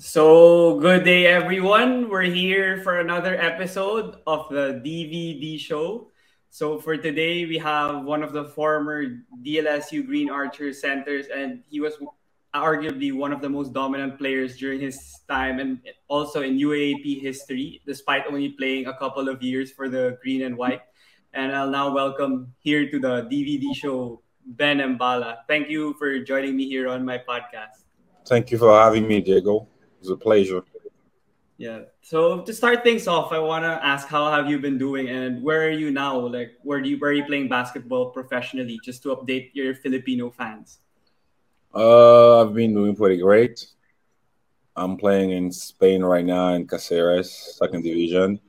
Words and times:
So, 0.00 0.80
good 0.80 1.04
day, 1.04 1.26
everyone. 1.26 2.08
We're 2.08 2.22
here 2.22 2.80
for 2.80 3.00
another 3.00 3.36
episode 3.36 4.16
of 4.26 4.48
the 4.48 4.80
DVD 4.80 5.60
show. 5.60 6.08
So, 6.48 6.80
for 6.80 6.96
today, 6.96 7.44
we 7.44 7.58
have 7.58 8.04
one 8.04 8.22
of 8.22 8.32
the 8.32 8.48
former 8.48 9.20
DLSU 9.44 10.06
Green 10.06 10.30
Archer 10.30 10.72
centers, 10.72 11.26
and 11.26 11.62
he 11.68 11.80
was 11.80 12.00
arguably 12.54 13.12
one 13.12 13.30
of 13.30 13.42
the 13.42 13.50
most 13.50 13.74
dominant 13.74 14.16
players 14.16 14.56
during 14.56 14.80
his 14.80 15.20
time 15.28 15.60
and 15.60 15.78
also 16.08 16.40
in 16.40 16.56
UAAP 16.56 17.20
history, 17.20 17.82
despite 17.84 18.24
only 18.26 18.56
playing 18.56 18.86
a 18.86 18.96
couple 18.96 19.28
of 19.28 19.42
years 19.42 19.70
for 19.70 19.90
the 19.90 20.16
Green 20.22 20.48
and 20.48 20.56
White. 20.56 20.80
And 21.34 21.54
I'll 21.54 21.68
now 21.68 21.92
welcome 21.92 22.54
here 22.60 22.90
to 22.90 22.98
the 22.98 23.28
DVD 23.28 23.76
show 23.76 24.22
Ben 24.46 24.78
Mbala. 24.78 25.44
Thank 25.46 25.68
you 25.68 25.92
for 25.98 26.18
joining 26.20 26.56
me 26.56 26.66
here 26.66 26.88
on 26.88 27.04
my 27.04 27.18
podcast. 27.18 27.84
Thank 28.24 28.50
you 28.50 28.56
for 28.56 28.72
having 28.72 29.06
me, 29.06 29.20
Diego. 29.20 29.68
It's 30.00 30.10
a 30.10 30.16
pleasure. 30.16 30.62
Yeah. 31.58 31.80
So 32.00 32.40
to 32.40 32.54
start 32.54 32.82
things 32.82 33.06
off, 33.06 33.32
I 33.32 33.38
want 33.38 33.64
to 33.64 33.84
ask 33.84 34.08
how 34.08 34.32
have 34.32 34.48
you 34.48 34.58
been 34.58 34.78
doing 34.78 35.08
and 35.08 35.42
where 35.42 35.66
are 35.66 35.70
you 35.70 35.90
now? 35.90 36.18
Like 36.18 36.52
where 36.62 36.80
do 36.80 36.88
you 36.88 36.98
where 36.98 37.10
are 37.10 37.12
you 37.12 37.24
playing 37.24 37.48
basketball 37.50 38.10
professionally? 38.10 38.80
Just 38.82 39.02
to 39.02 39.14
update 39.14 39.50
your 39.52 39.74
Filipino 39.74 40.30
fans. 40.30 40.78
Uh, 41.74 42.40
I've 42.40 42.54
been 42.54 42.72
doing 42.72 42.96
pretty 42.96 43.18
great. 43.20 43.66
I'm 44.74 44.96
playing 44.96 45.32
in 45.32 45.52
Spain 45.52 46.02
right 46.02 46.24
now 46.24 46.54
in 46.54 46.66
Caceres, 46.66 47.58
second 47.58 47.82
division. 47.82 48.40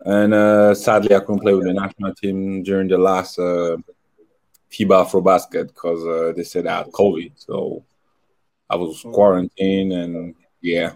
And 0.00 0.34
uh, 0.34 0.74
sadly, 0.74 1.14
I 1.14 1.20
couldn't 1.20 1.40
play 1.40 1.54
with 1.54 1.64
the 1.64 1.72
national 1.72 2.14
team 2.14 2.62
during 2.62 2.88
the 2.88 2.98
last 2.98 3.38
uh, 3.38 3.78
FIBA 4.70 5.06
Afro 5.06 5.22
Basket 5.22 5.68
because 5.68 6.04
uh, 6.06 6.32
they 6.36 6.44
said 6.44 6.66
I 6.66 6.78
had 6.78 6.88
COVID. 6.88 7.32
So 7.36 7.82
I 8.68 8.76
was 8.76 9.00
quarantined 9.00 9.92
and 9.92 10.34
yeah. 10.60 10.92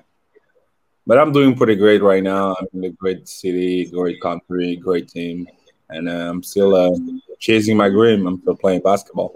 But 1.07 1.19
I'm 1.19 1.33
doing 1.33 1.57
pretty 1.57 1.77
great 1.77 2.03
right 2.03 2.23
now. 2.23 2.55
I'm 2.59 2.69
in 2.75 2.85
a 2.85 2.91
great 2.91 3.29
city, 3.29 3.87
great 3.87 4.21
country, 4.21 4.77
great 4.77 5.09
team. 5.09 5.49
And 5.89 6.09
uh, 6.09 6.31
I'm 6.31 6.43
still 6.43 6.75
uh, 6.75 6.97
chasing 7.39 7.77
my 7.77 7.89
dream. 7.89 8.27
I'm 8.27 8.41
still 8.41 8.55
playing 8.57 8.83
basketball. 8.83 9.35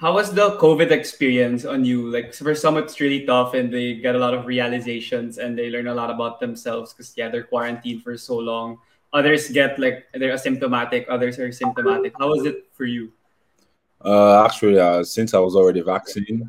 How 0.00 0.14
was 0.14 0.32
the 0.32 0.56
COVID 0.56 0.90
experience 0.90 1.66
on 1.66 1.84
you? 1.84 2.10
Like 2.10 2.32
for 2.32 2.54
some, 2.54 2.78
it's 2.78 2.98
really 3.00 3.26
tough, 3.26 3.52
and 3.52 3.70
they 3.70 3.96
get 3.96 4.14
a 4.14 4.18
lot 4.18 4.32
of 4.32 4.46
realizations, 4.46 5.36
and 5.36 5.58
they 5.58 5.68
learn 5.68 5.88
a 5.88 5.94
lot 5.94 6.08
about 6.08 6.40
themselves 6.40 6.94
because 6.94 7.12
yeah, 7.18 7.28
they're 7.28 7.44
quarantined 7.44 8.02
for 8.02 8.16
so 8.16 8.38
long. 8.38 8.78
Others 9.12 9.50
get 9.50 9.78
like 9.78 10.06
they're 10.14 10.32
asymptomatic. 10.32 11.04
Others 11.10 11.38
are 11.38 11.52
symptomatic. 11.52 12.14
How 12.18 12.28
was 12.28 12.46
it 12.46 12.66
for 12.72 12.86
you? 12.86 13.12
Uh, 14.02 14.42
actually, 14.42 14.80
uh, 14.80 15.04
since 15.04 15.34
I 15.34 15.38
was 15.38 15.54
already 15.54 15.82
vaccinated, 15.82 16.48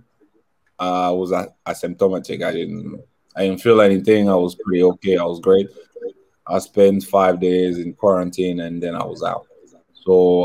I 0.82 1.12
was 1.12 1.32
asymptomatic. 1.32 2.44
I 2.44 2.52
didn't 2.52 3.04
I 3.36 3.44
didn't 3.44 3.62
feel 3.62 3.82
anything. 3.82 4.30
I 4.30 4.36
was 4.36 4.56
pretty 4.56 4.84
okay. 4.84 5.18
I 5.18 5.24
was 5.24 5.40
great. 5.40 5.70
I 6.48 6.58
spent 6.60 7.04
five 7.04 7.40
days 7.40 7.78
in 7.78 7.94
quarantine 7.94 8.62
and 8.62 8.82
then 8.82 8.96
I 8.96 9.06
was 9.06 9.24
out. 9.24 9.46
So 9.94 10.44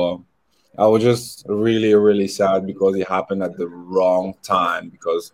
uh, 0.79 0.83
I 0.83 0.87
was 0.87 1.03
just 1.03 1.47
really, 1.49 1.95
really 1.95 2.29
sad 2.29 2.67
because 2.67 2.97
it 2.97 3.09
happened 3.09 3.43
at 3.43 3.57
the 3.57 3.67
wrong 3.67 4.35
time 4.43 4.91
because 4.91 5.33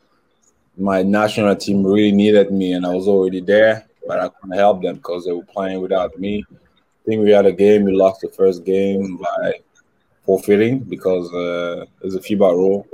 my 0.78 1.02
national 1.02 1.56
team 1.56 1.84
really 1.84 2.12
needed 2.12 2.52
me 2.52 2.72
and 2.72 2.86
I 2.86 2.94
was 2.94 3.08
already 3.08 3.40
there, 3.40 3.86
but 4.06 4.20
I 4.20 4.28
couldn't 4.28 4.56
help 4.56 4.82
them 4.82 4.96
because 4.96 5.24
they 5.24 5.32
were 5.32 5.44
playing 5.44 5.80
without 5.80 6.16
me. 6.18 6.44
I 6.48 7.04
think 7.04 7.24
we 7.24 7.32
had 7.32 7.46
a 7.46 7.52
game. 7.52 7.84
We 7.84 7.92
lost 7.92 8.20
the 8.20 8.28
first 8.28 8.64
game 8.64 9.16
by 9.16 9.54
forfeiting 10.24 10.78
because 10.78 11.30
uh, 11.34 11.86
there's 12.00 12.14
a 12.14 12.20
FIBA 12.20 12.54
rule. 12.54 12.86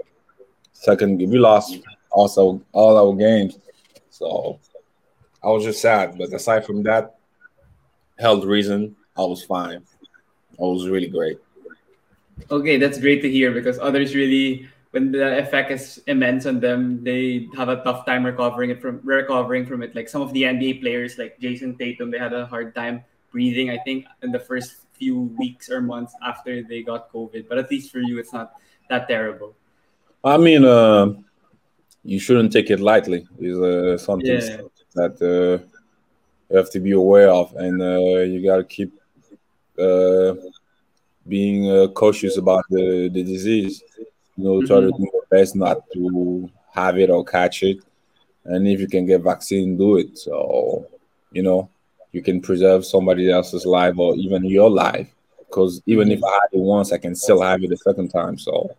Second, 0.72 1.18
we 1.18 1.38
lost 1.38 1.78
also 2.18 2.60
all 2.72 2.98
our 2.98 3.14
games. 3.14 3.58
So 4.10 4.58
I 5.42 5.48
was 5.48 5.64
just 5.64 5.80
sad. 5.80 6.18
But 6.18 6.32
aside 6.34 6.66
from 6.66 6.82
that, 6.82 7.16
health 8.18 8.44
reason, 8.44 8.96
I 9.16 9.22
was 9.22 9.44
fine. 9.44 9.82
I 10.58 10.62
was 10.62 10.88
really 10.88 11.06
great. 11.06 11.38
Okay, 12.50 12.76
that's 12.76 12.98
great 12.98 13.22
to 13.22 13.30
hear 13.30 13.52
because 13.52 13.78
others 13.78 14.14
really, 14.14 14.68
when 14.90 15.12
the 15.12 15.38
effect 15.38 15.70
is 15.70 16.02
immense 16.06 16.46
on 16.46 16.58
them, 16.58 17.02
they 17.04 17.48
have 17.56 17.68
a 17.68 17.82
tough 17.82 18.06
time 18.06 18.26
recovering 18.26 18.70
it 18.70 18.82
from 18.82 19.00
recovering 19.04 19.66
from 19.66 19.82
it. 19.82 19.94
Like 19.94 20.08
some 20.08 20.22
of 20.22 20.32
the 20.32 20.42
NBA 20.42 20.80
players, 20.80 21.18
like 21.18 21.38
Jayson 21.38 21.78
Tatum, 21.78 22.10
they 22.10 22.18
had 22.18 22.32
a 22.32 22.46
hard 22.46 22.74
time 22.74 23.04
breathing. 23.30 23.70
I 23.70 23.78
think 23.78 24.06
in 24.22 24.32
the 24.32 24.40
first 24.40 24.86
few 24.98 25.30
weeks 25.38 25.70
or 25.70 25.80
months 25.80 26.14
after 26.26 26.62
they 26.62 26.82
got 26.82 27.12
COVID. 27.12 27.48
But 27.48 27.58
at 27.58 27.70
least 27.70 27.92
for 27.92 28.00
you, 28.00 28.18
it's 28.18 28.32
not 28.32 28.54
that 28.90 29.06
terrible. 29.06 29.54
I 30.24 30.36
mean, 30.36 30.64
uh, 30.64 31.14
you 32.04 32.18
shouldn't 32.18 32.52
take 32.52 32.70
it 32.70 32.80
lightly. 32.80 33.26
Is 33.38 33.58
uh, 33.58 33.98
something 33.98 34.26
yeah. 34.26 34.58
that 34.94 35.20
uh, 35.20 35.64
you 36.50 36.56
have 36.56 36.70
to 36.70 36.80
be 36.80 36.92
aware 36.92 37.30
of, 37.30 37.54
and 37.56 37.80
uh, 37.82 38.20
you 38.20 38.44
got 38.44 38.56
to 38.56 38.64
keep 38.64 38.92
uh, 39.78 40.34
being 41.26 41.70
uh, 41.70 41.88
cautious 41.88 42.36
about 42.36 42.64
the, 42.70 43.08
the 43.12 43.22
disease. 43.22 43.82
You 44.36 44.44
know, 44.44 44.50
mm-hmm. 44.54 44.66
try 44.66 44.80
to 44.80 44.86
mm-hmm. 44.86 45.02
do 45.02 45.10
your 45.12 45.26
best 45.30 45.56
not 45.56 45.78
to 45.92 46.50
have 46.72 46.98
it 46.98 47.10
or 47.10 47.24
catch 47.24 47.62
it, 47.62 47.78
and 48.44 48.66
if 48.66 48.80
you 48.80 48.88
can 48.88 49.06
get 49.06 49.22
vaccine, 49.22 49.76
do 49.76 49.98
it. 49.98 50.16
So, 50.18 50.86
you 51.32 51.42
know, 51.42 51.68
you 52.12 52.22
can 52.22 52.40
preserve 52.40 52.86
somebody 52.86 53.30
else's 53.30 53.66
life 53.66 53.98
or 53.98 54.16
even 54.16 54.44
your 54.44 54.70
life. 54.70 55.14
Because 55.38 55.82
even 55.86 56.10
if 56.10 56.22
I 56.22 56.30
had 56.30 56.48
it 56.52 56.60
once, 56.60 56.92
I 56.92 56.98
can 56.98 57.14
still 57.14 57.40
have 57.40 57.62
it 57.62 57.72
a 57.72 57.76
second 57.78 58.08
time. 58.08 58.38
So, 58.38 58.74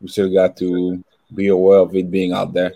we 0.00 0.08
still 0.08 0.32
got 0.32 0.56
to 0.58 1.02
be 1.34 1.48
aware 1.48 1.78
of 1.78 1.94
it 1.94 2.10
being 2.10 2.32
out 2.32 2.52
there. 2.52 2.72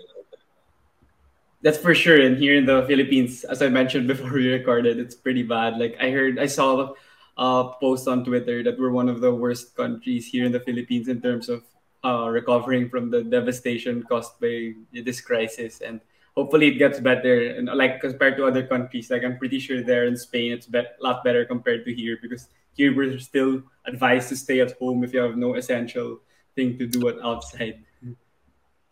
That's 1.61 1.77
for 1.77 1.95
sure. 1.95 2.21
And 2.21 2.37
here 2.37 2.55
in 2.55 2.65
the 2.65 2.85
Philippines, 2.87 3.43
as 3.43 3.61
I 3.61 3.69
mentioned 3.69 4.07
before 4.07 4.31
we 4.31 4.53
recorded, 4.53 4.99
it's 4.99 5.15
pretty 5.15 5.43
bad. 5.43 5.77
Like 5.77 5.97
I 5.99 6.11
heard, 6.11 6.39
I 6.39 6.45
saw 6.45 6.93
a 7.37 7.73
post 7.79 8.07
on 8.07 8.23
Twitter 8.23 8.63
that 8.63 8.79
we're 8.79 8.91
one 8.91 9.09
of 9.09 9.21
the 9.21 9.33
worst 9.33 9.75
countries 9.75 10.27
here 10.27 10.45
in 10.45 10.51
the 10.51 10.59
Philippines 10.59 11.07
in 11.07 11.21
terms 11.21 11.49
of 11.49 11.63
uh, 12.05 12.29
recovering 12.29 12.89
from 12.89 13.09
the 13.09 13.23
devastation 13.23 14.03
caused 14.03 14.39
by 14.39 14.73
this 14.93 15.19
crisis. 15.19 15.81
And 15.81 15.99
hopefully 16.35 16.67
it 16.67 16.77
gets 16.77 16.99
better. 16.99 17.57
And 17.57 17.65
like 17.73 18.01
compared 18.01 18.37
to 18.37 18.45
other 18.45 18.65
countries, 18.65 19.09
like 19.09 19.23
I'm 19.23 19.37
pretty 19.37 19.59
sure 19.59 19.81
there 19.81 20.05
in 20.05 20.15
Spain, 20.15 20.51
it's 20.51 20.69
a 20.71 20.85
lot 21.01 21.23
better 21.23 21.43
compared 21.43 21.85
to 21.85 21.93
here 21.93 22.19
because 22.21 22.47
here 22.77 22.95
we're 22.95 23.17
still 23.17 23.63
advised 23.85 24.29
to 24.29 24.35
stay 24.37 24.61
at 24.61 24.77
home 24.77 25.03
if 25.03 25.11
you 25.11 25.19
have 25.19 25.35
no 25.35 25.55
essential 25.55 26.21
thing 26.55 26.77
to 26.77 26.85
do 26.85 27.09
outside 27.21 27.83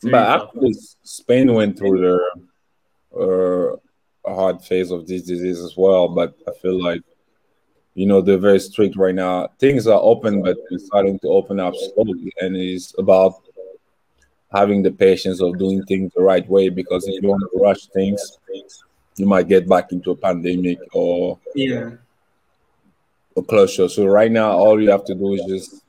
but 0.03 0.41
actually, 0.41 0.73
Spain 1.03 1.53
went 1.53 1.77
through 1.77 2.01
their 2.01 2.21
uh, 3.19 3.75
hard 4.25 4.61
phase 4.61 4.91
of 4.91 5.07
this 5.07 5.23
disease 5.23 5.59
as 5.59 5.75
well. 5.77 6.07
But 6.07 6.35
I 6.47 6.51
feel 6.61 6.81
like, 6.81 7.01
you 7.93 8.05
know, 8.05 8.21
they're 8.21 8.37
very 8.37 8.59
strict 8.59 8.95
right 8.95 9.15
now. 9.15 9.49
Things 9.59 9.87
are 9.87 9.99
open, 10.01 10.41
but 10.41 10.57
it's 10.69 10.85
starting 10.87 11.19
to 11.19 11.29
open 11.29 11.59
up 11.59 11.73
slowly. 11.75 12.31
And 12.41 12.55
it's 12.55 12.93
about 12.97 13.35
having 14.53 14.83
the 14.83 14.91
patience 14.91 15.41
of 15.41 15.57
doing 15.57 15.83
things 15.83 16.11
the 16.15 16.21
right 16.21 16.47
way 16.47 16.69
because 16.69 17.07
if 17.07 17.21
you 17.21 17.29
want 17.29 17.41
to 17.41 17.59
rush 17.59 17.87
things, 17.87 18.37
you 19.17 19.25
might 19.25 19.47
get 19.47 19.67
back 19.67 19.91
into 19.91 20.11
a 20.11 20.15
pandemic 20.15 20.79
or 20.93 21.39
yeah 21.55 21.91
a 23.37 23.41
closure. 23.41 23.87
So 23.89 24.05
right 24.05 24.31
now, 24.31 24.51
all 24.51 24.81
you 24.81 24.89
have 24.89 25.05
to 25.05 25.15
do 25.15 25.33
is 25.33 25.43
just 25.47 25.83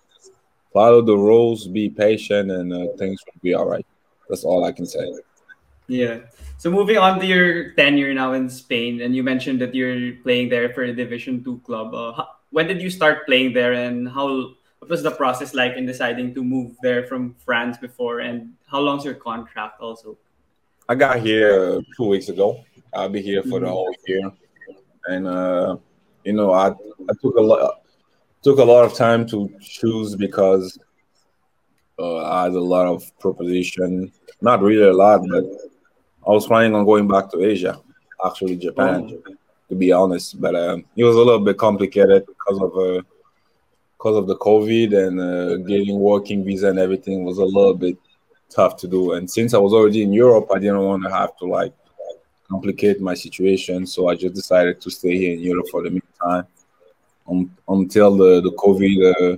follow 0.73 1.03
the 1.03 1.17
rules, 1.17 1.67
be 1.67 1.89
patient, 1.89 2.51
and 2.51 2.73
uh, 2.73 2.87
things 2.99 3.21
will 3.27 3.41
be 3.43 3.55
all 3.55 3.67
right. 3.69 3.87
That's 4.29 4.45
all 4.45 4.65
I 4.65 4.73
can 4.73 4.87
say. 4.87 5.07
Yeah. 5.89 6.21
So 6.59 6.71
moving 6.71 6.99
on 6.99 7.21
to 7.21 7.27
your 7.27 7.73
tenure 7.73 8.13
now 8.15 8.33
in 8.33 8.49
Spain, 8.49 9.03
and 9.03 9.15
you 9.15 9.23
mentioned 9.23 9.61
that 9.61 9.75
you're 9.75 10.17
playing 10.23 10.49
there 10.49 10.73
for 10.73 10.83
a 10.83 10.93
Division 10.93 11.45
Two 11.45 11.59
club. 11.65 11.95
Uh, 11.95 12.25
when 12.51 12.67
did 12.67 12.81
you 12.81 12.91
start 12.91 13.27
playing 13.27 13.53
there, 13.53 13.73
and 13.73 14.09
how? 14.09 14.55
What 14.79 14.91
was 14.91 15.03
the 15.03 15.11
process 15.11 15.55
like 15.55 15.77
in 15.77 15.87
deciding 15.87 16.35
to 16.35 16.45
move 16.45 16.77
there 16.83 17.07
from 17.07 17.35
France 17.45 17.79
before, 17.79 18.21
and 18.21 18.53
how 18.67 18.81
long's 18.81 19.05
your 19.05 19.15
contract 19.15 19.81
also? 19.81 20.19
I 20.89 20.95
got 20.95 21.21
here 21.21 21.81
two 21.97 22.07
weeks 22.07 22.29
ago. 22.29 22.65
I'll 22.95 23.09
be 23.09 23.21
here 23.23 23.43
for 23.43 23.61
mm-hmm. 23.61 23.65
the 23.65 23.71
whole 23.71 23.95
year, 24.07 24.31
and 25.07 25.27
uh, 25.27 25.77
you 26.25 26.33
know, 26.33 26.53
I 26.53 26.69
I 26.69 27.13
took 27.21 27.37
a 27.37 27.41
lot 27.41 27.83
took 28.43 28.59
a 28.59 28.65
lot 28.65 28.85
of 28.85 28.95
time 28.95 29.27
to 29.27 29.51
choose 29.61 30.15
because 30.15 30.79
uh, 31.99 32.25
I 32.25 32.45
had 32.45 32.53
a 32.53 32.61
lot 32.61 32.87
of 32.87 33.05
proposition. 33.19 34.13
Not 34.41 34.63
really 34.63 34.89
a 34.89 34.93
lot, 34.93 35.23
but 35.29 35.45
I 36.27 36.31
was 36.31 36.47
planning 36.47 36.75
on 36.75 36.85
going 36.85 37.09
back 37.09 37.31
to 37.31 37.43
Asia, 37.43 37.81
actually 38.25 38.57
Japan, 38.57 39.21
oh. 39.27 39.35
to 39.69 39.75
be 39.75 39.93
honest. 39.93 40.41
But 40.41 40.55
um, 40.55 40.85
it 40.97 41.05
was 41.05 41.17
a 41.17 41.21
little 41.21 41.41
bit 41.41 41.57
complicated 41.57 42.27
because 42.27 42.61
of 42.61 42.77
uh, 42.77 43.03
because 43.97 44.17
of 44.17 44.27
the 44.27 44.37
COVID 44.37 44.95
and 45.07 45.21
uh, 45.21 45.57
getting 45.67 45.99
working 45.99 46.45
visa 46.45 46.69
and 46.69 46.79
everything 46.79 47.25
was 47.25 47.39
a 47.39 47.45
little 47.45 47.75
bit 47.75 47.97
tough 48.51 48.77
to 48.77 48.89
do. 48.89 49.13
And 49.13 49.31
since 49.31 49.55
I 49.55 49.59
was 49.59 49.73
already 49.73 50.03
in 50.03 50.13
Europe, 50.13 50.49
I 50.55 50.59
didn't 50.59 50.81
want 50.81 51.03
to 51.05 51.11
have 51.11 51.37
to 51.39 51.47
like 51.47 51.73
complicate 52.51 53.01
my 53.01 53.15
situation, 53.15 53.87
so 53.87 54.09
I 54.09 54.15
just 54.15 54.35
decided 54.35 54.81
to 54.83 54.91
stay 54.91 55.17
here 55.17 55.33
in 55.33 55.41
Europe 55.41 55.67
for 55.71 55.83
the 55.83 55.91
meantime 55.91 56.47
um, 57.29 57.51
until 57.69 58.17
the 58.17 58.41
the 58.43 58.53
COVID 58.53 58.95
uh, 59.15 59.37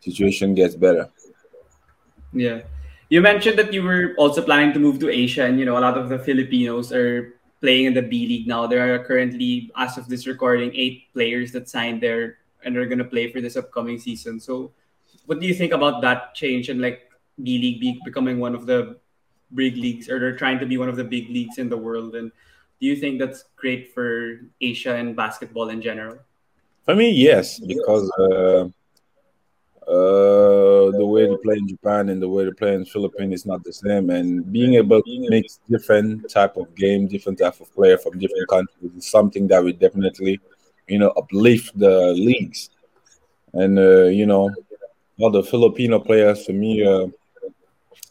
situation 0.00 0.54
gets 0.54 0.74
better. 0.74 1.08
Yeah. 2.32 2.62
You 3.08 3.20
mentioned 3.20 3.58
that 3.58 3.72
you 3.72 3.82
were 3.82 4.14
also 4.16 4.42
planning 4.42 4.72
to 4.74 4.78
move 4.78 5.00
to 5.00 5.10
Asia, 5.10 5.44
and 5.44 5.58
you 5.58 5.64
know 5.64 5.76
a 5.76 5.82
lot 5.82 5.98
of 5.98 6.08
the 6.08 6.18
Filipinos 6.18 6.92
are 6.92 7.34
playing 7.60 7.86
in 7.86 7.94
the 7.94 8.02
B 8.02 8.26
League 8.26 8.46
now. 8.46 8.66
There 8.66 8.94
are 8.94 9.02
currently, 9.02 9.70
as 9.76 9.98
of 9.98 10.08
this 10.08 10.26
recording, 10.26 10.70
eight 10.74 11.12
players 11.12 11.50
that 11.52 11.68
signed 11.68 12.00
there 12.00 12.38
and 12.64 12.76
are 12.76 12.86
going 12.86 13.02
to 13.02 13.04
play 13.04 13.32
for 13.32 13.40
this 13.40 13.56
upcoming 13.56 13.98
season. 13.98 14.38
So, 14.38 14.70
what 15.26 15.40
do 15.40 15.46
you 15.46 15.54
think 15.54 15.72
about 15.72 16.02
that 16.02 16.34
change 16.34 16.68
and 16.68 16.80
like 16.80 17.10
B 17.42 17.58
League 17.58 17.80
be 17.80 18.00
becoming 18.04 18.38
one 18.38 18.54
of 18.54 18.66
the 18.66 18.96
big 19.54 19.76
leagues, 19.76 20.08
or 20.08 20.20
they're 20.20 20.38
trying 20.38 20.60
to 20.60 20.66
be 20.66 20.78
one 20.78 20.88
of 20.88 20.96
the 20.96 21.04
big 21.04 21.28
leagues 21.30 21.58
in 21.58 21.68
the 21.68 21.76
world? 21.76 22.14
And 22.14 22.30
do 22.80 22.86
you 22.86 22.94
think 22.94 23.18
that's 23.18 23.44
great 23.56 23.92
for 23.92 24.40
Asia 24.60 24.94
and 24.94 25.16
basketball 25.16 25.68
in 25.70 25.82
general? 25.82 26.18
For 26.84 26.94
me, 26.94 27.10
yes, 27.10 27.58
because 27.58 28.10
uh, 28.18 28.68
uh, 29.90 30.92
the 30.92 31.04
way 31.04 31.26
they 31.26 31.36
play 31.42 31.56
in 31.56 31.66
Japan 31.66 32.10
and 32.10 32.22
the 32.22 32.28
way 32.28 32.44
they 32.44 32.52
play 32.52 32.74
in 32.74 32.84
Philippines 32.84 33.34
is 33.34 33.46
not 33.46 33.64
the 33.64 33.72
same. 33.72 34.10
And 34.10 34.50
being 34.52 34.74
able 34.74 35.02
to 35.02 35.28
mix 35.28 35.58
different 35.68 36.30
type 36.30 36.56
of 36.56 36.72
game, 36.76 37.08
different 37.08 37.40
type 37.40 37.60
of 37.60 37.74
player 37.74 37.98
from 37.98 38.16
different 38.20 38.48
countries 38.48 38.92
is 38.96 39.10
something 39.10 39.48
that 39.48 39.64
we 39.64 39.72
definitely, 39.72 40.38
you 40.86 41.00
know, 41.00 41.10
uplift 41.16 41.76
the 41.76 42.12
leagues. 42.12 42.70
And 43.52 43.80
uh, 43.80 44.04
you 44.04 44.26
know, 44.26 44.54
all 45.18 45.30
the 45.30 45.42
Filipino 45.42 45.98
players 45.98 46.46
for 46.46 46.52
me, 46.52 46.86
uh, 46.86 47.08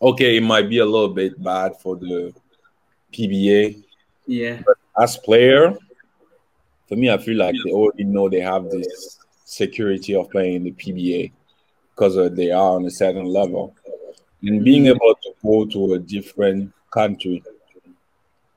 okay, 0.02 0.36
it 0.36 0.44
might 0.44 0.70
be 0.70 0.80
a 0.80 0.86
little 0.86 1.14
bit 1.14 1.42
bad 1.42 1.80
for 1.80 1.96
the 1.96 2.34
PBA. 3.14 3.82
Yeah. 4.28 4.62
But 4.66 4.76
as 5.02 5.16
player, 5.16 5.78
for 6.90 6.98
me, 6.98 7.10
I 7.10 7.18
feel 7.20 7.38
like 7.38 7.56
they 7.64 7.72
already 7.72 8.04
know 8.04 8.28
they 8.28 8.42
have 8.42 8.70
this 8.70 9.18
security 9.46 10.14
of 10.14 10.30
playing 10.30 10.56
in 10.56 10.64
the 10.64 10.72
PBA 10.72 11.32
because 12.00 12.34
they 12.36 12.50
are 12.50 12.76
on 12.76 12.86
a 12.86 12.90
certain 12.90 13.26
level. 13.26 13.76
And 14.42 14.64
being 14.64 14.84
mm-hmm. 14.84 14.96
able 14.96 15.16
to 15.16 15.34
go 15.44 15.66
to 15.66 15.94
a 15.96 16.00
different 16.00 16.72
country 16.92 17.44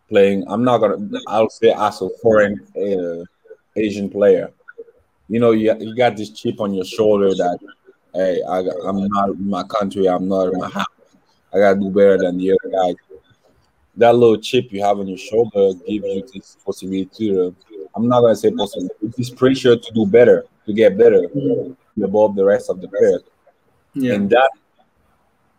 playing, 0.08 0.44
I'm 0.46 0.62
not 0.62 0.78
gonna, 0.78 1.08
I'll 1.26 1.50
say 1.50 1.72
as 1.72 2.00
a 2.02 2.08
foreign 2.22 2.60
uh, 2.76 3.24
Asian 3.74 4.08
player, 4.08 4.52
you 5.28 5.40
know, 5.40 5.50
you, 5.50 5.76
you 5.80 5.96
got 5.96 6.16
this 6.16 6.30
chip 6.30 6.60
on 6.60 6.72
your 6.72 6.84
shoulder 6.84 7.30
that, 7.30 7.58
hey, 8.14 8.40
I, 8.48 8.58
I'm 8.86 9.08
not 9.08 9.30
in 9.30 9.50
my 9.50 9.64
country, 9.64 10.08
I'm 10.08 10.28
not 10.28 10.52
in 10.52 10.58
my 10.58 10.68
house, 10.68 10.86
I 11.52 11.58
gotta 11.58 11.80
do 11.80 11.90
better 11.90 12.18
than 12.18 12.38
the 12.38 12.52
other 12.52 12.70
guy. 12.70 12.94
That 13.96 14.14
little 14.14 14.38
chip 14.38 14.72
you 14.72 14.82
have 14.84 15.00
on 15.00 15.08
your 15.08 15.18
shoulder 15.18 15.72
gives 15.84 16.06
you 16.06 16.28
this 16.32 16.56
possibility 16.64 17.10
to, 17.16 17.56
I'm 17.96 18.06
not 18.06 18.20
gonna 18.20 18.36
say 18.36 18.52
possibility, 18.52 18.94
this 19.16 19.30
pressure 19.30 19.76
to 19.76 19.92
do 19.92 20.06
better, 20.06 20.44
to 20.66 20.72
get 20.72 20.96
better 20.96 21.24
above 22.00 22.36
the 22.36 22.44
rest 22.44 22.70
of 22.70 22.80
the 22.80 22.86
players. 22.86 23.22
Yeah. 23.94 24.14
And 24.14 24.30
that 24.30 24.50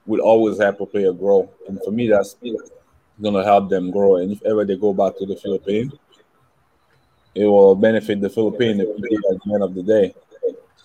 will 0.06 0.22
always 0.22 0.60
help 0.60 0.82
a 0.82 0.86
player 0.86 1.14
grow. 1.14 1.50
And 1.68 1.80
for 1.84 1.92
me, 1.92 2.08
that's 2.08 2.36
gonna 3.22 3.44
help 3.44 3.70
them 3.70 3.92
grow. 3.92 4.18
And 4.18 4.32
if 4.32 4.44
ever 4.44 4.66
they 4.66 4.76
go 4.76 4.94
back 4.94 5.18
to 5.18 5.26
the 5.26 5.36
Philippines, 5.36 5.94
it 7.36 7.46
will 7.46 7.76
benefit 7.76 8.22
the 8.22 8.30
Philippines 8.30 8.82
at 8.82 8.88
the 8.88 9.54
end 9.54 9.64
of 9.64 9.74
the 9.74 9.84
day. 9.84 10.16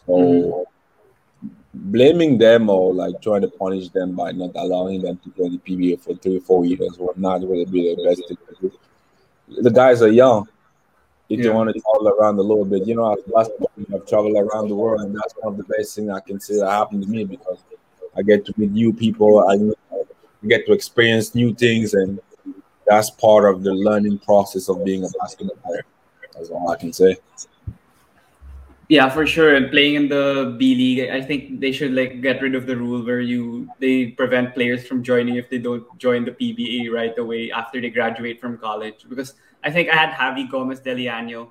So 0.07 0.13
mm-hmm. 0.13 1.49
blaming 1.75 2.39
them 2.39 2.71
or 2.71 2.95
like 2.95 3.21
trying 3.21 3.43
to 3.43 3.49
punish 3.49 3.89
them 3.91 4.15
by 4.15 4.33
not 4.33 4.53
allowing 4.55 5.03
them 5.03 5.19
to 5.25 5.31
play 5.31 5.49
the 5.49 5.59
PBA 5.59 6.01
for 6.01 6.15
three 6.15 6.39
or 6.39 6.41
four 6.41 6.65
years 6.65 6.99
will 6.99 7.13
not 7.17 7.43
really 7.43 7.67
be 7.67 7.95
the 7.95 8.05
best 8.05 8.27
thing 8.29 8.39
to 8.49 8.55
do. 8.61 9.63
The 9.63 9.71
guys 9.71 10.03
are 10.03 10.09
young 10.09 10.49
if 11.29 11.39
yeah. 11.39 11.47
you 11.47 11.53
want 11.53 11.75
to 11.75 11.81
travel 11.81 12.09
around 12.09 12.39
a 12.39 12.43
little 12.43 12.65
bit. 12.65 12.87
You 12.87 12.97
know, 12.97 13.13
as 13.13 13.23
basketball, 13.33 13.71
I've 13.95 14.07
traveled 14.07 14.37
around 14.37 14.69
the 14.69 14.75
world, 14.75 15.03
and 15.03 15.15
that's 15.15 15.35
one 15.41 15.55
of 15.55 15.59
the 15.59 15.65
best 15.65 15.95
things 15.95 16.11
I 16.11 16.21
can 16.21 16.41
say 16.41 16.57
that 16.57 16.71
happened 16.71 17.03
to 17.03 17.09
me 17.09 17.25
because 17.25 17.59
I 18.17 18.23
get 18.23 18.45
to 18.47 18.55
meet 18.57 18.71
new 18.71 18.93
people, 18.93 19.47
I 19.49 19.57
get 20.47 20.67
to 20.67 20.73
experience 20.73 21.35
new 21.35 21.55
things, 21.55 21.95
and 21.95 22.21
that's 22.87 23.11
part 23.11 23.53
of 23.53 23.63
the 23.63 23.73
learning 23.73 24.19
process 24.21 24.69
of 24.69 24.85
being 24.85 25.05
a 25.05 25.09
basketball 25.21 25.57
player. 25.57 25.85
That's 26.35 26.51
all 26.51 26.71
I 26.71 26.77
can 26.77 26.93
say. 26.93 27.17
Yeah, 28.89 29.11
for 29.11 29.27
sure. 29.27 29.55
And 29.55 29.71
playing 29.71 29.97
in 29.97 30.09
the 30.09 30.57
B 30.59 30.75
League, 30.75 31.11
I 31.11 31.21
think 31.21 31.61
they 31.61 31.73
should 31.73 31.93
like 31.93 32.23
get 32.23 32.41
rid 32.41 32.55
of 32.55 32.67
the 32.67 32.75
rule 32.75 33.05
where 33.05 33.21
you 33.21 33.69
they 33.81 34.07
prevent 34.07 34.55
players 34.55 34.87
from 34.87 35.03
joining 35.03 35.37
if 35.37 35.51
they 35.51 35.59
don't 35.59 35.85
join 35.99 36.25
the 36.25 36.31
PBA 36.31 36.91
right 36.91 37.17
away 37.19 37.51
after 37.53 37.83
they 37.83 37.91
graduate 37.91 38.41
from 38.41 38.57
college 38.57 39.05
because 39.07 39.35
I 39.65 39.71
think 39.71 39.89
I 39.89 39.97
had 39.97 40.15
Javi 40.15 40.51
Gomez 40.51 40.81
de 40.81 40.95
Liano 40.95 41.51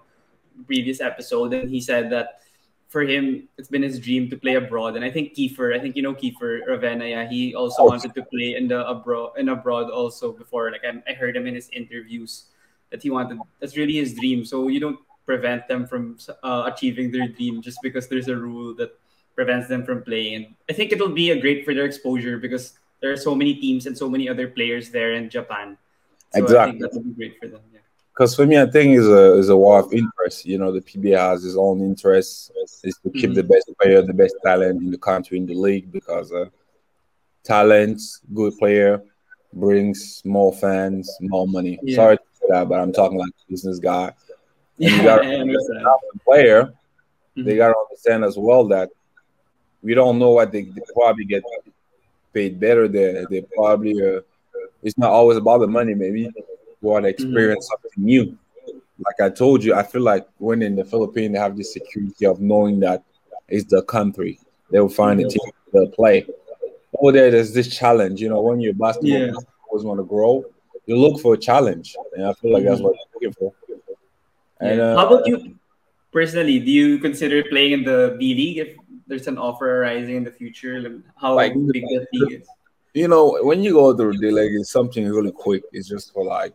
previous 0.66 1.02
episode, 1.02 1.54
and 1.54 1.70
he 1.70 1.82
said 1.82 2.10
that 2.12 2.42
for 2.88 3.02
him, 3.04 3.48
it's 3.58 3.68
been 3.68 3.84
his 3.84 4.00
dream 4.00 4.30
to 4.30 4.38
play 4.38 4.56
abroad. 4.56 4.96
And 4.96 5.04
I 5.04 5.12
think 5.12 5.36
Kiefer, 5.36 5.76
I 5.76 5.80
think 5.80 5.96
you 5.96 6.02
know 6.02 6.14
Kiefer 6.14 6.66
Ravena, 6.68 7.10
yeah, 7.10 7.28
he 7.28 7.54
also 7.54 7.84
wanted 7.84 8.16
to 8.16 8.24
play 8.24 8.56
in 8.56 8.68
the 8.68 8.88
abroad 8.88 9.34
in 9.38 9.50
abroad 9.50 9.92
also 9.92 10.32
before. 10.32 10.72
Like 10.72 10.86
I, 10.86 11.04
I 11.10 11.14
heard 11.14 11.36
him 11.36 11.48
in 11.48 11.56
his 11.56 11.70
interviews 11.70 12.46
that 12.92 13.04
he 13.04 13.10
wanted. 13.10 13.40
That's 13.60 13.76
really 13.76 13.96
his 13.96 14.14
dream. 14.14 14.46
So 14.46 14.70
you 14.70 14.80
don't 14.80 15.00
prevent 15.26 15.68
them 15.68 15.86
from 15.86 16.18
uh, 16.44 16.72
achieving 16.72 17.12
their 17.12 17.28
dream 17.28 17.62
just 17.62 17.80
because 17.84 18.08
there's 18.08 18.30
a 18.30 18.36
rule 18.36 18.74
that 18.76 18.98
prevents 19.36 19.68
them 19.68 19.84
from 19.84 20.02
playing. 20.02 20.36
And 20.36 20.46
I 20.70 20.74
think 20.74 20.92
it'll 20.92 21.10
be 21.10 21.32
a 21.32 21.40
great 21.40 21.66
for 21.66 21.74
their 21.74 21.86
exposure 21.86 22.38
because 22.40 22.80
there 23.02 23.12
are 23.12 23.18
so 23.18 23.36
many 23.36 23.54
teams 23.56 23.86
and 23.86 23.96
so 23.96 24.10
many 24.10 24.30
other 24.30 24.48
players 24.48 24.90
there 24.90 25.14
in 25.14 25.30
Japan. 25.30 25.78
So 26.34 26.44
exactly. 26.44 26.58
I 26.58 26.66
think 26.66 26.82
that'll 26.82 27.04
be 27.04 27.12
great 27.12 27.40
for 27.40 27.48
them. 27.48 27.62
Yeah. 27.74 27.77
Because 28.18 28.36
for 28.36 28.48
me, 28.48 28.60
I 28.60 28.66
think 28.66 28.98
is 28.98 29.08
a 29.08 29.34
is 29.38 29.50
a 29.50 29.56
war 29.56 29.80
of 29.80 29.94
interest. 29.94 30.44
You 30.44 30.58
know, 30.58 30.72
the 30.72 30.82
PBA 30.82 31.16
has 31.16 31.46
its 31.46 31.56
own 31.56 31.82
interest 31.82 32.52
is 32.84 32.98
to 33.04 33.12
keep 33.12 33.26
mm-hmm. 33.26 33.34
the 33.34 33.44
best 33.44 33.72
player, 33.80 34.02
the 34.02 34.14
best 34.14 34.36
talent 34.44 34.82
in 34.82 34.90
the 34.90 34.98
country 34.98 35.38
in 35.38 35.46
the 35.46 35.54
league 35.54 35.92
because 35.92 36.32
uh, 36.32 36.46
talent, 37.44 38.02
good 38.34 38.58
player 38.58 39.04
brings 39.54 40.24
more 40.26 40.52
fans, 40.52 41.16
more 41.22 41.48
money. 41.48 41.78
Yeah. 41.84 41.96
Sorry 41.96 42.18
to 42.18 42.24
say 42.34 42.46
that, 42.50 42.68
but 42.68 42.80
I'm 42.80 42.92
talking 42.92 43.20
like 43.20 43.30
a 43.30 43.52
business 43.52 43.78
guy. 43.78 44.12
And 44.80 44.92
you 44.92 45.04
got 45.04 45.22
the 45.22 46.20
player. 46.26 46.64
Mm-hmm. 46.64 47.44
They 47.44 47.56
got 47.56 47.68
to 47.68 47.76
understand 47.78 48.26
as 48.26 48.36
well 48.36 48.68
that 48.70 48.90
we 49.84 49.94
don't 49.94 50.18
know 50.18 50.32
what 50.32 50.52
they, 50.52 50.64
they 50.64 50.82
probably 50.96 51.26
get 51.26 51.44
paid 52.34 52.60
better 52.60 52.88
there. 52.88 53.28
They 53.30 53.42
probably 53.42 53.94
uh, 54.02 54.22
it's 54.82 54.98
not 54.98 55.12
always 55.12 55.38
about 55.38 55.60
the 55.60 55.68
money, 55.68 55.94
maybe 55.94 56.32
want 56.82 57.06
to 57.06 57.14
mm-hmm. 57.14 57.24
experience 57.24 57.66
mm-hmm. 57.66 57.84
something 57.84 58.04
new. 58.04 58.38
Like 59.00 59.32
I 59.32 59.34
told 59.34 59.64
you, 59.64 59.76
I 59.76 59.84
feel 59.84 60.02
like 60.02 60.28
when 60.38 60.62
in 60.62 60.76
the 60.76 60.84
Philippines, 60.84 61.34
they 61.34 61.40
have 61.40 61.56
this 61.56 61.74
security 61.74 62.26
of 62.26 62.42
knowing 62.42 62.80
that 62.80 63.04
it's 63.48 63.66
the 63.66 63.84
country. 63.84 64.40
They 64.72 64.80
will 64.80 64.90
find 64.90 65.20
a 65.20 65.30
team 65.30 65.52
to 65.74 65.88
play. 65.88 66.26
Over 67.00 67.12
there, 67.12 67.32
there's 67.32 67.54
this 67.54 67.76
challenge. 67.76 68.20
You 68.22 68.30
know, 68.30 68.42
when 68.42 68.60
you're 68.60 68.74
basketball, 68.74 69.12
yeah. 69.12 69.32
always 69.70 69.86
want 69.86 70.00
to 70.00 70.04
grow. 70.04 70.44
You 70.88 70.98
look 70.98 71.22
for 71.22 71.36
a 71.36 71.38
challenge, 71.38 71.96
and 72.16 72.26
I 72.26 72.34
feel 72.34 72.54
like 72.54 72.64
mm-hmm. 72.64 72.70
that's 72.70 72.82
what 72.82 72.96
you're 73.22 73.32
looking 73.32 73.34
for. 73.34 73.54
And 74.60 74.82
uh, 74.82 74.98
how 74.98 75.08
about 75.08 75.28
you 75.28 75.56
personally? 76.12 76.60
Do 76.60 76.72
you 76.72 76.98
consider 76.98 77.44
playing 77.44 77.74
in 77.74 77.84
the 77.84 78.16
B 78.18 78.34
League 78.34 78.58
if 78.58 78.76
there's 79.06 79.28
an 79.28 79.38
offer 79.38 79.82
arising 79.82 80.16
in 80.16 80.24
the 80.24 80.32
future? 80.32 81.02
How 81.16 81.36
like, 81.36 81.54
big 81.54 81.84
that 81.84 82.08
league 82.14 82.42
is? 82.42 82.48
You 82.94 83.08
know, 83.08 83.38
when 83.44 83.62
you 83.62 83.74
go 83.74 83.96
through 83.96 84.18
the 84.18 84.32
league, 84.32 84.56
it's 84.56 84.72
something 84.72 85.08
really 85.08 85.32
quick. 85.32 85.64
It's 85.72 85.88
just 85.88 86.14
for 86.14 86.26
like 86.26 86.54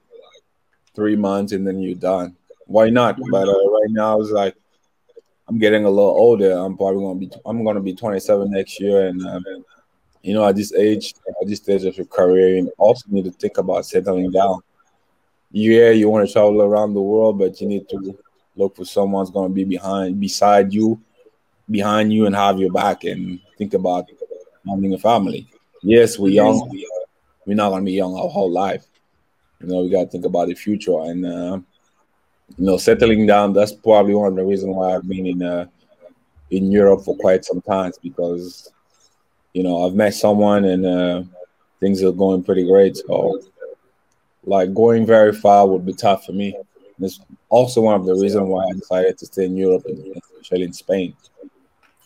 three 0.95 1.17
months 1.17 1.53
and 1.53 1.67
then 1.67 1.81
you're 1.81 1.95
done. 1.95 2.37
Why 2.67 2.91
not? 2.91 3.19
But 3.31 3.49
uh, 3.49 3.53
right 3.53 3.91
now 3.91 4.21
it's 4.21 4.31
like 4.31 4.55
I'm 5.49 5.59
getting 5.59 5.85
a 5.85 5.91
little 5.91 6.11
older. 6.11 6.53
I'm 6.53 6.77
probably 6.77 7.03
gonna 7.03 7.19
be 7.19 7.31
I'm 7.45 7.65
gonna 7.65 7.81
be 7.81 7.95
27 7.95 8.51
next 8.51 8.81
year, 8.81 9.09
and 9.09 9.25
um, 9.27 9.45
you 10.23 10.35
know 10.35 10.47
at 10.47 10.57
this 10.57 10.73
age, 10.73 11.15
at 11.41 11.49
this 11.49 11.59
stage 11.59 11.85
of 11.85 11.97
your 11.97 12.07
career, 12.07 12.57
you 12.57 12.73
also 12.79 13.05
need 13.09 13.25
to 13.25 13.33
think 13.33 13.59
about 13.59 13.87
settling 13.87 14.31
down. 14.31 14.61
Yeah, 15.51 15.91
you 15.91 16.09
want 16.09 16.27
to 16.27 16.33
travel 16.33 16.63
around 16.63 16.95
the 16.95 17.03
world, 17.03 17.39
but 17.39 17.61
you 17.61 17.67
need 17.67 17.89
to 17.91 18.19
look 18.57 18.77
for 18.77 18.85
someone's 18.85 19.31
gonna 19.31 19.53
be 19.53 19.65
behind, 19.65 20.19
beside 20.19 20.73
you, 20.73 21.01
behind 21.71 22.13
you, 22.13 22.27
and 22.27 22.35
have 22.35 22.59
your 22.59 22.73
back, 22.73 23.05
and 23.05 23.41
think 23.59 23.75
about 23.75 24.07
having 24.67 24.95
a 24.95 24.99
family. 24.99 25.49
Yes, 25.83 26.19
we're 26.19 26.33
young. 26.33 26.71
We're 27.45 27.57
not 27.57 27.71
gonna 27.71 27.85
be 27.85 27.93
young 27.93 28.15
our 28.15 28.29
whole 28.29 28.51
life 28.51 28.87
you 29.63 29.69
know, 29.69 29.83
we 29.83 29.91
got 29.91 30.05
to 30.05 30.07
think 30.09 30.25
about 30.25 30.49
the 30.49 30.55
future 30.55 30.99
and 31.01 31.25
uh, 31.25 31.59
you 32.59 32.65
know, 32.67 32.77
settling 32.77 33.27
down. 33.27 33.53
That's 33.53 33.73
probably 33.73 34.15
one 34.15 34.29
of 34.29 34.37
the 34.37 34.45
reasons 34.45 34.75
why 34.75 34.95
I've 34.95 35.09
been 35.09 35.27
in 35.27 35.43
uh, 35.43 35.67
in 36.51 36.71
Europe 36.71 37.05
for 37.05 37.17
quite 37.17 37.45
some 37.45 37.63
time 37.63 37.93
because 38.03 38.71
you 39.53 39.63
know 39.63 39.87
I've 39.87 39.95
met 39.95 40.15
someone 40.15 40.65
and 40.65 40.85
uh, 40.85 41.23
things 41.81 42.03
are 42.03 42.13
going 42.13 42.43
pretty 42.45 42.67
great. 42.67 42.97
So, 42.97 43.41
like 44.45 44.75
going 44.75 45.07
very 45.07 45.33
far 45.33 45.67
would 45.67 45.87
be 45.87 45.95
tough 45.95 46.27
for 46.27 46.33
me. 46.33 46.55
And 46.55 47.07
it's 47.07 47.21
also 47.49 47.83
one 47.83 48.01
of 48.01 48.07
the 48.07 48.15
reasons 48.15 48.49
why 48.49 48.65
I 48.65 48.73
decided 48.73 49.19
to 49.19 49.27
stay 49.27 49.47
in 49.47 49.57
Europe, 49.57 49.87
especially 50.41 50.65
in 50.65 50.73
Spain. 50.73 51.15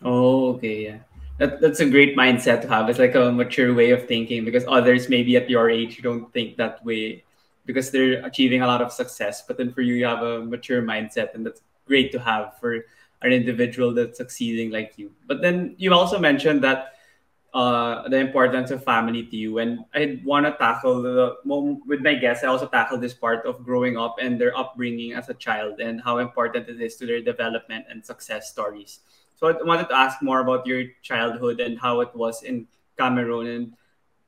Oh, 0.02 0.54
okay, 0.54 0.84
yeah. 0.84 0.98
that, 1.38 1.60
that's 1.60 1.80
a 1.80 1.88
great 1.88 2.16
mindset 2.16 2.62
to 2.62 2.68
have. 2.68 2.88
It's 2.88 2.98
like 2.98 3.14
a 3.14 3.32
mature 3.32 3.75
way 3.75 3.90
of 3.90 4.06
thinking 4.06 4.44
because 4.44 4.64
others 4.68 5.08
maybe 5.08 5.36
at 5.36 5.50
your 5.50 5.70
age 5.70 5.96
you 5.96 6.02
don't 6.02 6.32
think 6.32 6.56
that 6.56 6.84
way 6.84 7.25
because 7.66 7.90
they're 7.90 8.25
achieving 8.25 8.62
a 8.62 8.66
lot 8.66 8.80
of 8.80 8.92
success. 8.92 9.42
But 9.42 9.58
then 9.58 9.73
for 9.73 9.82
you, 9.82 9.94
you 9.94 10.06
have 10.06 10.23
a 10.23 10.40
mature 10.40 10.80
mindset, 10.82 11.35
and 11.35 11.44
that's 11.44 11.61
great 11.85 12.12
to 12.12 12.18
have 12.18 12.58
for 12.58 12.87
an 13.23 13.32
individual 13.32 13.92
that's 13.92 14.16
succeeding 14.16 14.70
like 14.70 14.94
you. 14.96 15.12
But 15.26 15.42
then 15.42 15.75
you 15.78 15.92
also 15.92 16.18
mentioned 16.18 16.62
that 16.64 16.94
uh, 17.54 18.06
the 18.08 18.18
importance 18.18 18.70
of 18.70 18.85
family 18.85 19.25
to 19.25 19.37
you, 19.37 19.58
and 19.58 19.85
I 19.94 20.20
want 20.25 20.46
to 20.46 20.52
tackle 20.52 21.02
the 21.02 21.37
with 21.44 22.00
my 22.00 22.14
guests. 22.14 22.44
I 22.44 22.49
also 22.49 22.68
tackle 22.68 22.99
this 22.99 23.14
part 23.14 23.46
of 23.46 23.64
growing 23.64 23.96
up 23.96 24.16
and 24.20 24.40
their 24.40 24.56
upbringing 24.56 25.12
as 25.14 25.28
a 25.28 25.35
child 25.35 25.80
and 25.80 26.00
how 26.00 26.18
important 26.18 26.68
it 26.68 26.80
is 26.80 26.96
to 26.96 27.06
their 27.06 27.23
development 27.23 27.87
and 27.88 28.04
success 28.04 28.50
stories. 28.50 29.00
So 29.37 29.49
I 29.49 29.62
wanted 29.62 29.88
to 29.88 29.96
ask 29.96 30.20
more 30.23 30.40
about 30.40 30.66
your 30.66 30.85
childhood 31.02 31.61
and 31.61 31.78
how 31.78 32.00
it 32.00 32.14
was 32.14 32.42
in 32.42 32.68
Cameroon. 32.99 33.46
And 33.46 33.73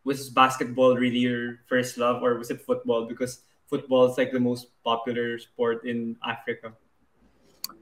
was 0.09 0.31
basketball 0.31 0.97
really 0.97 1.21
your 1.21 1.61
first 1.69 1.99
love, 1.99 2.23
or 2.23 2.41
was 2.41 2.51
it 2.51 2.65
football? 2.65 3.05
Because 3.05 3.45
football 3.69 4.11
is 4.11 4.17
like 4.17 4.33
the 4.33 4.41
most 4.41 4.69
popular 4.83 5.39
sport 5.39 5.85
in 5.85 6.17
Africa. 6.25 6.73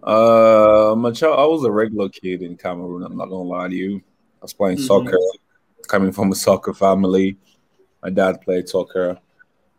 Uh, 0.03 0.95
my 0.99 1.11
child, 1.13 1.39
I 1.39 1.47
was 1.47 1.65
a 1.65 1.71
regular 1.71 2.09
kid 2.11 2.43
in 2.43 2.57
Cameroon. 2.57 3.03
I'm 3.03 3.17
not 3.17 3.31
gonna 3.31 3.49
lie 3.49 3.69
to 3.69 3.75
you. 3.75 4.03
I 4.43 4.43
was 4.43 4.53
playing 4.53 4.79
mm-hmm. 4.79 4.87
soccer, 4.87 5.19
coming 5.89 6.13
from 6.13 6.33
a 6.33 6.35
soccer 6.35 6.75
family. 6.75 7.39
My 8.03 8.11
dad 8.11 8.43
played 8.43 8.69
soccer. 8.69 9.19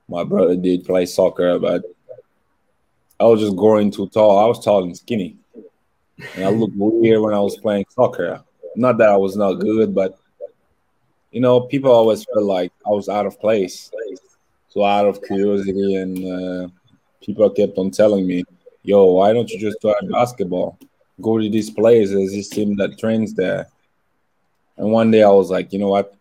My 0.07 0.23
brother 0.23 0.55
did 0.55 0.85
play 0.85 1.05
soccer, 1.05 1.59
but 1.59 1.83
I 3.19 3.25
was 3.25 3.41
just 3.41 3.57
growing 3.57 3.91
too 3.91 4.07
tall. 4.07 4.39
I 4.39 4.47
was 4.47 4.63
tall 4.63 4.83
and 4.83 4.95
skinny 4.95 5.37
and 6.35 6.45
I 6.45 6.49
looked 6.49 6.75
weird 6.75 7.21
when 7.21 7.33
I 7.33 7.39
was 7.39 7.57
playing 7.57 7.85
soccer. 7.89 8.43
Not 8.75 8.97
that 8.97 9.09
I 9.09 9.17
was 9.17 9.35
not 9.35 9.53
good, 9.55 9.93
but 9.93 10.17
you 11.37 11.41
know, 11.41 11.61
people 11.61 11.91
always 11.91 12.25
felt 12.25 12.45
like 12.45 12.71
I 12.83 12.89
was 12.89 13.09
out 13.09 13.27
of 13.27 13.39
place. 13.39 13.91
So 14.69 14.83
out 14.83 15.05
of 15.05 15.21
curiosity, 15.21 15.93
and 15.93 16.17
uh, 16.35 16.67
people 17.21 17.47
kept 17.51 17.77
on 17.77 17.91
telling 17.91 18.25
me, 18.25 18.43
"Yo, 18.81 19.05
why 19.17 19.33
don't 19.33 19.47
you 19.51 19.59
just 19.59 19.77
try 19.79 19.93
basketball? 20.09 20.79
Go 21.21 21.37
to 21.37 21.47
these 21.47 21.69
places. 21.69 22.15
There's 22.15 22.31
this 22.31 22.49
team 22.49 22.75
that 22.77 22.97
trains 22.97 23.35
there." 23.35 23.67
And 24.77 24.91
one 24.91 25.11
day 25.11 25.21
I 25.21 25.29
was 25.29 25.51
like, 25.51 25.71
you 25.73 25.77
know 25.77 25.89
what? 25.89 26.15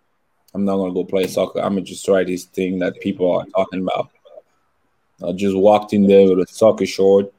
I'm 0.53 0.67
not 0.67 0.77
gonna 0.77 0.93
go 0.93 1.05
play 1.05 1.27
soccer. 1.29 1.61
I'm 1.61 1.77
gonna 1.77 1.93
just 1.93 2.05
try 2.05 2.23
this 2.23 2.45
thing 2.45 2.79
that 2.81 3.01
people 3.01 3.39
are 3.39 3.47
talking 3.57 3.81
about. 3.81 4.11
I 5.27 5.33
just 5.33 5.57
walked 5.57 5.95
in 5.95 6.07
there 6.07 6.29
with 6.29 6.47
a 6.47 6.53
soccer 6.53 6.85
short, 6.85 7.33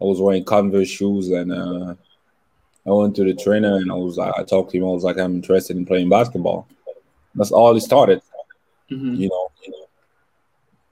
I 0.00 0.04
was 0.04 0.20
wearing 0.20 0.44
Converse 0.44 0.88
shoes, 0.88 1.30
and 1.30 1.50
uh, 1.52 1.94
I 2.86 2.90
went 2.90 3.16
to 3.16 3.24
the 3.24 3.34
trainer 3.34 3.74
and 3.74 3.90
I 3.90 3.96
was 3.96 4.18
like, 4.18 4.32
I 4.38 4.44
talked 4.44 4.70
to 4.70 4.78
him. 4.78 4.84
I 4.84 4.98
was 4.98 5.02
like, 5.02 5.18
I'm 5.18 5.34
interested 5.34 5.76
in 5.76 5.84
playing 5.84 6.08
basketball. 6.08 6.68
That's 7.38 7.52
all 7.52 7.76
it 7.76 7.80
started, 7.80 8.20
mm-hmm. 8.90 9.14
you 9.14 9.28
know. 9.28 9.48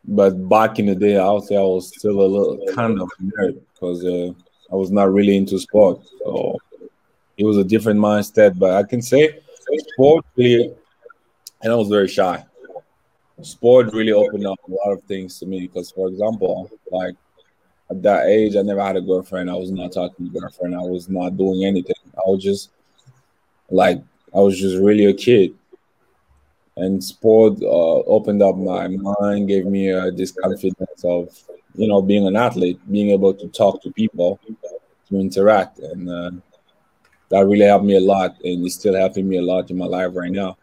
But 0.04 0.48
back 0.48 0.78
in 0.78 0.86
the 0.86 0.94
day, 0.94 1.18
I 1.18 1.28
would 1.30 1.42
say 1.42 1.56
I 1.56 1.60
was 1.60 1.88
still 1.88 2.20
a 2.20 2.28
little 2.34 2.58
kind 2.72 3.00
of 3.00 3.10
nerd 3.20 3.60
because 3.74 4.04
uh, 4.04 4.32
I 4.72 4.76
was 4.76 4.92
not 4.92 5.12
really 5.12 5.36
into 5.36 5.58
sport. 5.58 6.00
So 6.20 6.56
it 7.36 7.44
was 7.44 7.56
a 7.56 7.64
different 7.64 7.98
mindset. 7.98 8.56
But 8.56 8.74
I 8.74 8.84
can 8.84 9.02
say 9.02 9.40
sport 9.94 10.24
really, 10.36 10.72
and 11.62 11.72
I 11.72 11.74
was 11.74 11.88
very 11.88 12.06
shy. 12.06 12.44
Sport 13.42 13.92
really 13.92 14.12
opened 14.12 14.46
up 14.46 14.58
a 14.68 14.70
lot 14.70 14.92
of 14.92 15.02
things 15.02 15.40
to 15.40 15.46
me 15.46 15.66
because, 15.66 15.90
for 15.90 16.06
example, 16.08 16.70
like 16.92 17.16
at 17.90 18.00
that 18.02 18.26
age, 18.26 18.54
I 18.54 18.62
never 18.62 18.82
had 18.82 18.96
a 18.96 19.00
girlfriend. 19.00 19.50
I 19.50 19.54
was 19.54 19.72
not 19.72 19.92
talking 19.92 20.30
to 20.30 20.38
a 20.38 20.40
girlfriend. 20.40 20.76
I 20.76 20.82
was 20.82 21.08
not 21.08 21.36
doing 21.36 21.64
anything. 21.64 21.96
I 22.16 22.22
was 22.24 22.42
just 22.42 22.70
like 23.68 24.00
I 24.32 24.38
was 24.38 24.56
just 24.56 24.76
really 24.76 25.06
a 25.06 25.14
kid. 25.14 25.54
And 26.76 27.02
sport 27.02 27.54
uh, 27.62 28.00
opened 28.04 28.42
up 28.42 28.56
my 28.56 28.88
mind, 28.88 29.48
gave 29.48 29.66
me 29.66 29.90
uh, 29.90 30.10
this 30.14 30.32
confidence 30.32 31.04
of 31.04 31.28
you 31.74 31.88
know 31.88 32.02
being 32.02 32.26
an 32.26 32.36
athlete, 32.36 32.78
being 32.90 33.10
able 33.10 33.32
to 33.34 33.48
talk 33.48 33.82
to 33.82 33.90
people, 33.92 34.38
to 35.08 35.18
interact, 35.18 35.78
and 35.78 36.10
uh, 36.10 36.30
that 37.30 37.46
really 37.46 37.64
helped 37.64 37.84
me 37.84 37.96
a 37.96 38.00
lot, 38.00 38.36
and 38.44 38.64
it's 38.64 38.74
still 38.74 38.94
helping 38.94 39.28
me 39.28 39.38
a 39.38 39.42
lot 39.42 39.70
in 39.70 39.78
my 39.78 39.86
life 39.86 40.12
right 40.14 40.30
now. 40.30 40.56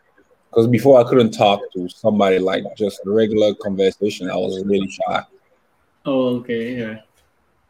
Because 0.50 0.68
before 0.68 1.00
I 1.00 1.10
couldn't 1.10 1.32
talk 1.32 1.62
to 1.74 1.90
somebody 1.90 2.38
like 2.38 2.64
just 2.78 3.02
regular 3.06 3.56
conversation. 3.56 4.30
I 4.30 4.36
was 4.36 4.64
really 4.64 4.88
shy. 4.88 5.24
Oh, 6.06 6.36
okay, 6.38 6.76
yeah. 6.76 7.00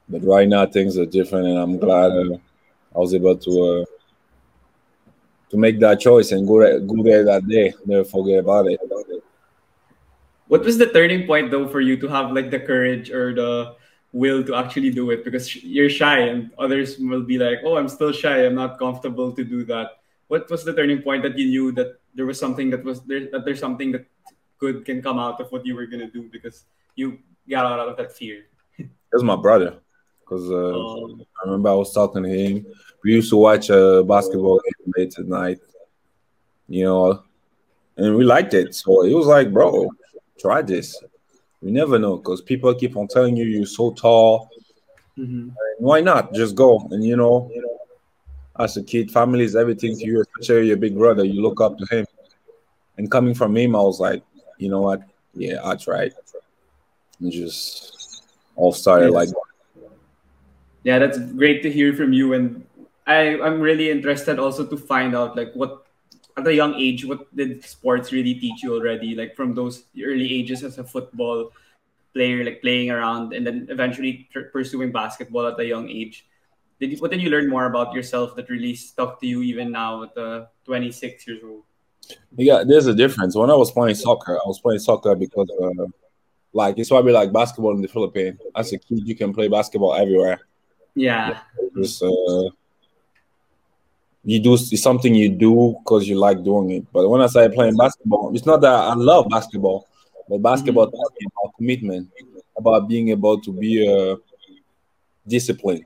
But 0.09 0.23
right 0.25 0.49
now 0.49 0.65
things 0.65 0.97
are 0.97 1.05
different, 1.05 1.47
and 1.47 1.57
I'm 1.57 1.77
glad 1.77 2.11
uh, 2.11 2.37
I 2.93 2.99
was 2.99 3.13
able 3.13 3.37
to 3.37 3.63
uh, 3.63 3.85
to 5.53 5.57
make 5.61 5.79
that 5.79 6.01
choice 6.01 6.33
and 6.33 6.47
go 6.49 6.59
there, 6.59 6.81
go 6.81 7.03
there 7.03 7.23
that 7.23 7.47
day. 7.47 7.77
Never 7.85 8.03
forget 8.03 8.39
about 8.41 8.65
it. 8.65 8.81
What 10.49 10.65
was 10.65 10.81
the 10.81 10.89
turning 10.89 11.27
point 11.29 11.51
though 11.51 11.69
for 11.69 11.79
you 11.79 11.95
to 12.01 12.07
have 12.09 12.33
like 12.33 12.49
the 12.49 12.59
courage 12.59 13.13
or 13.13 13.37
the 13.37 13.77
will 14.11 14.43
to 14.49 14.55
actually 14.55 14.89
do 14.89 15.11
it? 15.11 15.23
Because 15.23 15.53
you're 15.61 15.93
shy, 15.93 16.25
and 16.25 16.49
others 16.57 16.97
will 16.97 17.21
be 17.21 17.37
like, 17.37 17.61
"Oh, 17.61 17.77
I'm 17.77 17.87
still 17.87 18.11
shy. 18.11 18.41
I'm 18.49 18.57
not 18.57 18.81
comfortable 18.81 19.29
to 19.37 19.43
do 19.45 19.61
that." 19.69 20.01
What 20.25 20.49
was 20.49 20.65
the 20.65 20.73
turning 20.73 21.05
point 21.05 21.21
that 21.21 21.37
you 21.37 21.45
knew 21.53 21.71
that 21.77 22.01
there 22.17 22.25
was 22.25 22.41
something 22.41 22.73
that 22.73 22.83
was 22.83 23.05
there 23.05 23.29
that 23.29 23.45
there's 23.45 23.61
something 23.61 23.93
that 23.93 24.09
good 24.57 24.85
can 24.89 25.05
come 25.05 25.21
out 25.21 25.37
of 25.37 25.53
what 25.53 25.69
you 25.69 25.77
were 25.77 25.85
gonna 25.85 26.09
do 26.09 26.33
because 26.33 26.65
you 26.97 27.21
got 27.45 27.69
out 27.69 27.77
of 27.77 27.93
that 28.01 28.17
fear? 28.17 28.49
It 28.81 28.89
was 29.13 29.21
my 29.21 29.37
brother 29.37 29.77
because 30.25 30.49
uh, 30.49 30.73
oh. 30.73 31.21
I 31.21 31.45
remember 31.45 31.69
I 31.69 31.77
was 31.77 31.93
talking 31.93 32.25
to 32.25 32.33
him. 32.33 32.65
We 33.03 33.13
used 33.13 33.29
to 33.31 33.37
watch 33.37 33.69
a 33.69 33.99
uh, 33.99 34.03
basketball 34.03 34.61
game 34.63 34.93
late 34.95 35.19
at 35.19 35.27
night, 35.27 35.59
you 36.67 36.85
know, 36.85 37.23
and 37.97 38.15
we 38.15 38.23
liked 38.23 38.53
it. 38.53 38.75
So 38.75 39.03
it 39.03 39.13
was 39.13 39.27
like, 39.27 39.51
bro, 39.51 39.89
try 40.39 40.61
this. 40.61 41.01
You 41.61 41.71
never 41.71 41.99
know 41.99 42.17
because 42.17 42.41
people 42.41 42.73
keep 42.75 42.95
on 42.95 43.07
telling 43.07 43.35
you 43.35 43.45
you're 43.45 43.65
so 43.65 43.93
tall. 43.93 44.49
Mm-hmm. 45.17 45.49
Why 45.79 46.01
not 46.01 46.33
just 46.33 46.55
go? 46.55 46.87
And 46.91 47.03
you 47.03 47.15
know, 47.15 47.51
as 48.59 48.77
a 48.77 48.83
kid, 48.83 49.11
family 49.11 49.43
is 49.43 49.55
everything 49.55 49.97
to 49.97 50.05
you, 50.05 50.21
especially 50.21 50.67
your 50.67 50.77
big 50.77 50.95
brother. 50.95 51.23
You 51.23 51.41
look 51.41 51.61
up 51.61 51.77
to 51.77 51.85
him. 51.85 52.05
And 52.97 53.09
coming 53.09 53.33
from 53.33 53.57
him, 53.57 53.75
I 53.75 53.81
was 53.81 53.99
like, 53.99 54.23
you 54.57 54.69
know 54.69 54.81
what? 54.81 55.01
Yeah, 55.33 55.59
I 55.63 55.75
tried. 55.75 56.13
And 57.19 57.31
just 57.31 57.93
all 58.55 58.73
started 58.73 59.11
like 59.11 59.29
yeah 60.83 60.99
that's 60.99 61.17
great 61.17 61.63
to 61.63 61.71
hear 61.71 61.93
from 61.93 62.13
you 62.13 62.33
and 62.33 62.65
i 63.07 63.39
i'm 63.41 63.59
really 63.59 63.89
interested 63.91 64.39
also 64.39 64.65
to 64.65 64.77
find 64.77 65.15
out 65.15 65.35
like 65.35 65.51
what 65.53 65.83
at 66.37 66.47
a 66.47 66.53
young 66.53 66.73
age 66.75 67.05
what 67.05 67.33
did 67.35 67.63
sports 67.63 68.11
really 68.11 68.33
teach 68.35 68.63
you 68.63 68.73
already? 68.73 69.15
Like 69.15 69.35
from 69.35 69.53
those 69.53 69.83
early 70.01 70.31
ages 70.33 70.63
as 70.63 70.77
a 70.77 70.83
football 70.83 71.51
player 72.13 72.43
like 72.43 72.61
playing 72.61 72.91
around 72.91 73.33
and 73.33 73.45
then 73.45 73.67
eventually 73.69 74.29
pursuing 74.51 74.91
basketball 74.91 75.47
at 75.47 75.59
a 75.59 75.65
young 75.65 75.89
age. 75.89 76.27
Did 76.79 76.91
you, 76.91 76.97
what 76.97 77.11
did 77.11 77.21
you 77.21 77.29
learn 77.29 77.49
more 77.49 77.65
about 77.65 77.93
yourself 77.93 78.35
that 78.35 78.49
really 78.49 78.75
stuck 78.75 79.19
to 79.21 79.27
you 79.27 79.41
even 79.41 79.71
now 79.71 80.03
at 80.03 80.15
the 80.15 80.47
26 80.65 81.27
years 81.27 81.41
old? 81.43 81.63
Yeah 82.35 82.63
there's 82.67 82.87
a 82.87 82.93
difference. 82.93 83.35
When 83.35 83.49
i 83.49 83.55
was 83.55 83.71
playing 83.71 83.95
soccer 83.95 84.35
i 84.35 84.47
was 84.47 84.59
playing 84.59 84.79
soccer 84.79 85.15
because 85.15 85.49
uh, 85.61 85.85
like 86.51 86.77
it's 86.77 86.89
probably 86.89 87.13
like 87.13 87.31
basketball 87.31 87.75
in 87.75 87.81
the 87.81 87.87
philippines. 87.87 88.39
As 88.55 88.73
a 88.73 88.79
kid 88.79 89.07
you 89.07 89.15
can 89.15 89.33
play 89.33 89.47
basketball 89.47 89.93
everywhere. 89.93 90.39
Yeah. 90.95 91.39
It's, 91.75 92.03
uh, 92.03 92.49
you 94.23 94.39
do 94.39 94.53
it's 94.53 94.81
something 94.81 95.13
you 95.13 95.29
do 95.29 95.75
because 95.79 96.07
you 96.07 96.17
like 96.17 96.43
doing 96.43 96.71
it. 96.71 96.85
But 96.91 97.09
when 97.09 97.21
I 97.21 97.27
started 97.27 97.53
playing 97.53 97.75
basketball, 97.75 98.33
it's 98.33 98.45
not 98.45 98.61
that 98.61 98.73
I 98.73 98.93
love 98.93 99.27
basketball, 99.29 99.87
but 100.29 100.41
basketball 100.41 100.87
mm-hmm. 100.87 101.25
about 101.25 101.55
commitment, 101.57 102.09
about 102.57 102.87
being 102.87 103.09
able 103.09 103.41
to 103.41 103.51
be 103.51 103.87
uh, 103.87 104.15
disciplined. 105.27 105.85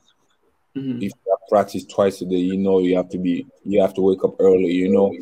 Mm-hmm. 0.75 0.98
If 0.98 1.12
you 1.25 1.38
practice 1.50 1.86
twice 1.86 2.22
a 2.22 2.25
day, 2.25 2.36
you 2.36 2.58
know 2.58 2.79
you 2.79 2.96
have 2.96 3.10
to 3.10 3.17
be 3.17 3.48
you 3.63 3.82
have 3.82 3.94
to 3.96 4.01
wake 4.01 4.24
up 4.24 4.36
early. 4.39 4.72
You 4.72 4.89
know 4.89 5.15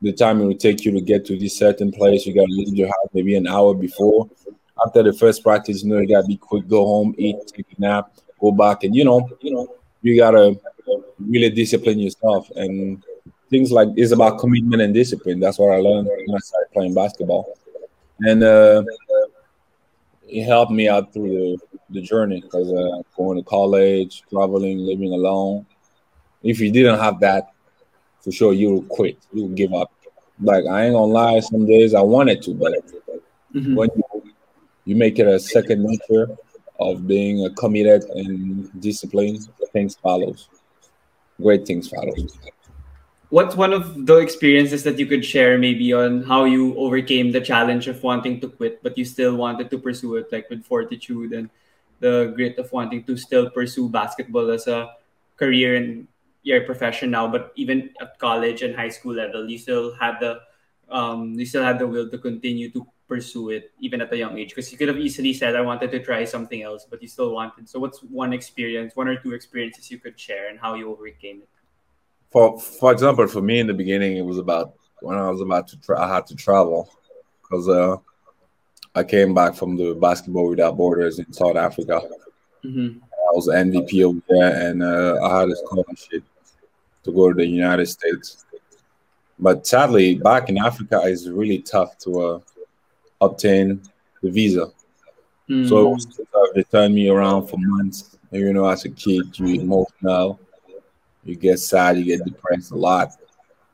the 0.00 0.12
time 0.12 0.40
it 0.40 0.46
will 0.46 0.56
take 0.56 0.84
you 0.84 0.92
to 0.92 1.00
get 1.00 1.26
to 1.26 1.38
this 1.38 1.58
certain 1.58 1.92
place. 1.92 2.24
You 2.24 2.34
gotta 2.34 2.46
leave 2.50 2.74
your 2.74 2.88
house 2.88 3.08
maybe 3.12 3.36
an 3.36 3.46
hour 3.46 3.74
before. 3.74 4.28
After 4.86 5.02
the 5.02 5.12
first 5.12 5.42
practice, 5.42 5.82
you 5.82 5.90
know 5.90 5.98
you 5.98 6.08
gotta 6.08 6.26
be 6.26 6.36
quick, 6.36 6.68
go 6.68 6.86
home, 6.86 7.14
eat, 7.18 7.36
take 7.48 7.66
a 7.76 7.80
nap 7.80 8.12
go 8.38 8.52
back 8.52 8.84
and 8.84 8.94
you 8.94 9.04
know, 9.04 9.28
you 9.40 9.52
know, 9.52 9.68
you 10.02 10.16
gotta 10.16 10.58
really 11.18 11.50
discipline 11.50 11.98
yourself 11.98 12.50
and 12.56 13.02
things 13.50 13.72
like 13.72 13.88
it's 13.96 14.12
about 14.12 14.38
commitment 14.38 14.82
and 14.82 14.94
discipline. 14.94 15.40
That's 15.40 15.58
what 15.58 15.72
I 15.72 15.78
learned 15.78 16.08
when 16.08 16.36
I 16.36 16.38
started 16.38 16.72
playing 16.72 16.94
basketball, 16.94 17.56
and 18.20 18.42
uh, 18.42 18.82
it 20.28 20.44
helped 20.44 20.72
me 20.72 20.88
out 20.88 21.12
through 21.12 21.28
the, 21.28 21.78
the 21.90 22.00
journey 22.02 22.40
because 22.40 22.70
uh, 22.72 23.02
going 23.16 23.38
to 23.38 23.44
college, 23.44 24.22
traveling, 24.30 24.78
living 24.78 25.12
alone. 25.12 25.66
If 26.42 26.60
you 26.60 26.70
didn't 26.70 27.00
have 27.00 27.20
that, 27.20 27.52
for 28.20 28.30
sure 28.30 28.52
you 28.52 28.74
would 28.74 28.88
quit. 28.88 29.18
You 29.32 29.44
would 29.44 29.56
give 29.56 29.72
up. 29.74 29.92
Like 30.40 30.66
I 30.66 30.84
ain't 30.84 30.94
gonna 30.94 31.12
lie, 31.12 31.40
some 31.40 31.66
days 31.66 31.94
I 31.94 32.00
wanted 32.00 32.42
to, 32.42 32.54
but 32.54 32.72
mm-hmm. 33.52 33.74
when 33.74 33.90
you, 33.96 34.32
you 34.84 34.96
make 34.96 35.18
it 35.18 35.26
a 35.26 35.40
second 35.40 35.82
nature, 35.82 36.36
of 36.78 37.06
being 37.06 37.52
committed 37.56 38.04
and 38.10 38.80
disciplined, 38.80 39.48
things 39.72 39.96
follows. 39.96 40.48
Great 41.40 41.66
things 41.66 41.88
follow. 41.88 42.12
what's 43.30 43.54
one 43.54 43.72
of 43.72 44.06
the 44.06 44.16
experiences 44.16 44.82
that 44.84 44.98
you 44.98 45.06
could 45.06 45.24
share 45.24 45.58
maybe 45.58 45.92
on 45.92 46.22
how 46.24 46.44
you 46.44 46.74
overcame 46.78 47.30
the 47.30 47.40
challenge 47.40 47.86
of 47.86 48.02
wanting 48.02 48.40
to 48.40 48.48
quit 48.48 48.82
but 48.82 48.96
you 48.96 49.04
still 49.04 49.36
wanted 49.36 49.68
to 49.68 49.78
pursue 49.78 50.16
it 50.16 50.32
like 50.32 50.48
with 50.48 50.64
fortitude 50.64 51.32
and 51.32 51.50
the 52.00 52.32
grit 52.34 52.56
of 52.58 52.70
wanting 52.72 53.04
to 53.04 53.16
still 53.16 53.50
pursue 53.50 53.88
basketball 53.88 54.50
as 54.50 54.66
a 54.66 54.88
career 55.36 55.76
and 55.76 56.08
your 56.42 56.62
profession 56.64 57.10
now 57.10 57.28
but 57.28 57.52
even 57.56 57.90
at 58.00 58.18
college 58.18 58.62
and 58.62 58.74
high 58.74 58.88
school 58.88 59.12
level 59.12 59.48
you 59.48 59.58
still 59.58 59.92
had 59.94 60.16
the 60.20 60.40
um, 60.88 61.34
you 61.36 61.44
still 61.44 61.62
had 61.62 61.78
the 61.78 61.86
will 61.86 62.08
to 62.08 62.16
continue 62.16 62.70
to 62.70 62.86
pursue 63.08 63.50
it 63.50 63.72
even 63.80 64.02
at 64.02 64.12
a 64.12 64.16
young 64.16 64.36
age 64.38 64.50
because 64.50 64.70
you 64.70 64.76
could 64.76 64.88
have 64.88 64.98
easily 64.98 65.32
said 65.32 65.56
i 65.56 65.62
wanted 65.62 65.90
to 65.90 65.98
try 65.98 66.24
something 66.24 66.62
else 66.62 66.86
but 66.88 67.00
you 67.00 67.08
still 67.08 67.32
wanted 67.32 67.66
so 67.66 67.78
what's 67.78 68.00
one 68.00 68.34
experience 68.34 68.94
one 68.94 69.08
or 69.08 69.16
two 69.16 69.32
experiences 69.32 69.90
you 69.90 69.98
could 69.98 70.20
share 70.20 70.50
and 70.50 70.60
how 70.60 70.74
you 70.74 70.90
overcame 70.90 71.38
it 71.40 71.48
for 72.30 72.60
for 72.60 72.92
example, 72.92 73.26
for 73.26 73.40
me 73.40 73.58
in 73.58 73.66
the 73.66 73.74
beginning, 73.74 74.16
it 74.16 74.24
was 74.24 74.38
about 74.38 74.74
when 75.00 75.16
I 75.16 75.30
was 75.30 75.40
about 75.40 75.68
to 75.68 75.80
tra- 75.80 76.00
I 76.00 76.14
had 76.14 76.26
to 76.26 76.36
travel 76.36 76.90
because 77.42 77.68
uh, 77.68 77.96
I 78.94 79.04
came 79.04 79.34
back 79.34 79.54
from 79.54 79.76
the 79.76 79.94
Basketball 79.94 80.48
Without 80.48 80.76
Borders 80.76 81.18
in 81.18 81.32
South 81.32 81.56
Africa. 81.56 82.02
Mm-hmm. 82.64 82.98
I 83.02 83.32
was 83.32 83.48
MVP 83.48 84.04
over 84.04 84.20
there, 84.28 84.70
and 84.70 84.82
uh, 84.82 85.18
I 85.22 85.40
had 85.40 85.48
a 85.48 85.56
scholarship 85.56 86.24
to 87.04 87.12
go 87.12 87.28
to 87.30 87.34
the 87.34 87.46
United 87.46 87.86
States. 87.86 88.44
But 89.38 89.66
sadly, 89.66 90.16
back 90.16 90.48
in 90.48 90.58
Africa, 90.58 91.00
it's 91.04 91.28
really 91.28 91.60
tough 91.60 91.96
to 91.98 92.20
uh, 92.20 92.40
obtain 93.20 93.82
the 94.22 94.30
visa. 94.30 94.70
Mm. 95.48 95.68
So 95.68 95.78
it 95.78 95.90
was 95.94 96.06
tough. 96.06 96.48
They 96.54 96.62
turned 96.64 96.94
me 96.94 97.08
around 97.08 97.46
for 97.46 97.56
months. 97.58 98.16
And, 98.30 98.40
you 98.40 98.52
know, 98.52 98.68
as 98.68 98.84
a 98.84 98.90
kid, 98.90 99.38
you 99.38 99.60
emotional 99.60 100.38
you 101.28 101.36
get 101.36 101.60
sad, 101.60 101.98
you 101.98 102.04
get 102.04 102.24
depressed 102.24 102.70
a 102.70 102.76
lot. 102.76 103.12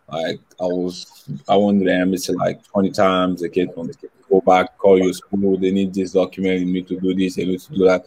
Like 0.08 0.40
I 0.60 0.64
was, 0.64 1.24
I 1.48 1.56
went 1.56 1.80
to 1.80 1.86
the 1.86 1.94
embassy 1.94 2.32
like 2.32 2.64
20 2.66 2.90
times. 2.90 3.40
They 3.40 3.48
kept 3.48 3.78
on 3.78 3.90
go 4.28 4.40
back, 4.40 4.76
call 4.76 4.98
your 4.98 5.12
school. 5.12 5.56
They 5.56 5.70
need 5.70 5.94
this 5.94 6.12
document. 6.12 6.60
You 6.60 6.66
need 6.66 6.88
to 6.88 6.98
do 6.98 7.14
this. 7.14 7.36
They 7.36 7.44
need 7.44 7.60
to 7.60 7.72
do 7.72 7.84
that. 7.84 8.06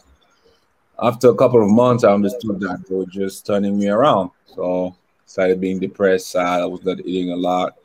After 1.01 1.29
a 1.29 1.35
couple 1.35 1.63
of 1.63 1.69
months, 1.69 2.03
I 2.03 2.11
understood 2.11 2.59
that 2.59 2.83
they 2.87 2.95
were 2.95 3.05
just 3.05 3.45
turning 3.45 3.77
me 3.79 3.87
around. 3.87 4.31
So 4.47 4.95
started 5.25 5.61
being 5.61 5.79
depressed, 5.79 6.31
sad. 6.31 6.61
I 6.61 6.65
was 6.65 6.83
not 6.83 6.99
eating 6.99 7.31
a 7.31 7.35
lot. 7.35 7.75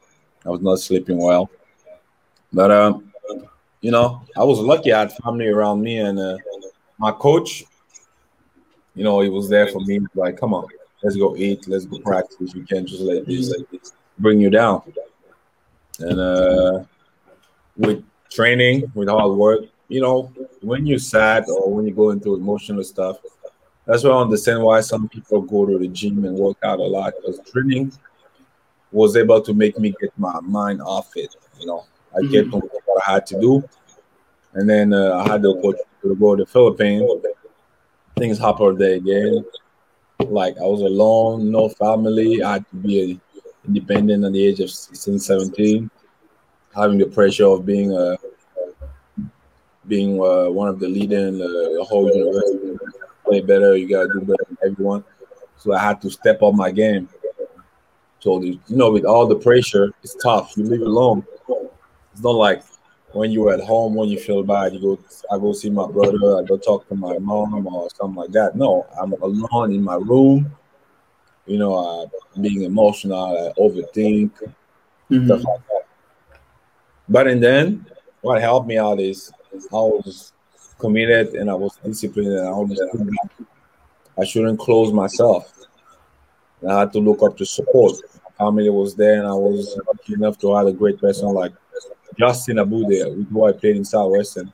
I 0.45 0.51
was 0.51 0.61
not 0.61 0.81
sleeping 0.81 1.19
well. 1.19 1.49
But 2.53 2.71
um, 2.71 3.12
you 3.81 3.91
know, 3.91 4.23
I 4.37 4.45
was 4.45 4.59
lucky. 4.59 4.93
I 4.93 5.01
had 5.01 5.13
family 5.13 5.49
around 5.49 5.83
me, 5.83 5.99
and 5.99 6.19
uh, 6.19 6.39
my 6.99 7.13
coach, 7.13 7.65
you 8.95 9.05
know, 9.05 9.21
he 9.21 9.29
was 9.29 9.49
there 9.49 9.69
for 9.69 9.81
me. 9.81 10.01
Like, 10.15 10.39
come 10.39 10.55
on, 10.55 10.67
let's 11.03 11.17
go 11.17 11.37
eat, 11.37 11.67
let's 11.69 11.85
go 11.85 11.99
practice. 11.99 12.55
You 12.55 12.65
can't 12.65 12.89
just 12.89 13.03
let 13.03 13.27
this, 13.27 13.53
this 13.71 13.93
bring 14.19 14.41
you 14.41 14.51
down. 14.51 14.83
And 15.99 16.21
uh, 16.21 16.85
with 17.77 18.05
training, 18.31 18.91
with 18.95 19.09
hard 19.09 19.33
work, 19.33 19.65
you 19.89 20.01
know, 20.01 20.33
when 20.63 20.87
you're 20.87 20.99
sad 20.99 21.45
or 21.49 21.73
when 21.73 21.87
you 21.87 21.93
go 21.93 22.11
into 22.11 22.35
emotional 22.35 22.83
stuff, 22.85 23.19
that's 23.85 24.05
why 24.05 24.11
I 24.11 24.23
understand 24.23 24.63
why 24.63 24.81
some 24.81 25.09
people 25.09 25.43
go 25.43 25.67
to 25.67 25.79
the 25.79 25.89
gym 25.89 26.25
and 26.25 26.37
work 26.37 26.57
out 26.63 26.79
a 26.79 26.85
lot 26.85 27.15
because 27.17 27.41
training 27.51 27.93
was 28.93 29.17
able 29.17 29.41
to 29.41 29.53
make 29.53 29.79
me 29.79 29.93
get 30.01 30.17
my 30.17 30.39
mind 30.41 30.81
off 30.81 31.11
it. 31.17 31.35
You 31.59 31.67
know, 31.67 31.85
I 32.15 32.21
mm-hmm. 32.21 32.31
get 32.31 32.53
what 32.53 33.03
I 33.07 33.13
had 33.13 33.27
to 33.27 33.41
do, 33.41 33.69
and 34.55 34.69
then 34.69 34.93
uh, 34.93 35.25
I 35.25 35.31
had 35.31 35.43
the 35.43 35.51
opportunity 35.51 35.83
to 36.03 36.15
go 36.15 36.37
to 36.37 36.45
the 36.45 36.51
Philippines. 36.51 37.11
Things 38.17 38.39
happened 38.39 38.79
there 38.79 38.95
again. 38.95 39.45
Like 40.21 40.57
I 40.59 40.65
was 40.65 40.83
alone, 40.83 41.51
no 41.51 41.69
family. 41.69 42.43
I 42.43 42.55
had 42.55 42.71
to 42.71 42.77
be 42.77 43.21
independent 43.67 44.25
at 44.25 44.33
the 44.33 44.47
age 44.47 44.61
of 44.61 44.71
16, 44.71 45.19
17, 45.19 45.91
having 46.75 46.99
the 46.99 47.07
pressure 47.07 47.47
of 47.47 47.65
being 47.65 47.93
a 47.93 48.17
being 49.89 50.21
uh, 50.21 50.49
one 50.49 50.69
of 50.69 50.79
the 50.79 50.89
leading 50.89 51.29
in 51.29 51.39
the, 51.39 51.75
the 51.77 51.85
whole 51.89 52.15
university. 52.15 52.79
Play 53.25 53.41
better, 53.41 53.77
you 53.77 53.89
gotta 53.89 54.09
do 54.13 54.21
better 54.21 54.45
than 54.49 54.59
everyone. 54.65 55.05
So 55.57 55.73
I 55.73 55.79
had 55.79 56.01
to 56.03 56.11
step 56.11 56.43
up 56.43 56.55
my 56.55 56.71
game. 56.71 57.09
So 58.21 58.41
you 58.43 58.61
know, 58.69 58.91
with 58.91 59.05
all 59.05 59.27
the 59.27 59.37
pressure, 59.37 59.93
it's 60.03 60.15
tough. 60.23 60.57
You 60.57 60.65
live 60.65 60.83
alone. 60.83 61.25
It's 62.13 62.23
not 62.23 62.35
like 62.35 62.63
when 63.13 63.31
you're 63.31 63.53
at 63.53 63.61
home 63.61 63.95
when 63.95 64.09
you 64.09 64.19
feel 64.19 64.43
bad, 64.43 64.73
you 64.75 64.81
go 64.81 64.99
I 65.31 65.39
go 65.39 65.53
see 65.53 65.71
my 65.71 65.87
brother, 65.87 66.39
I 66.39 66.43
go 66.43 66.57
talk 66.57 66.89
to 66.89 66.95
my 66.95 67.19
mom 67.19 67.67
or 67.67 67.89
something 67.95 68.17
like 68.17 68.33
that. 68.33 68.57
No, 68.57 68.87
I'm 69.01 69.13
alone 69.13 69.73
in 69.73 69.83
my 69.83 69.97
room, 69.97 70.51
you 71.47 71.59
know, 71.59 71.75
uh, 71.75 72.07
being 72.41 72.63
emotional, 72.63 73.53
I 73.57 73.61
overthink, 73.61 74.31
mm-hmm. 74.31 75.27
stuff 75.27 75.45
like 75.45 75.67
that. 75.69 75.83
But 77.09 77.27
and 77.29 77.43
then 77.43 77.87
what 78.23 78.41
helped 78.41 78.67
me 78.67 78.79
out 78.79 79.01
is 79.01 79.33
I 79.55 79.77
was 79.77 80.33
committed 80.79 81.35
and 81.35 81.51
I 81.51 81.55
was 81.55 81.79
disciplined 81.85 82.33
and 82.33 82.49
I 82.49 82.53
understood 82.53 83.09
I 84.19 84.25
shouldn't 84.25 84.59
close 84.59 84.93
myself. 84.93 85.53
And 86.61 86.71
I 86.71 86.81
had 86.81 86.93
to 86.93 87.01
look 87.01 87.23
up 87.23 87.37
to 87.39 87.47
support. 87.47 87.97
Family 88.39 88.71
was 88.71 88.95
there 88.95 89.19
and 89.19 89.27
I 89.27 89.35
was 89.35 89.79
lucky 89.87 90.15
enough 90.15 90.39
to 90.39 90.55
have 90.55 90.67
a 90.67 90.73
great 90.73 90.99
person 91.01 91.29
like 91.29 91.53
Justin 92.19 92.59
Abu 92.59 92.85
Abude, 92.85 93.29
who 93.31 93.45
I 93.45 93.53
played 93.53 93.77
in 93.77 93.85
Southwestern, 93.85 94.53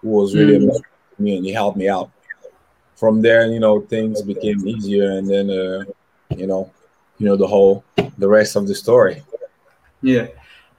who 0.00 0.08
was 0.08 0.34
really 0.34 0.66
mm. 0.66 0.80
me 1.18 1.36
and 1.36 1.44
he 1.44 1.52
helped 1.52 1.76
me 1.76 1.88
out. 1.88 2.10
From 2.96 3.22
there, 3.22 3.46
you 3.46 3.60
know, 3.60 3.80
things 3.80 4.22
became 4.22 4.66
easier, 4.66 5.12
and 5.12 5.28
then, 5.28 5.50
uh, 5.50 5.84
you 6.36 6.48
know, 6.48 6.72
you 7.18 7.26
know 7.26 7.36
the 7.36 7.46
whole, 7.46 7.84
the 8.18 8.26
rest 8.26 8.56
of 8.56 8.66
the 8.66 8.74
story. 8.74 9.22
Yeah. 10.02 10.26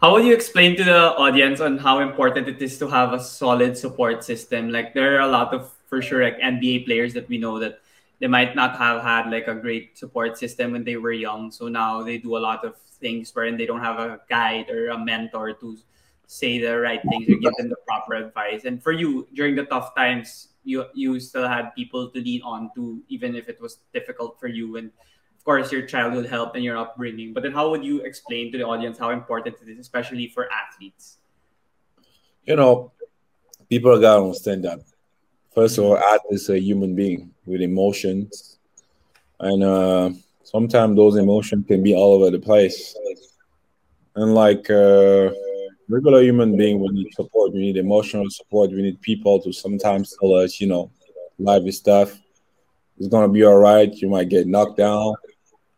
How 0.02 0.14
would 0.14 0.26
you 0.26 0.34
explain 0.34 0.76
to 0.78 0.84
the 0.84 1.16
audience 1.16 1.60
on 1.60 1.78
how 1.78 2.00
important 2.00 2.48
it 2.48 2.62
is 2.62 2.78
to 2.80 2.88
have 2.88 3.14
a 3.14 3.22
solid 3.22 3.78
support 3.78 4.24
system? 4.24 4.70
Like 4.70 4.94
there 4.94 5.18
are 5.18 5.22
a 5.22 5.28
lot 5.28 5.54
of, 5.54 5.72
for 5.88 6.02
sure, 6.02 6.24
like 6.24 6.40
NBA 6.40 6.86
players 6.86 7.14
that 7.14 7.28
we 7.30 7.38
know 7.38 7.60
that 7.60 7.80
they 8.20 8.28
might 8.28 8.56
not 8.56 8.78
have 8.78 9.02
had 9.02 9.32
like 9.32 9.48
a 9.48 9.56
great 9.56 9.98
support 9.98 10.38
system 10.38 10.74
when 10.74 10.84
they 10.84 10.98
were 10.98 11.14
young. 11.14 11.52
So 11.52 11.68
now 11.68 12.04
they 12.04 12.18
do 12.18 12.36
a 12.36 12.44
lot 12.44 12.66
of 12.66 12.76
things 13.00 13.34
wherein 13.34 13.58
they 13.58 13.66
don't 13.66 13.82
have 13.82 14.00
a 14.00 14.20
guide 14.30 14.70
or 14.70 14.90
a 14.90 14.98
mentor 14.98 15.54
to 15.54 15.78
say 16.28 16.60
the 16.60 16.78
right 16.78 17.02
things 17.10 17.28
or 17.30 17.36
give 17.40 17.56
them 17.58 17.70
the 17.70 17.80
proper 17.88 18.14
advice. 18.14 18.66
And 18.66 18.84
for 18.84 18.92
you, 18.92 19.28
during 19.34 19.56
the 19.56 19.66
tough 19.66 19.96
times, 19.96 20.50
you 20.64 20.86
you 20.94 21.20
still 21.20 21.48
had 21.48 21.74
people 21.74 22.12
to 22.12 22.20
lean 22.20 22.42
on 22.44 22.70
to, 22.76 23.02
even 23.08 23.36
if 23.36 23.50
it 23.50 23.60
was 23.62 23.80
difficult 23.94 24.40
for 24.40 24.48
you. 24.48 24.76
And 24.76 24.92
of 25.38 25.44
course, 25.44 25.72
your 25.72 25.88
childhood 25.88 26.28
help 26.28 26.54
and 26.56 26.64
your 26.64 26.78
upbringing. 26.78 27.34
But 27.34 27.44
then, 27.44 27.54
how 27.54 27.72
would 27.72 27.84
you 27.84 28.02
explain 28.02 28.52
to 28.52 28.58
the 28.58 28.66
audience 28.66 29.00
how 29.00 29.10
important 29.10 29.56
it 29.64 29.72
is, 29.72 29.80
especially 29.80 30.28
for 30.28 30.52
athletes? 30.52 31.18
You 32.44 32.58
know, 32.58 32.92
people 33.70 33.98
gotta 34.00 34.22
understand 34.22 34.66
that. 34.66 34.80
First 35.60 35.78
of 35.78 35.84
all, 35.84 35.98
athlete 35.98 36.40
is 36.40 36.50
a 36.50 36.58
human 36.58 36.96
being 36.96 37.32
with 37.46 37.60
emotions, 37.60 38.60
and 39.42 39.62
uh, 39.62 40.10
sometimes 40.42 40.96
those 40.96 41.18
emotions 41.18 41.66
can 41.68 41.84
be 41.84 41.94
all 41.94 42.14
over 42.14 42.32
the 42.32 42.40
place. 42.40 42.96
And 44.16 44.34
like. 44.34 44.70
Uh, 44.70 45.32
regular 45.90 46.22
human 46.22 46.56
being, 46.56 46.80
we 46.80 46.88
need 46.90 47.14
support. 47.14 47.52
We 47.52 47.60
need 47.60 47.76
emotional 47.76 48.30
support. 48.30 48.70
We 48.70 48.84
need 48.84 49.02
people 49.02 49.42
to 49.42 49.52
sometimes 49.52 50.16
tell 50.18 50.36
us, 50.36 50.62
you 50.62 50.68
know, 50.68 50.92
life 51.40 51.64
is 51.66 51.82
tough. 51.82 52.18
It's 52.98 53.08
gonna 53.10 53.28
be 53.28 53.44
all 53.44 53.58
right. 53.58 53.92
You 53.94 54.08
might 54.08 54.30
get 54.30 54.48
knocked 54.48 54.78
down, 54.78 55.16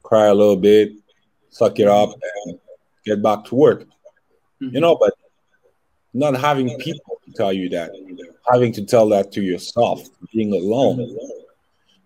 cry 0.03 0.25
a 0.25 0.33
little 0.33 0.57
bit, 0.57 0.91
suck 1.49 1.79
it 1.79 1.87
up, 1.87 2.09
and 2.45 2.59
get 3.05 3.23
back 3.23 3.45
to 3.45 3.55
work. 3.55 3.85
Mm-hmm. 4.61 4.75
You 4.75 4.81
know, 4.81 4.95
but 4.95 5.13
not 6.13 6.35
having 6.35 6.77
people 6.77 7.20
tell 7.31 7.53
you 7.53 7.69
that, 7.69 7.91
having 8.51 8.71
to 8.73 8.85
tell 8.85 9.07
that 9.09 9.31
to 9.33 9.41
yourself, 9.41 10.07
being 10.33 10.53
alone. 10.53 11.17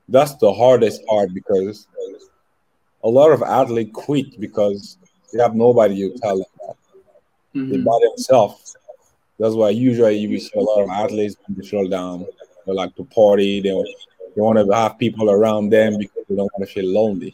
That's 0.08 0.36
the 0.36 0.54
hardest 0.54 1.06
part 1.08 1.34
because 1.34 1.88
a 3.04 3.10
lot 3.10 3.32
of 3.32 3.42
athletes 3.42 3.92
quit 3.94 4.40
because 4.40 4.98
they 5.34 5.42
have 5.42 5.56
nobody 5.56 6.10
to 6.10 6.18
tell 6.20 6.38
them 6.38 6.46
that 6.68 6.76
mm-hmm. 7.56 7.72
they 7.72 7.78
by 7.78 7.98
themselves. 8.10 8.76
That's 9.40 9.56
why 9.56 9.70
usually 9.72 10.18
you 10.18 10.40
see 10.40 10.52
a 10.56 10.62
lot 10.62 10.84
of 10.84 10.90
athletes 10.90 11.36
when 11.46 11.58
they 11.58 11.90
down. 11.90 12.26
They 12.66 12.74
like 12.74 12.96
to 12.96 13.04
party. 13.06 13.62
They 13.62 13.70
they 14.36 14.42
want 14.42 14.58
to 14.58 14.76
have 14.76 14.98
people 14.98 15.30
around 15.30 15.70
them 15.70 15.98
because 15.98 16.26
they 16.28 16.36
don't 16.36 16.52
want 16.58 16.68
to 16.68 16.74
feel 16.74 16.92
lonely. 16.92 17.34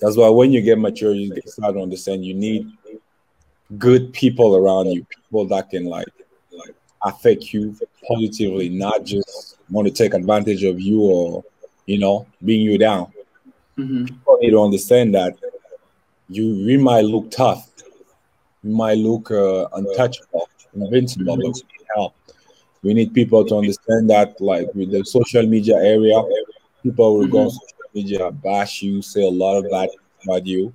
That's 0.00 0.16
why 0.16 0.28
when 0.28 0.52
you 0.52 0.60
get 0.60 0.78
mature, 0.78 1.12
you 1.12 1.34
start 1.46 1.74
to 1.74 1.80
understand 1.80 2.24
you 2.24 2.34
need 2.34 2.70
good 3.78 4.12
people 4.12 4.56
around 4.56 4.90
you, 4.90 5.04
people 5.04 5.46
that 5.46 5.70
can 5.70 5.84
like 5.86 6.08
affect 7.04 7.52
you 7.52 7.76
positively, 8.06 8.68
not 8.68 9.04
just 9.04 9.58
want 9.70 9.86
to 9.86 9.92
take 9.92 10.14
advantage 10.14 10.64
of 10.64 10.80
you 10.80 11.02
or 11.02 11.44
you 11.86 11.98
know 11.98 12.26
bring 12.40 12.60
you 12.60 12.78
down. 12.78 13.12
Mm-hmm. 13.78 14.06
People 14.06 14.38
need 14.40 14.50
to 14.50 14.62
understand 14.62 15.14
that 15.14 15.36
you 16.28 16.64
we 16.64 16.76
might 16.76 17.04
look 17.04 17.30
tough, 17.30 17.70
we 18.62 18.70
might 18.70 18.98
look 18.98 19.30
uh, 19.30 19.66
untouchable, 19.74 20.48
invincible, 20.74 21.36
but 21.36 21.38
we 21.38 21.48
need 21.48 21.86
help. 21.94 22.14
We 22.82 22.94
need 22.94 23.14
people 23.14 23.44
to 23.46 23.56
understand 23.56 24.10
that, 24.10 24.40
like 24.40 24.72
with 24.74 24.90
the 24.90 25.04
social 25.04 25.46
media 25.46 25.76
area, 25.76 26.22
people 26.82 27.16
will 27.16 27.22
mm-hmm. 27.24 27.32
go 27.32 27.40
on 27.40 27.50
social 27.50 27.90
media, 27.94 28.30
bash 28.30 28.82
you, 28.82 29.02
say 29.02 29.24
a 29.24 29.30
lot 29.30 29.56
of 29.56 29.70
bad 29.70 29.88
about 30.22 30.46
you. 30.46 30.72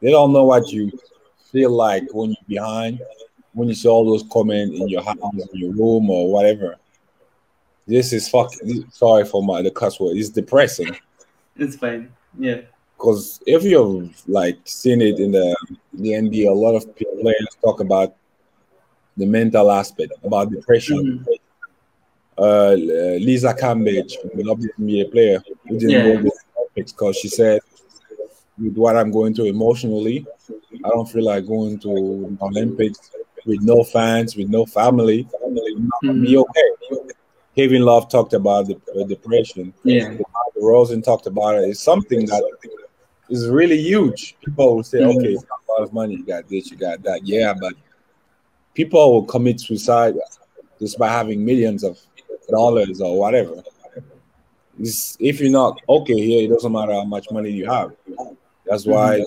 They 0.00 0.10
don't 0.10 0.32
know 0.32 0.44
what 0.44 0.70
you 0.70 0.92
feel 1.50 1.70
like 1.70 2.12
when 2.12 2.30
you're 2.30 2.60
behind, 2.60 3.00
when 3.54 3.68
you 3.68 3.74
see 3.74 3.88
all 3.88 4.04
those 4.04 4.24
comments 4.30 4.78
in 4.78 4.88
your 4.88 5.02
house, 5.02 5.16
in 5.52 5.58
your 5.60 5.72
room, 5.72 6.10
or 6.10 6.30
whatever. 6.30 6.76
This 7.86 8.12
is 8.12 8.28
fucking. 8.28 8.90
Sorry 8.90 9.24
for 9.24 9.42
my 9.42 9.62
the 9.62 9.70
cuss 9.70 9.98
word. 10.00 10.16
It's 10.16 10.28
depressing. 10.30 10.96
It's 11.56 11.76
fine. 11.76 12.12
Yeah. 12.38 12.62
Because 12.96 13.40
if 13.46 13.62
you've 13.64 14.22
like 14.26 14.58
seen 14.64 15.00
it 15.02 15.18
in 15.20 15.32
the 15.32 15.56
the 15.92 16.10
NBA, 16.10 16.48
a 16.48 16.52
lot 16.52 16.74
of 16.74 16.84
players 16.96 17.56
talk 17.62 17.80
about 17.80 18.14
the 19.16 19.26
mental 19.26 19.70
aspect, 19.70 20.12
about 20.24 20.50
depression. 20.50 21.24
Mhm. 21.24 21.34
Uh, 22.36 22.72
Liz 23.20 23.44
Cambage, 23.44 24.14
the 24.34 24.42
WNBA 24.42 25.04
player, 25.12 25.40
who 25.68 25.78
didn't 25.78 25.90
Yeah. 25.90 26.22
go 26.22 26.30
Olympics 26.58 26.92
because 26.92 27.16
she 27.16 27.28
said, 27.28 27.60
with 28.60 28.76
what 28.76 28.96
I'm 28.96 29.12
going 29.12 29.34
through 29.34 29.44
emotionally, 29.46 30.26
I 30.84 30.88
don't 30.88 31.08
feel 31.08 31.24
like 31.24 31.46
going 31.46 31.78
to 31.80 32.36
Olympics 32.40 33.10
with 33.46 33.62
no 33.62 33.84
fans, 33.84 34.36
with 34.36 34.48
no 34.48 34.66
family. 34.66 35.26
Mhm. 36.02 36.22
Be 36.22 36.36
okay. 36.36 36.70
Kevin 37.56 37.82
Love 37.82 38.08
talked 38.10 38.32
about 38.32 38.66
the 38.66 38.76
uh, 39.00 39.04
depression. 39.06 39.72
Yeah. 39.84 40.16
Rosen 40.56 41.02
talked 41.02 41.26
about 41.26 41.56
it. 41.56 41.68
It's 41.68 41.80
something 41.80 42.26
that 42.26 42.42
is 43.28 43.48
really 43.48 43.80
huge. 43.80 44.36
People 44.44 44.76
will 44.76 44.82
say, 44.82 44.98
Mhm. 45.00 45.16
okay, 45.16 45.32
it's 45.34 45.44
a 45.44 45.72
lot 45.72 45.82
of 45.82 45.92
money. 45.92 46.14
You 46.16 46.24
got 46.24 46.48
this, 46.48 46.70
you 46.70 46.76
got 46.76 47.02
that. 47.02 47.20
Yeah, 47.26 47.54
but 47.60 47.74
people 48.74 49.12
will 49.12 49.24
commit 49.24 49.60
suicide 49.60 50.14
just 50.80 50.98
by 50.98 51.08
having 51.08 51.44
millions 51.44 51.84
of 51.84 51.98
dollars 52.48 53.00
or 53.00 53.18
whatever. 53.18 53.62
It's, 54.78 55.16
if 55.20 55.40
you're 55.40 55.52
not 55.52 55.80
okay 55.88 56.20
here, 56.20 56.44
it 56.44 56.48
doesn't 56.48 56.72
matter 56.72 56.92
how 56.92 57.04
much 57.04 57.30
money 57.30 57.50
you 57.50 57.66
have. 57.70 57.92
That's 58.66 58.84
why 58.86 59.22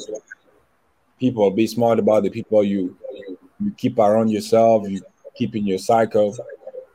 people 1.19 1.49
be 1.51 1.67
smart 1.67 1.99
about 1.99 2.23
the 2.23 2.29
people 2.29 2.63
you 2.63 2.97
you 3.59 3.71
keep 3.77 3.97
around 3.99 4.29
yourself. 4.29 4.89
You 4.89 5.01
keep 5.35 5.55
in 5.55 5.65
your 5.65 5.77
cycle. 5.77 6.35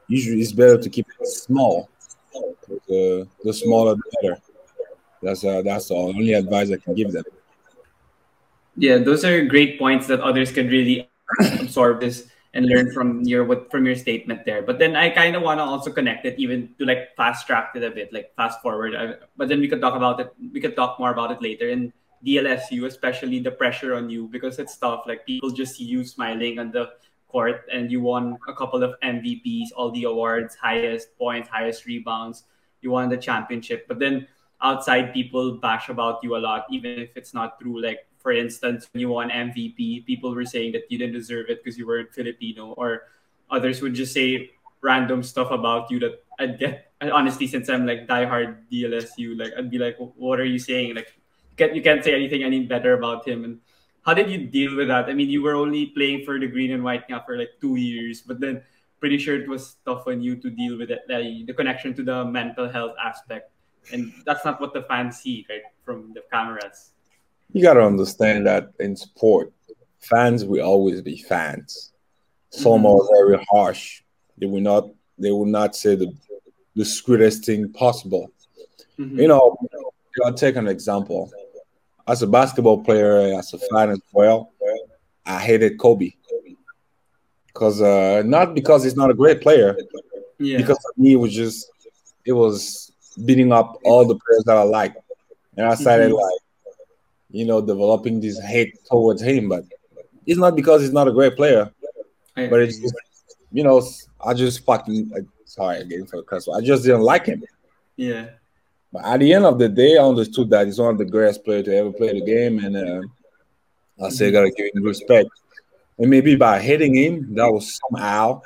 Usually, 0.09 0.40
it's 0.40 0.53
better 0.53 0.79
to 0.79 0.88
keep 0.88 1.07
it 1.20 1.27
small. 1.27 1.88
The 2.88 3.29
the 3.44 3.53
smaller, 3.53 3.94
the 3.94 4.03
better. 4.20 4.38
That's 5.22 5.44
uh, 5.44 5.62
that's 5.62 5.88
the 5.88 5.94
only 5.94 6.33
advice 6.33 6.70
I 6.70 6.77
can 6.77 6.94
give 6.94 7.12
them. 7.12 7.25
Yeah, 8.77 8.98
those 8.98 9.25
are 9.25 9.44
great 9.44 9.79
points 9.79 10.07
that 10.07 10.20
others 10.20 10.51
can 10.51 10.68
really 10.68 11.09
absorb 11.61 12.01
this 12.01 12.29
and 12.55 12.66
learn 12.66 12.92
from 12.92 13.22
your 13.22 13.44
what 13.44 13.70
from 13.70 13.87
your 13.87 13.96
statement 13.96 14.44
there. 14.44 14.62
But 14.62 14.79
then 14.79 14.96
I 14.96 15.11
kind 15.11 15.37
of 15.37 15.42
want 15.42 15.59
to 15.59 15.64
also 15.64 15.90
connect 15.90 16.27
it 16.27 16.38
even 16.38 16.75
to 16.79 16.85
like 16.85 17.16
fast 17.16 17.46
track 17.46 17.72
it 17.75 17.83
a 17.83 17.90
bit, 17.90 18.12
like 18.12 18.35
fast 18.37 18.61
forward. 18.61 18.94
I, 18.94 19.14
but 19.37 19.48
then 19.48 19.61
we 19.61 19.68
could 19.68 19.81
talk 19.81 19.94
about 19.94 20.20
it. 20.20 20.33
We 20.53 20.61
could 20.61 20.77
talk 20.77 20.98
more 20.98 21.12
about 21.12 21.31
it 21.33 21.40
later 21.40 21.68
in 21.68 21.92
DLSU, 22.25 22.87
especially 22.87 23.39
the 23.41 23.51
pressure 23.51 23.95
on 23.95 24.09
you 24.11 24.29
because 24.29 24.59
it's 24.59 24.77
tough. 24.77 25.05
Like 25.07 25.27
people 25.27 25.51
just 25.51 25.77
see 25.77 25.85
you 25.85 26.05
smiling 26.05 26.59
on 26.59 26.71
the 26.71 26.93
court, 27.29 27.65
and 27.73 27.91
you 27.91 28.01
won 28.01 28.39
a 28.49 28.55
couple 28.55 28.83
of 28.83 28.95
MVPs, 29.03 29.69
all 29.75 29.91
the 29.91 30.05
awards, 30.05 30.55
highest 30.55 31.17
points, 31.19 31.49
highest 31.49 31.87
rebounds. 31.87 32.45
You 32.81 32.91
won 32.91 33.09
the 33.09 33.17
championship, 33.17 33.89
but 33.89 33.99
then 33.99 34.27
outside 34.61 35.13
people 35.13 35.59
bash 35.59 35.89
about 35.89 36.23
you 36.23 36.37
a 36.37 36.39
lot, 36.39 36.67
even 36.71 36.99
if 36.99 37.17
it's 37.17 37.35
not 37.35 37.59
true. 37.61 37.81
Like 37.81 38.07
for 38.23 38.33
instance, 38.33 38.89
when 38.93 39.01
you 39.01 39.09
won 39.09 39.31
MVP, 39.31 40.07
people 40.07 40.35
were 40.35 40.47
saying 40.47 40.73
that 40.73 40.87
you 40.89 40.99
didn't 40.99 41.15
deserve 41.15 41.51
it 41.51 41.63
because 41.63 41.77
you 41.77 41.87
weren't 41.87 42.15
Filipino, 42.15 42.73
or 42.79 43.11
others 43.51 43.83
would 43.83 43.95
just 43.95 44.15
say 44.15 44.51
random 44.81 45.23
stuff 45.23 45.51
about 45.51 45.91
you 45.91 45.99
that 46.01 46.23
I'd 46.39 46.59
get. 46.59 46.93
Honestly, 47.03 47.47
since 47.49 47.69
I'm 47.69 47.85
like 47.85 48.07
diehard 48.07 48.63
DLSU, 48.71 49.39
like 49.39 49.53
I'd 49.59 49.71
be 49.71 49.79
like, 49.79 49.97
"What 49.99 50.39
are 50.39 50.47
you 50.47 50.59
saying?" 50.59 50.95
Like, 50.95 51.19
can't, 51.62 51.75
you 51.77 51.83
can't 51.83 52.03
say 52.03 52.14
anything 52.14 52.42
any 52.42 52.66
better 52.66 52.94
about 52.94 53.27
him. 53.27 53.44
And 53.44 53.61
how 54.03 54.14
did 54.14 54.31
you 54.31 54.46
deal 54.46 54.75
with 54.75 54.88
that? 54.88 55.07
I 55.07 55.14
mean, 55.14 55.31
you 55.31 55.42
were 55.42 55.55
only 55.55 55.87
playing 55.87 56.25
for 56.25 56.38
the 56.38 56.46
green 56.46 56.72
and 56.72 56.83
white 56.83 57.09
now 57.09 57.22
for 57.25 57.38
like 57.38 57.55
two 57.61 57.77
years, 57.77 58.20
but 58.20 58.40
then 58.40 58.62
pretty 58.98 59.18
sure 59.18 59.35
it 59.38 59.48
was 59.48 59.77
tough 59.87 60.07
on 60.07 60.22
you 60.22 60.35
to 60.37 60.51
deal 60.51 60.79
with 60.79 60.90
it, 60.90 61.03
like, 61.09 61.46
the 61.46 61.55
connection 61.55 61.94
to 61.94 62.03
the 62.03 62.25
mental 62.25 62.68
health 62.68 62.94
aspect, 63.03 63.51
and 63.92 64.12
that's 64.27 64.44
not 64.44 64.61
what 64.61 64.72
the 64.72 64.83
fans 64.83 65.18
see, 65.18 65.46
right, 65.51 65.62
from 65.85 66.12
the 66.14 66.22
cameras. 66.31 66.90
You 67.53 67.62
got 67.62 67.75
to 67.75 67.83
understand 67.83 68.46
that 68.46 68.70
in 68.79 68.94
sport, 68.94 69.53
fans 69.98 70.44
will 70.44 70.62
always 70.62 71.03
be 71.03 71.16
fans. 71.18 71.92
Some 72.51 72.83
Mhm. 72.83 72.90
are 72.94 73.05
very 73.11 73.44
harsh. 73.51 74.03
They 74.38 74.46
will 74.46 74.61
not. 74.61 74.85
They 75.18 75.31
will 75.31 75.51
not 75.59 75.75
say 75.75 75.96
the 75.96 76.14
the 76.75 76.85
sweetest 76.85 77.44
thing 77.44 77.72
possible. 77.72 78.31
Mhm. 78.98 79.20
You 79.20 79.29
know, 79.29 79.59
I'll 80.25 80.33
take 80.33 80.57
an 80.57 80.68
example. 80.68 81.31
As 82.07 82.23
a 82.23 82.27
basketball 82.27 82.83
player, 82.83 83.38
as 83.38 83.53
a 83.55 83.59
fan 83.59 83.91
as 83.91 84.01
well, 84.12 84.53
I 85.25 85.38
hated 85.38 85.79
Kobe. 85.79 86.11
Because 87.47 87.81
uh, 87.83 88.23
not 88.25 88.55
because 88.55 88.83
he's 88.83 88.97
not 88.97 89.11
a 89.11 89.15
great 89.15 89.41
player, 89.43 89.77
yeah, 90.38 90.57
because 90.57 90.79
for 90.79 90.93
me 91.01 91.12
it 91.12 91.17
was 91.17 91.33
just 91.35 91.71
it 92.25 92.33
was 92.33 92.91
beating 93.27 93.53
up 93.53 93.79
all 93.85 94.07
the 94.07 94.15
players 94.17 94.45
that 94.47 94.57
I 94.57 94.62
like, 94.62 94.95
and 95.57 95.67
I 95.67 95.75
started 95.75 96.11
Mhm. 96.11 96.21
like 96.21 96.41
you 97.31 97.45
know 97.45 97.61
developing 97.61 98.21
this 98.21 98.41
hate 98.41 98.75
towards 98.87 99.21
him. 99.23 99.51
But 99.51 99.65
it's 100.27 100.38
not 100.41 100.57
because 100.57 100.81
he's 100.81 100.93
not 100.95 101.09
a 101.09 101.12
great 101.12 101.37
player, 101.37 101.71
I 102.37 102.47
but 102.49 102.61
it's 102.62 102.79
just 102.79 102.95
you 103.53 103.62
know 103.62 103.83
I 104.25 104.33
just 104.33 104.65
fucking 104.65 105.11
like, 105.11 105.27
sorry 105.45 105.79
again 105.81 106.07
for 106.07 106.17
the 106.23 106.25
word. 106.33 106.57
I 106.57 106.65
just 106.65 106.85
didn't 106.85 107.03
like 107.03 107.27
him. 107.27 107.45
yeah, 107.97 108.31
But 108.92 109.05
at 109.05 109.20
the 109.20 109.33
end 109.33 109.46
of 109.46 109.59
the 109.59 109.68
day, 109.68 109.96
I 109.96 110.05
understood 110.05 110.50
that 110.50 110.66
he's 110.66 110.78
one 110.78 110.90
of 110.90 110.98
the 110.98 111.05
greatest 111.05 111.44
players 111.44 111.64
to 111.64 111.74
ever 111.76 111.92
play 111.92 112.12
the 112.12 112.24
game, 112.24 112.59
and 112.59 112.76
uh, 112.76 114.05
I 114.05 114.11
say 114.11 114.31
gotta 114.31 114.50
give 114.50 114.66
him 114.74 114.83
respect. 114.83 115.28
And 115.98 116.11
maybe 116.11 116.37
by 116.37 116.61
hitting 116.61 116.94
him, 116.94 117.35
that 117.35 117.50
was 117.50 117.78
somehow 117.88 118.42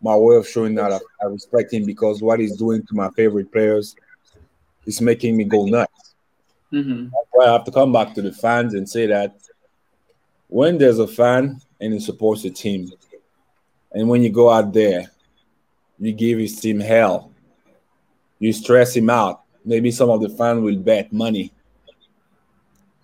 my 0.00 0.16
way 0.16 0.36
of 0.36 0.48
showing 0.48 0.74
that 0.76 0.92
I, 0.92 1.00
I 1.22 1.26
respect 1.26 1.72
him 1.72 1.84
because 1.84 2.22
what 2.22 2.40
he's 2.40 2.56
doing 2.56 2.84
to 2.86 2.94
my 2.94 3.10
favorite 3.10 3.52
players 3.52 3.94
is 4.86 5.00
making 5.00 5.36
me 5.36 5.44
go 5.44 5.66
nuts. 5.66 6.14
hmm 6.70 7.06
Well, 7.32 7.48
I 7.48 7.52
have 7.52 7.64
to 7.64 7.70
come 7.70 7.92
back 7.92 8.14
to 8.14 8.22
the 8.22 8.32
fans 8.32 8.74
and 8.74 8.88
say 8.88 9.06
that 9.06 9.36
when 10.48 10.76
there's 10.78 10.98
a 10.98 11.06
fan 11.06 11.60
and 11.80 11.92
he 11.92 12.00
supports 12.00 12.44
a 12.44 12.50
team, 12.50 12.90
and 13.92 14.08
when 14.08 14.22
you 14.22 14.30
go 14.30 14.50
out 14.50 14.72
there, 14.72 15.10
you 15.98 16.12
give 16.12 16.38
his 16.38 16.58
team 16.58 16.80
hell, 16.80 17.30
you 18.38 18.52
stress 18.52 18.96
him 18.96 19.08
out. 19.08 19.41
Maybe 19.64 19.90
some 19.90 20.10
of 20.10 20.20
the 20.20 20.28
fans 20.28 20.62
will 20.62 20.76
bet 20.76 21.12
money. 21.12 21.52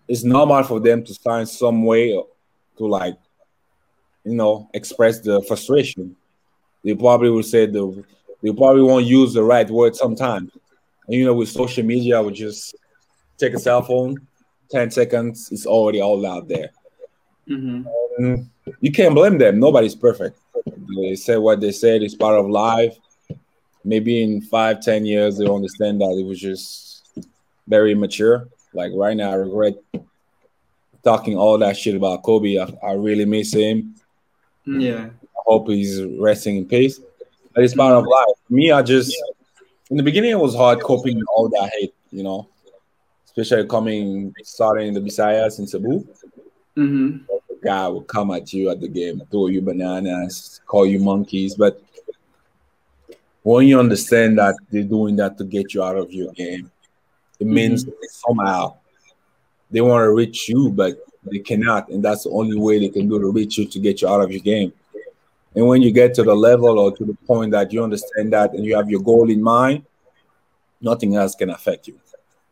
It's 0.09 0.25
normal 0.25 0.63
for 0.63 0.81
them 0.81 1.05
to 1.05 1.15
find 1.15 1.49
some 1.49 1.85
way 1.85 2.13
to 2.13 2.87
like, 2.87 3.17
you 4.25 4.35
know, 4.35 4.69
express 4.75 5.21
the 5.21 5.43
frustration. 5.43 6.17
They 6.85 6.95
probably 6.95 7.31
will 7.31 7.43
say 7.43 7.67
the 7.67 8.05
they 8.43 8.53
probably 8.53 8.83
won't 8.83 9.05
use 9.05 9.35
the 9.35 9.43
right 9.43 9.69
word 9.69 9.97
sometimes. 9.97 10.51
And 11.07 11.17
you 11.17 11.25
know, 11.25 11.35
with 11.35 11.49
social 11.49 11.85
media, 11.85 12.23
we 12.23 12.33
just 12.33 12.77
take 13.37 13.55
a 13.55 13.59
cell 13.59 13.83
phone, 13.83 14.27
10 14.71 14.91
seconds, 14.91 15.51
it's 15.51 15.67
already 15.67 16.01
all 16.01 16.25
out 16.27 16.49
there. 16.49 16.71
hmm 17.47 17.83
Mm, 18.21 18.49
you 18.81 18.91
can't 18.91 19.15
blame 19.15 19.39
them. 19.39 19.61
Nobody's 19.61 19.95
perfect. 19.95 20.41
They 21.01 21.15
said 21.15 21.37
what 21.39 21.61
they 21.61 21.71
said. 21.71 22.03
It's 22.03 22.17
part 22.17 22.37
of 22.37 22.51
life. 22.51 22.97
Maybe 23.85 24.23
in 24.23 24.43
five, 24.43 24.81
ten 24.81 25.07
years, 25.07 25.39
they'll 25.39 25.55
understand 25.55 26.01
that 26.01 26.17
it 26.19 26.27
was 26.27 26.41
just 26.41 27.09
very 27.67 27.93
immature. 27.93 28.49
Like 28.75 28.93
right 28.95 29.17
now, 29.17 29.31
I 29.31 29.35
regret 29.35 29.75
talking 31.05 31.37
all 31.37 31.59
that 31.59 31.77
shit 31.77 31.95
about 31.95 32.23
Kobe. 32.23 32.59
I, 32.59 32.69
I 32.83 32.93
really 32.93 33.25
miss 33.25 33.53
him. 33.55 33.95
Yeah. 34.67 35.07
I 35.11 35.41
hope 35.47 35.69
he's 35.69 36.03
resting 36.21 36.57
in 36.57 36.67
peace. 36.67 37.01
But 37.55 37.65
it's 37.65 37.75
part 37.75 37.95
of 37.95 38.07
life. 38.07 38.27
Me, 38.51 38.71
I 38.71 38.83
just 38.83 39.17
in 39.91 39.97
the 39.97 40.03
beginning 40.03 40.33
it 40.33 40.39
was 40.39 40.55
hard 40.55 40.81
coping 40.81 41.17
with 41.17 41.27
all 41.35 41.49
that 41.49 41.71
hate, 41.79 41.95
you 42.11 42.23
know, 42.23 42.49
especially 43.25 43.67
coming 43.67 44.35
starting 44.43 44.89
in 44.89 44.95
the 44.95 45.01
Bisayas 45.01 45.59
in 45.59 45.67
Cebu. 45.67 46.07
hmm 46.75 47.19
The 47.29 47.59
guy 47.63 47.89
will 47.89 48.03
come 48.03 48.31
at 48.33 48.53
you 48.53 48.71
at 48.71 48.81
the 48.81 48.89
game, 48.89 49.23
throw 49.31 49.47
you 49.47 49.63
bananas, 49.63 50.61
call 50.67 50.87
you 50.87 50.99
monkeys. 50.99 51.55
But 51.55 51.81
when 53.43 53.67
you 53.67 53.79
understand 53.79 54.39
that 54.39 54.57
they're 54.71 54.83
doing 54.83 55.17
that 55.17 55.39
to 55.39 55.45
get 55.45 55.75
you 55.75 55.83
out 55.83 55.97
of 55.97 56.13
your 56.13 56.33
game, 56.33 56.71
it 57.39 57.45
mm-hmm. 57.45 57.55
means 57.55 57.87
somehow 58.09 58.77
they 59.71 59.81
want 59.81 60.03
to 60.03 60.11
reach 60.11 60.49
you, 60.49 60.71
but 60.71 60.99
they 61.25 61.39
cannot, 61.39 61.89
and 61.89 62.05
that's 62.05 62.25
the 62.25 62.31
only 62.31 62.59
way 62.59 62.79
they 62.79 62.89
can 62.89 63.09
do 63.09 63.19
to 63.19 63.31
reach 63.31 63.59
you 63.59 63.67
to 63.67 63.79
get 63.79 64.03
you 64.03 64.09
out 64.09 64.21
of 64.21 64.31
your 64.31 64.41
game. 64.41 64.73
And 65.55 65.67
when 65.67 65.83
you 65.83 65.91
get 65.91 66.15
to 66.15 66.23
the 66.23 66.35
level 66.35 66.79
or 66.79 66.97
to 66.97 67.05
the 67.05 67.15
point 67.27 67.53
that 67.53 67.73
you 67.73 67.83
understand 67.83 68.33
that 68.33 68.53
and 68.53 68.65
you 68.65 68.77
have 68.77 68.91
your 68.91 69.01
goal 69.01 69.31
in 69.31 69.43
mind, 69.43 69.85
nothing 70.81 71.17
else 71.17 71.35
can 71.35 71.51
affect 71.51 71.89
you. 71.89 71.99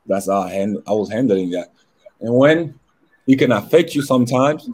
That's 0.06 0.28
how 0.28 0.42
I, 0.42 0.50
hand, 0.50 0.82
I 0.86 0.92
was 0.92 1.10
handling 1.10 1.50
that. 1.50 1.72
And 2.20 2.34
when 2.34 2.78
it 3.26 3.36
can 3.36 3.52
affect 3.52 3.94
you 3.94 4.02
sometimes, 4.02 4.68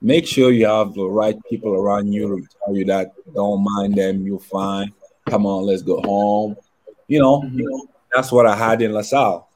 make 0.00 0.26
sure 0.26 0.50
you 0.50 0.66
have 0.66 0.94
the 0.94 1.04
right 1.04 1.38
people 1.48 1.74
around 1.74 2.12
you 2.12 2.28
to 2.28 2.48
tell 2.64 2.76
you 2.76 2.84
that 2.86 3.12
don't 3.34 3.62
mind 3.62 3.94
them, 3.94 4.26
you're 4.26 4.40
fine. 4.40 4.92
Come 5.28 5.46
on, 5.46 5.66
let's 5.66 5.82
go 5.82 6.00
home. 6.02 6.56
You 7.08 7.20
know, 7.20 7.40
Mhm. 7.42 7.64
that's 8.14 8.32
what 8.32 8.46
I 8.46 8.56
had 8.56 8.82
in 8.82 8.92
La 8.92 9.02
Salle. 9.02 9.48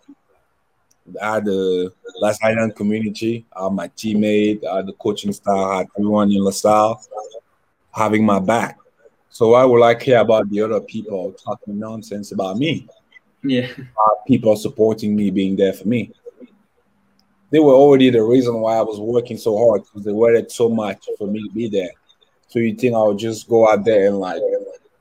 I 1.23 1.35
had 1.35 1.45
the 1.45 1.93
Lasallian 2.21 2.75
community, 2.75 3.45
had 3.57 3.71
my 3.73 3.89
teammate, 3.89 4.65
had 4.65 4.87
the 4.87 4.93
coaching 4.95 5.33
staff, 5.33 5.79
had 5.79 5.87
everyone 5.97 6.33
in 6.33 6.43
La 6.43 6.51
Salle 6.51 7.01
having 7.93 8.25
my 8.25 8.41
back. 8.41 8.79
So 9.31 9.51
why 9.51 9.65
would 9.65 9.83
I 9.83 9.95
care 9.95 10.21
about 10.21 10.49
the 10.51 10.63
other 10.63 10.81
people 10.81 11.33
talking 11.45 11.79
nonsense 11.79 12.33
about 12.33 12.57
me? 12.57 12.89
Yeah. 13.45 13.69
Uh, 13.79 14.11
people 14.27 14.57
supporting 14.57 15.15
me, 15.15 15.31
being 15.31 15.57
there 15.57 15.73
for 15.73 15.87
me. 15.87 16.11
They 17.51 17.61
were 17.61 17.75
already 17.75 18.11
the 18.11 18.23
reason 18.23 18.61
why 18.61 18.77
I 18.77 18.83
was 18.83 18.99
working 18.99 19.37
so 19.37 19.57
hard 19.57 19.83
because 19.85 20.05
they 20.05 20.13
wanted 20.13 20.51
so 20.51 20.69
much 20.69 21.09
for 21.17 21.29
me 21.29 21.43
to 21.47 21.51
be 21.55 21.69
there. 21.69 21.91
So 22.49 22.59
you 22.59 22.75
think 22.75 22.95
I 22.95 23.03
would 23.03 23.19
just 23.19 23.49
go 23.49 23.69
out 23.69 23.85
there 23.85 24.09
and 24.09 24.19
like 24.19 24.43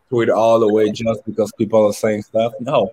do 0.10 0.22
it 0.22 0.30
all 0.30 0.60
the 0.60 0.72
way 0.72 0.92
just 0.92 1.26
because 1.26 1.52
people 1.54 1.86
are 1.88 1.94
saying 1.94 2.24
stuff? 2.24 2.54
No. 2.60 2.92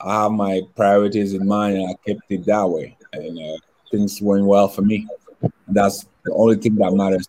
I 0.00 0.22
have 0.24 0.32
my 0.32 0.62
priorities 0.76 1.32
in 1.32 1.46
mind 1.46 1.78
and 1.78 1.90
I 1.90 1.94
kept 2.06 2.22
it 2.28 2.44
that 2.46 2.68
way. 2.68 2.96
And 3.12 3.38
uh, 3.38 3.56
things 3.90 4.20
went 4.20 4.44
well 4.44 4.68
for 4.68 4.82
me. 4.82 5.06
That's 5.68 6.06
the 6.24 6.32
only 6.34 6.56
thing 6.56 6.76
that 6.76 6.92
matters. 6.92 7.28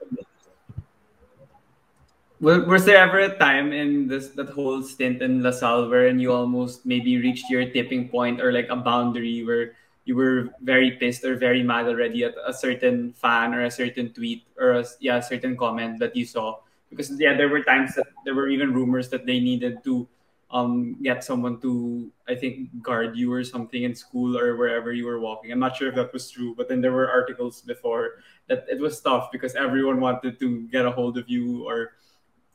Was 2.42 2.86
there 2.86 2.98
ever 2.98 3.20
a 3.20 3.38
time 3.38 3.72
in 3.72 4.08
this 4.08 4.30
that 4.36 4.50
whole 4.50 4.84
stint 4.84 5.22
in 5.22 5.42
La 5.42 5.52
Salle 5.52 5.88
wherein 5.88 6.20
you 6.20 6.34
almost 6.34 6.86
maybe 6.86 7.18
reached 7.18 7.50
your 7.50 7.64
tipping 7.72 8.10
point 8.10 8.42
or 8.42 8.52
like 8.52 8.68
a 8.70 8.76
boundary 8.76 9.44
where 9.46 9.74
you 10.04 10.16
were 10.16 10.54
very 10.62 10.92
pissed 11.00 11.24
or 11.24 11.38
very 11.38 11.64
mad 11.64 11.88
already 11.88 12.24
at 12.24 12.36
a 12.46 12.54
certain 12.54 13.14
fan 13.14 13.54
or 13.56 13.64
a 13.66 13.72
certain 13.72 14.14
tweet 14.14 14.44
or 14.60 14.84
a, 14.84 14.86
yeah, 15.00 15.18
a 15.18 15.24
certain 15.24 15.56
comment 15.58 15.98
that 16.00 16.16
you 16.16 16.26
saw? 16.26 16.60
Because 16.89 17.12
yeah, 17.19 17.36
there 17.36 17.50
were 17.50 17.63
times 17.63 17.95
that 17.95 18.08
there 18.24 18.36
were 18.36 18.48
even 18.48 18.74
rumors 18.74 19.10
that 19.10 19.26
they 19.26 19.39
needed 19.39 19.84
to 19.84 20.08
um, 20.52 20.95
get 21.02 21.24
someone 21.24 21.60
to 21.62 22.12
I 22.28 22.36
think 22.36 22.69
guard 22.82 23.17
you 23.17 23.32
or 23.34 23.43
something 23.43 23.84
in 23.84 23.95
school 23.95 24.38
or 24.38 24.56
wherever 24.56 24.93
you 24.93 25.06
were 25.06 25.19
walking. 25.19 25.52
I'm 25.52 25.60
not 25.60 25.76
sure 25.76 25.89
if 25.89 25.95
that 25.95 26.13
was 26.13 26.30
true, 26.30 26.56
but 26.56 26.69
then 26.69 26.82
there 26.82 26.93
were 26.93 27.10
articles 27.10 27.62
before 27.62 28.24
that 28.48 28.65
it 28.69 28.80
was 28.80 29.02
tough 29.02 29.32
because 29.32 29.56
everyone 29.56 30.00
wanted 30.00 30.39
to 30.39 30.67
get 30.67 30.86
a 30.86 30.91
hold 30.91 31.17
of 31.17 31.30
you 31.30 31.67
or 31.67 31.93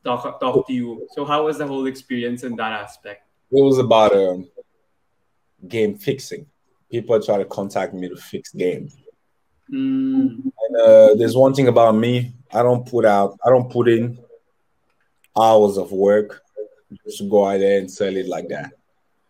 talk 0.05 0.40
talk 0.40 0.66
to 0.66 0.73
you. 0.73 1.07
So 1.12 1.25
how 1.25 1.47
was 1.47 1.59
the 1.59 1.66
whole 1.66 1.87
experience 1.87 2.43
in 2.45 2.57
that 2.57 2.73
aspect? 2.73 3.27
It 3.53 3.62
was 3.62 3.79
about 3.79 4.14
um, 4.14 4.49
game 5.66 5.97
fixing. 5.97 6.47
People 6.90 7.21
try 7.21 7.38
to 7.38 7.45
contact 7.45 7.95
me 7.95 8.09
to 8.09 8.16
fix 8.16 8.53
game. 8.53 8.88
Mm. 9.71 10.43
And 10.43 10.77
uh, 10.77 11.14
there's 11.14 11.37
one 11.37 11.55
thing 11.55 11.69
about 11.69 11.95
me: 11.95 12.33
I 12.53 12.63
don't 12.63 12.87
put 12.87 13.05
out, 13.05 13.39
I 13.45 13.51
don't 13.51 13.71
put 13.71 13.89
in 13.89 14.19
hours 15.39 15.77
of 15.79 15.93
work 15.93 16.43
just 17.05 17.19
to 17.19 17.29
go 17.29 17.47
out 17.47 17.59
there 17.59 17.79
and 17.79 17.91
sell 17.91 18.15
it 18.17 18.27
like 18.27 18.49
that. 18.49 18.73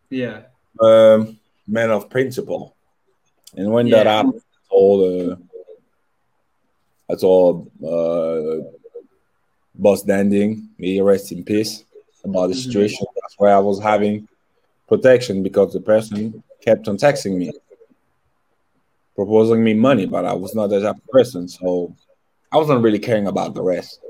Yeah. 0.09 0.43
Um, 0.81 1.39
man 1.67 1.91
of 1.91 2.09
principle. 2.09 2.75
And 3.57 3.71
when 3.71 3.89
that 3.91 4.07
Yeah. 4.07 4.17
happened, 4.17 4.41
I 4.41 4.69
told, 4.71 5.31
uh, 5.31 5.37
I 7.11 7.15
told 7.17 7.71
uh, 7.85 8.65
Boss 9.75 10.03
Danding, 10.03 10.69
may 10.79 11.01
rest 11.01 11.33
in 11.33 11.45
peace, 11.45 11.85
about 12.25 12.49
the 12.49 12.55
Mhm. 12.55 12.65
situation. 12.65 13.07
That's 13.21 13.35
why 13.39 13.51
I 13.51 13.59
was 13.59 13.81
having 13.81 14.27
protection 14.89 15.43
because 15.43 15.73
the 15.73 15.81
person 15.81 16.43
kept 16.61 16.89
on 16.89 16.97
texting 16.97 17.37
me, 17.37 17.53
proposing 19.15 19.63
me 19.63 19.75
money, 19.75 20.07
but 20.07 20.25
I 20.25 20.33
was 20.35 20.55
not 20.55 20.69
that 20.69 20.81
type 20.81 20.97
of 20.97 21.07
person. 21.09 21.49
So 21.49 21.95
I 22.53 22.57
wasn't 22.57 22.83
really 22.83 22.99
caring 22.99 23.27
about 23.27 23.55
the 23.55 23.63
rest. 23.63 24.01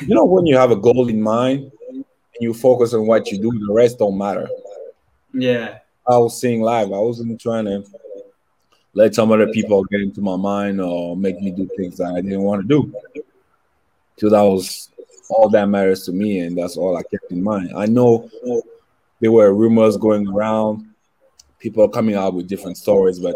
You 0.00 0.14
know, 0.14 0.24
when 0.24 0.46
you 0.46 0.56
have 0.56 0.70
a 0.70 0.76
goal 0.76 1.08
in 1.08 1.20
mind 1.20 1.70
and 1.90 2.04
you 2.40 2.52
focus 2.52 2.92
on 2.92 3.06
what 3.06 3.30
you 3.30 3.38
do, 3.38 3.58
the 3.66 3.72
rest 3.72 3.98
don't 3.98 4.18
matter. 4.18 4.48
Yeah. 5.32 5.78
I 6.08 6.18
was 6.18 6.40
seeing 6.40 6.60
live. 6.60 6.88
I 6.92 6.98
wasn't 6.98 7.40
trying 7.40 7.64
to 7.64 7.84
let 8.94 9.14
some 9.14 9.32
other 9.32 9.48
people 9.48 9.84
get 9.84 10.00
into 10.00 10.20
my 10.20 10.36
mind 10.36 10.80
or 10.80 11.16
make 11.16 11.40
me 11.40 11.50
do 11.50 11.68
things 11.76 11.98
that 11.98 12.14
I 12.14 12.20
didn't 12.20 12.42
want 12.42 12.62
to 12.62 12.68
do. 12.68 12.94
So 14.18 14.30
that 14.30 14.42
was 14.42 14.90
all 15.28 15.48
that 15.50 15.68
matters 15.68 16.04
to 16.04 16.12
me, 16.12 16.40
and 16.40 16.56
that's 16.56 16.76
all 16.76 16.96
I 16.96 17.02
kept 17.02 17.30
in 17.30 17.42
mind. 17.42 17.72
I 17.76 17.86
know 17.86 18.30
there 19.20 19.32
were 19.32 19.52
rumors 19.52 19.96
going 19.96 20.28
around, 20.28 20.88
people 21.58 21.88
coming 21.88 22.14
out 22.14 22.34
with 22.34 22.48
different 22.48 22.76
stories, 22.76 23.18
but 23.18 23.34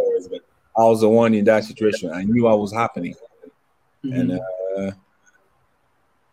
I 0.76 0.82
was 0.82 1.00
the 1.00 1.08
one 1.08 1.34
in 1.34 1.44
that 1.46 1.64
situation. 1.64 2.10
I 2.12 2.22
knew 2.22 2.44
what 2.44 2.60
was 2.60 2.72
happening, 2.72 3.14
Mhm. 4.04 4.20
and 4.20 4.32
uh, 4.32 4.92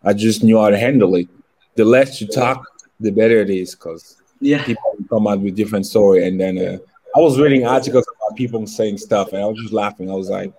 I 0.03 0.13
just 0.13 0.43
knew 0.43 0.57
how 0.59 0.69
to 0.69 0.77
handle 0.77 1.15
it. 1.15 1.27
The 1.75 1.85
less 1.85 2.21
you 2.21 2.27
talk, 2.27 2.65
the 2.99 3.11
better 3.11 3.41
it 3.41 3.49
is, 3.49 3.75
because 3.75 4.17
yeah. 4.39 4.63
people 4.63 4.95
come 5.09 5.27
out 5.27 5.39
with 5.39 5.55
different 5.55 5.85
story 5.85 6.27
and 6.27 6.39
then 6.39 6.57
uh, 6.57 6.77
i 7.15 7.19
was 7.19 7.39
reading 7.39 7.65
articles 7.65 8.05
about 8.05 8.37
people 8.37 8.65
saying 8.67 8.97
stuff 8.97 9.33
and 9.33 9.41
i 9.41 9.45
was 9.45 9.57
just 9.57 9.73
laughing 9.73 10.09
i 10.11 10.13
was 10.13 10.29
like 10.29 10.53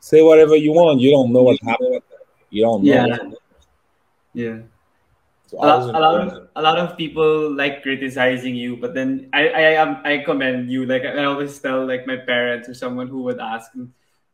say 0.00 0.22
whatever 0.22 0.56
you 0.56 0.72
want 0.72 1.00
you 1.00 1.10
don't 1.10 1.32
know 1.32 1.42
what's 1.42 1.62
happening 1.62 2.00
you 2.50 2.62
don't 2.62 2.82
know 2.84 2.92
Yeah. 2.92 3.16
Yeah. 4.34 4.58
So 5.46 5.58
a, 5.58 5.66
lot, 5.66 5.94
a 5.94 6.00
lot 6.00 6.20
of 6.20 6.48
a 6.56 6.62
lot 6.62 6.78
of 6.78 6.96
people 6.96 7.52
like 7.52 7.82
criticizing 7.82 8.54
you, 8.56 8.78
but 8.78 8.94
then 8.94 9.28
I 9.34 9.76
I 9.76 10.12
I 10.12 10.18
commend 10.24 10.72
you. 10.72 10.86
Like 10.86 11.04
I 11.04 11.24
always 11.24 11.58
tell 11.60 11.84
like 11.84 12.06
my 12.06 12.16
parents 12.16 12.70
or 12.70 12.74
someone 12.74 13.08
who 13.08 13.20
would 13.28 13.38
ask, 13.38 13.68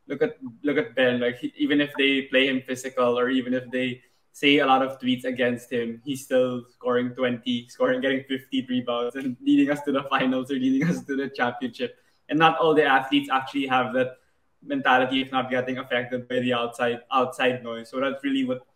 look 0.08 0.22
at 0.22 0.36
look 0.62 0.76
at 0.76 0.94
Ben. 0.94 1.20
Like 1.20 1.38
he, 1.38 1.52
even 1.56 1.80
if 1.80 1.92
they 1.98 2.22
play 2.22 2.48
him 2.48 2.62
physical 2.66 3.18
or 3.18 3.28
even 3.28 3.54
if 3.54 3.70
they 3.70 4.02
say 4.32 4.58
a 4.58 4.66
lot 4.66 4.82
of 4.82 4.98
tweets 5.00 5.24
against 5.24 5.70
him, 5.70 6.00
he's 6.04 6.24
still 6.24 6.64
scoring 6.70 7.10
twenty, 7.14 7.68
scoring 7.68 8.00
getting 8.00 8.24
fifty 8.24 8.66
rebounds 8.68 9.16
and 9.16 9.36
leading 9.40 9.70
us 9.70 9.82
to 9.82 9.92
the 9.92 10.04
finals 10.04 10.50
or 10.50 10.54
leading 10.54 10.88
us 10.88 11.04
to 11.04 11.16
the 11.16 11.28
championship. 11.28 11.96
And 12.28 12.38
not 12.38 12.58
all 12.58 12.74
the 12.74 12.84
athletes 12.84 13.30
actually 13.30 13.66
have 13.66 13.92
that 13.94 14.18
mentality 14.62 15.22
of 15.22 15.30
not 15.30 15.50
getting 15.50 15.78
affected 15.78 16.28
by 16.28 16.40
the 16.40 16.52
outside 16.52 17.00
outside 17.12 17.62
noise. 17.62 17.88
So 17.88 18.00
that's 18.00 18.24
really 18.24 18.44
what 18.44 18.66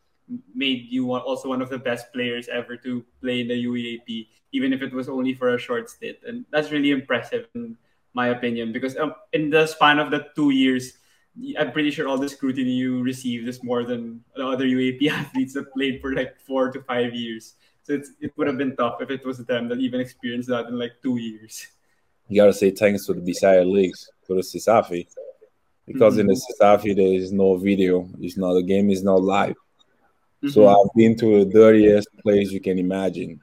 made 0.54 0.86
you 0.88 1.12
also 1.12 1.48
one 1.48 1.60
of 1.60 1.68
the 1.68 1.78
best 1.78 2.12
players 2.12 2.48
ever 2.48 2.76
to 2.76 3.04
play 3.20 3.40
in 3.40 3.48
the 3.48 3.64
UAAP, 3.64 4.28
even 4.52 4.72
if 4.72 4.80
it 4.80 4.92
was 4.92 5.08
only 5.08 5.34
for 5.34 5.54
a 5.54 5.58
short 5.58 5.90
stint. 5.90 6.18
And 6.26 6.44
that's 6.50 6.70
really 6.70 6.90
impressive 6.90 7.48
in 7.54 7.76
my 8.14 8.28
opinion, 8.28 8.72
because 8.72 8.96
um, 8.96 9.14
in 9.32 9.50
the 9.50 9.66
span 9.66 9.98
of 9.98 10.10
the 10.10 10.26
two 10.36 10.50
years, 10.50 10.98
I'm 11.58 11.72
pretty 11.72 11.90
sure 11.90 12.08
all 12.08 12.18
the 12.18 12.28
scrutiny 12.28 12.72
you 12.72 13.02
received 13.02 13.48
is 13.48 13.62
more 13.64 13.84
than 13.84 14.22
the 14.36 14.46
other 14.46 14.64
UAAP 14.66 15.08
athletes 15.20 15.54
that 15.54 15.72
played 15.72 16.00
for 16.00 16.12
like 16.14 16.36
four 16.46 16.70
to 16.70 16.82
five 16.82 17.14
years. 17.14 17.54
So 17.84 17.94
it's, 17.94 18.10
it 18.20 18.32
would 18.36 18.46
have 18.46 18.58
been 18.58 18.76
tough 18.76 19.00
if 19.00 19.10
it 19.10 19.24
was 19.24 19.38
them 19.38 19.68
that 19.68 19.78
even 19.78 20.00
experienced 20.00 20.48
that 20.50 20.66
in 20.66 20.78
like 20.78 20.92
two 21.02 21.16
years. 21.18 21.66
you 22.28 22.36
gotta 22.40 22.52
say 22.52 22.70
thanks 22.70 23.06
to 23.06 23.14
the 23.14 23.20
Bisaya 23.20 23.64
leagues 23.70 24.08
to 24.26 24.34
the 24.34 24.40
CESAFI 24.42 25.06
because 25.86 26.16
in 26.18 26.26
the 26.28 26.34
CESAFI 26.44 26.94
there 26.94 27.12
is 27.20 27.32
no 27.32 27.56
video 27.56 28.08
it's 28.20 28.36
not 28.36 28.54
the 28.54 28.62
game 28.62 28.88
is 28.90 29.02
not 29.02 29.20
live 29.20 29.56
so 30.48 30.60
Mhm. 30.62 30.70
i've 30.74 30.94
been 30.94 31.14
to 31.22 31.44
the 31.44 31.50
dirtiest 31.50 32.08
place 32.22 32.50
you 32.52 32.60
can 32.60 32.78
imagine 32.78 33.40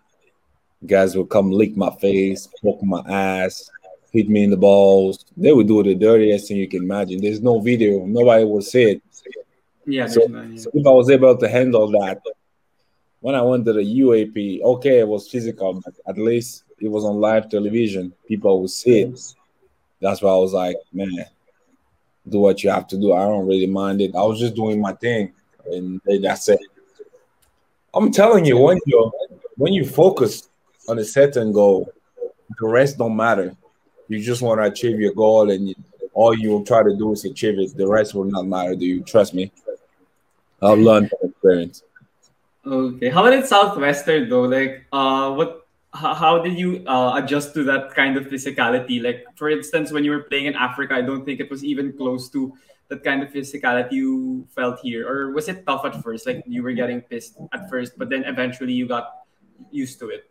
guys 0.86 1.16
will 1.16 1.26
come 1.36 1.52
lick 1.52 1.76
my 1.76 1.92
face 2.06 2.48
poke 2.64 2.82
my 2.82 3.02
ass 3.08 3.70
hit 4.12 4.30
me 4.30 4.44
in 4.44 4.50
the 4.50 4.58
balls 4.58 5.26
they 5.38 5.52
would 5.52 5.68
do 5.68 5.84
the 5.84 5.96
dirtiest 5.96 6.48
thing 6.48 6.58
you 6.58 6.68
can 6.68 6.84
imagine 6.84 7.22
there's 7.22 7.42
no 7.42 7.60
video 7.60 8.06
nobody 8.06 8.44
will 8.44 8.62
see 8.62 8.84
it 8.84 9.02
yeah, 9.90 10.08
So, 10.08 10.28
yeah. 10.28 10.58
so 10.58 10.70
if 10.74 10.86
I 10.86 10.92
was 10.92 11.10
able 11.10 11.36
to 11.36 11.50
handle 11.50 11.88
that, 11.92 12.22
when 13.22 13.36
I 13.36 13.42
went 13.42 13.66
to 13.66 13.74
the 13.74 13.82
UAAP, 13.82 14.62
okay, 14.62 15.00
it 15.00 15.08
was 15.08 15.30
physical, 15.30 15.82
but 15.84 15.94
at 16.08 16.18
least 16.18 16.64
it 16.80 16.90
was 16.90 17.04
on 17.04 17.20
live 17.20 17.50
television. 17.50 18.14
People 18.28 18.62
would 18.62 18.70
see 18.70 19.00
it. 19.02 19.20
That's 20.00 20.22
why 20.22 20.32
I 20.32 20.38
was 20.38 20.54
like, 20.54 20.78
man, 20.94 21.26
do 22.28 22.40
what 22.40 22.64
you 22.64 22.70
have 22.70 22.88
to 22.88 22.98
do. 22.98 23.14
I 23.14 23.24
don't 23.24 23.48
really 23.48 23.68
mind 23.68 24.00
it. 24.02 24.16
I 24.16 24.22
was 24.22 24.40
just 24.40 24.56
doing 24.56 24.80
my 24.80 24.94
thing, 24.94 25.34
and 25.66 26.00
that's 26.22 26.48
it. 26.48 26.60
I'm 27.94 28.12
telling 28.12 28.46
you, 28.46 28.58
when 28.58 28.80
you 28.86 29.12
when 29.58 29.74
you 29.74 29.86
focus 29.86 30.50
on 30.88 31.00
a 31.00 31.04
certain 31.04 31.52
goal, 31.52 31.92
the 32.60 32.68
rest 32.68 32.98
don't 33.00 33.16
matter. 33.16 33.56
You 34.10 34.20
just 34.22 34.42
want 34.42 34.60
to 34.60 34.66
achieve 34.66 35.00
your 35.00 35.14
goal, 35.14 35.50
and 35.52 35.70
you, 35.70 35.76
all 36.14 36.34
you 36.34 36.50
will 36.50 36.66
try 36.66 36.84
to 36.84 36.96
do 36.98 37.14
is 37.14 37.24
achieve 37.24 37.58
it. 37.60 37.78
The 37.78 37.88
rest 37.88 38.14
will 38.14 38.26
not 38.26 38.46
matter 38.46 38.76
to 38.76 38.84
you. 38.84 39.02
Trust 39.04 39.34
me. 39.34 39.52
I've 40.62 40.80
learned 40.80 41.10
from 41.10 41.30
experience. 41.30 41.84
Okay. 42.66 43.10
How 43.10 43.22
about 43.22 43.34
in 43.34 43.46
Southwestern 43.46 44.28
though? 44.28 44.42
Like, 44.42 44.86
uh, 44.92 45.32
what? 45.32 45.68
How, 45.92 46.14
how 46.14 46.38
did 46.38 46.60
you 46.60 46.84
uh, 46.86 47.18
adjust 47.18 47.56
to 47.56 47.64
that 47.64 47.96
kind 47.96 48.16
of 48.16 48.28
physicality? 48.28 49.02
Like, 49.02 49.26
for 49.36 49.50
instance, 49.50 49.92
when 49.92 50.04
you 50.04 50.12
were 50.12 50.22
playing 50.22 50.46
in 50.46 50.54
Africa, 50.54 50.94
I 50.94 51.02
don't 51.02 51.26
think 51.26 51.40
it 51.40 51.50
was 51.50 51.64
even 51.64 51.94
close 51.94 52.30
to 52.30 52.54
that 52.90 53.04
kind 53.04 53.24
of 53.24 53.30
physicality 53.30 53.94
you 53.94 54.46
felt 54.54 54.80
here. 54.82 55.08
Or 55.08 55.32
was 55.32 55.48
it 55.48 55.66
tough 55.66 55.86
at 55.86 56.04
first? 56.04 56.28
Like 56.28 56.44
you 56.46 56.62
were 56.62 56.74
getting 56.74 57.02
pissed 57.02 57.38
at 57.54 57.70
first, 57.70 57.98
but 57.98 58.10
then 58.10 58.24
eventually 58.26 58.74
you 58.74 58.88
got 58.88 59.26
used 59.72 60.00
to 60.00 60.10
it. 60.10 60.30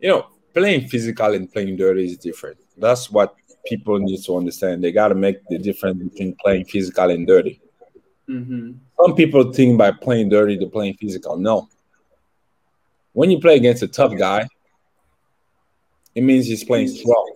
You 0.00 0.08
know, 0.08 0.26
playing 0.54 0.88
physical 0.88 1.34
and 1.34 1.50
playing 1.52 1.76
dirty 1.76 2.06
is 2.06 2.16
different. 2.18 2.58
That's 2.76 3.10
what 3.10 3.34
people 3.64 3.98
need 3.98 4.22
to 4.24 4.36
understand. 4.36 4.82
They 4.82 4.92
got 4.92 5.08
to 5.08 5.14
make 5.14 5.38
the 5.48 5.58
difference 5.58 6.02
between 6.02 6.36
playing 6.42 6.64
physical 6.66 7.10
and 7.10 7.26
dirty. 7.26 7.60
Mm-hmm. 8.28 8.72
Some 9.00 9.14
people 9.14 9.52
think 9.52 9.78
by 9.78 9.90
playing 9.90 10.28
dirty 10.28 10.56
they're 10.56 10.68
playing 10.68 10.94
physical. 10.94 11.36
No. 11.36 11.68
When 13.12 13.30
you 13.30 13.40
play 13.40 13.56
against 13.56 13.82
a 13.82 13.88
tough 13.88 14.16
guy, 14.16 14.46
it 16.14 16.22
means 16.22 16.46
he's 16.46 16.64
playing 16.64 16.88
strong. 16.88 17.32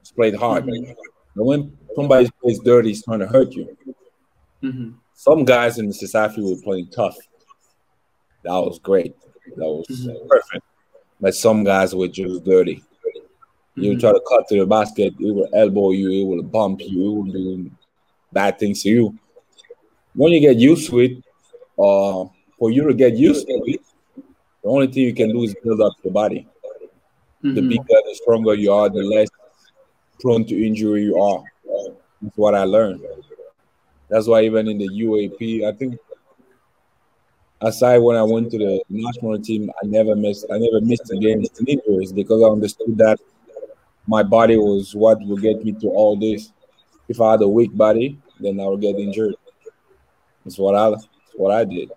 He's 0.00 0.12
played 0.12 0.34
hard. 0.34 0.64
Mhm. 0.64 0.94
But 1.34 1.44
when 1.44 1.76
somebody 1.94 2.28
plays 2.40 2.60
dirty, 2.60 2.88
he's 2.90 3.04
trying 3.04 3.20
to 3.20 3.26
hurt 3.26 3.52
you. 3.52 3.76
Mm-hmm. 4.62 4.90
Some 5.14 5.44
guys 5.44 5.78
in 5.78 5.86
the 5.88 5.94
society 5.94 6.42
were 6.42 6.60
playing 6.62 6.88
tough. 6.88 7.16
That 8.44 8.58
was 8.58 8.78
great. 8.78 9.14
That 9.56 9.66
was 9.66 9.86
Mhm. 9.88 10.28
perfect. 10.28 10.64
But 11.20 11.34
some 11.34 11.64
guys 11.64 11.94
were 11.94 12.08
just 12.08 12.44
dirty. 12.44 12.82
You 13.74 13.92
Mhm. 13.92 14.00
try 14.00 14.12
to 14.12 14.20
cut 14.28 14.48
to 14.48 14.58
the 14.58 14.66
basket, 14.66 15.14
it 15.18 15.34
will 15.34 15.48
elbow 15.52 15.90
you, 15.90 16.10
it 16.10 16.24
will 16.24 16.42
bump 16.42 16.80
you, 16.82 17.02
it 17.10 17.14
will 17.14 17.32
do 17.32 17.70
bad 18.32 18.58
things 18.58 18.82
to 18.82 18.90
you. 18.90 19.18
When 20.14 20.32
you 20.32 20.40
get 20.40 20.56
used 20.56 20.88
to 20.90 21.00
it, 21.00 21.18
uh, 21.78 22.24
for 22.58 22.70
you 22.70 22.86
to 22.88 22.94
get 22.94 23.16
used 23.16 23.46
to 23.46 23.52
it, 23.66 23.80
the 24.62 24.68
only 24.68 24.86
thing 24.86 25.02
you 25.04 25.14
can 25.14 25.30
do 25.30 25.42
is 25.42 25.54
build 25.62 25.80
up 25.80 25.92
your 26.02 26.12
body. 26.12 26.48
The 27.42 27.60
Mhm. 27.60 27.68
bigger, 27.68 27.84
the 27.88 28.14
stronger 28.14 28.54
you 28.54 28.72
are, 28.72 28.88
the 28.88 29.02
less 29.02 29.28
prone 30.20 30.44
to 30.46 30.66
injury 30.66 31.04
you 31.04 31.20
are. 31.20 31.44
That's 32.22 32.36
what 32.36 32.54
I 32.54 32.64
learned. 32.64 33.04
That's 34.08 34.26
why 34.26 34.42
even 34.44 34.68
in 34.68 34.78
the 34.78 34.88
UAAP, 34.88 35.66
I 35.66 35.72
think 35.72 35.98
aside 37.60 37.98
when 37.98 38.16
I 38.16 38.22
went 38.22 38.50
to 38.50 38.58
the 38.58 38.82
national 38.88 39.40
team, 39.40 39.70
I 39.82 39.86
never 39.86 40.14
missed 40.14 40.46
I 40.52 40.58
never 40.58 40.80
missed 40.80 41.10
a 41.10 41.16
game 41.16 41.44
injuries 41.66 42.12
because 42.12 42.42
I 42.42 42.46
understood 42.46 42.98
that 42.98 43.18
my 44.06 44.22
body 44.22 44.56
was 44.56 44.94
what 44.94 45.20
would 45.22 45.42
get 45.42 45.64
me 45.64 45.72
to 45.72 45.88
all 45.88 46.16
this. 46.16 46.52
If 47.08 47.20
I 47.20 47.32
had 47.32 47.42
a 47.42 47.48
weak 47.48 47.76
body, 47.76 48.18
then 48.40 48.60
I 48.60 48.66
would 48.66 48.80
get 48.80 48.96
injured. 48.96 49.34
That's 50.44 50.58
what 50.58 50.74
I 50.74 50.96
what 51.34 51.52
I 51.52 51.64
did. 51.64 51.90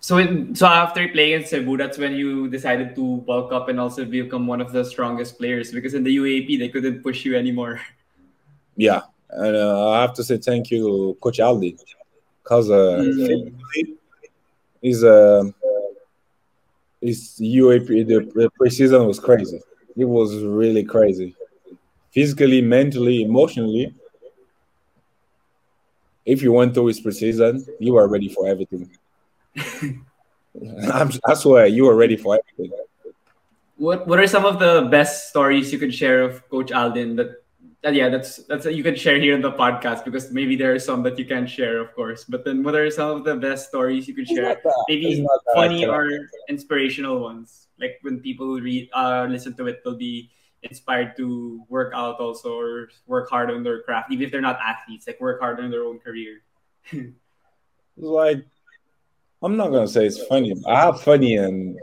So, 0.00 0.18
in, 0.18 0.52
so 0.52 0.66
after 0.66 1.06
playing 1.08 1.42
in 1.42 1.46
Cebu, 1.46 1.76
that's 1.76 1.96
when 1.96 2.14
you 2.14 2.48
decided 2.48 2.96
to 2.96 3.18
bulk 3.18 3.52
up 3.52 3.68
and 3.68 3.78
also 3.78 4.04
become 4.04 4.48
one 4.48 4.60
of 4.60 4.72
the 4.72 4.84
strongest 4.84 5.38
players. 5.38 5.70
Because 5.70 5.94
in 5.94 6.02
the 6.02 6.16
UAAP, 6.16 6.58
they 6.58 6.68
couldn't 6.68 7.04
push 7.04 7.24
you 7.24 7.36
anymore. 7.36 7.80
Yeah, 8.74 9.02
and 9.30 9.54
uh, 9.54 9.90
I 9.90 10.00
have 10.00 10.12
to 10.14 10.24
say 10.24 10.38
thank 10.38 10.72
you, 10.72 11.16
Coach 11.20 11.38
Aldin, 11.38 11.78
because 12.42 12.68
uh, 12.68 12.98
Mm. 12.98 14.01
He's 14.82 15.04
uh, 15.04 15.44
his 17.00 17.38
UAAP 17.40 18.06
the, 18.06 18.18
the 18.34 18.50
preseason 18.60 19.06
was 19.06 19.20
crazy. 19.20 19.60
It 19.96 20.04
was 20.04 20.42
really 20.42 20.84
crazy, 20.84 21.36
physically, 22.10 22.60
mentally, 22.60 23.22
emotionally. 23.22 23.94
If 26.26 26.42
you 26.42 26.52
went 26.52 26.74
through 26.74 26.86
his 26.86 27.00
preseason, 27.00 27.66
you 27.78 27.96
are 27.96 28.08
ready 28.08 28.28
for 28.28 28.48
everything. 28.48 28.90
I'm, 30.92 31.10
I 31.26 31.34
swear, 31.34 31.66
you 31.66 31.88
are 31.88 31.96
ready 31.96 32.16
for 32.16 32.38
everything. 32.38 32.78
What 33.76 34.06
What 34.06 34.18
are 34.18 34.26
some 34.26 34.44
of 34.44 34.58
the 34.58 34.88
best 34.90 35.28
stories 35.30 35.72
you 35.72 35.78
could 35.78 35.94
share 35.94 36.22
of 36.22 36.48
Coach 36.48 36.70
Aldin? 36.70 37.16
That, 37.16 37.41
that 37.82 37.94
yeah, 37.94 38.08
that's 38.08 38.36
that's 38.46 38.64
you 38.66 38.82
can 38.82 38.94
share 38.94 39.18
here 39.18 39.34
in 39.34 39.42
the 39.42 39.50
podcast 39.52 40.04
because 40.04 40.30
maybe 40.30 40.54
there 40.56 40.72
are 40.74 40.78
some 40.78 41.02
that 41.02 41.18
you 41.18 41.26
can't 41.26 41.50
share, 41.50 41.80
of 41.82 41.94
course. 41.94 42.22
But 42.24 42.44
then, 42.44 42.62
what 42.62 42.74
are 42.74 42.90
some 42.90 43.10
of 43.10 43.24
the 43.24 43.34
best 43.36 43.68
stories 43.68 44.06
you 44.06 44.14
could 44.14 44.30
It's 44.30 44.34
share? 44.34 44.54
not 44.54 44.62
that- 44.62 44.74
it's 44.86 45.02
Maybe 45.02 45.20
not 45.22 45.40
that 45.46 45.52
I 45.52 45.66
funny 45.66 45.86
or 45.86 46.06
inspirational 46.48 47.18
ones. 47.20 47.66
Like 47.80 47.98
when 48.02 48.20
people 48.20 48.60
read, 48.60 48.88
uh, 48.94 49.26
listen 49.28 49.56
to 49.58 49.66
it, 49.66 49.82
they'll 49.82 49.98
be 49.98 50.30
inspired 50.62 51.16
to 51.18 51.58
work 51.68 51.90
out 51.92 52.20
also 52.22 52.54
or 52.54 52.88
work 53.10 53.26
hard 53.28 53.50
on 53.50 53.64
their 53.66 53.82
craft, 53.82 54.12
even 54.14 54.26
if 54.26 54.30
they're 54.30 54.40
not 54.40 54.60
athletes. 54.62 55.06
Like 55.10 55.18
work 55.20 55.40
hard 55.42 55.58
on 55.58 55.70
their 55.70 55.82
own 55.82 55.98
career. 55.98 56.42
It's 57.98 58.06
like 58.08 58.46
I'm 59.42 59.56
not 59.58 59.68
gonna 59.68 59.88
say 59.88 60.06
it's 60.06 60.22
funny. 60.30 60.54
I 60.66 60.80
have 60.86 61.02
funny 61.02 61.36
and 61.36 61.76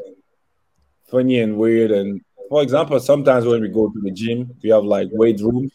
funny 1.11 1.39
and 1.39 1.57
weird. 1.57 1.91
And 1.91 2.21
for 2.49 2.63
example, 2.63 2.99
sometimes 2.99 3.45
when 3.45 3.61
we 3.61 3.67
go 3.69 3.89
to 3.89 3.99
the 4.01 4.09
gym, 4.11 4.55
we 4.63 4.69
have 4.71 4.83
like 4.85 5.09
weight 5.11 5.39
rooms. 5.41 5.71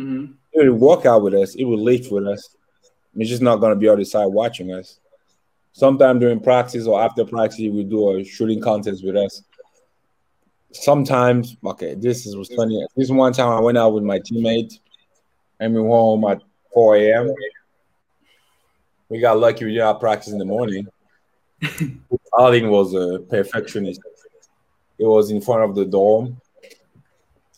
Hmm 0.00 0.26
He 0.52 0.68
will 0.68 0.74
work 0.74 1.06
out 1.06 1.22
with 1.22 1.34
us. 1.34 1.54
He 1.54 1.64
would 1.64 1.78
lift 1.78 2.10
with 2.10 2.26
us. 2.26 2.56
He's 3.16 3.28
just 3.28 3.42
not 3.42 3.56
gonna 3.56 3.76
be 3.76 3.88
on 3.88 3.98
the 3.98 4.04
side 4.04 4.26
watching 4.26 4.72
us. 4.72 4.98
Sometime 5.72 6.18
during 6.18 6.40
practice 6.40 6.86
or 6.86 7.00
after 7.00 7.24
practice, 7.24 7.58
we 7.58 7.84
do 7.84 8.16
a 8.16 8.24
shooting 8.24 8.60
contest 8.60 9.04
with 9.04 9.16
us. 9.16 9.42
Sometimes, 10.72 11.56
okay, 11.64 11.94
this 11.94 12.26
is 12.26 12.36
was 12.36 12.48
funny. 12.54 12.84
This 12.96 13.10
one 13.10 13.32
time 13.32 13.48
I 13.48 13.60
went 13.60 13.78
out 13.78 13.92
with 13.92 14.04
my 14.04 14.18
teammate 14.20 14.78
and 15.58 15.74
we 15.74 15.80
went 15.80 15.92
home 15.92 16.24
at 16.24 16.42
4 16.72 16.96
a.m. 16.96 17.34
We 19.08 19.20
got 19.20 19.38
lucky 19.38 19.64
we 19.64 19.72
didn't 19.72 19.86
have 19.86 20.00
practice 20.00 20.32
in 20.32 20.38
the 20.38 20.44
morning. 20.44 20.86
Arling 22.34 22.70
was 22.70 22.94
a 22.94 23.18
perfectionist. 23.18 24.00
He 24.98 25.04
was 25.04 25.30
in 25.30 25.40
front 25.40 25.68
of 25.68 25.74
the 25.74 25.84
dorm, 25.84 26.40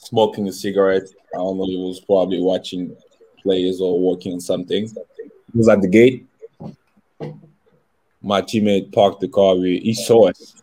smoking 0.02 0.48
a 0.48 0.52
cigarette. 0.52 1.08
I 1.34 1.38
don't 1.38 1.56
know, 1.58 1.66
he 1.66 1.76
was 1.76 2.00
probably 2.00 2.40
watching 2.40 2.96
plays 3.42 3.80
or 3.80 3.98
working 4.00 4.34
on 4.34 4.40
something. 4.40 4.86
He 4.86 5.58
was 5.58 5.68
at 5.68 5.80
the 5.80 5.88
gate. 5.88 6.26
My 8.20 8.40
teammate 8.42 8.92
parked 8.92 9.20
the 9.20 9.28
car. 9.28 9.56
We, 9.56 9.80
he 9.80 9.94
saw 9.94 10.28
us. 10.28 10.54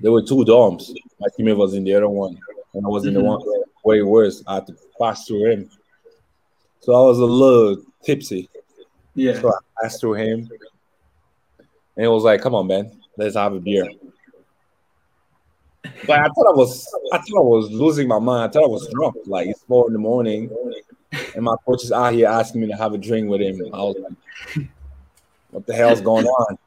There 0.00 0.10
were 0.12 0.22
two 0.22 0.44
dorms. 0.44 0.90
My 1.20 1.28
teammate 1.38 1.56
was 1.56 1.74
in 1.74 1.84
the 1.84 1.94
other 1.94 2.08
one, 2.08 2.38
and 2.74 2.84
I 2.84 2.88
was 2.88 3.04
in 3.06 3.14
the 3.14 3.20
Mhm. 3.20 3.24
one 3.24 3.62
way 3.84 4.02
worse. 4.02 4.42
I 4.46 4.54
had 4.56 4.66
to 4.68 4.76
pass 5.00 5.26
through 5.26 5.50
him. 5.50 5.70
So 6.80 6.94
I 6.94 7.02
was 7.06 7.18
a 7.18 7.24
little 7.24 7.82
tipsy. 8.02 8.48
Yeah. 9.14 9.40
So 9.40 9.48
I 9.48 9.58
passed 9.82 10.00
through 10.00 10.14
him, 10.14 10.48
and 11.96 12.06
it 12.06 12.08
was 12.08 12.24
like, 12.24 12.40
"Come 12.40 12.54
on, 12.54 12.66
man, 12.66 12.90
let's 13.16 13.36
have 13.36 13.54
a 13.54 13.60
beer." 13.60 13.86
But 15.82 16.18
I 16.18 16.24
thought 16.28 16.48
I 16.48 16.56
was, 16.56 16.86
I 17.12 17.18
thought 17.18 17.38
I 17.38 17.42
was 17.42 17.70
losing 17.70 18.06
my 18.08 18.18
mind. 18.18 18.50
I 18.50 18.52
thought 18.52 18.64
I 18.64 18.68
was 18.68 18.88
drunk. 18.92 19.16
Like 19.26 19.48
it's 19.48 19.62
four 19.64 19.86
in 19.86 19.92
the 19.92 19.98
morning, 19.98 20.50
and 21.34 21.44
my 21.44 21.54
coach 21.64 21.84
is 21.84 21.92
out 21.92 22.12
here 22.12 22.28
asking 22.28 22.60
me 22.60 22.66
to 22.68 22.76
have 22.76 22.92
a 22.92 22.98
drink 22.98 23.30
with 23.30 23.40
him. 23.40 23.60
I 23.72 23.78
was 23.78 23.96
like, 23.98 24.68
"What 25.50 25.66
the 25.66 25.74
hell's 25.74 26.00
going 26.00 26.26
on?" 26.26 26.58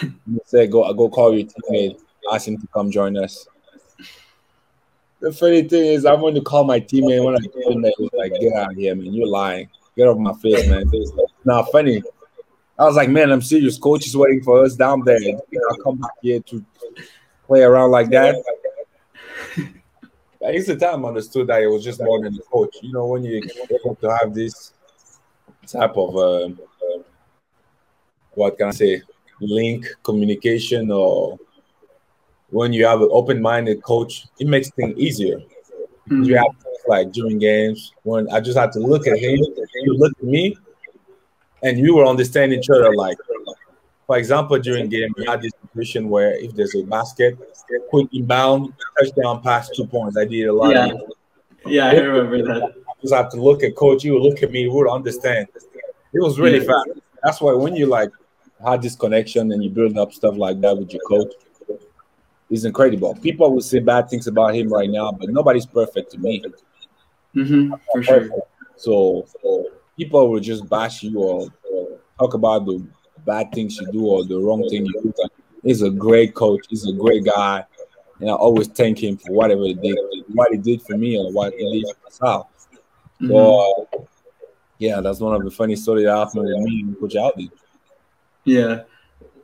He 0.00 0.40
said, 0.46 0.70
"Go, 0.70 0.90
go 0.94 1.08
call 1.08 1.36
your 1.36 1.46
teammate. 1.46 2.00
Ask 2.32 2.48
him 2.48 2.58
to 2.58 2.66
come 2.68 2.90
join 2.90 3.16
us." 3.16 3.46
The 5.20 5.32
funny 5.32 5.62
thing 5.62 5.86
is, 5.86 6.04
I'm 6.04 6.20
going 6.20 6.34
to 6.34 6.40
call 6.40 6.64
my 6.64 6.80
teammate 6.80 7.24
when 7.24 7.36
I 7.36 7.40
told 7.40 7.74
him 7.74 7.82
that 7.82 7.94
he 7.98 8.04
was 8.04 8.12
like, 8.14 8.32
"Get 8.40 8.54
out 8.54 8.70
of 8.72 8.76
here, 8.76 8.94
man! 8.94 9.12
You're 9.12 9.28
lying. 9.28 9.68
Get 9.96 10.08
off 10.08 10.18
my 10.18 10.32
face, 10.34 10.66
man." 10.68 10.88
It's 10.92 11.12
not 11.44 11.70
funny. 11.70 12.02
I 12.78 12.84
was 12.84 12.96
like, 12.96 13.10
"Man, 13.10 13.30
I'm 13.30 13.42
serious. 13.42 13.78
Coach 13.78 14.06
is 14.06 14.16
waiting 14.16 14.42
for 14.42 14.64
us 14.64 14.74
down 14.76 15.02
there. 15.04 15.18
I 15.18 15.76
come 15.84 15.98
back 15.98 16.12
here 16.22 16.40
to 16.40 16.64
play 17.46 17.62
around 17.62 17.90
like 17.90 18.08
that." 18.10 18.42
At 20.44 20.54
least 20.54 20.66
the 20.66 20.76
time 20.76 21.04
I 21.04 21.08
understood 21.08 21.46
that 21.46 21.62
it 21.62 21.68
was 21.68 21.84
just 21.84 22.02
more 22.02 22.20
than 22.20 22.34
the 22.34 22.42
coach. 22.42 22.76
You 22.82 22.92
know, 22.92 23.06
when 23.06 23.22
you're 23.24 23.42
able 23.70 23.94
to 23.96 24.16
have 24.16 24.34
this 24.34 24.72
type 25.66 25.96
of 25.96 26.16
uh, 26.16 26.46
uh, 26.46 27.02
what 28.34 28.58
can 28.58 28.68
I 28.68 28.70
say, 28.72 29.02
link 29.40 29.86
communication, 30.02 30.90
or 30.90 31.38
when 32.50 32.72
you 32.72 32.84
have 32.86 33.00
an 33.02 33.08
open-minded 33.12 33.82
coach, 33.82 34.26
it 34.38 34.46
makes 34.46 34.70
things 34.70 34.98
easier. 34.98 35.40
Mhm. 36.08 36.26
You 36.26 36.36
have 36.36 36.46
like 36.88 37.12
during 37.12 37.38
games 37.38 37.92
when 38.02 38.28
I 38.32 38.40
just 38.40 38.58
had 38.58 38.72
to 38.72 38.80
look 38.80 39.06
at 39.06 39.18
him, 39.18 39.38
you 39.38 39.96
look 39.96 40.12
at 40.18 40.24
me, 40.24 40.56
and 41.62 41.78
you 41.78 41.94
will 41.94 42.08
understand 42.08 42.52
each 42.52 42.68
other. 42.68 42.94
Like, 42.94 43.18
for 44.06 44.16
example, 44.18 44.58
during 44.58 44.88
game, 44.88 45.12
we 45.16 45.24
had 45.24 45.40
this 45.40 45.52
situation 45.72 46.08
where 46.08 46.34
if 46.36 46.54
there's 46.54 46.74
a 46.74 46.82
basket, 46.82 47.38
quick 47.90 48.08
inbound, 48.12 48.72
touchdown 48.98 49.42
pass, 49.42 49.70
two 49.70 49.86
points. 49.86 50.16
I 50.16 50.24
did 50.24 50.46
a 50.48 50.52
lot 50.52 50.70
Yeah. 50.74 50.86
of 50.86 50.92
it. 50.92 51.00
Yeah, 51.66 51.86
I 51.86 51.94
remember 52.00 52.42
that. 52.42 52.62
I 52.88 52.92
just 53.00 53.14
have 53.14 53.30
to 53.30 53.40
look 53.40 53.62
at 53.62 53.74
coach. 53.76 54.04
You 54.04 54.14
would 54.14 54.22
look 54.22 54.42
at 54.42 54.50
me, 54.50 54.62
you 54.62 54.72
would 54.72 54.88
understand. 54.90 55.48
It 56.12 56.20
was 56.20 56.38
really 56.38 56.58
Yeah. 56.58 56.72
fast. 56.72 56.88
That's 57.22 57.40
why 57.40 57.52
when 57.54 57.76
you 57.76 57.86
like 57.86 58.10
had 58.64 58.82
this 58.82 58.96
connection 58.96 59.50
and 59.52 59.62
you 59.62 59.70
build 59.70 59.96
up 59.96 60.12
stuff 60.12 60.36
like 60.36 60.60
that 60.60 60.76
with 60.76 60.92
your 60.92 61.02
coach, 61.08 61.32
it's 62.50 62.64
incredible. 62.64 63.14
People 63.22 63.52
will 63.52 63.60
say 63.62 63.78
bad 63.78 64.10
things 64.10 64.26
about 64.26 64.54
him 64.54 64.68
right 64.72 64.90
now, 64.90 65.10
but 65.12 65.30
nobody's 65.30 65.66
perfect 65.66 66.10
to 66.12 66.18
me. 66.18 66.42
Mm-hmm, 67.34 67.72
For 67.92 68.02
sure. 68.02 68.28
So, 68.76 69.24
so 69.42 69.66
people 69.96 70.28
will 70.28 70.40
just 70.40 70.68
bash 70.68 71.02
you 71.02 71.18
or, 71.20 71.48
or 71.70 71.88
talk 72.18 72.34
about 72.34 72.66
the 72.66 72.84
bad 73.24 73.52
things 73.52 73.78
you 73.80 73.90
do 73.92 74.04
or 74.06 74.24
the 74.24 74.38
wrong 74.38 74.68
thing 74.68 74.84
you 74.84 74.92
do. 75.02 75.14
He's 75.62 75.82
a 75.82 75.90
great 75.90 76.34
coach. 76.34 76.66
He's 76.68 76.86
a 76.88 76.92
great 76.92 77.24
guy, 77.24 77.64
and 78.20 78.30
I 78.30 78.32
always 78.34 78.68
thank 78.68 79.02
him 79.02 79.16
for 79.16 79.32
whatever 79.32 79.62
he 79.62 79.74
did, 79.74 79.96
what 80.28 80.50
he 80.50 80.58
did 80.58 80.82
for 80.82 80.96
me 80.96 81.16
or 81.18 81.30
what 81.32 81.54
he 81.54 81.82
did 81.82 81.94
for 81.94 82.02
myself. 82.04 82.46
Mhm. 83.20 83.28
So, 83.28 83.38
uh, 83.94 84.04
yeah, 84.78 85.00
that's 85.00 85.20
one 85.20 85.34
of 85.34 85.44
the 85.44 85.50
funny 85.50 85.76
stories 85.76 86.06
that 86.06 86.16
happened 86.16 86.44
with 86.44 86.58
me 86.58 86.80
and 86.82 86.98
Coach 86.98 87.14
Aldin. 87.14 87.50
Yeah. 88.44 88.82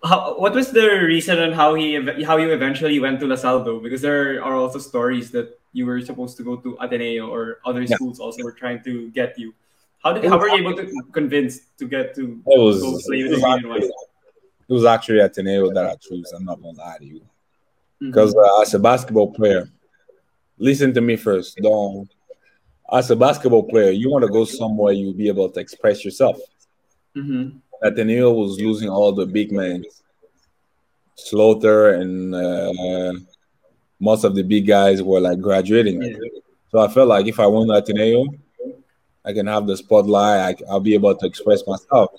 How, 0.03 0.39
what 0.39 0.55
was 0.55 0.71
the 0.71 0.87
reason 1.07 1.39
on 1.39 1.53
how 1.53 1.75
he 1.75 1.95
how 2.23 2.37
you 2.37 2.51
eventually 2.53 2.99
went 3.01 3.19
to 3.21 3.27
La 3.27 3.37
Salle 3.37 3.63
though? 3.65 3.81
Because 3.81 4.01
there 4.01 4.43
are 4.43 4.55
also 4.55 4.79
stories 4.79 5.31
that 5.33 5.59
you 5.73 5.87
were 5.87 6.01
supposed 6.01 6.37
to 6.39 6.43
go 6.45 6.57
to 6.57 6.77
Ateneo 6.81 7.29
or 7.29 7.59
other 7.65 7.83
Yeah. 7.83 7.95
schools 7.97 8.19
also 8.21 8.43
were 8.43 8.53
trying 8.53 8.83
to 8.85 9.11
get 9.11 9.39
you. 9.39 9.55
How 10.03 10.13
did 10.13 10.25
how 10.25 10.39
were 10.39 10.49
you 10.49 10.63
able 10.63 10.75
to 10.75 10.87
convince 11.13 11.61
to 11.79 11.87
get 11.87 12.15
to 12.15 12.41
It 12.47 12.59
was, 12.59 12.81
go 12.81 12.99
play 13.07 13.21
it 13.21 13.23
with 13.25 13.33
the 13.35 13.41
Green 13.43 13.53
and 13.53 13.67
actually, 13.67 13.91
White? 13.91 13.91
It 14.69 14.73
was 14.73 14.85
actually 14.85 15.21
Ateneo 15.21 15.73
that 15.73 15.87
I 15.87 15.97
chose. 15.97 16.33
I'm 16.33 16.45
not 16.45 16.61
gonna 16.63 16.79
lie 16.79 16.99
to 16.99 17.05
you. 17.05 17.23
Because 18.01 18.35
uh, 18.35 18.61
as 18.61 18.75
a 18.75 18.79
basketball 18.79 19.33
player, 19.33 19.69
listen 20.59 20.95
to 20.95 21.01
me 21.01 21.17
first. 21.17 21.57
Don't 21.57 22.09
as 22.93 23.11
a 23.11 23.17
basketball 23.17 23.65
player, 23.65 23.91
you 23.91 24.11
want 24.11 24.25
to 24.25 24.31
go 24.31 24.45
somewhere 24.45 24.93
you'll 24.93 25.13
be 25.13 25.29
able 25.29 25.51
to 25.51 25.61
express 25.61 26.05
yourself. 26.05 26.39
Mm-hmm. 27.15 27.59
Ateneo 27.83 28.33
was 28.33 28.59
losing 28.59 28.89
all 28.89 29.13
the 29.13 29.27
big 29.27 29.53
men, 29.53 29.85
Slaughter 31.15 31.95
and 31.95 32.35
uh, 32.35 33.13
most 34.01 34.25
of 34.25 34.35
the 34.35 34.43
big 34.43 34.67
guys 34.67 35.03
were 35.03 35.21
like 35.21 35.41
graduating. 35.41 36.03
Yeah. 36.03 36.17
So 36.71 36.79
I 36.79 36.89
felt 36.89 37.09
like 37.09 37.27
if 37.27 37.41
I 37.41 37.47
won 37.47 37.71
Ateneo, 37.71 38.27
I 39.25 39.33
can 39.33 39.47
have 39.47 39.67
the 39.67 39.77
spotlight. 39.77 40.63
I, 40.63 40.73
will 40.73 40.81
be 40.81 40.95
able 40.95 41.15
to 41.15 41.27
express 41.27 41.67
myself. 41.67 42.13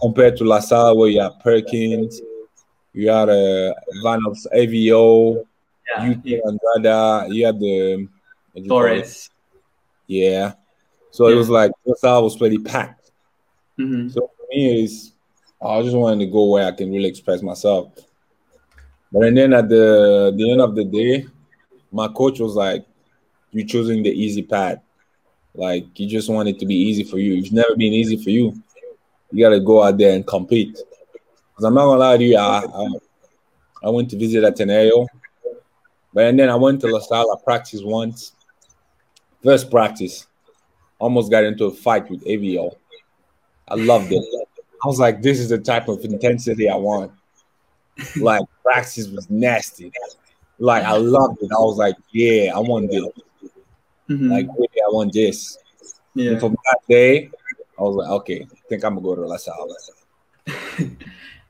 Compared 0.00 0.36
to 0.38 0.44
La 0.44 0.60
Salle, 0.60 0.96
where 0.96 1.08
you 1.10 1.20
have 1.20 1.38
Perkins, 1.40 2.20
you 2.92 3.08
had 3.08 3.28
uh, 3.28 3.72
Vanos 4.04 4.46
AVO, 4.54 5.44
Yeah. 5.96 6.14
you 6.24 6.42
Andrada, 6.44 7.32
you 7.32 7.46
had 7.46 7.58
the 7.58 8.08
you 8.54 8.68
call 8.68 8.84
it? 8.84 8.88
Torres. 8.90 9.30
Yeah. 10.06 10.54
So 11.10 11.28
it 11.28 11.34
was 11.34 11.48
like 11.48 11.70
La 11.84 11.94
Salle 11.94 12.24
was 12.24 12.36
pretty 12.36 12.58
packed. 12.58 13.10
Mm-hmm. 13.78 14.08
So 14.08 14.20
for 14.36 14.46
me, 14.50 14.82
is 14.84 15.12
I 15.62 15.80
just 15.82 15.96
wanted 15.96 16.24
to 16.24 16.30
go 16.30 16.50
where 16.50 16.66
I 16.66 16.72
can 16.72 16.90
really 16.90 17.08
express 17.08 17.42
myself. 17.42 17.92
But 19.12 19.24
and 19.24 19.36
then 19.36 19.52
at 19.52 19.68
the 19.68 20.32
the 20.36 20.50
end 20.52 20.60
of 20.60 20.74
the 20.74 20.84
day, 20.84 21.26
my 21.90 22.08
coach 22.08 22.40
was 22.40 22.54
like, 22.54 22.84
"You're 23.52 23.66
choosing 23.66 24.02
the 24.02 24.10
easy 24.10 24.42
path. 24.42 24.80
Like 25.54 25.98
you 26.00 26.08
just 26.08 26.30
want 26.30 26.48
it 26.48 26.58
to 26.60 26.66
be 26.66 26.74
easy 26.74 27.04
for 27.04 27.18
you. 27.18 27.34
It's 27.36 27.52
never 27.52 27.76
been 27.76 27.92
easy 27.92 28.16
for 28.22 28.30
you. 28.30 28.61
You 29.32 29.44
got 29.44 29.50
to 29.50 29.60
go 29.60 29.82
out 29.82 29.98
there 29.98 30.14
and 30.14 30.26
compete." 30.26 30.72
Because 30.72 31.64
I'm 31.64 31.74
not 31.74 31.84
gonna 31.86 32.00
lie 32.00 32.16
to 32.16 32.24
you, 32.24 32.36
I, 32.36 32.64
I 32.64 32.86
I 33.84 33.90
went 33.90 34.10
to 34.10 34.18
visit 34.18 34.44
Ateneo, 34.44 35.06
but 36.14 36.24
and 36.24 36.38
then 36.38 36.48
I 36.48 36.54
went 36.56 36.80
to 36.82 36.86
La 36.88 37.00
Salle. 37.00 37.30
I 37.32 37.42
practiced 37.42 37.84
once. 37.84 38.32
First 39.42 39.70
practice, 39.70 40.26
almost 40.98 41.30
got 41.30 41.44
into 41.44 41.64
a 41.64 41.70
fight 41.72 42.08
with 42.08 42.22
Abu. 42.22 42.70
I 43.68 43.74
loved 43.74 44.12
it. 44.12 44.24
I 44.84 44.86
was 44.86 44.98
like, 44.98 45.22
this 45.22 45.38
is 45.40 45.48
the 45.48 45.58
type 45.58 45.88
of 45.88 46.04
intensity 46.04 46.68
I 46.68 46.76
want. 46.76 47.12
Like 48.16 48.42
practice 48.62 49.08
was 49.08 49.28
nasty. 49.30 49.92
Like 50.58 50.84
I 50.84 50.96
loved 50.96 51.38
it. 51.42 51.50
I 51.52 51.60
was 51.60 51.76
like, 51.78 51.96
yeah, 52.12 52.52
I 52.54 52.58
want 52.60 52.90
this. 52.90 53.04
Mm-hmm. 54.08 54.30
Like 54.30 54.46
really, 54.56 54.68
I 54.68 54.90
want 54.90 55.12
this. 55.12 55.58
yeah. 56.14 56.32
And 56.32 56.40
from 56.40 56.52
that 56.52 56.78
day, 56.88 57.30
I 57.78 57.82
was 57.82 57.96
like, 57.96 58.10
okay, 58.10 58.46
think 58.72 58.84
I'm 58.84 58.94
gonna 58.94 59.04
go 59.04 59.14
to 59.14 59.26
La 59.26 59.36
Salle. 59.36 59.76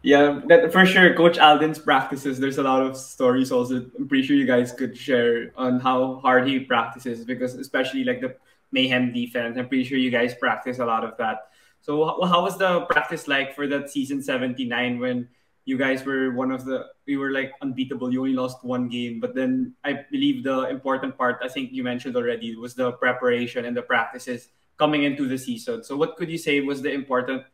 Yeah, 0.04 0.40
that 0.48 0.72
for 0.72 0.84
sure. 0.84 1.14
Coach 1.14 1.38
Aldin's 1.38 1.78
practices. 1.78 2.40
There's 2.40 2.58
a 2.58 2.64
lot 2.64 2.82
of 2.82 2.96
stories. 2.96 3.52
Also, 3.52 3.86
I'm 3.96 4.08
pretty 4.08 4.26
sure 4.26 4.34
you 4.34 4.46
guys 4.46 4.72
could 4.72 4.98
share 4.98 5.52
on 5.56 5.78
how 5.78 6.18
hard 6.18 6.48
he 6.48 6.58
practices 6.58 7.24
because, 7.24 7.54
especially 7.54 8.02
like 8.02 8.20
the 8.20 8.34
mayhem 8.72 9.12
defense. 9.12 9.56
I'm 9.56 9.68
pretty 9.68 9.84
sure 9.84 9.98
you 9.98 10.10
guys 10.10 10.34
practice 10.34 10.80
a 10.80 10.84
lot 10.84 11.04
of 11.04 11.16
that. 11.18 11.54
So, 11.82 12.04
how, 12.04 12.26
how 12.26 12.42
was 12.42 12.58
the 12.58 12.80
practice 12.90 13.28
like 13.28 13.54
for 13.54 13.68
that 13.68 13.90
season 13.90 14.20
79 14.20 14.98
when 14.98 15.28
you 15.66 15.78
guys 15.78 16.04
were 16.04 16.32
one 16.32 16.50
of 16.50 16.64
the 16.64 16.86
we 17.06 17.16
were 17.16 17.30
like 17.30 17.52
unbeatable. 17.62 18.12
You 18.12 18.26
only 18.26 18.34
lost 18.34 18.64
one 18.64 18.88
game, 18.88 19.20
but 19.20 19.36
then 19.36 19.74
I 19.84 20.04
believe 20.10 20.42
the 20.42 20.68
important 20.68 21.16
part 21.16 21.38
I 21.44 21.48
think 21.48 21.70
you 21.70 21.84
mentioned 21.84 22.16
already 22.16 22.56
was 22.56 22.74
the 22.74 22.90
preparation 22.90 23.66
and 23.66 23.76
the 23.76 23.82
practices 23.82 24.48
coming 24.78 25.04
into 25.04 25.28
the 25.28 25.38
season. 25.38 25.84
So, 25.84 25.96
what 25.96 26.16
could 26.16 26.30
you 26.30 26.38
say 26.38 26.60
was 26.60 26.82
the 26.82 26.92
important 26.92 27.44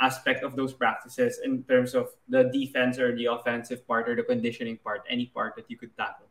aspect 0.00 0.42
of 0.42 0.56
those 0.56 0.72
practices 0.72 1.40
in 1.44 1.62
terms 1.64 1.94
of 1.94 2.10
the 2.28 2.44
defense 2.44 2.98
or 2.98 3.14
the 3.14 3.26
offensive 3.26 3.86
part 3.86 4.08
or 4.08 4.16
the 4.16 4.22
conditioning 4.22 4.76
part, 4.78 5.04
any 5.08 5.26
part 5.26 5.56
that 5.56 5.70
you 5.70 5.76
could 5.76 5.96
tackle? 5.96 6.26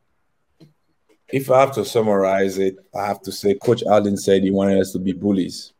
If 1.29 1.49
I 1.49 1.61
have 1.61 1.73
to 1.73 1.85
summarize 1.85 2.57
it, 2.59 2.77
I 2.93 3.07
have 3.07 3.21
to 3.23 3.31
say 3.31 3.55
Coach 3.55 3.83
Aldin 3.83 4.17
said 4.17 4.43
he 4.43 4.51
wanted 4.51 4.79
us 4.79 4.91
to 4.91 4.99
be 4.99 5.11
bullies. 5.11 5.73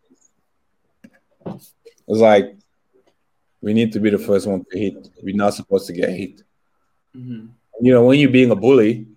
It's 1.45 1.61
like 2.07 2.55
we 3.61 3.73
need 3.73 3.91
to 3.93 3.99
be 3.99 4.09
the 4.09 4.17
first 4.17 4.47
one 4.47 4.65
to 4.71 4.79
hit. 4.79 5.09
We're 5.21 5.35
not 5.35 5.53
supposed 5.53 5.87
to 5.87 5.93
get 5.93 6.09
hit. 6.09 6.43
Mm-hmm. 7.15 7.47
You 7.81 7.93
know, 7.93 8.05
when 8.05 8.19
you're 8.19 8.29
being 8.29 8.51
a 8.51 8.55
bully, 8.55 9.07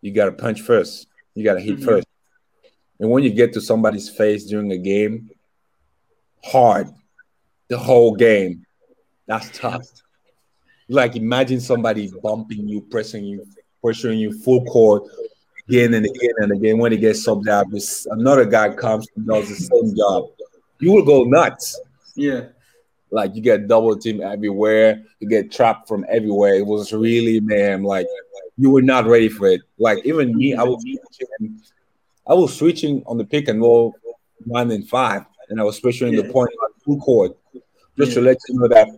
you 0.00 0.12
got 0.12 0.26
to 0.26 0.32
punch 0.32 0.60
first. 0.60 1.08
You 1.34 1.44
got 1.44 1.54
to 1.54 1.60
hit 1.60 1.78
Mhm. 1.78 2.03
And 3.00 3.10
when 3.10 3.24
you 3.24 3.30
get 3.30 3.52
to 3.54 3.60
somebody's 3.60 4.08
face 4.08 4.44
during 4.44 4.70
a 4.72 4.78
game, 4.78 5.30
hard, 6.44 6.88
the 7.68 7.78
whole 7.78 8.14
game, 8.14 8.64
that's 9.26 9.56
tough. 9.58 9.86
Like 10.88 11.16
imagine 11.16 11.60
somebody 11.60 12.12
bumping 12.22 12.68
you, 12.68 12.82
pressing 12.82 13.24
you, 13.24 13.46
pressuring 13.82 14.18
you 14.18 14.38
full 14.42 14.64
court 14.66 15.04
again 15.68 15.94
and 15.94 16.04
again 16.04 16.34
and 16.38 16.52
again. 16.52 16.78
When 16.78 16.92
it 16.92 16.98
gets 16.98 17.26
subbed 17.26 17.48
out, 17.48 17.66
another 18.12 18.44
guy 18.44 18.74
comes 18.74 19.06
and 19.16 19.26
does 19.26 19.48
the 19.48 19.56
same 19.56 19.96
job. 19.96 20.26
You 20.80 20.92
will 20.92 21.04
go 21.04 21.24
nuts. 21.24 21.80
Yeah. 22.14 22.48
Like 23.10 23.34
you 23.34 23.42
get 23.42 23.68
double 23.68 23.96
team 23.96 24.20
everywhere, 24.20 25.02
you 25.20 25.28
get 25.28 25.52
trapped 25.52 25.88
from 25.88 26.04
everywhere. 26.08 26.54
It 26.54 26.66
was 26.66 26.92
really 26.92 27.40
man, 27.40 27.82
like 27.82 28.06
you 28.56 28.70
were 28.70 28.82
not 28.82 29.06
ready 29.06 29.28
for 29.28 29.46
it. 29.46 29.62
Like 29.78 30.04
even 30.04 30.36
me, 30.36 30.54
I 30.54 30.64
was 30.64 30.84
I 32.26 32.34
was 32.34 32.56
switching 32.56 33.02
on 33.06 33.18
the 33.18 33.24
pick 33.24 33.48
and 33.48 33.60
roll 33.60 33.96
one 34.46 34.70
and 34.70 34.88
five, 34.88 35.24
and 35.48 35.60
I 35.60 35.64
was 35.64 35.80
the 35.80 36.24
Yeah. 36.26 36.32
point 36.32 36.50
on 36.62 36.70
full 36.84 36.98
court. 37.00 37.36
Just 37.98 38.14
to 38.14 38.20
let 38.20 38.38
you 38.48 38.58
know 38.58 38.68
that 38.68 38.88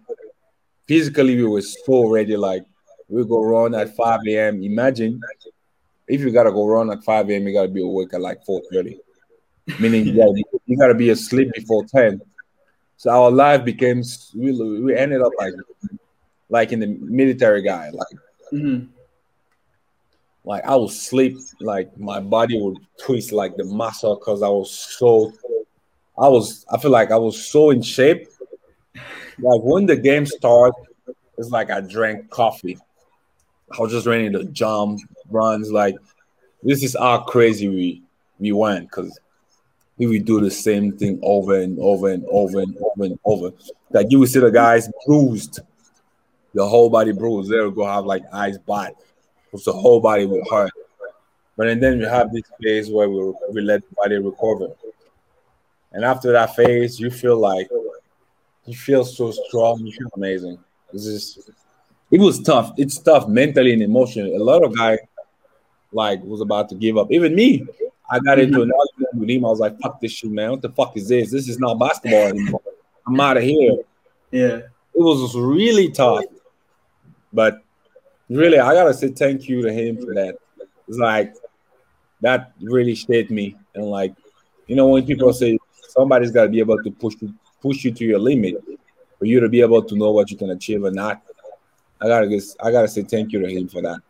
physically 0.87 1.37
we 1.37 1.45
were 1.45 1.62
so 1.62 2.09
ready. 2.09 2.37
Like 2.37 2.64
we 3.09 3.24
go 3.24 3.43
run 3.43 3.74
at 3.74 3.95
5 3.95 4.20
a.m. 4.29 4.62
Imagine 4.62 5.20
if 6.09 6.20
you 6.20 6.31
gotta 6.31 6.53
go 6.53 6.66
run 6.66 6.91
at 6.91 7.05
5 7.05 7.31
a.m., 7.31 7.47
you 7.47 7.53
gotta 7.53 7.68
be 7.68 7.83
awake 7.83 8.14
at 8.14 8.20
like 8.20 8.45
4:30. 8.47 8.99
Meaning 9.81 10.07
you 10.07 10.16
gotta, 10.16 10.43
you 10.66 10.77
gotta 10.79 10.95
be 10.95 11.11
asleep 11.11 11.53
before 11.53 11.85
10. 11.85 12.20
So 12.97 13.11
our 13.11 13.31
life 13.31 13.64
became 13.64 14.03
we, 14.35 14.81
we 14.81 14.97
ended 14.97 15.20
up 15.20 15.33
like 15.39 15.55
like 16.49 16.72
in 16.72 16.81
the 16.81 16.87
military 16.87 17.62
guy. 17.62 17.91
Like 17.91 18.07
Mm-hmm. 18.53 18.87
Like 20.47 20.65
I 20.65 20.77
would 20.77 20.91
sleep, 20.93 21.37
like 21.61 21.99
my 21.99 22.21
body 22.21 22.59
would 22.59 22.79
twist 22.99 23.33
like 23.33 23.57
the 23.57 23.65
muscle 23.65 24.15
because 24.15 24.43
I 24.43 24.49
was 24.49 24.71
so 24.71 25.33
I 26.17 26.29
was 26.29 26.65
I 26.73 26.79
feel 26.79 26.93
like 26.93 27.11
I 27.11 27.17
was 27.17 27.45
so 27.47 27.71
in 27.71 27.83
shape. 27.83 28.29
Like 28.95 29.61
when 29.63 29.85
the 29.87 29.97
game 29.97 30.25
started, 30.25 30.75
it's 31.37 31.51
like 31.51 31.71
I 31.71 31.81
drank 31.81 32.31
coffee. 32.31 32.79
I 33.77 33.83
was 33.83 33.91
just 33.91 34.07
ready 34.07 34.31
to 34.31 34.45
jump, 34.45 35.01
runs. 35.29 35.73
Like 35.73 35.97
this 36.63 36.85
is 36.85 36.97
how 36.97 37.23
crazy 37.23 37.69
we 37.69 38.03
we 38.39 38.53
went 38.53 38.89
because 38.89 39.19
we 39.99 40.07
would 40.07 40.27
do 40.27 40.41
the 40.41 40.51
same 40.51 40.97
thing 40.97 41.19
over 41.25 41.61
and 41.61 41.77
over 41.81 42.11
and 42.11 42.25
over 42.31 42.61
and 42.61 42.77
over 42.77 43.05
and 43.05 43.19
over. 43.25 43.51
Like 43.91 44.07
you 44.11 44.21
would 44.21 44.29
see 44.29 44.39
the 44.39 44.53
guys 44.53 44.89
bruised, 45.07 45.59
the 46.55 46.67
whole 46.67 46.89
body 46.89 47.11
bruised. 47.13 47.51
They 47.51 47.61
would 47.61 47.75
go 47.75 47.85
have 47.85 48.05
like 48.05 48.23
ice 48.33 48.59
bath, 48.59 48.93
because 49.47 49.65
the 49.65 49.73
whole 49.73 50.01
body 50.01 50.27
would 50.27 50.47
hurt. 50.51 50.71
But 51.57 51.69
and 51.69 51.83
then 51.83 51.99
we 51.99 52.05
have 52.05 52.33
this 52.33 52.43
phase 52.63 52.91
where 52.91 53.09
we 53.09 53.33
we 53.51 53.61
let 53.63 53.83
the 53.89 53.95
body 53.95 54.19
recover, 54.19 54.69
and 55.93 56.05
after 56.05 56.33
that 56.33 56.55
phase, 56.55 57.01
you 57.01 57.11
feel 57.11 57.39
like 57.39 57.69
you 58.67 58.77
feel 58.77 59.05
so 59.05 59.31
strong. 59.31 59.79
You 59.81 59.93
feel 59.93 60.11
amazing. 60.15 60.59
This 60.93 61.07
is 61.07 61.51
it 62.11 62.21
was 62.21 62.41
tough. 62.41 62.73
It's 62.77 62.99
tough 62.99 63.27
mentally 63.27 63.73
and 63.73 63.83
emotionally. 63.83 64.37
A 64.37 64.43
lot 64.43 64.65
of 64.65 64.77
guys 64.77 64.99
like 65.93 66.23
was 66.23 66.41
about 66.41 66.69
to 66.69 66.75
give 66.75 66.99
up. 66.99 67.11
Even 67.11 67.35
me, 67.35 67.67
I 68.11 68.21
got 68.21 68.39
into 68.39 68.63
an 68.63 68.71
argument 68.71 69.15
with 69.15 69.31
him. 69.31 69.45
I 69.45 69.49
was 69.49 69.61
like, 69.61 69.79
"Fuck 69.81 70.01
this 70.01 70.13
shit, 70.13 70.31
man! 70.31 70.51
What 70.51 70.63
the 70.63 70.71
fuck 70.71 70.97
is 70.97 71.09
this? 71.09 71.31
This 71.31 71.49
is 71.49 71.59
not 71.59 71.79
basketball 71.79 72.29
anymore. 72.29 72.61
I'm 73.07 73.19
out 73.19 73.39
of 73.39 73.43
here." 73.43 73.79
Yeah. 74.31 74.61
It 74.97 75.03
was 75.03 75.37
really 75.37 75.91
tough, 75.91 76.25
but 77.33 77.63
really, 78.29 78.59
I 78.59 78.74
gotta 78.74 78.95
say 78.95 79.09
thank 79.09 79.49
you 79.49 79.62
to 79.62 79.72
him 79.72 79.99
for 79.99 80.14
that. 80.14 80.37
It's 80.89 80.99
like 80.99 81.35
that 82.20 82.53
really 82.61 82.95
shaped 82.95 83.31
me, 83.31 83.57
and 83.74 83.85
like 83.85 84.14
you 84.66 84.77
know, 84.77 84.89
when 84.89 85.07
people 85.07 85.33
say 85.33 85.59
somebody's 85.89 86.31
got 86.31 86.45
to 86.45 86.49
be 86.49 86.59
able 86.59 86.83
to 86.83 86.91
push 86.91 87.14
you 87.20 87.35
push 87.61 87.85
you 87.85 87.93
to 87.93 88.05
your 88.05 88.18
limit 88.18 88.57
for 89.18 89.24
you 89.24 89.41
to 89.41 89.49
be 89.49 89.61
able 89.61 89.83
to 89.83 89.97
know 89.97 90.11
what 90.11 90.31
you 90.31 90.37
can 90.37 90.51
achieve 90.51 90.85
or 90.85 90.91
not. 90.91 91.22
I 92.01 92.09
gotta 92.09 92.29
guess, 92.29 92.55
I 92.62 92.70
gotta 92.70 92.89
say 92.89 93.03
thank 93.03 93.33
you 93.33 93.41
to 93.41 93.49
him 93.49 93.68
for 93.68 93.81
that. 93.83 94.01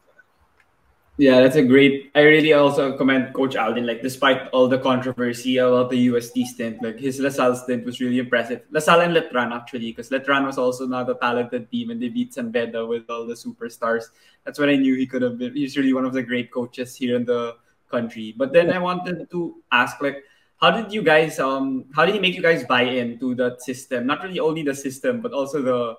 Yeah, 1.18 1.40
that's 1.40 1.56
a 1.56 1.62
great. 1.62 2.10
I 2.14 2.20
really 2.28 2.52
also 2.52 2.94
commend 2.98 3.32
Coach 3.32 3.54
Aldin. 3.54 3.86
Like, 3.86 4.02
despite 4.02 4.48
all 4.52 4.68
the 4.68 4.78
controversy 4.78 5.56
about 5.56 5.88
the 5.88 5.96
UST 6.12 6.44
stint, 6.44 6.82
like 6.82 6.98
his 7.00 7.18
LaSalle 7.18 7.56
stint 7.56 7.86
was 7.86 8.00
really 8.02 8.18
impressive. 8.18 8.60
LaSalle 8.70 9.00
and 9.00 9.16
Letran 9.16 9.50
actually, 9.50 9.92
because 9.92 10.10
Letran 10.10 10.44
was 10.44 10.58
also 10.58 10.86
not 10.86 11.08
a 11.08 11.14
talented 11.14 11.70
team, 11.70 11.88
and 11.88 12.02
they 12.02 12.10
beat 12.10 12.34
San 12.34 12.50
Beda 12.50 12.84
with 12.84 13.08
all 13.08 13.26
the 13.26 13.32
superstars. 13.32 14.12
That's 14.44 14.58
when 14.58 14.68
I 14.68 14.76
knew 14.76 14.94
he 14.94 15.06
could 15.06 15.22
have 15.22 15.38
been. 15.38 15.54
He's 15.54 15.78
really 15.78 15.94
one 15.94 16.04
of 16.04 16.12
the 16.12 16.22
great 16.22 16.50
coaches 16.52 16.94
here 16.94 17.16
in 17.16 17.24
the 17.24 17.56
country. 17.90 18.34
But 18.36 18.52
then 18.52 18.70
I 18.70 18.78
wanted 18.78 19.30
to 19.30 19.62
ask, 19.72 20.02
like, 20.02 20.22
how 20.60 20.70
did 20.70 20.92
you 20.92 21.02
guys 21.02 21.38
um 21.38 21.86
how 21.94 22.04
did 22.04 22.14
he 22.14 22.20
make 22.20 22.34
you 22.34 22.42
guys 22.42 22.64
buy 22.64 22.82
into 22.82 23.34
that 23.36 23.62
system? 23.62 24.06
Not 24.06 24.22
really 24.22 24.40
only 24.40 24.62
the 24.62 24.74
system, 24.74 25.22
but 25.22 25.32
also 25.32 25.62
the 25.62 25.96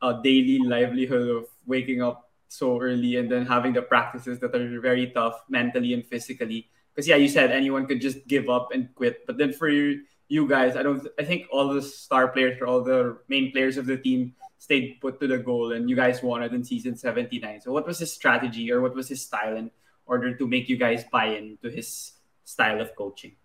uh, 0.00 0.12
daily 0.22 0.58
livelihood 0.58 1.28
of 1.28 1.44
waking 1.66 2.02
up 2.02 2.23
so 2.48 2.80
early 2.80 3.16
and 3.16 3.30
then 3.30 3.46
having 3.46 3.72
the 3.72 3.82
practices 3.82 4.38
that 4.40 4.54
are 4.54 4.80
very 4.80 5.10
tough 5.10 5.42
mentally 5.48 5.92
and 5.94 6.06
physically. 6.06 6.68
because 6.94 7.08
yeah, 7.08 7.16
you 7.16 7.28
said 7.28 7.50
anyone 7.50 7.86
could 7.86 8.00
just 8.00 8.26
give 8.28 8.48
up 8.48 8.70
and 8.72 8.94
quit, 8.94 9.26
but 9.26 9.36
then 9.36 9.52
for 9.52 9.68
you, 9.68 10.02
you 10.28 10.46
guys, 10.48 10.76
I 10.76 10.82
don't. 10.82 11.06
I 11.18 11.24
think 11.24 11.46
all 11.52 11.74
the 11.74 11.82
star 11.82 12.28
players 12.28 12.60
or 12.60 12.66
all 12.66 12.82
the 12.82 13.18
main 13.28 13.52
players 13.52 13.76
of 13.76 13.86
the 13.86 13.96
team 13.96 14.34
stayed 14.58 14.98
put 15.00 15.20
to 15.20 15.26
the 15.26 15.38
goal, 15.38 15.72
and 15.72 15.90
you 15.90 15.96
guys 15.96 16.22
won 16.22 16.42
it 16.42 16.52
in 16.52 16.64
season 16.64 16.96
seventy 16.96 17.38
nine. 17.38 17.60
So 17.60 17.72
what 17.72 17.86
was 17.86 17.98
his 17.98 18.12
strategy 18.12 18.70
or 18.72 18.80
what 18.80 18.94
was 18.94 19.08
his 19.08 19.22
style 19.22 19.56
in 19.56 19.70
order 20.06 20.34
to 20.36 20.46
make 20.46 20.68
you 20.68 20.76
guys 20.76 21.04
buy 21.10 21.26
into 21.26 21.68
his 21.68 22.12
style 22.44 22.80
of 22.80 22.94
coaching? 22.96 23.36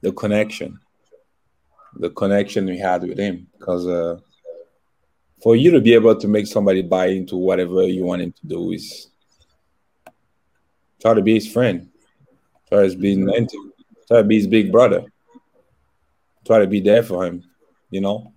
The 0.00 0.12
connection, 0.12 0.78
the 1.96 2.10
connection 2.10 2.66
we 2.66 2.78
had 2.78 3.02
with 3.02 3.18
him, 3.18 3.48
because. 3.58 3.86
Uh, 3.86 4.20
for 5.42 5.56
you 5.56 5.70
to 5.70 5.80
be 5.80 5.94
able 5.94 6.14
to 6.16 6.28
make 6.28 6.46
somebody 6.46 6.82
buy 6.82 7.06
into 7.06 7.36
whatever 7.36 7.82
you 7.82 8.04
want 8.04 8.22
him 8.22 8.32
to 8.32 8.46
do 8.46 8.72
is 8.72 9.08
try 11.00 11.14
to 11.14 11.22
be 11.22 11.34
his 11.34 11.50
friend, 11.50 11.88
try 12.68 12.88
to 12.88 12.96
be 12.96 13.10
his 13.10 13.18
mentor, 13.18 13.60
try 14.06 14.18
to 14.18 14.24
be 14.24 14.36
his 14.36 14.46
big 14.46 14.72
brother, 14.72 15.04
try 16.46 16.58
to 16.58 16.66
be 16.66 16.80
there 16.80 17.02
for 17.02 17.24
him. 17.24 17.44
You 17.90 18.00
know, 18.00 18.32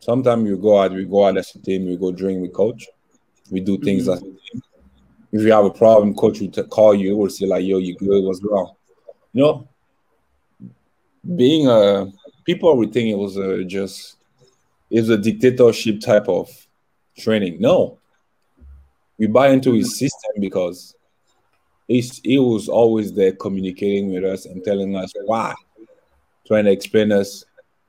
sometimes 0.00 0.48
you 0.48 0.56
go 0.56 0.80
out, 0.80 0.92
we 0.92 1.04
go 1.04 1.26
out 1.26 1.38
as 1.38 1.54
a 1.54 1.58
team, 1.58 1.86
we 1.86 1.96
go 1.96 2.10
drink, 2.12 2.40
we 2.40 2.48
coach, 2.48 2.86
we 3.50 3.60
do 3.60 3.78
things 3.78 4.08
mm-hmm. 4.08 4.12
as 4.12 4.18
a 4.20 4.22
team. 4.22 4.62
If 5.32 5.42
you 5.42 5.52
have 5.52 5.64
a 5.64 5.70
problem, 5.70 6.14
coach 6.14 6.40
will 6.40 6.50
call 6.64 6.94
you, 6.94 7.16
will 7.16 7.28
say 7.28 7.46
like, 7.46 7.64
"Yo, 7.64 7.78
you 7.78 7.96
good? 7.96 8.22
What's 8.22 8.40
wrong?" 8.44 8.74
You 9.32 9.42
know, 9.42 9.68
being 11.34 11.66
a 11.66 12.06
people 12.44 12.76
would 12.76 12.92
think 12.92 13.08
it 13.08 13.18
was 13.18 13.36
a, 13.36 13.64
just 13.64 14.13
is 14.94 15.08
a 15.08 15.18
dictatorship 15.18 15.98
type 15.98 16.28
of 16.28 16.48
training. 17.18 17.56
No, 17.60 17.98
we 19.18 19.26
buy 19.26 19.48
into 19.48 19.72
his 19.72 19.98
system 19.98 20.30
because 20.38 20.94
he's, 21.88 22.20
he 22.22 22.38
was 22.38 22.68
always 22.68 23.12
there 23.12 23.32
communicating 23.32 24.14
with 24.14 24.24
us 24.24 24.46
and 24.46 24.62
telling 24.62 24.94
us 24.94 25.12
why, 25.24 25.52
trying 26.46 26.66
to 26.66 26.70
explain 26.70 27.10
us 27.10 27.44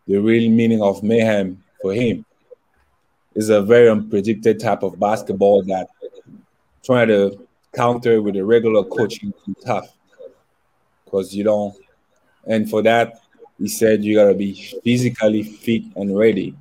the 0.08 0.18
real 0.18 0.49
meaning 0.49 0.82
of 0.82 1.03
mayhem 1.03 1.64
for 1.80 1.93
him. 1.93 2.26
Is 3.36 3.49
a 3.49 3.62
very 3.62 3.88
unpredicted 3.88 4.58
type 4.58 4.82
of 4.82 4.99
basketball 4.99 5.62
that 5.64 5.88
trying 6.84 7.10
to 7.10 7.47
counter 7.76 8.20
with 8.20 8.36
a 8.36 8.43
regular 8.43 8.84
coaching 8.84 9.32
is 9.47 9.64
tough 9.64 9.89
because 11.03 11.36
you 11.36 11.43
don't. 11.43 11.76
And 12.47 12.68
for 12.68 12.82
that, 12.82 13.20
he 13.60 13.68
said 13.68 14.03
you 14.03 14.16
gotta 14.16 14.34
be 14.34 14.53
physically 14.84 15.43
fit 15.43 15.84
and 15.97 16.18
ready 16.18 16.56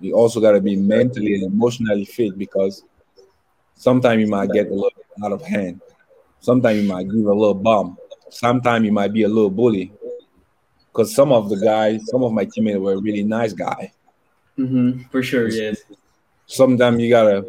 you 0.00 0.14
also 0.14 0.40
got 0.40 0.52
to 0.52 0.60
be 0.60 0.76
mentally 0.76 1.34
and 1.34 1.44
emotionally 1.44 2.04
fit 2.04 2.36
because 2.38 2.84
sometimes 3.74 4.20
you 4.20 4.26
might 4.26 4.50
get 4.50 4.68
a 4.68 4.74
little 4.74 4.92
out 5.24 5.32
of 5.32 5.42
hand. 5.42 5.80
Sometimes 6.40 6.82
you 6.82 6.88
might 6.88 7.04
give 7.04 7.26
a 7.26 7.34
little 7.34 7.54
bum. 7.54 7.96
Sometimes 8.28 8.84
you 8.84 8.92
might 8.92 9.12
be 9.12 9.22
a 9.22 9.28
little 9.28 9.50
bully. 9.50 9.92
Because 10.92 11.14
some 11.14 11.32
of 11.32 11.48
the 11.48 11.56
guys, 11.56 12.02
some 12.10 12.22
of 12.22 12.32
my 12.32 12.44
teammates 12.44 12.78
were 12.78 13.00
really 13.00 13.22
nice 13.22 13.52
guy. 13.52 13.92
Mm-hmm, 14.58 15.04
for 15.10 15.22
sure, 15.22 15.48
yes. 15.48 15.78
Sometimes 16.46 17.00
you 17.00 17.08
gotta, 17.08 17.46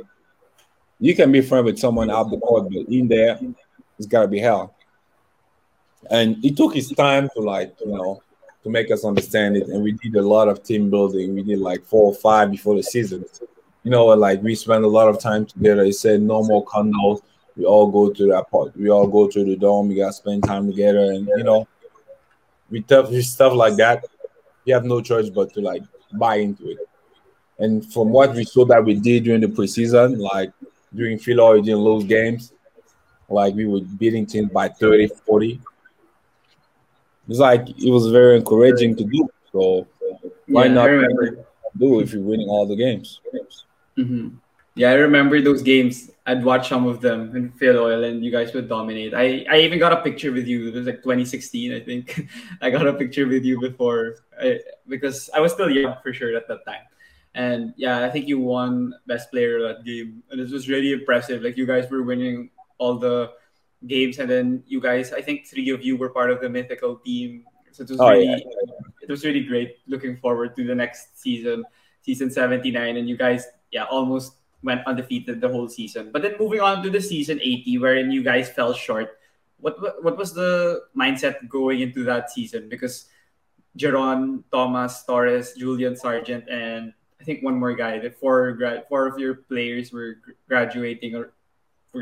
you 1.00 1.16
can 1.16 1.32
be 1.32 1.42
friend 1.42 1.66
with 1.66 1.78
someone 1.78 2.10
out 2.10 2.30
the 2.30 2.40
court, 2.40 2.70
but 2.72 2.88
in 2.88 3.08
there, 3.08 3.40
it's 3.98 4.08
gotta 4.08 4.28
be 4.28 4.40
hell. 4.40 4.76
And 6.10 6.44
it 6.44 6.56
took 6.56 6.74
his 6.74 6.90
time 6.90 7.30
to 7.36 7.42
like, 7.42 7.76
you 7.86 7.92
know, 7.92 8.22
to 8.64 8.70
make 8.70 8.92
us 8.92 9.04
understand 9.04 9.58
it. 9.58 9.68
And 9.68 9.84
we 9.84 9.92
did 9.92 10.16
a 10.16 10.22
lot 10.22 10.48
of 10.48 10.64
team 10.64 10.90
building. 10.90 11.36
We 11.36 11.44
did 11.44 11.60
like 11.60 11.84
four 11.86 12.06
or 12.12 12.16
five 12.16 12.52
before 12.52 12.76
the 12.76 12.84
season. 12.84 13.26
You 13.84 13.92
know, 13.92 14.06
like 14.06 14.42
we 14.42 14.56
spent 14.56 14.86
a 14.86 14.88
lot 14.88 15.10
of 15.10 15.20
time 15.20 15.46
together. 15.46 15.84
He 15.84 15.92
said 15.92 16.22
no 16.22 16.44
more 16.44 16.66
condos. 16.66 17.22
We 17.58 17.66
all 17.66 17.88
go 17.92 18.12
to 18.12 18.28
that 18.28 18.50
part. 18.50 18.76
We 18.76 18.90
all 18.90 19.08
go 19.08 19.28
to 19.28 19.44
the 19.44 19.56
dome. 19.56 19.90
We 19.90 19.96
got 19.96 20.08
to 20.08 20.14
spend 20.14 20.44
time 20.44 20.68
together. 20.68 21.12
And, 21.12 21.28
you 21.38 21.44
know, 21.44 21.68
we 22.70 22.82
tough 22.82 23.14
stuff 23.22 23.54
like 23.54 23.76
that. 23.76 24.06
You 24.66 24.74
have 24.74 24.86
no 24.86 25.02
choice 25.02 25.30
but 25.30 25.54
to 25.54 25.62
like 25.62 25.84
buy 26.14 26.38
into 26.38 26.70
it. 26.72 26.78
And 27.60 27.86
from 27.94 28.10
what 28.10 28.34
we 28.34 28.46
saw 28.46 28.66
that 28.66 28.84
we 28.84 28.96
did 28.96 29.26
during 29.26 29.42
the 29.42 29.48
preseason, 29.48 30.18
like 30.18 30.52
during 30.96 31.20
Filoil, 31.20 31.56
we 31.56 31.62
didn't 31.62 32.08
games. 32.08 32.54
Like 33.30 33.54
we 33.56 33.66
were 33.66 33.82
beating 33.82 34.26
teams 34.26 34.52
by 34.52 34.70
30, 34.70 35.08
40 35.26 35.60
it's 37.28 37.40
like 37.40 37.70
it 37.70 37.90
was 37.90 38.08
very 38.12 38.38
encouraging 38.38 38.96
to 38.98 39.04
do. 39.04 39.30
So 39.52 39.88
why 40.48 40.66
yeah, 40.66 40.74
not 40.74 40.88
do 41.78 42.00
if 42.00 42.14
you're 42.14 42.22
winning 42.22 42.50
all 42.50 42.66
the 42.66 42.76
games? 42.76 43.20
Mm-hmm. 43.98 44.36
Yeah, 44.76 44.90
I 44.90 44.94
remember 44.94 45.40
those 45.40 45.62
games. 45.62 46.10
I'd 46.26 46.44
watch 46.44 46.70
some 46.70 46.88
of 46.88 47.02
them 47.02 47.36
in 47.36 47.52
Filoil, 47.52 48.10
and 48.10 48.24
you 48.24 48.32
guys 48.32 48.54
would 48.54 48.68
dominate. 48.68 49.14
I, 49.14 49.46
I 49.50 49.60
even 49.60 49.78
got 49.78 49.92
a 49.92 50.02
picture 50.02 50.32
with 50.32 50.48
you. 50.48 50.70
It 50.70 50.74
was 50.74 50.86
like 50.88 51.04
2016, 51.04 51.74
I 51.74 51.80
think. 51.80 52.28
I 52.62 52.70
got 52.70 52.88
a 52.88 52.94
picture 52.94 53.28
with 53.28 53.44
you 53.44 53.60
before 53.60 54.16
I, 54.42 54.60
because 54.88 55.30
I 55.36 55.42
was 55.42 55.52
still 55.52 55.70
young 55.70 55.96
for 56.02 56.14
sure 56.14 56.36
at 56.36 56.48
that 56.48 56.66
time. 56.66 56.82
And 57.36 57.74
yeah, 57.78 58.04
I 58.04 58.10
think 58.10 58.28
you 58.28 58.40
won 58.40 58.94
best 59.06 59.32
player 59.32 59.62
that 59.62 59.84
game, 59.84 60.24
and 60.32 60.40
it 60.40 60.50
was 60.50 60.70
really 60.70 60.92
impressive. 60.92 61.44
Like 61.44 61.58
you 61.58 61.68
guys 61.68 61.90
were 61.90 62.04
winning 62.04 62.50
all 62.78 62.98
the 62.98 63.32
games, 63.88 64.20
and 64.20 64.30
then 64.30 64.64
you 64.68 64.80
guys, 64.80 65.14
I 65.14 65.22
think 65.22 65.48
three 65.48 65.70
of 65.70 65.84
you 65.84 65.98
were 65.98 66.10
part 66.10 66.32
of 66.32 66.42
the 66.42 66.50
mythical 66.50 66.98
team. 66.98 67.46
So 67.72 67.84
it 67.84 67.90
was 67.90 68.00
oh, 68.00 68.10
really, 68.10 68.26
yeah. 68.26 68.38
it 69.02 69.10
was 69.10 69.26
really 69.26 69.44
great. 69.44 69.78
Looking 69.88 70.18
forward 70.18 70.56
to 70.56 70.64
the 70.64 70.76
next 70.76 71.20
season, 71.20 71.64
season 72.02 72.30
seventy 72.30 72.72
nine, 72.72 72.98
and 72.98 73.10
you 73.10 73.18
guys, 73.18 73.48
yeah, 73.72 73.86
almost 73.86 74.38
went 74.62 74.86
undefeated 74.88 75.42
the 75.42 75.50
whole 75.50 75.68
season. 75.68 76.12
But 76.12 76.22
then 76.22 76.36
moving 76.40 76.62
on 76.62 76.84
to 76.84 76.90
the 76.90 77.02
season 77.02 77.40
eighty, 77.42 77.78
wherein 77.78 78.12
you 78.12 78.24
guys 78.24 78.50
fell 78.50 78.74
short. 78.74 79.18
What 79.58 79.80
what 80.04 80.18
was 80.18 80.34
the 80.34 80.84
mindset 80.96 81.48
going 81.50 81.82
into 81.82 82.04
that 82.06 82.32
season? 82.32 82.70
Because 82.70 83.08
Jeron, 83.78 84.44
Thomas, 84.52 85.04
Torres, 85.04 85.54
Julian 85.58 85.96
Sargent, 85.96 86.48
and 86.50 86.94
I 87.20 87.24
think 87.24 87.42
one 87.42 87.56
more 87.56 87.74
guy. 87.74 88.00
The 88.00 88.12
four 88.12 88.52
grad, 88.54 88.86
four 88.88 89.08
of 89.08 89.18
your 89.18 89.48
players 89.48 89.92
were 89.92 90.20
graduating 90.48 91.16
or 91.16 91.34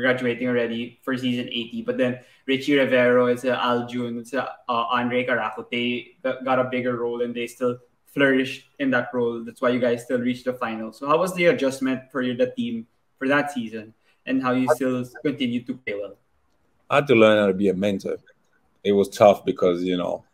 graduating 0.00 0.48
already 0.48 0.98
for 1.02 1.16
season 1.16 1.48
80. 1.48 1.82
But 1.82 1.98
then 1.98 2.20
Ricci 2.46 2.74
Rivero, 2.74 3.26
it's 3.26 3.44
a 3.44 3.54
Aljun, 3.54 4.20
it's 4.20 4.34
uh, 4.34 4.46
Andrei 4.68 5.24
Caracut. 5.24 5.70
They 5.70 6.16
got 6.22 6.58
a 6.58 6.64
bigger 6.64 6.96
role 6.96 7.22
and 7.22 7.34
they 7.34 7.46
still 7.46 7.78
flourished 8.06 8.68
in 8.78 8.90
that 8.90 9.08
role. 9.12 9.44
That's 9.44 9.60
why 9.60 9.70
you 9.70 9.80
guys 9.80 10.04
still 10.04 10.18
reached 10.18 10.44
the 10.44 10.54
final. 10.54 10.92
So 10.92 11.06
how 11.06 11.18
was 11.18 11.34
the 11.34 11.46
adjustment 11.46 12.10
for 12.10 12.22
the 12.22 12.52
team 12.56 12.86
for 13.18 13.28
that 13.28 13.52
season 13.52 13.94
and 14.26 14.42
how 14.42 14.52
you 14.52 14.68
still 14.74 15.04
continue 15.24 15.64
to 15.64 15.74
play 15.76 15.94
well? 15.94 16.16
I 16.88 16.96
had 16.96 17.06
to 17.08 17.14
learn 17.14 17.38
how 17.38 17.46
to 17.46 17.54
be 17.54 17.68
a 17.68 17.74
mentor. 17.74 18.18
It 18.84 18.92
was 18.92 19.08
tough 19.08 19.44
because, 19.44 19.82
you 19.82 19.96
know, 19.96 20.24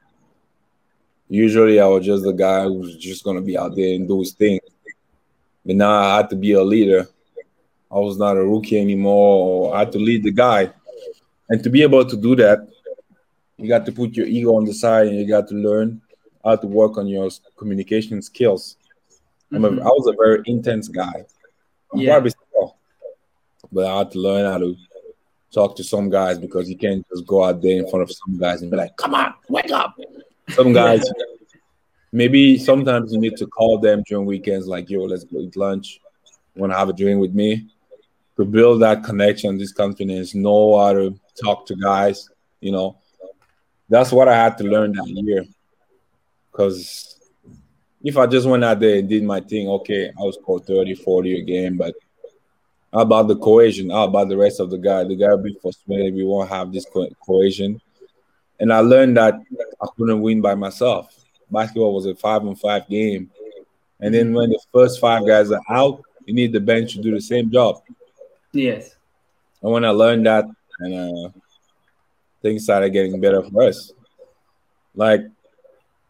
usually 1.29 1.79
I 1.79 1.87
was 1.87 2.05
just 2.05 2.25
the 2.25 2.33
guy 2.33 2.65
who 2.65 2.75
was 2.75 2.97
just 2.97 3.23
going 3.23 3.37
to 3.37 3.43
be 3.43 3.57
out 3.57 3.77
there 3.77 3.95
and 3.95 4.09
do 4.09 4.21
his 4.21 4.33
thing. 4.33 4.59
But 5.65 5.77
now 5.77 5.93
I 5.93 6.17
had 6.17 6.31
to 6.31 6.37
be 6.37 6.53
a 6.53 6.63
leader 6.63 7.07
I 7.91 7.99
was 7.99 8.19
not 8.19 8.37
a 8.37 8.45
rookie 8.45 8.81
anymore. 8.81 9.75
I 9.75 9.81
had 9.81 9.93
to 9.93 9.99
lead 9.99 10.23
the 10.23 10.33
guy. 10.33 10.71
And 11.49 11.63
to 11.65 11.71
be 11.71 11.83
able 11.83 12.05
to 12.05 12.17
do 12.17 12.37
that, 12.37 12.69
you 13.57 13.69
got 13.69 13.87
to 13.87 13.93
put 13.93 14.15
your 14.15 14.27
ego 14.27 14.55
on 14.57 14.65
the 14.65 14.75
side 14.75 15.09
and 15.09 15.17
you 15.17 15.27
got 15.27 15.49
to 15.49 15.55
learn 15.55 16.01
how 16.45 16.57
to 16.57 16.67
work 16.67 16.99
on 16.99 17.07
your 17.07 17.31
communication 17.57 18.21
skills. 18.23 18.77
Mm-hmm. 19.53 19.65
A, 19.65 19.83
I 19.83 19.89
was 19.89 20.07
a 20.07 20.17
very 20.17 20.43
intense 20.47 20.89
guy. 20.89 21.25
I'm 21.93 22.01
yeah. 22.01 22.13
probably 22.13 22.31
still, 22.31 22.77
but 23.73 23.87
I 23.87 23.99
had 23.99 24.11
to 24.13 24.19
learn 24.19 24.53
how 24.53 24.59
to 24.59 24.77
talk 25.51 25.75
to 25.77 25.85
some 25.85 26.11
guys 26.11 26.39
because 26.39 26.69
you 26.69 26.77
can't 26.77 27.05
just 27.09 27.27
go 27.27 27.43
out 27.43 27.63
there 27.63 27.79
in 27.79 27.89
front 27.89 28.03
of 28.03 28.13
some 28.13 28.39
guys 28.39 28.61
and 28.61 28.71
be 28.71 28.77
like, 28.77 28.95
come 28.97 29.15
on, 29.15 29.33
wake 29.49 29.71
up. 29.71 29.97
Some 30.51 30.75
guys, 30.75 31.11
maybe 32.13 32.59
sometimes 32.59 33.13
you 33.13 33.19
need 33.19 33.37
to 33.39 33.47
call 33.47 33.79
them 33.79 34.03
during 34.07 34.27
weekends, 34.27 34.67
like, 34.67 34.91
yo, 34.91 35.05
let's 35.05 35.25
go 35.25 35.41
eat 35.41 35.57
lunch. 35.57 36.01
Want 36.55 36.73
to 36.73 36.79
have 36.79 36.89
a 36.91 36.93
drink 36.93 37.21
with 37.21 37.35
me? 37.35 37.69
To 38.39 38.45
build 38.45 38.83
that 38.83 39.03
connection, 39.03 39.59
this 39.59 39.73
confidence, 39.73 40.35
know 40.35 40.79
how 40.79 40.93
to 40.93 41.19
talk 41.43 41.67
to 41.67 41.75
guys, 41.75 42.31
you 42.61 42.71
know. 42.71 42.97
That's 43.89 44.13
what 44.13 44.29
I 44.29 44.37
had 44.37 44.57
to 44.59 44.65
learn 44.65 44.93
that 44.93 45.09
year. 45.09 45.45
Because 46.51 47.19
if 48.03 48.17
I 48.17 48.27
just 48.27 48.47
went 48.47 48.63
out 48.65 48.79
there 48.79 48.99
and 48.99 49.09
did 49.09 49.25
my 49.25 49.41
thing, 49.41 49.69
okay, 49.69 50.09
I 50.09 50.23
was 50.23 50.37
score 50.37 50.61
30, 50.61 50.95
40 50.95 51.41
a 51.41 51.43
game, 51.43 51.77
but 51.77 51.95
how 52.93 53.01
about 53.01 53.27
the 53.27 53.37
cohesion? 53.37 53.91
How 53.91 54.05
about 54.05 54.29
the 54.29 54.37
rest 54.37 54.61
of 54.61 54.71
the 54.71 54.79
guy? 54.79 55.03
The 55.05 55.17
guy 55.17 55.31
will 55.31 55.43
be 55.43 55.59
frustrated. 55.61 56.15
We 56.15 56.25
won't 56.25 56.49
have 56.49 56.73
this 56.73 56.87
co- 56.87 57.11
cohesion. 57.27 57.81
And 58.61 58.73
I 58.73 58.81
learned 58.81 59.17
that 59.17 59.35
I 59.83 59.87
couldn't 59.97 60.21
win 60.21 60.41
by 60.41 60.55
myself. 60.55 61.13
Basketball 61.51 61.95
was 61.95 62.07
a 62.07 62.15
five 62.15 62.47
on 62.47 62.55
five 62.55 62.89
game. 62.89 63.31
And 64.01 64.15
then 64.15 64.33
when 64.33 64.51
the 64.51 64.61
first 64.73 65.01
five 65.01 65.27
guys 65.27 65.51
are 65.51 65.63
out, 65.69 66.03
you 66.25 66.35
need 66.35 66.53
the 66.53 66.61
bench 66.61 66.93
to 66.93 67.03
do 67.03 67.11
the 67.11 67.21
same 67.21 67.51
job. 67.51 67.83
Yes. 68.53 68.97
And 69.63 69.73
when 69.73 69.85
I 69.85 69.91
learned 69.91 70.27
that, 70.27 70.45
and 70.81 71.27
uh, 71.27 71.29
things 72.43 72.65
started 72.65 72.91
getting 72.91 73.21
better 73.21 73.43
for 73.43 73.65
us. 73.65 73.93
Like 74.95 75.23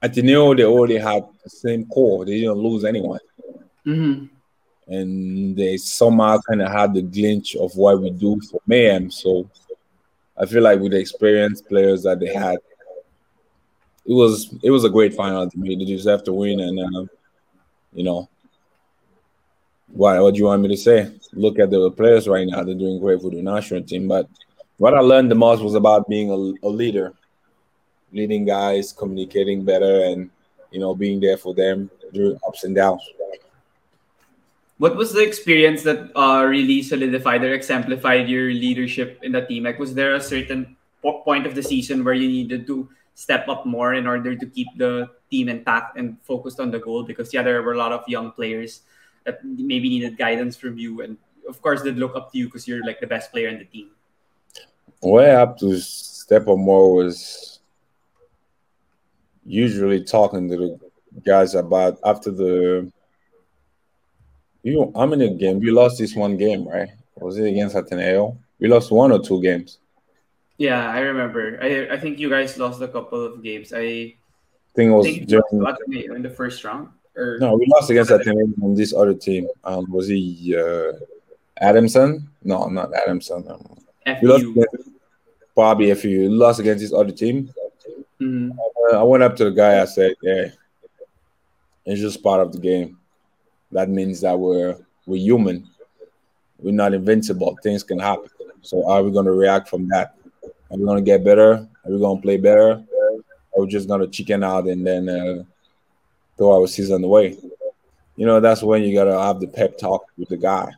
Ateneo, 0.02 0.54
they 0.54 0.64
already 0.64 0.98
had 0.98 1.24
the 1.42 1.50
same 1.50 1.86
core. 1.86 2.24
They 2.24 2.40
didn't 2.40 2.58
lose 2.58 2.84
anyone. 2.84 3.20
Mm-hmm. 3.86 4.26
And 4.92 5.56
they 5.56 5.76
somehow 5.76 6.38
kind 6.48 6.62
of 6.62 6.70
had 6.70 6.94
the 6.94 7.02
glitch 7.02 7.56
of 7.56 7.76
what 7.76 8.00
we 8.00 8.10
do 8.10 8.40
for 8.40 8.60
Mayhem. 8.66 9.10
So 9.10 9.48
I 10.36 10.46
feel 10.46 10.62
like 10.62 10.80
with 10.80 10.92
the 10.92 10.98
experienced 10.98 11.68
players 11.68 12.02
that 12.04 12.20
they 12.20 12.32
had, 12.32 12.58
it 14.06 14.14
was 14.14 14.54
it 14.62 14.70
was 14.70 14.84
a 14.84 14.90
great 14.90 15.14
final 15.14 15.50
to 15.50 15.58
me. 15.58 15.76
They 15.76 15.84
just 15.84 16.08
have 16.08 16.24
to 16.24 16.32
win, 16.32 16.60
and 16.60 16.78
uh, 16.78 17.04
you 17.92 18.04
know, 18.04 18.26
what 19.92 20.20
what 20.20 20.34
do 20.34 20.38
you 20.38 20.46
want 20.46 20.62
me 20.62 20.68
to 20.68 20.76
say? 20.76 21.10
Look 21.32 21.58
at 21.58 21.70
the 21.70 21.90
players 21.90 22.28
right 22.28 22.46
now; 22.46 22.62
they're 22.62 22.74
doing 22.74 23.00
great 23.00 23.20
for 23.20 23.30
the 23.30 23.42
national 23.42 23.82
team. 23.82 24.08
But 24.08 24.28
what 24.76 24.94
I 24.94 25.00
learned 25.00 25.30
the 25.30 25.34
most 25.34 25.62
was 25.62 25.74
about 25.74 26.08
being 26.08 26.30
a, 26.30 26.66
a 26.66 26.70
leader, 26.70 27.12
leading 28.12 28.44
guys, 28.44 28.92
communicating 28.92 29.64
better, 29.64 30.04
and 30.04 30.30
you 30.70 30.80
know, 30.80 30.94
being 30.94 31.20
there 31.20 31.36
for 31.36 31.54
them 31.54 31.90
during 32.12 32.38
ups 32.46 32.64
and 32.64 32.74
downs. 32.74 33.02
What 34.78 34.94
was 34.94 35.12
the 35.12 35.26
experience 35.26 35.82
that 35.82 36.14
uh, 36.14 36.44
really 36.44 36.82
solidified 36.82 37.42
or 37.42 37.52
exemplified 37.52 38.28
your 38.28 38.52
leadership 38.52 39.18
in 39.22 39.32
the 39.32 39.42
team? 39.42 39.64
Like, 39.64 39.78
was 39.78 39.94
there 39.94 40.14
a 40.14 40.20
certain 40.20 40.76
point 41.02 41.46
of 41.46 41.56
the 41.56 41.62
season 41.62 42.04
where 42.04 42.14
you 42.14 42.28
needed 42.28 42.66
to 42.68 42.88
step 43.14 43.48
up 43.48 43.66
more 43.66 43.94
in 43.94 44.06
order 44.06 44.36
to 44.36 44.46
keep 44.46 44.68
the 44.76 45.10
team 45.30 45.48
intact 45.48 45.98
and 45.98 46.16
focused 46.22 46.60
on 46.60 46.70
the 46.70 46.78
goal? 46.78 47.02
Because 47.02 47.34
yeah, 47.34 47.42
there 47.42 47.60
were 47.62 47.72
a 47.72 47.78
lot 47.78 47.90
of 47.90 48.06
young 48.06 48.30
players 48.30 48.82
that 49.28 49.44
maybe 49.44 49.88
needed 49.88 50.16
guidance 50.16 50.56
from 50.56 50.78
you, 50.78 51.02
and 51.02 51.16
of 51.48 51.60
course, 51.60 51.82
they'd 51.82 52.00
look 52.00 52.16
up 52.16 52.32
to 52.32 52.38
you 52.38 52.46
because 52.46 52.66
you're 52.66 52.84
like 52.84 53.00
the 53.00 53.06
best 53.06 53.30
player 53.30 53.48
in 53.48 53.58
the 53.58 53.64
team. 53.64 53.90
What 55.00 55.24
I 55.24 55.38
have 55.38 55.56
to 55.58 55.78
step 55.78 56.48
up 56.48 56.56
more 56.58 56.94
was 56.94 57.60
usually 59.44 60.02
talking 60.04 60.48
to 60.48 60.56
the 60.56 60.80
guys 61.24 61.54
about 61.54 61.98
after 62.04 62.30
the 62.30 62.90
you 64.62 64.92
how 64.94 65.06
many 65.06 65.36
games 65.36 65.62
we 65.62 65.70
lost 65.70 65.98
this 65.98 66.14
one 66.14 66.36
game 66.36 66.68
right 66.68 66.90
was 67.16 67.38
it 67.38 67.48
against 67.48 67.74
Ateneo 67.74 68.36
we 68.58 68.68
lost 68.68 68.92
one 68.92 69.10
or 69.10 69.18
two 69.18 69.40
games 69.40 69.78
Yeah, 70.58 70.90
I 70.90 71.06
remember. 71.06 71.56
I 71.62 71.94
I 71.94 71.98
think 72.02 72.18
you 72.18 72.28
guys 72.28 72.58
lost 72.58 72.82
a 72.82 72.90
couple 72.90 73.22
of 73.24 73.42
games. 73.42 73.72
I 73.72 73.78
I 73.78 74.74
think 74.74 74.90
it 74.90 74.94
was 74.94 75.06
think 75.06 75.30
during, 75.30 76.18
in 76.18 76.22
the 76.22 76.34
first 76.34 76.62
round. 76.66 76.90
Or 77.18 77.38
no 77.40 77.56
we 77.56 77.66
lost 77.66 77.90
against 77.90 78.10
that 78.10 78.22
team 78.22 78.54
on 78.62 78.74
this 78.74 78.94
other 78.94 79.14
team 79.14 79.48
um 79.64 79.90
was 79.90 80.06
he 80.08 80.54
uh, 80.56 80.92
Adamson 81.60 82.28
no 82.44 82.66
not 82.68 82.94
Adamson 82.94 83.44
um, 83.50 83.76
we 84.22 84.28
lost 84.28 84.46
probably 85.54 85.90
if 85.90 86.04
you 86.04 86.30
lost 86.30 86.60
against 86.60 86.82
this 86.82 86.92
other 86.92 87.12
team 87.12 87.50
Mhm. 88.20 88.56
Uh, 88.92 88.98
I 88.98 89.02
went 89.02 89.22
up 89.22 89.36
to 89.36 89.44
the 89.44 89.50
guy. 89.50 89.80
I 89.80 89.84
said, 89.84 90.14
"Yeah, 90.22 90.50
it's 91.86 92.00
just 92.00 92.22
part 92.22 92.40
of 92.40 92.52
the 92.52 92.58
game. 92.58 92.98
That 93.72 93.88
means 93.88 94.20
that 94.22 94.38
we're 94.38 94.76
we're 95.06 95.22
human. 95.22 95.68
We're 96.58 96.72
not 96.72 96.94
invincible. 96.94 97.56
Things 97.62 97.84
can 97.84 97.98
happen. 97.98 98.28
So 98.62 98.88
are 98.90 99.02
we 99.02 99.12
going 99.12 99.26
to 99.26 99.32
react 99.32 99.68
from 99.68 99.88
that? 99.88 100.16
Are 100.70 100.76
we 100.76 100.84
going 100.84 100.98
to 100.98 101.04
get 101.04 101.22
better? 101.24 101.52
Are 101.84 101.90
we 101.90 101.98
going 101.98 102.18
to 102.18 102.22
play 102.22 102.36
better? 102.36 102.82
Or 103.52 103.62
we 103.62 103.68
just 103.68 103.86
going 103.86 104.00
to 104.00 104.08
chicken 104.08 104.42
out 104.42 104.66
and 104.66 104.84
then 104.84 105.08
uh, 105.08 105.44
throw 106.38 106.60
our 106.60 106.66
season 106.66 107.04
away? 107.04 107.36
You 108.16 108.26
know, 108.26 108.40
that's 108.40 108.62
when 108.62 108.82
you 108.82 108.94
got 108.94 109.04
to 109.04 109.20
have 109.20 109.40
the 109.40 109.48
pep 109.48 109.76
talk 109.76 110.06
with 110.16 110.30
the 110.30 110.38
guy. 110.38 110.70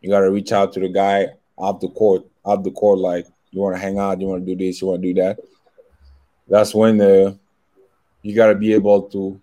You 0.00 0.10
got 0.10 0.20
to 0.20 0.30
reach 0.30 0.52
out 0.52 0.72
to 0.74 0.80
the 0.80 0.88
guy 0.88 1.28
off 1.56 1.80
the 1.80 1.88
court, 1.88 2.24
off 2.44 2.62
the 2.62 2.70
court, 2.70 2.98
like 2.98 3.26
you 3.50 3.60
want 3.60 3.74
to 3.74 3.80
hang 3.80 3.98
out, 3.98 4.20
you 4.20 4.26
want 4.26 4.46
to 4.46 4.54
do 4.54 4.64
this, 4.64 4.80
you 4.80 4.88
want 4.88 5.02
to 5.02 5.12
do 5.12 5.20
that. 5.22 5.38
That's 6.48 6.74
when 6.74 7.00
uh, 7.00 7.34
you 8.22 8.34
got 8.34 8.48
to 8.48 8.54
be 8.54 8.72
able 8.74 9.02
to 9.10 9.40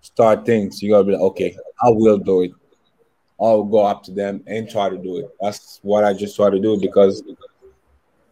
start 0.00 0.46
things. 0.46 0.82
You 0.82 0.90
got 0.90 0.98
to 0.98 1.04
be 1.04 1.12
like, 1.12 1.20
okay, 1.22 1.56
I 1.82 1.90
will 1.90 2.18
do 2.18 2.42
it. 2.42 2.52
I'll 3.40 3.64
go 3.64 3.84
up 3.84 4.02
to 4.04 4.12
them 4.12 4.42
and 4.46 4.68
try 4.68 4.88
to 4.88 4.96
do 4.96 5.18
it. 5.18 5.30
That's 5.40 5.78
what 5.82 6.04
I 6.04 6.14
just 6.14 6.36
try 6.36 6.48
to 6.48 6.58
do 6.58 6.80
because 6.80 7.22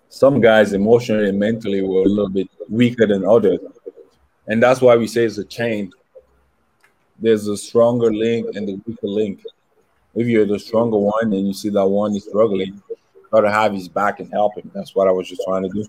some 0.08 0.40
guys 0.40 0.72
emotionally 0.72 1.28
and 1.28 1.38
mentally 1.38 1.82
were 1.82 2.02
a 2.02 2.08
little 2.08 2.30
bit 2.30 2.48
weaker 2.70 3.06
than 3.06 3.24
others. 3.24 3.58
And 4.46 4.62
that's 4.62 4.80
why 4.80 4.96
we 4.96 5.06
say 5.06 5.24
it's 5.24 5.38
a 5.38 5.44
chain. 5.44 5.90
There's 7.18 7.46
a 7.48 7.56
stronger 7.56 8.12
link 8.12 8.54
and 8.56 8.68
the 8.68 8.80
weaker 8.86 9.06
link. 9.06 9.44
If 10.14 10.26
you're 10.26 10.46
the 10.46 10.58
stronger 10.58 10.98
one 10.98 11.32
and 11.32 11.46
you 11.46 11.54
see 11.54 11.70
that 11.70 11.86
one 11.86 12.14
is 12.14 12.24
struggling, 12.24 12.80
try 13.30 13.40
to 13.40 13.50
have 13.50 13.72
his 13.72 13.88
back 13.88 14.20
and 14.20 14.30
help 14.32 14.56
him. 14.56 14.70
That's 14.74 14.94
what 14.94 15.08
I 15.08 15.12
was 15.12 15.28
just 15.28 15.42
trying 15.46 15.62
to 15.64 15.68
do. 15.68 15.86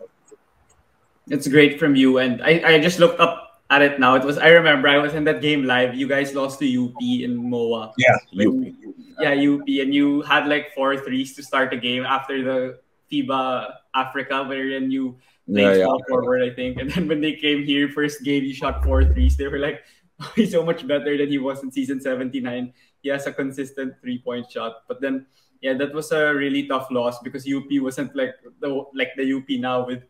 It's 1.29 1.47
great 1.47 1.79
from 1.79 1.95
you. 1.95 2.17
And 2.19 2.41
I, 2.41 2.61
I 2.65 2.79
just 2.79 2.99
looked 2.99 3.19
up 3.19 3.61
at 3.69 3.81
it 3.81 3.99
now. 3.99 4.15
It 4.15 4.23
was 4.23 4.37
I 4.37 4.49
remember 4.49 4.87
I 4.87 4.97
was 4.97 5.13
in 5.13 5.23
that 5.25 5.41
game 5.41 5.65
live. 5.65 5.95
You 5.95 6.07
guys 6.07 6.33
lost 6.35 6.59
to 6.59 6.65
UP 6.85 7.01
in 7.01 7.35
MOA. 7.49 7.93
Yeah, 7.97 8.15
When- 8.33 8.77
Yeah, 9.19 9.31
UP, 9.33 9.65
and 9.81 9.93
you 9.93 10.21
had 10.21 10.47
like 10.47 10.73
four 10.75 10.97
threes 10.97 11.33
to 11.35 11.43
start 11.43 11.71
the 11.71 11.77
game 11.77 12.03
after 12.05 12.43
the 12.43 12.79
FIBA 13.11 13.73
Africa, 13.95 14.43
wherein 14.43 14.91
you 14.91 15.17
played 15.47 15.63
Yeah, 15.63 15.73
yeah. 15.73 15.83
small 15.85 16.01
forward, 16.09 16.43
I 16.43 16.49
think. 16.53 16.79
And 16.81 16.91
then 16.91 17.07
when 17.07 17.21
they 17.21 17.33
came 17.33 17.63
here, 17.63 17.87
first 17.89 18.23
game, 18.23 18.43
you 18.43 18.53
shot 18.53 18.83
four 18.83 19.05
threes. 19.05 19.37
They 19.37 19.47
were 19.47 19.59
like, 19.59 19.81
he's 20.35 20.51
so 20.51 20.63
much 20.63 20.87
better 20.87 21.17
than 21.17 21.29
he 21.29 21.37
was 21.37 21.63
in 21.63 21.71
season 21.71 21.99
79. 21.99 22.73
He 23.01 23.09
has 23.09 23.27
a 23.27 23.33
consistent 23.33 23.95
three 24.01 24.19
point 24.19 24.49
shot. 24.49 24.87
But 24.87 25.01
then, 25.01 25.25
yeah, 25.61 25.73
that 25.73 25.93
was 25.93 26.11
a 26.11 26.33
really 26.33 26.67
tough 26.67 26.87
loss 26.91 27.19
because 27.19 27.47
UP 27.47 27.67
wasn't 27.81 28.15
like 28.15 28.35
the 28.59 28.83
like 28.93 29.11
the 29.17 29.33
UP 29.33 29.49
now 29.59 29.85
with 29.85 30.03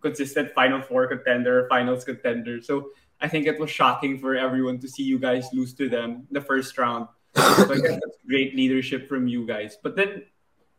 consistent 0.00 0.52
Final 0.52 0.80
Four 0.80 1.06
contender, 1.06 1.66
Finals 1.68 2.04
contender. 2.04 2.60
So 2.62 2.90
I 3.20 3.28
think 3.28 3.46
it 3.46 3.58
was 3.58 3.70
shocking 3.70 4.18
for 4.18 4.36
everyone 4.36 4.78
to 4.80 4.88
see 4.88 5.02
you 5.02 5.18
guys 5.18 5.48
lose 5.52 5.74
to 5.74 5.88
them 5.88 6.26
the 6.30 6.40
first 6.40 6.76
round. 6.78 7.08
So 7.36 7.72
I 7.72 7.78
guess 7.78 7.98
that's 8.02 8.18
great 8.26 8.54
leadership 8.54 9.08
from 9.08 9.26
you 9.28 9.46
guys. 9.46 9.78
But 9.82 9.96
then 9.96 10.24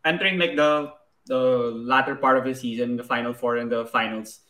entering 0.05 0.37
like 0.37 0.55
the 0.55 0.93
the 1.25 1.71
latter 1.71 2.15
part 2.15 2.37
of 2.37 2.43
the 2.43 2.53
season, 2.53 2.97
the 2.97 3.03
final 3.03 3.33
four 3.33 3.57
and 3.57 3.71
the 3.71 3.85
finals, 3.85 4.41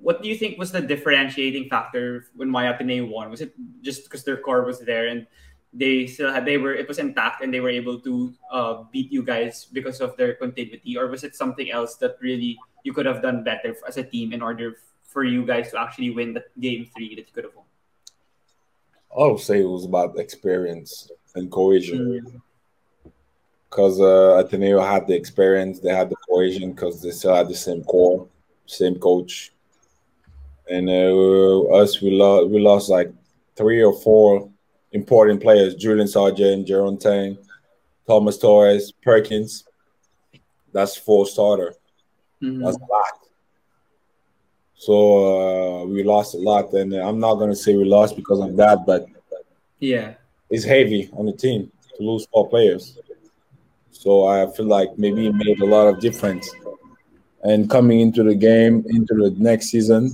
what 0.00 0.22
do 0.22 0.28
you 0.28 0.36
think 0.36 0.58
was 0.58 0.72
the 0.72 0.80
differentiating 0.80 1.68
factor 1.68 2.26
when 2.34 2.48
Mayatene 2.48 3.08
won? 3.08 3.30
Was 3.30 3.40
it 3.40 3.54
just 3.82 4.04
because 4.04 4.24
their 4.24 4.36
core 4.36 4.64
was 4.64 4.80
there 4.80 5.08
and 5.08 5.26
they 5.74 6.06
still 6.06 6.32
had 6.32 6.46
they 6.46 6.56
were 6.56 6.72
it 6.72 6.86
was 6.86 6.98
intact 6.98 7.42
and 7.42 7.52
they 7.52 7.60
were 7.60 7.68
able 7.68 7.98
to 8.00 8.32
uh, 8.50 8.84
beat 8.92 9.10
you 9.10 9.22
guys 9.22 9.66
because 9.66 10.00
of 10.00 10.16
their 10.16 10.34
continuity, 10.34 10.96
or 10.96 11.08
was 11.08 11.24
it 11.24 11.34
something 11.34 11.70
else 11.70 11.96
that 11.96 12.16
really 12.20 12.56
you 12.84 12.92
could 12.92 13.06
have 13.06 13.20
done 13.20 13.42
better 13.42 13.76
as 13.86 13.96
a 13.96 14.04
team 14.04 14.32
in 14.32 14.40
order 14.40 14.76
for 15.02 15.24
you 15.24 15.44
guys 15.44 15.70
to 15.70 15.80
actually 15.80 16.10
win 16.10 16.32
the 16.32 16.44
game 16.60 16.88
three 16.94 17.14
that 17.16 17.26
you 17.26 17.32
could 17.34 17.44
have 17.44 17.54
won? 17.54 17.64
I 19.14 19.30
would 19.30 19.40
say 19.40 19.60
it 19.60 19.68
was 19.68 19.84
about 19.84 20.18
experience 20.18 21.10
and 21.34 21.50
cohesion. 21.50 22.22
Mm. 22.22 22.40
Because 23.68 24.00
uh, 24.00 24.38
Ateneo 24.44 24.80
had 24.80 25.08
the 25.08 25.16
experience, 25.16 25.80
they 25.80 25.92
had 25.92 26.08
the 26.08 26.16
cohesion 26.28 26.72
because 26.72 27.02
they 27.02 27.10
still 27.10 27.34
had 27.34 27.48
the 27.48 27.56
same 27.56 27.82
core, 27.82 28.28
same 28.66 29.00
coach. 29.00 29.52
And 30.68 30.88
uh, 30.88 31.62
us, 31.74 32.00
we 32.00 32.10
lost, 32.10 32.50
we 32.50 32.58
lost 32.60 32.88
like 32.88 33.12
three 33.56 33.82
or 33.82 33.92
four 33.92 34.50
important 34.92 35.42
players: 35.42 35.74
Julian 35.74 36.08
Sargent, 36.08 36.66
Jeron 36.66 37.00
Teng, 37.00 37.36
Thomas 38.06 38.38
Torres, 38.38 38.92
Perkins. 39.02 39.64
That's 40.72 40.96
four 40.96 41.26
starter. 41.26 41.74
Mhm. 42.42 42.64
That's 42.64 42.76
a 42.76 42.80
lot. 42.80 43.12
So 44.76 44.94
uh, 45.82 45.84
we 45.86 46.02
lost 46.02 46.34
a 46.34 46.38
lot, 46.38 46.72
and 46.72 46.94
I'm 46.94 47.18
not 47.20 47.36
gonna 47.36 47.54
say 47.54 47.76
we 47.76 47.84
lost 47.84 48.16
because 48.16 48.40
of 48.40 48.56
that, 48.56 48.84
but 48.86 49.06
Yeah. 49.78 50.14
it's 50.50 50.64
heavy 50.64 51.10
on 51.12 51.26
the 51.26 51.32
team 51.32 51.70
to 51.96 52.02
lose 52.02 52.26
four 52.32 52.48
players. 52.48 52.98
So 53.92 54.24
I 54.26 54.50
feel 54.50 54.66
like 54.66 54.98
maybe 54.98 55.26
it 55.28 55.34
made 55.34 55.60
a 55.60 55.66
lot 55.66 55.86
of 55.88 56.00
difference. 56.00 56.50
And 57.44 57.68
coming 57.70 58.00
into 58.00 58.22
the 58.22 58.34
game, 58.34 58.84
into 58.88 59.14
the 59.14 59.30
next 59.38 59.68
season, 59.68 60.10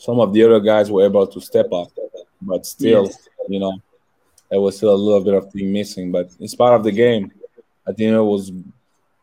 some 0.00 0.18
of 0.18 0.32
the 0.32 0.42
other 0.42 0.60
guys 0.60 0.90
were 0.90 1.04
able 1.04 1.26
to 1.26 1.40
step 1.40 1.70
up, 1.72 1.88
but 2.40 2.64
still, 2.64 3.04
Yes. 3.04 3.28
you 3.48 3.60
know, 3.60 3.74
there 4.50 4.60
was 4.60 4.76
still 4.78 4.94
a 4.94 5.02
little 5.06 5.22
bit 5.22 5.34
of 5.34 5.52
thing 5.52 5.70
missing. 5.72 6.10
But 6.10 6.30
it's 6.40 6.54
part 6.54 6.74
of 6.74 6.82
the 6.82 6.90
game. 6.90 7.30
I 7.86 7.92
think 7.92 8.10
it 8.12 8.20
was 8.34 8.50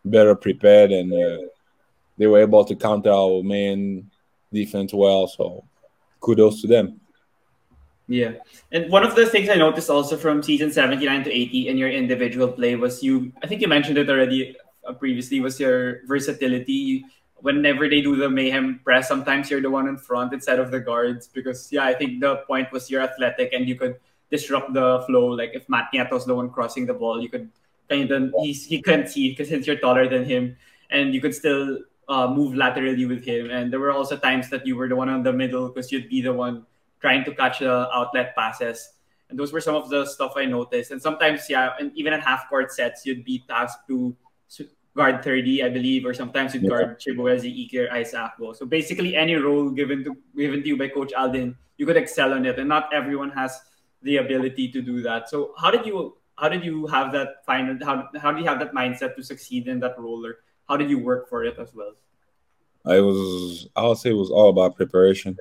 better 0.06 0.36
prepared, 0.36 0.92
and 0.92 1.12
uh, 1.12 1.48
they 2.18 2.28
were 2.28 2.40
able 2.40 2.64
to 2.64 2.76
counter 2.76 3.10
our 3.12 3.42
main 3.42 4.10
defense 4.54 4.94
well. 4.94 5.28
So 5.28 5.64
kudos 6.22 6.62
to 6.62 6.68
them. 6.68 7.02
Yeah. 8.08 8.34
And 8.72 8.90
one 8.92 9.04
of 9.04 9.16
the 9.16 9.26
things 9.26 9.50
I 9.50 9.56
noticed 9.56 9.90
also 9.90 10.16
from 10.16 10.42
season 10.42 10.72
79 10.72 11.26
to 11.26 11.32
80 11.32 11.68
in 11.68 11.78
your 11.78 11.90
individual 11.90 12.48
play 12.48 12.76
was 12.76 13.04
you, 13.04 13.34
I 13.44 13.48
think 13.48 13.62
you 13.62 13.68
mentioned 13.68 13.98
it 13.98 14.10
already 14.10 14.56
uh, 14.88 14.94
previously, 14.94 15.42
was 15.42 15.60
your 15.60 16.06
versatility. 16.08 17.04
Whenever 17.42 17.88
they 17.88 18.02
do 18.02 18.16
the 18.16 18.30
mayhem 18.30 18.82
press, 18.84 19.08
sometimes 19.08 19.50
you're 19.50 19.62
the 19.62 19.70
one 19.70 19.88
in 19.88 19.98
front 19.98 20.34
instead 20.34 20.60
of 20.60 20.72
the 20.72 20.80
guards 20.80 21.28
because, 21.28 21.72
yeah, 21.72 21.86
I 21.86 21.94
think 21.94 22.20
the 22.20 22.38
point 22.48 22.72
was 22.72 22.90
you're 22.90 23.02
athletic 23.02 23.54
and 23.54 23.68
you 23.68 23.76
could 23.76 24.00
disrupt 24.32 24.74
the 24.74 25.04
flow. 25.06 25.28
Like 25.28 25.52
if 25.54 25.70
Matt 25.70 25.90
Nieto's 25.94 26.26
the 26.26 26.36
one 26.36 26.50
crossing 26.50 26.86
the 26.86 26.94
ball, 26.94 27.22
you 27.22 27.30
could 27.30 27.50
kind 27.90 28.10
of, 28.10 28.34
he's, 28.42 28.66
he 28.66 28.82
couldn't 28.82 29.08
see 29.08 29.30
because 29.30 29.50
since 29.50 29.68
you're 29.68 29.78
taller 29.78 30.10
than 30.10 30.26
him 30.26 30.58
and 30.90 31.14
you 31.14 31.22
could 31.22 31.36
still 31.36 31.80
uh, 32.10 32.28
move 32.28 32.56
laterally 32.56 33.06
with 33.06 33.24
him. 33.24 33.50
And 33.52 33.72
there 33.72 33.80
were 33.80 33.92
also 33.92 34.18
times 34.18 34.50
that 34.50 34.66
you 34.66 34.76
were 34.76 34.88
the 34.88 34.96
one 34.96 35.10
on 35.10 35.24
the 35.24 35.34
middle 35.34 35.68
because 35.68 35.92
you'd 35.92 36.10
be 36.10 36.22
the 36.22 36.34
one 36.34 36.66
trying 37.02 37.24
to 37.26 37.34
catch 37.34 37.60
the 37.60 37.90
outlet 37.94 38.36
passes. 38.36 38.94
And 39.30 39.38
those 39.38 39.52
were 39.52 39.62
some 39.62 39.76
of 39.76 39.90
the 39.90 40.06
stuff 40.06 40.34
I 40.38 40.46
noticed. 40.46 40.92
And 40.92 41.02
sometimes, 41.02 41.50
yeah, 41.50 41.74
and 41.80 41.92
even 41.96 42.14
in 42.14 42.22
half 42.22 42.48
court 42.50 42.72
sets, 42.72 43.06
you'd 43.06 43.26
be 43.26 43.44
tasked 43.48 43.88
to 43.90 44.16
guard 44.98 45.24
30, 45.24 45.64
I 45.64 45.70
believe, 45.70 46.06
or 46.10 46.14
sometimes 46.14 46.54
you'd 46.54 46.64
Yeah. 46.64 46.70
guard 46.74 47.00
Chibueze, 47.00 47.46
Ikeh, 47.46 47.86
or 47.86 47.88
Isakbo. 48.02 48.56
So 48.60 48.66
basically, 48.66 49.16
any 49.16 49.36
role 49.48 49.70
given 49.70 50.04
to 50.04 50.18
given 50.36 50.64
to 50.64 50.68
you 50.74 50.78
by 50.82 50.90
Coach 50.90 51.14
Aldin, 51.24 51.56
you 51.78 51.86
could 51.86 52.00
excel 52.02 52.34
on 52.34 52.46
it, 52.52 52.58
and 52.58 52.68
not 52.76 52.90
everyone 53.02 53.30
has 53.38 53.60
the 54.02 54.18
ability 54.18 54.72
to 54.74 54.82
do 54.82 55.02
that. 55.08 55.30
So 55.30 55.54
how 55.62 55.70
did 55.76 55.86
you 55.86 56.18
how 56.42 56.50
did 56.50 56.66
you 56.66 56.88
have 56.88 57.14
that 57.14 57.46
final 57.46 57.78
how 57.86 57.96
how 58.26 58.32
do 58.34 58.42
you 58.42 58.48
have 58.50 58.60
that 58.66 58.74
mindset 58.74 59.16
to 59.22 59.24
succeed 59.32 59.68
in 59.68 59.80
that 59.86 59.98
role, 60.02 60.26
or 60.26 60.34
how 60.68 60.78
did 60.82 60.90
you 60.90 61.00
work 61.00 61.30
for 61.30 61.46
it 61.46 61.58
as 61.66 61.74
well? 61.78 61.94
I 62.86 63.00
was 63.00 63.68
I 63.76 63.86
would 63.88 63.98
say 64.02 64.10
it 64.10 64.22
was 64.26 64.32
all 64.32 64.50
about 64.50 64.76
preparation. 64.82 65.38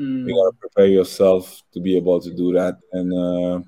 Mm, 0.00 0.28
You 0.28 0.34
gotta 0.40 0.56
prepare 0.64 0.90
yourself 0.98 1.62
to 1.72 1.80
be 1.80 1.96
able 1.96 2.20
to 2.20 2.32
do 2.42 2.52
that, 2.58 2.80
and 2.92 3.12
uh, 3.12 3.60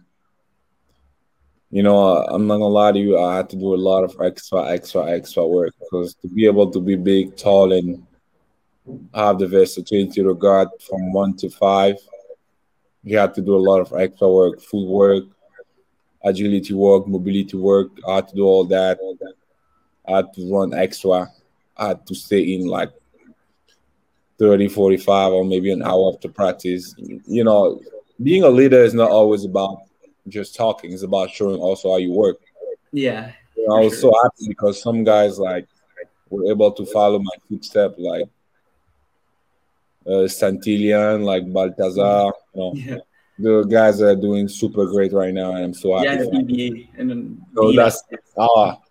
you 1.71 1.83
know 1.83 2.17
uh, 2.17 2.27
I'm 2.29 2.47
not 2.47 2.55
gonna 2.55 2.69
lie 2.69 2.93
to 2.93 2.99
you. 2.99 3.19
I 3.19 3.37
had 3.37 3.51
to 3.51 3.57
do 3.57 3.75
a 3.75 3.77
lot 3.77 4.05
of 4.05 4.17
extra, 4.21 4.67
extra, 4.67 5.11
extra 5.11 5.47
work 5.47 5.75
because 5.81 6.15
to 6.17 6.29
be 6.29 6.47
able 6.47 6.71
to 6.71 6.81
be 6.81 6.97
big, 6.97 7.37
tall, 7.37 7.73
and 7.73 8.07
have 9.15 9.39
the 9.39 9.47
versatility 9.47 10.23
to 10.23 10.35
guard 10.35 10.69
from 10.89 11.13
one 11.13 11.37
to 11.37 11.51
five, 11.51 11.97
you 13.03 13.19
had 13.19 13.35
to 13.35 13.43
do 13.43 13.55
a 13.55 13.65
lot 13.71 13.81
of 13.81 13.93
extra 13.99 14.29
work, 14.29 14.61
footwork, 14.61 15.25
agility 16.25 16.75
work, 16.75 17.07
mobility 17.07 17.57
work. 17.57 17.89
I 18.07 18.17
had 18.17 18.29
to 18.29 18.37
do 18.37 18.45
all 18.45 18.65
that. 18.67 18.99
I 20.07 20.17
had 20.17 20.33
to 20.35 20.53
run 20.53 20.75
extra. 20.75 21.29
I 21.77 21.89
had 21.89 22.07
to 22.07 22.15
stay 22.15 22.55
in 22.55 22.67
like 22.67 22.91
30, 24.39 24.69
45, 24.69 25.33
or 25.33 25.45
maybe 25.45 25.71
an 25.73 25.83
hour 25.83 26.13
after 26.15 26.29
practice. 26.29 26.95
You 26.97 27.45
know, 27.45 27.81
being 28.23 28.43
a 28.43 28.49
leader 28.49 28.83
is 28.83 28.95
not 28.95 29.11
always 29.11 29.45
about 29.45 29.88
just 30.31 30.55
talking, 30.55 30.93
it's 30.93 31.03
about 31.03 31.31
showing 31.31 31.61
also 31.61 31.91
how 31.91 31.97
you 31.97 32.13
work. 32.13 32.39
yeah, 32.93 33.33
know, 33.57 33.77
I 33.77 33.81
was 33.81 34.01
so 34.01 34.13
happy 34.23 34.49
because 34.49 34.83
some 34.83 35.05
guys 35.05 35.39
like 35.39 35.67
were 36.31 36.51
able 36.51 36.73
to 36.73 36.87
follow 36.87 37.19
my 37.19 37.35
footstep, 37.49 37.95
like 37.99 38.27
uh, 40.07 40.27
Santillan, 40.27 41.25
like 41.25 41.45
Baltazar. 41.53 42.33
You 42.55 42.61
know, 42.61 42.73
yeah, 42.75 42.97
the 43.39 43.65
guys 43.65 44.01
are 44.03 44.17
doing 44.17 44.49
super 44.49 44.87
great 44.87 45.13
right 45.13 45.35
now, 45.35 45.55
and 45.55 45.65
I'm 45.65 45.75
so 45.75 45.97
happy. 45.97 46.09
yeah. 46.09 46.25
PBA 46.25 46.89
and 46.97 47.11
then 47.11 47.47
So 47.55 47.73
that's 47.73 48.03
how 48.37 48.83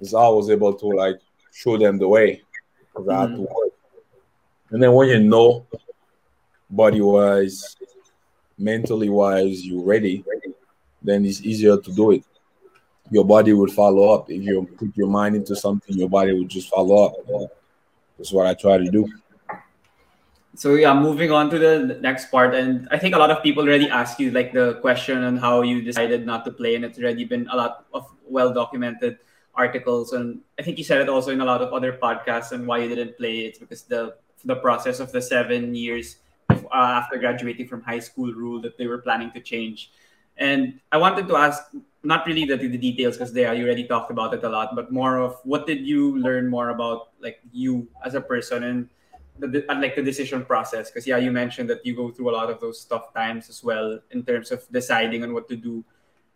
is 0.00 0.14
I 0.14 0.28
was 0.28 0.50
able 0.50 0.74
to 0.74 0.86
like 0.86 1.20
show 1.52 1.76
them 1.76 1.98
the 1.98 2.08
way 2.08 2.42
because 2.78 3.08
I 3.08 3.20
had 3.20 3.36
to 3.36 3.42
work. 3.42 3.72
And 4.70 4.82
then 4.82 4.92
when 4.92 5.08
you 5.08 5.20
know 5.20 5.66
body 6.70 7.00
wise, 7.00 7.76
mentally 8.56 9.08
wise, 9.08 9.66
you're 9.66 9.84
ready. 9.84 10.24
ready, 10.26 10.54
then 11.02 11.24
it's 11.24 11.42
easier 11.42 11.76
to 11.76 11.92
do 11.92 12.12
it. 12.12 12.24
Your 13.10 13.24
body 13.24 13.52
will 13.52 13.70
follow 13.70 14.14
up. 14.14 14.30
If 14.30 14.42
you 14.42 14.68
put 14.78 14.96
your 14.96 15.08
mind 15.08 15.36
into 15.36 15.56
something, 15.56 15.96
your 15.96 16.08
body 16.08 16.32
will 16.32 16.46
just 16.46 16.68
follow 16.68 17.06
up. 17.06 17.50
That's 18.16 18.32
what 18.32 18.46
I 18.46 18.54
try 18.54 18.78
to 18.78 18.90
do. 18.90 19.08
So 20.54 20.74
yeah, 20.74 20.92
moving 20.92 21.30
on 21.30 21.48
to 21.50 21.58
the 21.58 21.98
next 22.02 22.30
part, 22.30 22.54
and 22.54 22.88
I 22.90 22.98
think 22.98 23.14
a 23.14 23.18
lot 23.18 23.30
of 23.30 23.42
people 23.42 23.62
already 23.62 23.88
asked 23.88 24.20
you 24.20 24.30
like 24.30 24.52
the 24.52 24.74
question 24.80 25.22
on 25.24 25.36
how 25.36 25.62
you 25.62 25.80
decided 25.80 26.26
not 26.26 26.44
to 26.44 26.50
play, 26.50 26.74
and 26.74 26.84
it's 26.84 26.98
already 26.98 27.24
been 27.24 27.48
a 27.50 27.56
lot 27.56 27.86
of 27.94 28.06
well 28.28 28.52
documented 28.52 29.18
articles, 29.54 30.12
and 30.12 30.40
I 30.58 30.62
think 30.62 30.76
you 30.76 30.84
said 30.84 31.00
it 31.00 31.08
also 31.08 31.30
in 31.30 31.40
a 31.40 31.44
lot 31.44 31.62
of 31.62 31.72
other 31.72 31.92
podcasts 31.94 32.52
and 32.52 32.66
why 32.66 32.78
you 32.78 32.88
didn't 32.88 33.16
play. 33.16 33.40
It's 33.40 33.58
because 33.58 33.82
the 33.82 34.16
the 34.44 34.56
process 34.56 35.00
of 35.00 35.12
the 35.12 35.22
seven 35.22 35.74
years 35.74 36.16
uh, 36.50 37.00
after 37.00 37.18
graduating 37.18 37.68
from 37.68 37.82
high 37.82 37.98
school 37.98 38.32
rule 38.32 38.60
that 38.60 38.76
they 38.76 38.86
were 38.86 38.98
planning 38.98 39.30
to 39.32 39.40
change, 39.40 39.92
and 40.40 40.80
I 40.90 40.96
wanted 40.96 41.28
to 41.28 41.36
ask 41.36 41.62
not 42.02 42.26
really 42.26 42.46
the, 42.46 42.56
the 42.56 42.78
details 42.78 43.16
because 43.18 43.32
there 43.32 43.52
you 43.54 43.66
already 43.66 43.86
talked 43.86 44.10
about 44.10 44.32
it 44.32 44.42
a 44.42 44.48
lot, 44.48 44.74
but 44.74 44.90
more 44.90 45.18
of 45.18 45.36
what 45.44 45.66
did 45.66 45.86
you 45.86 46.18
learn 46.18 46.48
more 46.48 46.70
about 46.70 47.10
like 47.20 47.40
you 47.52 47.86
as 48.04 48.14
a 48.14 48.20
person 48.20 48.64
and 48.64 48.88
the, 49.38 49.64
like 49.68 49.94
the 49.96 50.02
decision 50.02 50.44
process? 50.44 50.90
Because 50.90 51.06
yeah 51.06 51.18
you 51.18 51.30
mentioned 51.30 51.68
that 51.68 51.84
you 51.84 51.94
go 51.94 52.10
through 52.10 52.30
a 52.30 52.34
lot 52.34 52.48
of 52.50 52.58
those 52.58 52.82
tough 52.86 53.12
times 53.12 53.50
as 53.50 53.62
well 53.62 54.00
in 54.12 54.24
terms 54.24 54.50
of 54.50 54.66
deciding 54.72 55.22
on 55.22 55.34
what 55.34 55.46
to 55.50 55.56
do. 55.56 55.84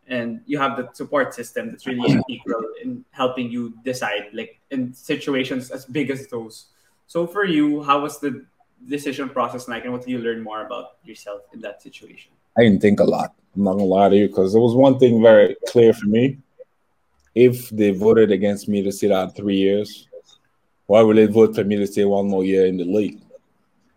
And 0.07 0.43
you 0.45 0.59
have 0.59 0.77
the 0.77 0.91
support 0.93 1.33
system 1.33 1.71
that's 1.71 1.87
really 1.87 2.11
mm-hmm. 2.11 2.21
integral 2.29 2.65
in 2.83 3.07
helping 3.11 3.51
you 3.51 3.73
decide 3.85 4.29
like 4.35 4.61
in 4.71 4.93
situations 4.93 5.71
as 5.71 5.87
big 5.87 6.11
as 6.11 6.27
those. 6.27 6.67
So 7.07 7.27
for 7.27 7.47
you 7.47 7.83
how 7.83 8.03
was 8.03 8.21
the 8.21 8.45
decision 8.87 9.31
process 9.31 9.67
like 9.67 9.85
and 9.85 9.95
what 9.95 10.03
did 10.03 10.11
you 10.11 10.19
learn 10.19 10.43
more 10.43 10.67
about 10.67 10.99
yourself 11.05 11.41
in 11.55 11.61
that 11.63 11.81
situation? 11.81 12.33
I 12.59 12.65
didn't 12.65 12.83
think 12.83 13.01
a 13.01 13.05
lot. 13.05 13.35
I'm 13.55 13.65
not 13.65 13.75
gonna 13.75 13.85
lie 13.85 14.09
to 14.09 14.17
you 14.17 14.29
because 14.29 14.53
there 14.53 14.63
was 14.63 14.75
one 14.75 14.99
thing 14.99 15.23
very 15.23 15.57
clear 15.69 15.93
for 15.93 16.07
me. 16.07 16.39
If 17.35 17.71
they 17.71 17.91
voted 17.91 18.31
against 18.31 18.69
me 18.69 18.83
to 18.83 18.93
sit 18.93 19.13
out 19.13 19.37
three 19.37 19.57
years, 19.57 20.09
why 20.87 21.03
would 21.03 21.17
they 21.17 21.27
vote 21.27 21.55
for 21.55 21.65
me 21.65 21.77
to 21.77 21.87
stay 21.87 22.05
one 22.05 22.29
more 22.29 22.45
year 22.45 22.67
in 22.67 22.77
the 22.77 22.85
league? 22.85 23.21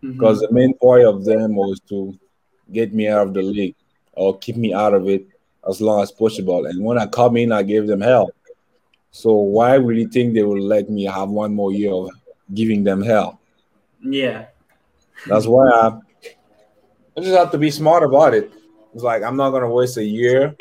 Mm-hmm. 0.02 0.12
Because 0.12 0.40
the 0.40 0.50
main 0.50 0.74
point 0.74 1.06
of 1.06 1.24
them 1.24 1.54
was 1.54 1.80
to 1.88 2.18
get 2.72 2.92
me 2.94 3.08
out 3.08 3.28
of 3.28 3.34
the 3.34 3.42
league 3.42 3.74
or 4.12 4.38
keep 4.38 4.56
me 4.56 4.74
out 4.74 4.94
of 4.94 5.08
it 5.08 5.26
as 5.68 5.80
long 5.80 6.02
as 6.02 6.10
possible. 6.10 6.66
And 6.66 6.84
when 6.84 6.98
I 6.98 7.06
come 7.06 7.36
in, 7.36 7.52
I 7.52 7.62
gave 7.62 7.86
them 7.86 8.00
hell. 8.00 8.30
So 9.10 9.32
why 9.34 9.78
would 9.78 9.96
you 9.96 10.08
think 10.08 10.34
they 10.34 10.42
would 10.42 10.60
let 10.60 10.88
me 10.88 11.04
have 11.04 11.28
one 11.28 11.54
more 11.54 11.72
year 11.72 11.92
of 11.92 12.10
giving 12.54 12.84
them 12.84 13.02
hell? 13.02 13.40
yeah 14.02 14.46
That's 15.26 15.46
why 15.46 15.68
I, 15.68 15.98
I 17.16 17.20
just 17.20 17.36
have 17.36 17.50
to 17.52 17.58
be 17.58 17.70
smart 17.70 18.02
about 18.02 18.34
it. 18.34 18.52
It's 18.94 19.02
like 19.02 19.22
I'm 19.22 19.36
not 19.36 19.50
gonna 19.50 19.70
waste 19.70 19.96
a 19.96 20.04
year 20.04 20.54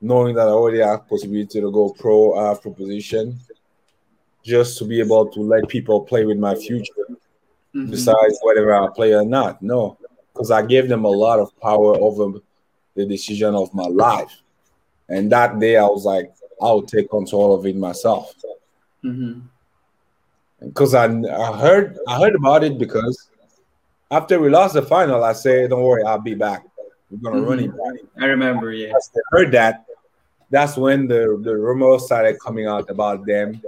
knowing 0.00 0.34
that 0.36 0.46
I 0.48 0.50
already 0.50 0.80
have 0.80 1.08
possibility 1.08 1.60
to 1.60 1.70
go 1.70 1.90
pro 1.98 2.38
after 2.50 2.70
position 2.70 3.38
just 4.42 4.78
to 4.78 4.84
be 4.84 5.00
able 5.00 5.26
to 5.28 5.40
let 5.40 5.66
people 5.68 6.00
play 6.02 6.24
with 6.24 6.38
my 6.38 6.54
future 6.54 6.92
Mhm. 7.74 7.90
besides 7.90 8.38
whether 8.42 8.74
I 8.74 8.88
play 8.94 9.12
or 9.14 9.24
not. 9.24 9.60
No, 9.62 9.98
because 10.32 10.50
I 10.50 10.62
gave 10.62 10.88
them 10.88 11.04
a 11.04 11.10
lot 11.10 11.38
of 11.40 11.58
power 11.60 11.96
over 12.00 12.40
the 12.94 13.04
decision 13.06 13.54
of 13.54 13.72
my 13.74 13.86
life. 13.86 14.32
And 15.08 15.30
that 15.32 15.58
day 15.58 15.76
I 15.76 15.86
was 15.86 16.04
like, 16.04 16.32
I'll 16.60 16.82
take 16.82 17.10
control 17.10 17.54
of 17.54 17.66
it 17.66 17.76
myself. 17.76 18.34
Because 20.60 20.94
I, 20.94 21.04
I 21.04 21.56
heard 21.58 21.98
I 22.08 22.18
heard 22.18 22.34
about 22.34 22.64
it 22.64 22.78
because 22.78 23.28
after 24.10 24.38
we 24.40 24.48
lost 24.48 24.74
the 24.74 24.82
final, 24.82 25.22
I 25.22 25.32
said, 25.34 25.70
"Don't 25.70 25.82
worry, 25.82 26.02
I'll 26.04 26.18
be 26.18 26.34
back. 26.34 26.64
We're 27.10 27.30
gonna 27.30 27.42
run 27.42 27.58
mm-hmm. 27.58 27.70
it 27.70 28.02
back." 28.12 28.22
i 28.22 28.26
remember 28.26 28.72
yeah 28.72 28.92
As 28.96 29.10
they 29.14 29.20
heard 29.30 29.52
that, 29.52 29.86
that's 30.50 30.76
when 30.76 31.06
the 31.06 31.38
the 31.42 31.56
rumors 31.56 32.04
started 32.06 32.38
coming 32.40 32.66
out 32.66 32.90
about 32.90 33.26
them 33.26 33.60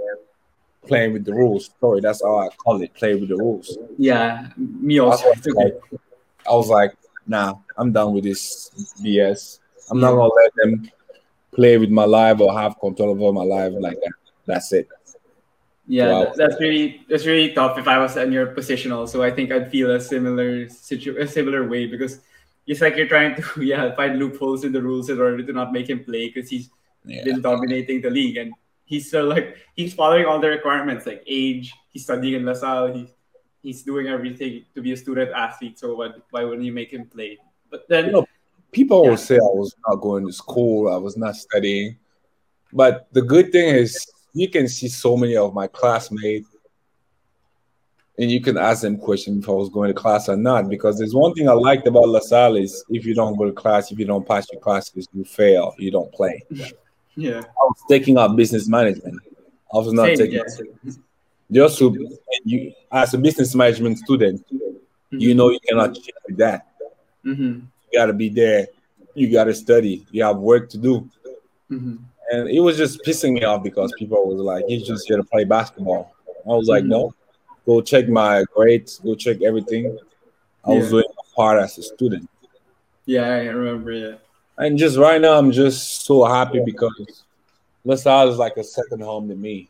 playing 0.87 1.13
with 1.13 1.25
the 1.25 1.33
rules. 1.33 1.69
Sorry, 1.79 2.01
that's 2.01 2.23
how 2.23 2.37
I 2.39 2.49
call 2.49 2.81
it, 2.81 2.93
play 2.93 3.15
with 3.15 3.29
the 3.29 3.35
rules. 3.37 3.77
yeah 3.97 4.49
me 4.57 4.99
also 4.99 5.29
I, 5.29 5.33
like, 5.63 5.79
I 6.49 6.53
was 6.53 6.69
like, 6.69 6.93
"Nah, 7.27 7.55
I'm 7.77 7.91
done 7.91 8.13
with 8.13 8.23
this 8.23 8.71
BS. 9.03 9.59
I'm 9.91 9.99
not 9.99 10.11
gonna 10.11 10.33
let 10.33 10.51
them 10.55 10.89
play 11.51 11.77
with 11.77 11.89
my 11.89 12.05
life 12.05 12.39
or 12.39 12.53
have 12.57 12.79
control 12.79 13.09
over 13.11 13.33
my 13.33 13.43
life 13.43 13.73
like 13.77 13.99
that. 13.99 14.13
That's 14.45 14.71
it." 14.73 14.87
Yeah, 15.89 16.07
that- 16.07 16.37
that's 16.37 16.57
really 16.59 17.05
that's 17.09 17.25
really 17.25 17.51
tough. 17.53 17.77
If 17.77 17.87
I 17.87 17.97
was 17.97 18.15
in 18.17 18.31
your 18.31 18.47
position, 18.47 18.91
also, 18.91 19.23
I 19.23 19.31
think 19.31 19.51
I'd 19.51 19.71
feel 19.71 19.91
a 19.91 19.99
similar 19.99 20.69
situ 20.69 21.17
a 21.19 21.27
similar 21.27 21.67
way 21.67 21.87
because 21.87 22.21
it's 22.69 22.81
like 22.85 22.95
you're 22.97 23.09
trying 23.09 23.33
to 23.35 23.43
yeah 23.71 23.89
find 23.99 24.19
loopholes 24.21 24.63
in 24.67 24.71
the 24.71 24.81
rules 24.81 25.09
in 25.09 25.17
order 25.19 25.41
to 25.41 25.53
not 25.59 25.73
make 25.73 25.89
him 25.89 26.01
play 26.09 26.29
because 26.29 26.49
he's 26.53 26.69
Yeah. 27.05 27.23
been 27.27 27.41
dominating 27.41 28.01
the 28.05 28.11
league 28.11 28.37
and 28.41 28.53
he's 28.85 29.07
still 29.09 29.25
like 29.33 29.47
he's 29.79 29.93
following 29.99 30.25
all 30.29 30.39
the 30.43 30.49
requirements 30.51 31.05
like 31.09 31.23
age. 31.25 31.73
He's 31.91 32.03
studying 32.07 32.35
in 32.39 32.43
LaSalle. 32.45 32.93
He's 32.97 33.11
he's 33.65 33.79
doing 33.83 34.07
everything 34.15 34.53
to 34.75 34.79
be 34.85 34.91
a 34.93 34.97
student 35.03 35.31
athlete. 35.45 35.79
So 35.81 35.95
why 35.99 36.07
why 36.33 36.41
wouldn't 36.43 36.67
you 36.69 36.75
make 36.81 36.91
him 36.97 37.05
play? 37.15 37.31
But 37.71 37.87
then 37.91 38.05
You 38.07 38.11
know, 38.19 38.25
people 38.71 38.99
Yeah. 39.03 39.09
will 39.11 39.23
say 39.29 39.35
I 39.39 39.53
was 39.63 39.71
not 39.87 39.95
going 40.07 40.27
to 40.27 40.33
school, 40.43 40.91
I 40.93 40.99
was 41.07 41.15
not 41.25 41.35
studying. 41.45 41.97
But 42.81 43.07
the 43.17 43.23
good 43.33 43.51
thing 43.55 43.73
is 43.83 43.97
you 44.33 44.47
can 44.55 44.67
see 44.67 44.89
so 44.89 45.17
many 45.17 45.35
of 45.35 45.53
my 45.61 45.67
classmates 45.79 46.47
and 48.19 48.29
you 48.29 48.41
can 48.41 48.57
ask 48.57 48.81
them 48.81 48.97
questions 48.97 49.43
if 49.43 49.49
I 49.49 49.53
was 49.53 49.69
going 49.69 49.87
to 49.87 49.93
class 49.93 50.27
or 50.27 50.35
not. 50.35 50.67
Because 50.69 50.97
there's 50.99 51.15
one 51.15 51.33
thing 51.33 51.47
I 51.47 51.53
liked 51.53 51.87
about 51.87 52.09
LaSalle 52.09 52.57
is 52.57 52.83
if 52.89 53.05
you 53.05 53.15
don't 53.15 53.37
go 53.37 53.45
to 53.45 53.53
class, 53.53 53.91
if 53.91 53.97
you 53.97 54.05
don't 54.05 54.27
pass 54.27 54.45
your 54.51 54.61
classes, 54.61 55.07
you 55.13 55.23
fail, 55.23 55.73
you 55.79 55.89
don't 55.89 56.11
play. 56.13 56.43
yeah, 57.15 57.39
I 57.39 57.63
was 57.63 57.77
taking 57.89 58.17
up 58.17 58.35
business 58.35 58.67
management. 58.67 59.21
I 59.73 59.77
was 59.77 59.93
not 59.93 60.07
Same, 60.07 60.17
taking 60.17 60.37
yeah. 60.39 60.43
just 61.51 61.77
to 61.79 61.95
you 62.43 62.73
as 62.91 63.13
a 63.13 63.17
business 63.17 63.55
management 63.55 63.97
student, 63.99 64.45
you 65.11 65.33
know 65.33 65.49
you 65.49 65.59
cannot 65.67 65.95
cheat 65.95 66.13
with 66.27 66.37
that. 66.37 66.67
hmm 67.23 67.59
You 67.91 67.99
gotta 67.99 68.13
be 68.13 68.29
there, 68.29 68.67
you 69.15 69.31
gotta 69.31 69.53
study, 69.53 70.05
you 70.11 70.23
have 70.23 70.37
work 70.37 70.69
to 70.71 70.77
do. 70.77 71.09
hmm 71.69 71.95
And 72.31 72.49
it 72.49 72.59
was 72.59 72.77
just 72.77 73.01
pissing 73.05 73.33
me 73.33 73.43
off 73.43 73.63
because 73.63 73.91
people 73.97 74.27
was 74.27 74.39
like, 74.41 74.65
he's 74.67 74.85
just 74.85 75.07
here 75.07 75.17
to 75.17 75.23
play 75.23 75.43
basketball. 75.45 76.13
I 76.45 76.49
was 76.49 76.67
like, 76.67 76.83
Mhm. 76.83 76.87
no, 76.95 77.13
go 77.69 77.81
check 77.81 78.09
my 78.09 78.43
grades, 78.55 78.97
go 79.05 79.13
check 79.13 79.37
everything. 79.43 79.85
I 80.65 80.69
was 80.71 80.85
Yeah. 80.85 80.89
doing 80.93 81.09
my 81.17 81.25
part 81.35 81.61
as 81.63 81.77
a 81.77 81.83
student. 81.83 82.27
Yeah, 83.05 83.27
I 83.27 83.45
remember. 83.61 83.91
Yeah. 83.91 84.15
And 84.57 84.77
just 84.83 84.97
right 84.97 85.21
now, 85.21 85.33
I'm 85.39 85.51
just 85.51 85.79
so 86.09 86.23
happy 86.25 86.61
because 86.71 87.23
LaSalle 87.85 88.29
is 88.29 88.37
like 88.37 88.57
a 88.57 88.63
second 88.63 89.01
home 89.09 89.29
to 89.29 89.35
me. 89.35 89.69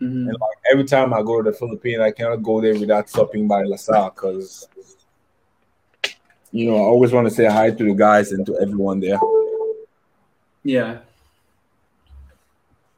Mhm. 0.00 0.28
And 0.28 0.36
like 0.46 0.58
every 0.72 0.84
time 0.84 1.12
I 1.12 1.20
go 1.22 1.42
to 1.42 1.50
the 1.50 1.56
Philippines, 1.56 2.00
I 2.00 2.10
cannot 2.10 2.42
go 2.42 2.60
there 2.60 2.78
without 2.82 3.08
stopping 3.08 3.46
by 3.46 3.62
LaSalle 3.64 4.10
because 4.14 4.68
you 6.52 6.64
know 6.70 6.76
I 6.76 6.86
always 6.94 7.12
want 7.12 7.28
to 7.28 7.34
say 7.34 7.46
hi 7.58 7.70
to 7.70 7.84
the 7.84 7.94
guys 8.06 8.32
and 8.32 8.44
to 8.46 8.52
everyone 8.64 9.00
there. 9.00 9.20
Yeah. 10.64 10.98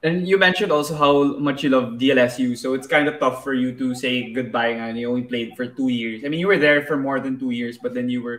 And 0.03 0.29
you 0.29 0.39
mentioned 0.39 0.71
also 0.71 0.95
how 0.95 1.39
much 1.39 1.65
you 1.65 1.71
love 1.71 1.99
DLSU, 1.99 2.57
so 2.57 2.75
it's 2.75 2.87
kind 2.87 3.09
of 3.09 3.19
tough 3.19 3.43
for 3.43 3.53
you 3.53 3.75
to 3.75 3.97
say 3.97 4.33
goodbye 4.33 4.79
and 4.79 4.97
you 4.97 5.11
only 5.11 5.25
played 5.25 5.57
for 5.57 5.67
two 5.67 5.89
years. 5.89 6.25
I 6.25 6.29
mean, 6.29 6.39
you 6.39 6.47
were 6.47 6.59
there 6.59 6.87
for 6.87 6.97
more 6.97 7.19
than 7.19 7.39
two 7.39 7.51
years, 7.51 7.79
but 7.79 7.95
then 7.95 8.09
you 8.09 8.23
were 8.23 8.39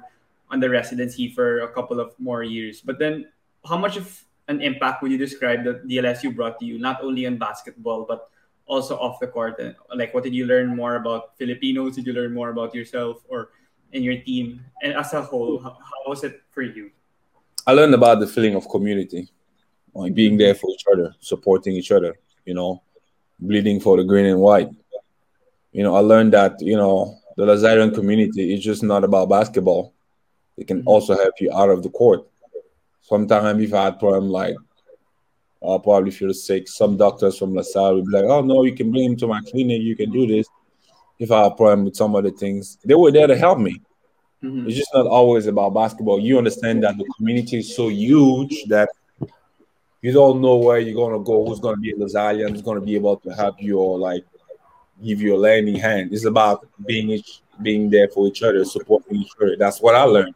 on 0.49 0.61
the 0.61 0.69
residency 0.69 1.27
for 1.27 1.59
a 1.61 1.67
couple 1.73 1.99
of 1.99 2.17
more 2.17 2.43
years. 2.43 2.79
But 2.79 2.97
then, 2.97 3.27
how 3.67 3.77
much 3.77 3.97
of 3.97 4.23
an 4.47 4.61
impact 4.61 5.03
would 5.03 5.11
you 5.11 5.17
describe 5.17 5.65
that 5.65 5.85
DLSU 5.85 6.33
brought 6.33 6.59
to 6.59 6.65
you, 6.65 6.79
not 6.79 7.03
only 7.03 7.25
in 7.25 7.37
basketball, 7.37 8.05
but 8.07 8.29
also 8.65 8.95
off 8.97 9.19
the 9.19 9.27
court? 9.27 9.59
Like, 9.93 10.13
what 10.13 10.23
did 10.23 10.33
you 10.33 10.45
learn 10.45 10.73
more 10.73 10.95
about 10.95 11.37
Filipinos? 11.37 11.95
Did 11.95 12.07
you 12.07 12.13
learn 12.13 12.33
more 12.33 12.49
about 12.49 12.73
yourself 12.73 13.21
or 13.27 13.49
in 13.91 14.01
your 14.01 14.17
team? 14.21 14.63
And 14.81 14.93
as 14.93 15.11
a 15.11 15.21
whole, 15.21 15.59
how, 15.59 15.71
how 15.75 16.07
was 16.07 16.23
it 16.23 16.41
for 16.51 16.61
you? 16.61 16.91
I 17.67 17.73
learned 17.73 17.93
about 17.93 18.21
the 18.21 18.27
feeling 18.27 18.55
of 18.55 18.69
community, 18.69 19.29
like 19.99 20.13
being 20.13 20.37
there 20.37 20.55
for 20.55 20.69
each 20.71 20.85
other, 20.91 21.13
supporting 21.19 21.73
each 21.73 21.91
other, 21.91 22.17
you 22.45 22.53
know, 22.53 22.81
bleeding 23.39 23.79
for 23.79 23.97
the 23.97 24.03
green 24.03 24.25
and 24.25 24.39
white. 24.39 24.69
You 25.71 25.83
know, 25.83 25.95
I 25.95 25.99
learned 25.99 26.33
that, 26.33 26.61
you 26.61 26.77
know, 26.77 27.15
the 27.37 27.45
Lasallian 27.45 27.93
community 27.93 28.53
is 28.53 28.63
just 28.63 28.83
not 28.83 29.03
about 29.03 29.29
basketball. 29.29 29.93
It 30.57 30.67
can 30.67 30.81
Mhm. 30.81 30.87
also 30.87 31.15
help 31.15 31.35
you 31.39 31.51
out 31.53 31.69
of 31.69 31.83
the 31.83 31.89
court. 31.89 32.27
Sometimes 33.01 33.63
if 33.63 33.73
I 33.73 33.85
had 33.85 33.99
problem 33.99 34.29
like 34.29 34.55
I'll 35.61 35.79
probably 35.79 36.11
feel 36.11 36.33
sick. 36.33 36.69
Some 36.69 36.95
doctors 36.95 37.37
from 37.37 37.53
LaSalle 37.53 37.95
will 37.95 38.05
be 38.05 38.11
like, 38.11 38.25
oh 38.25 38.41
no, 38.41 38.63
you 38.63 38.73
can 38.73 38.91
bring 38.91 39.11
him 39.11 39.17
to 39.17 39.27
my 39.27 39.41
clinic, 39.41 39.81
you 39.81 39.95
can 39.95 40.09
do 40.09 40.25
this. 40.25 40.47
If 41.19 41.31
I 41.31 41.43
have 41.43 41.51
a 41.51 41.55
problem 41.55 41.83
with 41.83 41.97
some 41.97 42.15
other 42.15 42.31
things, 42.31 42.77
they 42.85 42.95
were 42.95 43.11
there 43.11 43.27
to 43.27 43.35
help 43.35 43.59
me. 43.59 43.81
Mhm. 44.41 44.67
It's 44.67 44.77
just 44.77 44.93
not 44.93 45.05
always 45.05 45.47
about 45.47 45.73
basketball. 45.73 46.19
You 46.19 46.37
understand 46.37 46.83
that 46.83 46.97
the 46.97 47.05
community 47.17 47.57
is 47.57 47.75
so 47.75 47.89
huge 47.89 48.63
that 48.69 48.89
you 50.01 50.11
don't 50.11 50.41
know 50.41 50.57
where 50.57 50.79
you're 50.79 50.95
gonna 50.95 51.23
go, 51.23 51.45
who's 51.45 51.59
gonna 51.59 51.77
be 51.77 51.91
a 51.91 51.95
Lasallian, 51.95 52.51
who's 52.51 52.61
gonna 52.61 52.81
be 52.81 52.95
able 52.95 53.17
to 53.17 53.31
help 53.31 53.61
you 53.61 53.77
or 53.77 53.97
like 53.97 54.25
give 55.03 55.21
you 55.21 55.35
a 55.35 55.37
lending 55.37 55.75
hand. 55.75 56.13
It's 56.13 56.25
about 56.25 56.67
being 56.85 57.09
each 57.09 57.41
being 57.61 57.89
there 57.89 58.07
for 58.07 58.27
each 58.27 58.41
other, 58.41 58.63
supporting 58.63 59.17
each 59.17 59.31
other. 59.41 59.55
That's 59.57 59.81
what 59.81 59.95
I 59.95 60.03
learned. 60.03 60.35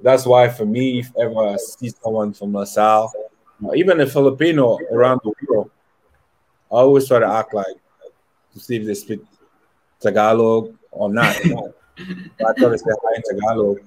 That's 0.00 0.26
why 0.26 0.48
for 0.48 0.66
me, 0.66 0.98
if 0.98 1.12
ever 1.16 1.48
I 1.48 1.56
see 1.56 1.90
someone 1.90 2.32
from 2.32 2.52
LaSalle, 2.52 3.12
even 3.74 4.00
a 4.00 4.06
Filipino 4.06 4.78
around 4.90 5.20
the 5.22 5.32
world, 5.46 5.70
I 6.70 6.76
always 6.76 7.06
try 7.06 7.20
to 7.20 7.26
act 7.26 7.54
like 7.54 7.76
to 8.52 8.60
see 8.60 8.76
if 8.76 8.86
they 8.86 8.94
speak 8.94 9.20
Tagalog 10.00 10.74
or 10.90 11.12
not. 11.12 11.36
I 11.36 12.52
try 12.58 12.68
to 12.68 12.78
say 12.78 12.90
hi 12.90 13.16
in 13.16 13.22
Tagalog. 13.22 13.80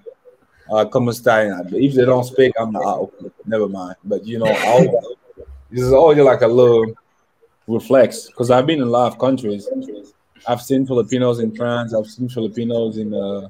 Uh, 0.70 0.86
está? 0.86 1.66
If 1.72 1.94
they 1.96 2.06
don't 2.06 2.24
speak, 2.24 2.54
I'm 2.60 2.76
ah, 2.76 2.96
okay, 2.96 3.32
never 3.46 3.70
mind. 3.70 3.96
But 4.04 4.26
you 4.26 4.40
know, 4.40 4.48
this 5.70 5.82
is 5.82 5.94
always 5.94 6.18
like 6.20 6.42
a 6.42 6.48
little 6.48 6.94
reflex 7.68 8.28
because 8.28 8.52
I've 8.52 8.66
been 8.66 8.82
in 8.82 8.88
a 8.88 8.92
lot 8.92 9.12
of 9.12 9.20
countries. 9.20 9.68
I've 10.48 10.62
seen 10.62 10.86
Filipinos 10.86 11.40
in 11.40 11.56
France. 11.56 11.94
I've 11.94 12.08
seen 12.08 12.30
Filipinos 12.30 12.98
in 12.98 13.14
uh, 13.14 13.48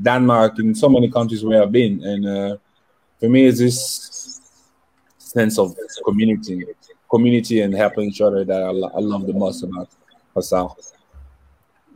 Denmark. 0.00 0.58
In 0.58 0.74
so 0.74 0.88
many 0.88 1.10
countries 1.10 1.44
where 1.44 1.62
I've 1.62 1.72
been, 1.72 2.02
and 2.04 2.26
uh, 2.26 2.56
for 3.18 3.28
me, 3.28 3.46
it's 3.46 3.58
this 3.58 4.40
sense 5.18 5.58
of 5.58 5.76
community, 6.04 6.64
community, 7.10 7.60
and 7.60 7.74
helping 7.74 8.08
each 8.08 8.20
other 8.20 8.44
that 8.44 8.62
I, 8.62 8.68
I 8.68 9.00
love 9.00 9.26
the 9.26 9.32
most 9.32 9.62
about 9.62 9.88
Hassan. 10.34 10.70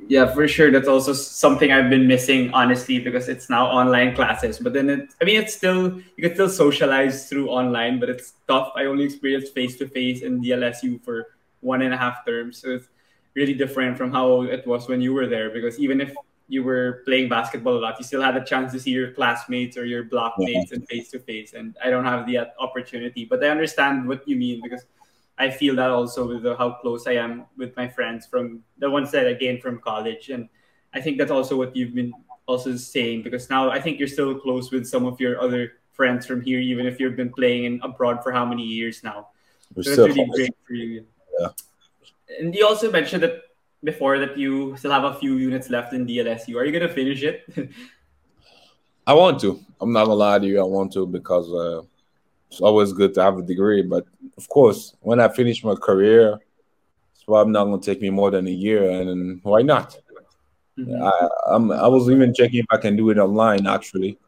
Yeah, 0.09 0.33
for 0.33 0.47
sure. 0.47 0.71
That's 0.71 0.87
also 0.87 1.13
something 1.13 1.73
I've 1.73 1.91
been 1.91 2.07
missing, 2.07 2.53
honestly, 2.55 3.01
because 3.01 3.29
it's 3.29 3.51
now 3.51 3.67
online 3.67 4.15
classes. 4.15 4.59
But 4.59 4.73
then 4.73 4.89
it, 4.89 5.15
I 5.21 5.25
mean, 5.25 5.41
it's 5.41 5.55
still, 5.55 6.01
you 6.17 6.23
can 6.23 6.35
still 6.35 6.49
socialize 6.49 7.29
through 7.29 7.49
online, 7.49 7.99
but 7.99 8.09
it's 8.09 8.35
tough. 8.47 8.71
I 8.77 8.85
only 8.85 9.05
experienced 9.05 9.53
face 9.53 9.77
to 9.79 9.89
face 9.89 10.23
in 10.23 10.41
DLSU 10.41 11.03
for 11.03 11.27
one 11.61 11.83
and 11.83 11.93
a 11.93 11.97
half 11.97 12.25
terms. 12.25 12.59
So 12.59 12.71
it's 12.71 12.89
really 13.35 13.55
different 13.55 13.99
from 13.99 14.13
how 14.13 14.43
it 14.43 14.65
was 14.65 14.89
when 14.89 15.01
you 15.01 15.13
were 15.13 15.27
there. 15.27 15.51
Because 15.51 15.81
even 15.81 16.01
if 16.01 16.15
you 16.49 16.63
were 16.63 17.03
playing 17.05 17.29
basketball 17.29 17.77
a 17.77 17.81
lot, 17.81 17.99
you 17.99 18.05
still 18.05 18.23
had 18.23 18.37
a 18.37 18.45
chance 18.45 18.73
to 18.75 18.79
see 18.79 18.93
your 18.93 19.11
classmates 19.11 19.77
or 19.77 19.85
your 19.85 20.05
blockmates 20.05 20.71
and 20.71 20.87
face 20.87 21.11
to 21.11 21.19
face. 21.19 21.53
And 21.53 21.77
I 21.83 21.91
don't 21.91 22.05
have 22.05 22.27
the 22.29 22.39
uh, 22.39 22.45
opportunity, 22.61 23.25
but 23.25 23.43
I 23.43 23.49
understand 23.49 24.07
what 24.07 24.27
you 24.29 24.37
mean 24.37 24.61
because 24.63 24.85
I 25.39 25.51
feel 25.51 25.77
that 25.77 25.91
also 25.91 26.27
with 26.27 26.43
the, 26.43 26.57
how 26.57 26.73
close 26.81 27.07
I 27.07 27.13
am 27.13 27.45
with 27.57 27.77
my 27.77 27.89
friends 27.89 28.27
from 28.27 28.63
the 28.79 28.89
ones 28.89 29.11
that 29.13 29.27
I 29.27 29.35
gained 29.35 29.63
from 29.63 29.81
college, 29.81 30.31
and 30.31 30.49
I 30.95 31.01
think 31.01 31.19
that's 31.19 31.31
also 31.31 31.57
what 31.57 31.77
you've 31.77 31.95
been 31.95 32.13
also 32.47 32.77
saying 32.77 33.23
because 33.23 33.51
now 33.51 33.71
I 33.71 33.81
think 33.81 33.99
you're 33.99 34.09
still 34.09 34.35
close 34.39 34.71
with 34.71 34.87
some 34.87 35.05
of 35.05 35.21
your 35.21 35.41
other 35.41 35.75
friends 35.93 36.27
from 36.27 36.41
here, 36.41 36.61
even 36.61 36.87
if 36.87 37.01
you've 37.01 37.17
been 37.17 37.33
playing 37.33 37.65
in 37.65 37.81
abroad 37.83 38.23
for 38.23 38.33
how 38.33 38.45
many 38.45 38.63
years 38.63 39.03
now. 39.03 39.29
We're 39.75 39.83
So 39.83 40.07
that's 40.07 40.17
really 40.17 40.31
great 40.31 40.55
for 40.67 40.75
you. 40.75 41.07
Yeah. 41.41 41.49
And 42.39 42.55
you 42.55 42.67
also 42.67 42.91
mentioned 42.91 43.23
that 43.23 43.43
before 43.83 44.19
that 44.19 44.39
you 44.39 44.77
still 44.77 44.91
have 44.91 45.05
a 45.05 45.15
few 45.15 45.37
units 45.37 45.71
left 45.71 45.93
in 45.93 46.07
DLSU. 46.07 46.57
Are 46.57 46.65
you 46.65 46.73
gonna 46.73 46.93
finish 46.93 47.23
it? 47.23 47.45
I 49.07 49.15
want 49.15 49.41
to. 49.41 49.61
I'm 49.81 49.93
not 49.93 50.05
gonna 50.05 50.15
lie 50.15 50.39
to 50.39 50.47
you. 50.47 50.61
I 50.61 50.65
want 50.65 50.93
to 50.95 51.07
because 51.07 51.53
uh, 51.53 51.83
it's 52.51 52.61
always 52.61 52.93
good 52.93 53.15
to 53.15 53.23
have 53.23 53.39
a 53.39 53.43
degree. 53.43 53.83
But 53.83 54.07
of 54.37 54.49
course, 54.49 54.95
when 55.01 55.21
I 55.21 55.29
finish 55.29 55.63
my 55.65 55.75
career, 55.75 56.39
it's 57.15 57.25
probably 57.25 57.53
not 57.53 57.65
gonna 57.65 57.81
take 57.81 58.01
me 58.01 58.11
more 58.11 58.31
than 58.31 58.47
a 58.47 58.51
year. 58.51 58.91
And 58.91 59.41
why 59.43 59.63
not? 59.63 59.99
Mhm. 60.79 61.03
I, 61.03 61.29
I'm, 61.55 61.73
I 61.73 61.89
was 61.89 62.11
even 62.11 62.35
checking 62.35 62.61
if 62.61 62.67
I 62.71 62.77
can 62.77 62.97
do 62.97 63.09
it 63.11 63.19
online 63.19 63.67
actually, 63.67 64.19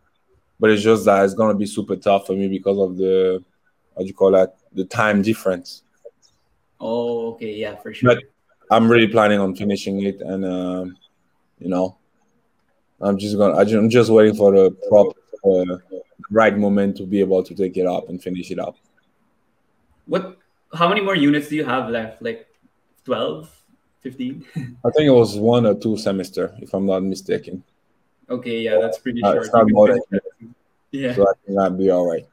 but 0.58 0.70
it's 0.70 0.82
just 0.82 1.04
that 1.04 1.24
it's 1.24 1.34
gonna 1.34 1.54
be 1.54 1.66
super 1.66 1.96
tough 1.96 2.26
for 2.26 2.32
me 2.34 2.48
because 2.48 2.78
of 2.78 2.96
the 2.96 3.44
what 3.94 4.02
do 4.04 4.08
you 4.08 4.14
call 4.14 4.30
that 4.32 4.56
the 4.72 4.84
time 4.84 5.22
difference. 5.22 5.82
Oh, 6.80 7.32
okay, 7.32 7.54
yeah, 7.54 7.74
for 7.76 7.92
sure. 7.92 8.14
But 8.14 8.24
I'm 8.70 8.90
really 8.90 9.08
planning 9.08 9.40
on 9.40 9.54
finishing 9.56 10.02
it, 10.04 10.20
and 10.20 10.44
um, 10.44 10.96
you 11.58 11.68
know, 11.68 11.96
I'm 13.00 13.18
just 13.18 13.36
gonna. 13.36 13.56
I 13.56 13.64
ju- 13.64 13.78
I'm 13.78 13.90
just 13.90 14.10
waiting 14.10 14.34
for 14.34 14.52
the 14.52 14.70
prop, 14.88 15.08
uh, 15.44 15.76
right 16.30 16.56
moment 16.56 16.96
to 16.98 17.04
be 17.06 17.20
able 17.20 17.42
to 17.42 17.54
take 17.54 17.76
it 17.76 17.86
up 17.86 18.08
and 18.08 18.22
finish 18.22 18.50
it 18.50 18.58
up. 18.58 18.76
What? 20.06 20.38
How 20.74 20.88
many 20.88 21.00
more 21.00 21.16
units 21.16 21.48
do 21.48 21.56
you 21.56 21.64
have 21.64 21.88
left? 21.88 22.20
Like 22.22 22.46
12, 23.04 23.48
15? 24.00 24.44
I 24.84 24.90
think 24.90 25.06
it 25.08 25.10
was 25.16 25.36
one 25.36 25.64
or 25.66 25.74
two 25.74 25.96
semester, 25.96 26.54
if 26.60 26.74
I'm 26.74 26.86
not 26.86 27.02
mistaken. 27.02 27.64
okay, 28.28 28.60
yeah, 28.60 28.76
that's 28.80 28.98
pretty 28.98 29.22
Uh, 29.24 29.32
short. 29.32 29.44
it's 29.44 29.52
not 29.54 29.60
You 29.60 29.66
can 29.66 29.74
more 29.74 29.88
than- 29.88 30.52
Yeah, 30.90 31.14
So 31.14 31.22
I 31.28 31.32
think 31.44 31.58
I'll 31.58 31.70
be 31.70 31.90
all 31.90 32.06
right. 32.08 32.26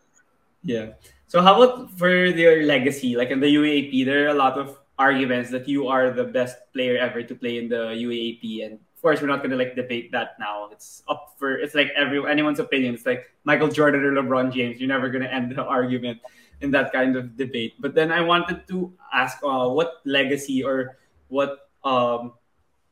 yeah. 0.63 0.93
So 1.27 1.41
how 1.41 1.55
about 1.61 1.91
for 1.97 2.11
your 2.25 2.63
legacy? 2.63 3.15
Like 3.15 3.31
in 3.31 3.39
the 3.39 3.47
UAAP, 3.55 4.03
there 4.05 4.25
are 4.25 4.31
a 4.35 4.39
lot 4.45 4.57
of 4.59 4.77
arguments 4.99 5.49
that 5.51 5.67
you 5.67 5.87
are 5.87 6.11
the 6.11 6.23
best 6.23 6.55
player 6.71 6.95
ever 6.97 7.23
to 7.23 7.35
play 7.35 7.57
in 7.57 7.67
the 7.67 7.91
UAAP, 8.05 8.63
and 8.65 8.79
course, 9.05 9.21
we're 9.21 9.29
not 9.29 9.45
gonna 9.45 9.53
like 9.55 9.77
debate 9.77 10.09
that 10.17 10.33
now. 10.41 10.73
It's 10.73 11.05
up 11.05 11.37
for 11.37 11.53
it's 11.61 11.77
like 11.77 11.93
every 11.93 12.17
anyone's 12.25 12.57
opinion. 12.57 12.97
It's 12.97 13.05
like 13.05 13.29
Michael 13.45 13.69
Jordan 13.69 14.01
or 14.01 14.17
LeBron 14.17 14.49
James. 14.49 14.81
You're 14.81 14.89
never 14.89 15.13
gonna 15.13 15.29
end 15.29 15.53
the 15.53 15.61
argument 15.77 16.25
in 16.65 16.73
that 16.73 16.89
kind 16.89 17.13
of 17.13 17.37
debate. 17.37 17.77
But 17.77 17.93
then 17.93 18.09
I 18.09 18.25
wanted 18.25 18.65
to 18.73 18.89
ask, 19.13 19.37
uh, 19.45 19.69
what 19.69 20.01
legacy 20.09 20.65
or 20.65 20.97
what 21.29 21.69
um 21.85 22.33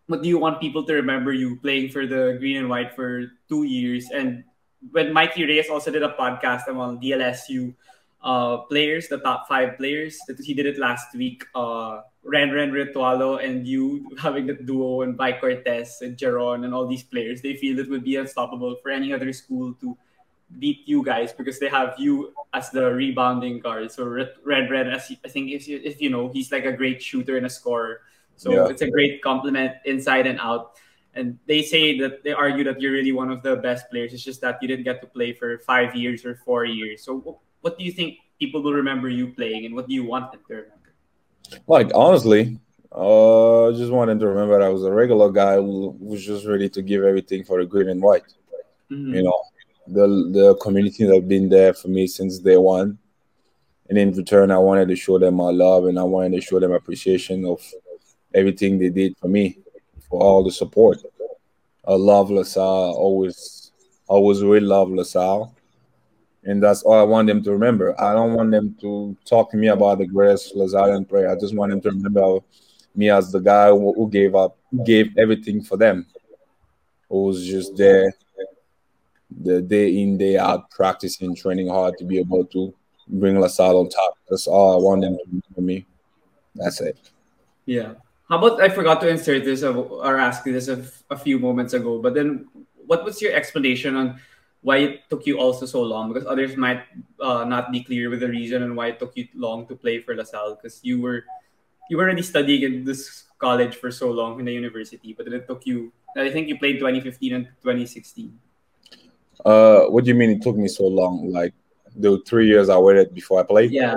what 0.06 0.22
do 0.22 0.30
you 0.30 0.38
want 0.38 0.62
people 0.62 0.86
to 0.86 0.94
remember 0.94 1.34
you 1.34 1.58
playing 1.66 1.90
for 1.90 2.06
the 2.06 2.38
green 2.38 2.62
and 2.62 2.70
white 2.70 2.94
for 2.94 3.34
two 3.50 3.66
years? 3.66 4.14
And 4.14 4.46
when 4.94 5.18
Mikey 5.18 5.50
Reyes 5.50 5.66
also 5.66 5.90
did 5.90 6.06
a 6.06 6.14
podcast 6.14 6.70
among 6.70 7.02
DLSU 7.02 7.74
uh, 8.22 8.70
players, 8.70 9.08
the 9.08 9.18
top 9.18 9.48
five 9.50 9.82
players, 9.82 10.20
he 10.44 10.54
did 10.54 10.68
it 10.68 10.78
last 10.78 11.16
week. 11.16 11.42
Uh, 11.56 12.06
Ren 12.24 12.52
Ren 12.52 12.72
Ritualo 12.72 13.44
and 13.44 13.68
you 13.68 14.08
having 14.18 14.48
the 14.48 14.54
duo 14.54 15.02
and 15.02 15.18
Mike 15.18 15.42
Cortez 15.42 16.02
and 16.02 16.16
Jeron 16.18 16.64
and 16.64 16.74
all 16.74 16.88
these 16.88 17.04
players, 17.04 17.42
they 17.42 17.56
feel 17.56 17.80
it 17.80 17.90
would 17.90 18.04
be 18.04 18.16
unstoppable 18.16 18.76
for 18.82 18.92
any 18.92 19.12
other 19.14 19.34
school 19.34 19.74
to 19.82 19.98
beat 20.60 20.88
you 20.88 21.04
guys 21.04 21.34
because 21.34 21.60
they 21.60 21.68
have 21.68 21.96
you 21.98 22.32
as 22.54 22.70
the 22.70 22.92
rebounding 22.94 23.60
guard. 23.60 23.92
So 23.92 24.06
Red 24.06 24.30
Red, 24.46 24.70
Red 24.72 24.88
as 24.88 25.12
I 25.26 25.28
think 25.28 25.52
if 25.52 25.68
you, 25.68 25.82
if 25.84 26.00
you 26.00 26.10
know, 26.10 26.30
he's 26.30 26.52
like 26.52 26.66
a 26.66 26.72
great 26.72 27.02
shooter 27.02 27.38
and 27.38 27.46
a 27.46 27.50
scorer. 27.50 28.02
So 28.36 28.52
Yeah. 28.52 28.68
it's 28.68 28.82
a 28.82 28.90
great 28.90 29.22
compliment 29.22 29.76
inside 29.86 30.28
and 30.28 30.40
out. 30.40 30.78
And 31.16 31.38
they 31.46 31.62
say 31.62 32.00
that 32.00 32.24
they 32.24 32.32
argue 32.34 32.64
that 32.66 32.82
you're 32.82 32.94
really 32.94 33.12
one 33.12 33.30
of 33.30 33.44
the 33.44 33.58
best 33.58 33.90
players. 33.92 34.14
It's 34.14 34.24
just 34.24 34.42
that 34.42 34.58
you 34.62 34.68
didn't 34.68 34.86
get 34.86 35.02
to 35.02 35.08
play 35.08 35.34
for 35.34 35.60
five 35.60 35.94
years 35.96 36.26
or 36.26 36.36
four 36.42 36.66
years. 36.66 37.04
So 37.04 37.40
what 37.62 37.78
do 37.78 37.84
you 37.84 37.92
think 37.92 38.18
people 38.40 38.64
will 38.64 38.74
remember 38.74 39.10
you 39.10 39.28
playing, 39.34 39.66
and 39.66 39.76
what 39.76 39.88
do 39.88 39.94
you 39.94 40.04
want 40.04 40.32
them 40.32 40.42
to 40.48 40.54
remember? 40.54 40.73
Like 41.68 41.92
honestly, 41.94 42.60
uh, 42.92 43.68
I 43.70 43.72
just 43.72 43.92
wanted 43.92 44.20
to 44.20 44.28
remember 44.28 44.60
that 44.60 44.66
I 44.66 44.70
was 44.70 44.84
a 44.84 44.92
regular 44.92 45.32
guy 45.32 45.56
who 45.56 45.96
was 46.00 46.26
just 46.26 46.46
ready 46.46 46.70
to 46.70 46.82
give 46.82 47.04
everything 47.04 47.44
for 47.44 47.60
the 47.60 47.66
green 47.66 47.90
and 47.90 48.02
white. 48.02 48.24
Mhm. 48.92 49.16
You 49.16 49.24
know, 49.24 49.42
the 49.88 50.08
the 50.32 50.56
community 50.56 51.06
that 51.06 51.16
have 51.16 51.28
been 51.28 51.50
there 51.50 51.74
for 51.74 51.88
me 51.88 52.08
since 52.08 52.40
day 52.40 52.58
one. 52.58 52.98
And 53.90 53.98
in 53.98 54.12
return, 54.14 54.50
I 54.50 54.58
wanted 54.58 54.88
to 54.88 54.96
show 54.96 55.20
them 55.20 55.36
my 55.36 55.52
love 55.52 55.86
and 55.86 56.00
I 56.00 56.04
wanted 56.04 56.34
to 56.36 56.42
show 56.42 56.60
them 56.60 56.72
appreciation 56.72 57.46
of 57.46 57.62
everything 58.34 58.80
they 58.80 58.90
did 58.90 59.18
for 59.18 59.28
me, 59.28 59.58
for 60.10 60.22
all 60.22 60.44
the 60.44 60.52
support. 60.52 61.00
I 61.86 61.94
love 61.96 62.32
LaSalle, 62.32 62.94
always, 62.94 63.72
always 64.08 64.42
really 64.42 64.66
love 64.66 64.90
LaSalle. 64.90 65.54
And 66.46 66.62
that's 66.62 66.84
all 66.84 67.00
I 67.00 67.04
want 67.04 67.28
them 67.28 67.42
to 67.44 67.52
remember. 67.52 68.00
I 68.02 68.14
don't 68.14 68.34
want 68.34 68.52
them 68.52 68.76
to 68.82 69.16
talk 69.26 69.52
to 69.52 69.58
me 69.58 69.68
about 69.68 70.00
the 70.00 70.06
greatest 70.06 70.56
Lasallian 70.56 71.08
player. 71.08 71.30
I 71.30 71.36
just 71.36 71.56
want 71.56 71.72
them 71.72 71.82
to 71.82 71.90
remember 71.90 72.40
me 72.96 73.10
as 73.10 73.32
the 73.32 73.40
guy 73.40 73.70
who 73.70 74.10
gave 74.12 74.36
up, 74.36 74.58
gave 74.86 75.18
everything 75.18 75.64
for 75.64 75.78
them, 75.78 76.06
who 77.10 77.24
was 77.24 77.46
just 77.46 77.76
there 77.78 78.14
the 79.42 79.62
day 79.62 80.02
in, 80.02 80.18
day 80.18 80.38
out, 80.38 80.70
practicing, 80.70 81.34
training 81.36 81.68
hard 81.68 81.98
to 81.98 82.04
be 82.04 82.20
able 82.20 82.46
to 82.46 82.74
bring 83.08 83.40
La 83.40 83.48
Salle 83.48 83.80
on 83.80 83.90
top. 83.90 84.18
That's 84.30 84.48
all 84.48 84.74
I 84.74 84.84
want 84.84 85.02
them 85.02 85.18
to 85.18 85.24
remember 85.26 85.62
me. 85.62 85.86
That's 86.56 86.82
it. 86.82 86.98
Yeah. 87.66 87.94
How 88.30 88.38
about 88.38 88.62
I 88.62 88.70
forgot 88.70 89.02
to 89.02 89.08
insert 89.08 89.44
this 89.44 89.64
or 89.64 90.18
ask 90.18 90.44
this 90.44 90.68
a 90.68 91.18
few 91.18 91.40
moments 91.40 91.74
ago, 91.74 92.00
but 92.00 92.14
then 92.14 92.48
what 92.86 93.04
was 93.04 93.22
your 93.22 93.34
explanation 93.34 93.96
on 93.96 94.20
why 94.64 94.78
it 94.78 95.10
took 95.10 95.28
you 95.28 95.38
also 95.38 95.66
so 95.66 95.84
long? 95.84 96.12
Because 96.12 96.26
others 96.26 96.56
might 96.56 96.84
uh, 97.20 97.44
not 97.44 97.72
be 97.72 97.84
clear 97.84 98.10
with 98.10 98.22
the 98.22 98.30
reason 98.30 98.64
and 98.64 98.76
why 98.76 98.88
it 98.88 99.00
took 99.00 99.16
you 99.16 99.28
long 99.36 99.68
to 99.68 99.76
play 99.76 100.00
for 100.00 100.16
La 100.16 100.24
Salle 100.24 100.56
because 100.56 100.80
you 100.84 101.00
were 101.00 101.24
you 101.90 101.98
were 101.98 102.04
already 102.04 102.24
studying 102.24 102.64
in 102.64 102.84
this 102.84 103.26
college 103.38 103.76
for 103.76 103.92
so 103.92 104.10
long 104.10 104.40
in 104.40 104.46
the 104.46 104.54
university, 104.54 105.14
but 105.14 105.26
then 105.26 105.36
it 105.36 105.48
took 105.48 105.66
you 105.66 105.92
I 106.16 106.30
think 106.32 106.48
you 106.48 106.58
played 106.58 106.80
2015 106.80 107.34
and 107.34 107.46
2016. 107.62 108.40
Uh, 109.44 109.82
what 109.92 110.06
do 110.06 110.10
you 110.10 110.16
mean 110.16 110.30
it 110.30 110.42
took 110.42 110.56
me 110.56 110.68
so 110.68 110.88
long? 110.88 111.30
Like 111.32 111.54
the 111.96 112.22
three 112.26 112.48
years 112.48 112.70
I 112.70 112.78
waited 112.78 113.14
before 113.14 113.40
I 113.42 113.44
played? 113.44 113.72
Yeah. 113.72 113.96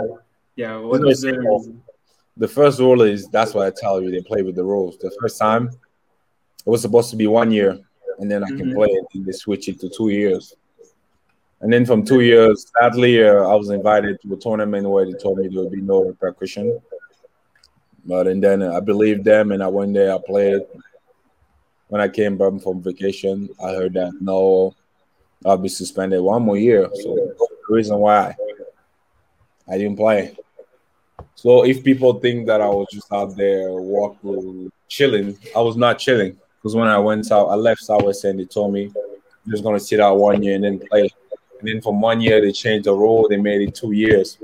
Yeah. 0.56 0.78
What 0.78 1.00
was 1.00 1.20
the 1.20 1.76
the 2.36 2.48
first 2.48 2.78
rule 2.80 3.02
is 3.02 3.28
that's 3.28 3.54
why 3.54 3.66
I 3.66 3.72
tell 3.74 4.02
you 4.02 4.10
they 4.10 4.22
play 4.22 4.42
with 4.42 4.56
the 4.56 4.64
rules. 4.64 4.98
The 4.98 5.14
first 5.20 5.38
time 5.38 5.68
it 5.68 6.68
was 6.68 6.82
supposed 6.82 7.10
to 7.10 7.16
be 7.16 7.26
one 7.26 7.50
year, 7.50 7.78
and 8.18 8.30
then 8.30 8.44
I 8.44 8.48
can 8.48 8.58
mm-hmm. 8.58 8.74
play 8.74 8.88
it, 8.88 9.04
and 9.14 9.24
they 9.24 9.32
switch 9.32 9.68
it 9.68 9.80
to 9.80 9.88
two 9.88 10.08
years. 10.08 10.54
And 11.60 11.72
then 11.72 11.86
from 11.86 12.04
two 12.04 12.20
years, 12.20 12.70
sadly, 12.78 13.22
uh, 13.22 13.48
I 13.48 13.54
was 13.54 13.70
invited 13.70 14.20
to 14.22 14.34
a 14.34 14.36
tournament 14.36 14.88
where 14.88 15.06
they 15.06 15.12
told 15.18 15.38
me 15.38 15.48
there 15.48 15.62
would 15.62 15.72
be 15.72 15.80
no 15.80 16.04
repercussion. 16.04 16.80
But 18.04 18.28
and 18.28 18.42
then 18.42 18.62
I 18.62 18.80
believed 18.80 19.24
them, 19.24 19.52
and 19.52 19.62
I 19.62 19.68
went 19.68 19.94
there. 19.94 20.14
I 20.14 20.18
played. 20.24 20.62
When 21.88 22.00
I 22.00 22.08
came 22.08 22.36
back 22.36 22.60
from 22.62 22.82
vacation, 22.82 23.48
I 23.62 23.70
heard 23.70 23.94
that 23.94 24.12
no, 24.20 24.74
I'll 25.44 25.56
be 25.56 25.68
suspended 25.68 26.20
one 26.20 26.42
more 26.42 26.56
year. 26.56 26.88
So 26.92 27.14
the 27.14 27.74
reason 27.74 27.98
why 27.98 28.34
I 29.68 29.78
didn't 29.78 29.96
play. 29.96 30.36
So 31.34 31.64
if 31.64 31.84
people 31.84 32.14
think 32.14 32.46
that 32.46 32.60
I 32.60 32.68
was 32.68 32.88
just 32.90 33.12
out 33.12 33.36
there 33.36 33.70
walking, 33.72 34.70
chilling, 34.88 35.38
I 35.54 35.60
was 35.60 35.76
not 35.76 35.98
chilling. 35.98 36.36
Because 36.66 36.74
when 36.74 36.88
I 36.88 36.98
went 36.98 37.30
out, 37.30 37.46
I 37.46 37.54
left 37.54 37.80
Southwest 37.80 38.24
and 38.24 38.40
they 38.40 38.44
told 38.44 38.72
me 38.72 38.86
I'm 38.86 39.52
just 39.52 39.62
gonna 39.62 39.78
sit 39.78 40.00
out 40.00 40.18
one 40.18 40.42
year 40.42 40.56
and 40.56 40.64
then 40.64 40.80
play. 40.80 41.08
And 41.60 41.68
then 41.68 41.80
from 41.80 42.00
one 42.00 42.20
year 42.20 42.40
they 42.40 42.50
changed 42.50 42.86
the 42.86 42.92
rule, 42.92 43.28
they 43.28 43.36
made 43.36 43.60
it 43.60 43.72
two 43.72 43.92
years. 43.92 44.36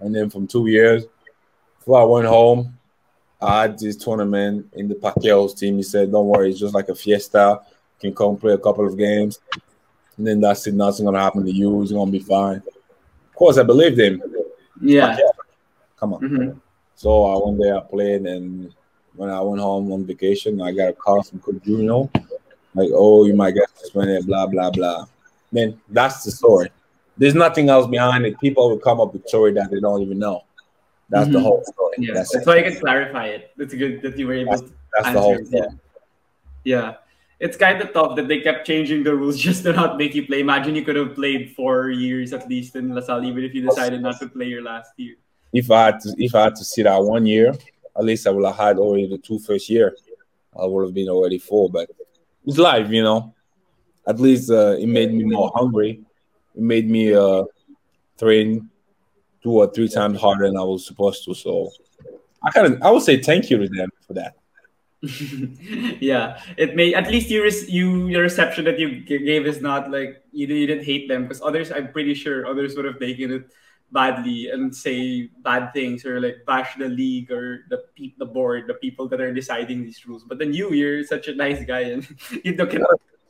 And 0.00 0.12
then 0.12 0.28
from 0.28 0.48
two 0.48 0.66
years, 0.66 1.04
before 1.78 2.00
I 2.00 2.04
went 2.04 2.26
home, 2.26 2.76
I 3.40 3.62
had 3.62 3.78
this 3.78 3.94
tournament 3.94 4.66
in 4.72 4.88
the 4.88 4.96
Pacquiao's 4.96 5.54
team. 5.54 5.76
He 5.76 5.84
said, 5.84 6.10
Don't 6.10 6.26
worry, 6.26 6.50
it's 6.50 6.58
just 6.58 6.74
like 6.74 6.88
a 6.88 6.96
fiesta. 6.96 7.60
You 8.00 8.10
can 8.10 8.16
come 8.16 8.36
play 8.36 8.54
a 8.54 8.58
couple 8.58 8.84
of 8.84 8.98
games. 8.98 9.38
And 10.16 10.26
then 10.26 10.40
that's 10.40 10.66
it, 10.66 10.74
nothing's 10.74 11.04
gonna 11.04 11.20
happen 11.20 11.44
to 11.44 11.52
you, 11.52 11.80
it's 11.80 11.92
gonna 11.92 12.10
be 12.10 12.18
fine. 12.18 12.56
Of 12.56 13.34
course, 13.36 13.56
I 13.56 13.62
believed 13.62 14.00
him. 14.00 14.20
Yeah. 14.80 15.14
Pacquiao 15.14 15.30
Come 15.96 16.14
on. 16.14 16.20
Mm-hmm. 16.22 16.58
So 16.96 17.24
I 17.24 17.46
went 17.46 17.60
there, 17.62 17.76
I 17.76 17.82
played, 17.82 18.22
and 18.22 18.74
when 19.16 19.30
I 19.30 19.40
went 19.40 19.60
home 19.60 19.92
on 19.92 20.04
vacation, 20.04 20.60
I 20.60 20.72
got 20.72 20.88
a 20.88 20.92
call 20.92 21.22
from 21.22 21.40
Coach 21.40 21.62
Junior, 21.64 22.08
like, 22.74 22.90
"Oh, 22.92 23.24
you 23.26 23.34
might 23.34 23.54
get 23.54 23.68
suspended," 23.76 24.26
blah 24.26 24.46
blah 24.46 24.70
blah. 24.70 25.06
Man, 25.52 25.80
that's 25.88 26.24
the 26.24 26.30
story. 26.30 26.70
There's 27.16 27.34
nothing 27.34 27.70
else 27.70 27.86
behind 27.86 28.26
it. 28.26 28.38
People 28.40 28.68
will 28.68 28.78
come 28.78 29.00
up 29.00 29.12
with 29.12 29.26
story 29.28 29.52
that 29.54 29.70
they 29.70 29.80
don't 29.80 30.02
even 30.02 30.18
know. 30.18 30.44
That's 31.08 31.24
mm-hmm. 31.24 31.32
the 31.32 31.40
whole 31.40 31.62
story. 31.64 31.94
Yeah, 31.98 32.14
that's, 32.14 32.32
that's 32.32 32.46
why 32.46 32.58
I 32.58 32.62
can 32.62 32.78
clarify 32.78 33.26
it. 33.26 33.52
It's 33.56 33.74
good 33.74 34.02
that 34.02 34.18
you 34.18 34.26
were 34.26 34.34
able 34.34 34.50
that's, 34.50 34.62
to 34.62 34.72
that's 34.92 35.12
the 35.12 35.20
whole 35.20 35.44
story. 35.44 35.48
Yeah. 35.50 35.68
yeah. 36.64 36.94
It's 37.38 37.56
kind 37.56 37.80
of 37.80 37.92
tough 37.92 38.16
that 38.16 38.28
they 38.28 38.40
kept 38.40 38.66
changing 38.66 39.04
the 39.04 39.14
rules 39.14 39.38
just 39.48 39.62
to 39.64 39.72
not 39.72 39.96
make 39.96 40.14
you 40.14 40.26
play. 40.26 40.40
Imagine 40.40 40.74
you 40.74 40.84
could 40.84 40.96
have 40.96 41.14
played 41.14 41.54
four 41.54 41.90
years 41.90 42.32
at 42.32 42.48
least 42.48 42.76
in 42.76 42.94
La 42.94 43.00
Salle, 43.00 43.24
even 43.24 43.44
if 43.44 43.54
you 43.54 43.62
decided 43.62 44.02
not 44.02 44.18
to 44.20 44.28
play 44.28 44.46
your 44.46 44.62
last 44.62 44.90
year 44.96 45.16
if 45.52 45.70
I 45.70 45.86
had 45.86 46.00
to 46.00 46.14
if 46.18 46.34
I 46.34 46.44
had 46.44 46.56
to 46.56 46.64
sit 46.64 46.86
out 46.86 47.04
one 47.04 47.26
year, 47.26 47.54
at 47.98 48.04
least 48.04 48.26
I 48.26 48.30
would 48.30 48.44
have 48.44 48.56
had 48.56 48.78
already 48.78 49.08
the 49.08 49.18
two 49.18 49.38
first 49.38 49.68
year. 49.68 49.96
I 50.58 50.66
would 50.66 50.84
have 50.84 50.94
been 50.94 51.08
already 51.08 51.38
four, 51.38 51.68
but 51.70 51.90
it's 52.44 52.58
life, 52.58 52.90
you 52.90 53.02
know. 53.02 53.34
At 54.06 54.20
least 54.20 54.50
uh, 54.50 54.76
it 54.78 54.86
made 54.86 55.12
me 55.12 55.24
more 55.24 55.50
hungry. 55.54 56.02
It 56.54 56.62
made 56.62 56.88
me 56.88 57.14
uh, 57.14 57.44
train 58.18 58.70
two 59.42 59.52
or 59.52 59.72
three 59.72 59.88
times 59.88 60.20
harder 60.20 60.46
than 60.46 60.56
I 60.56 60.62
was 60.62 60.86
supposed 60.86 61.24
to. 61.24 61.34
So 61.34 61.70
I 62.42 62.50
kind 62.50 62.72
of 62.72 62.82
I 62.82 62.90
would 62.90 63.02
say 63.02 63.20
thank 63.20 63.50
you 63.50 63.58
to 63.58 63.68
them 63.68 63.90
for 64.06 64.14
that. 64.14 64.36
yeah, 66.00 66.40
it 66.56 66.74
may 66.74 66.94
at 66.94 67.10
least 67.10 67.28
you 67.30 67.44
you 67.68 68.08
your 68.08 68.22
reception 68.22 68.64
that 68.64 68.78
you 68.78 69.00
gave 69.02 69.46
is 69.46 69.60
not 69.60 69.90
like 69.90 70.22
you, 70.32 70.46
you 70.46 70.66
didn't 70.66 70.84
hate 70.84 71.08
them 71.08 71.22
because 71.24 71.42
others 71.42 71.70
I'm 71.70 71.92
pretty 71.92 72.14
sure 72.14 72.46
others 72.46 72.74
would 72.76 72.84
have 72.84 72.98
taken 72.98 73.30
it 73.30 73.50
badly 73.92 74.50
and 74.50 74.74
say 74.74 75.30
bad 75.42 75.72
things 75.72 76.04
or 76.04 76.20
like 76.20 76.38
bash 76.46 76.76
the 76.76 76.88
league 76.88 77.30
or 77.30 77.66
the 77.70 77.84
pe- 77.96 78.14
the 78.18 78.26
board, 78.26 78.64
the 78.66 78.74
people 78.74 79.08
that 79.08 79.20
are 79.20 79.32
deciding 79.32 79.84
these 79.84 80.06
rules. 80.06 80.24
But 80.24 80.38
then 80.38 80.52
you, 80.52 80.72
you're 80.72 81.04
such 81.04 81.28
a 81.28 81.34
nice 81.34 81.64
guy 81.64 81.80
and 81.80 82.06
you 82.44 82.54
look 82.54 82.74
at 82.74 82.82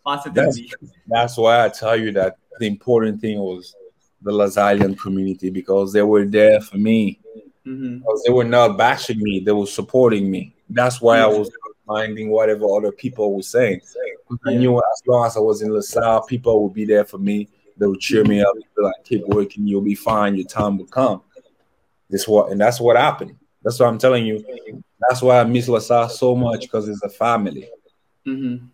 positively. 0.05 0.73
That's, 0.81 0.93
that's 1.07 1.37
why 1.37 1.65
I 1.65 1.69
tell 1.69 1.97
you 1.97 2.13
that 2.13 2.37
the 2.59 2.67
important 2.67 3.21
thing 3.21 3.39
was 3.39 3.75
the 4.23 4.33
Lasallian 4.33 4.99
community 4.99 5.51
because 5.51 5.93
they 5.93 6.03
were 6.03 6.25
there 6.25 6.61
for 6.61 6.79
me. 6.79 7.21
Mm-hmm. 7.67 7.99
Because 7.99 8.23
they 8.25 8.33
were 8.33 8.45
not 8.45 8.79
bashing 8.79 9.19
me, 9.19 9.41
they 9.41 9.53
were 9.53 9.67
supporting 9.67 10.31
me. 10.31 10.55
That's 10.71 11.01
why 11.01 11.19
I 11.19 11.27
was 11.27 11.51
minding 11.87 12.31
whatever 12.31 12.67
other 12.77 12.93
people 12.93 13.35
were 13.35 13.43
saying. 13.43 13.81
I 14.47 14.55
knew 14.55 14.77
as 14.79 15.03
long 15.07 15.27
as 15.27 15.37
I 15.37 15.41
was 15.41 15.63
in 15.63 15.73
La 15.73 15.81
Salle, 15.81 16.23
people 16.23 16.63
would 16.65 16.73
be 16.73 16.85
there 16.85 17.05
for 17.05 17.19
me 17.19 17.49
they 17.77 17.87
would 17.87 18.01
cheer 18.01 18.25
me 18.25 18.43
up, 18.43 18.55
be 18.55 18.83
like, 18.83 19.05
keep 19.05 19.27
working, 19.27 19.67
you'll 19.67 19.83
be 19.83 19.95
fine, 19.95 20.35
your 20.35 20.47
time 20.47 20.79
will 20.79 20.87
come. 20.87 21.23
This 22.09 22.27
what 22.29 22.51
and 22.51 22.61
that's 22.61 22.81
what 22.81 22.97
happened. 22.97 23.37
That's 23.63 23.81
what 23.81 23.89
I'm 23.89 23.99
telling 23.99 24.25
you. 24.25 24.45
That's 25.09 25.23
why 25.23 25.41
I 25.41 25.45
miss 25.45 25.69
La 25.69 25.81
Salle 25.81 26.09
so 26.09 26.37
much 26.37 26.63
because 26.63 26.89
it's 26.89 27.03
a 27.03 27.09
family. 27.09 27.69
Mm-hmm. 28.27 28.67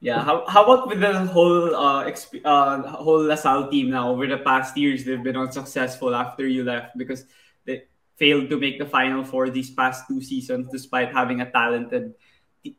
Yeah. 0.00 0.24
How, 0.24 0.46
how 0.46 0.64
about 0.64 0.88
with 0.88 1.00
the 1.00 1.26
whole 1.26 1.76
uh, 1.76 2.04
exp- 2.04 2.40
uh 2.44 2.82
whole 2.82 3.22
La 3.22 3.34
Salle 3.34 3.68
team 3.68 3.90
now? 3.90 4.10
Over 4.10 4.26
the 4.26 4.38
past 4.38 4.76
years, 4.76 5.04
they've 5.04 5.22
been 5.22 5.36
unsuccessful 5.36 6.14
after 6.14 6.46
you 6.46 6.64
left 6.64 6.96
because 6.96 7.26
they 7.66 7.84
failed 8.16 8.48
to 8.48 8.58
make 8.58 8.78
the 8.78 8.86
final 8.86 9.24
four 9.24 9.50
these 9.50 9.70
past 9.70 10.08
two 10.08 10.22
seasons, 10.22 10.68
despite 10.72 11.12
having 11.12 11.42
a 11.42 11.50
talented 11.50 12.14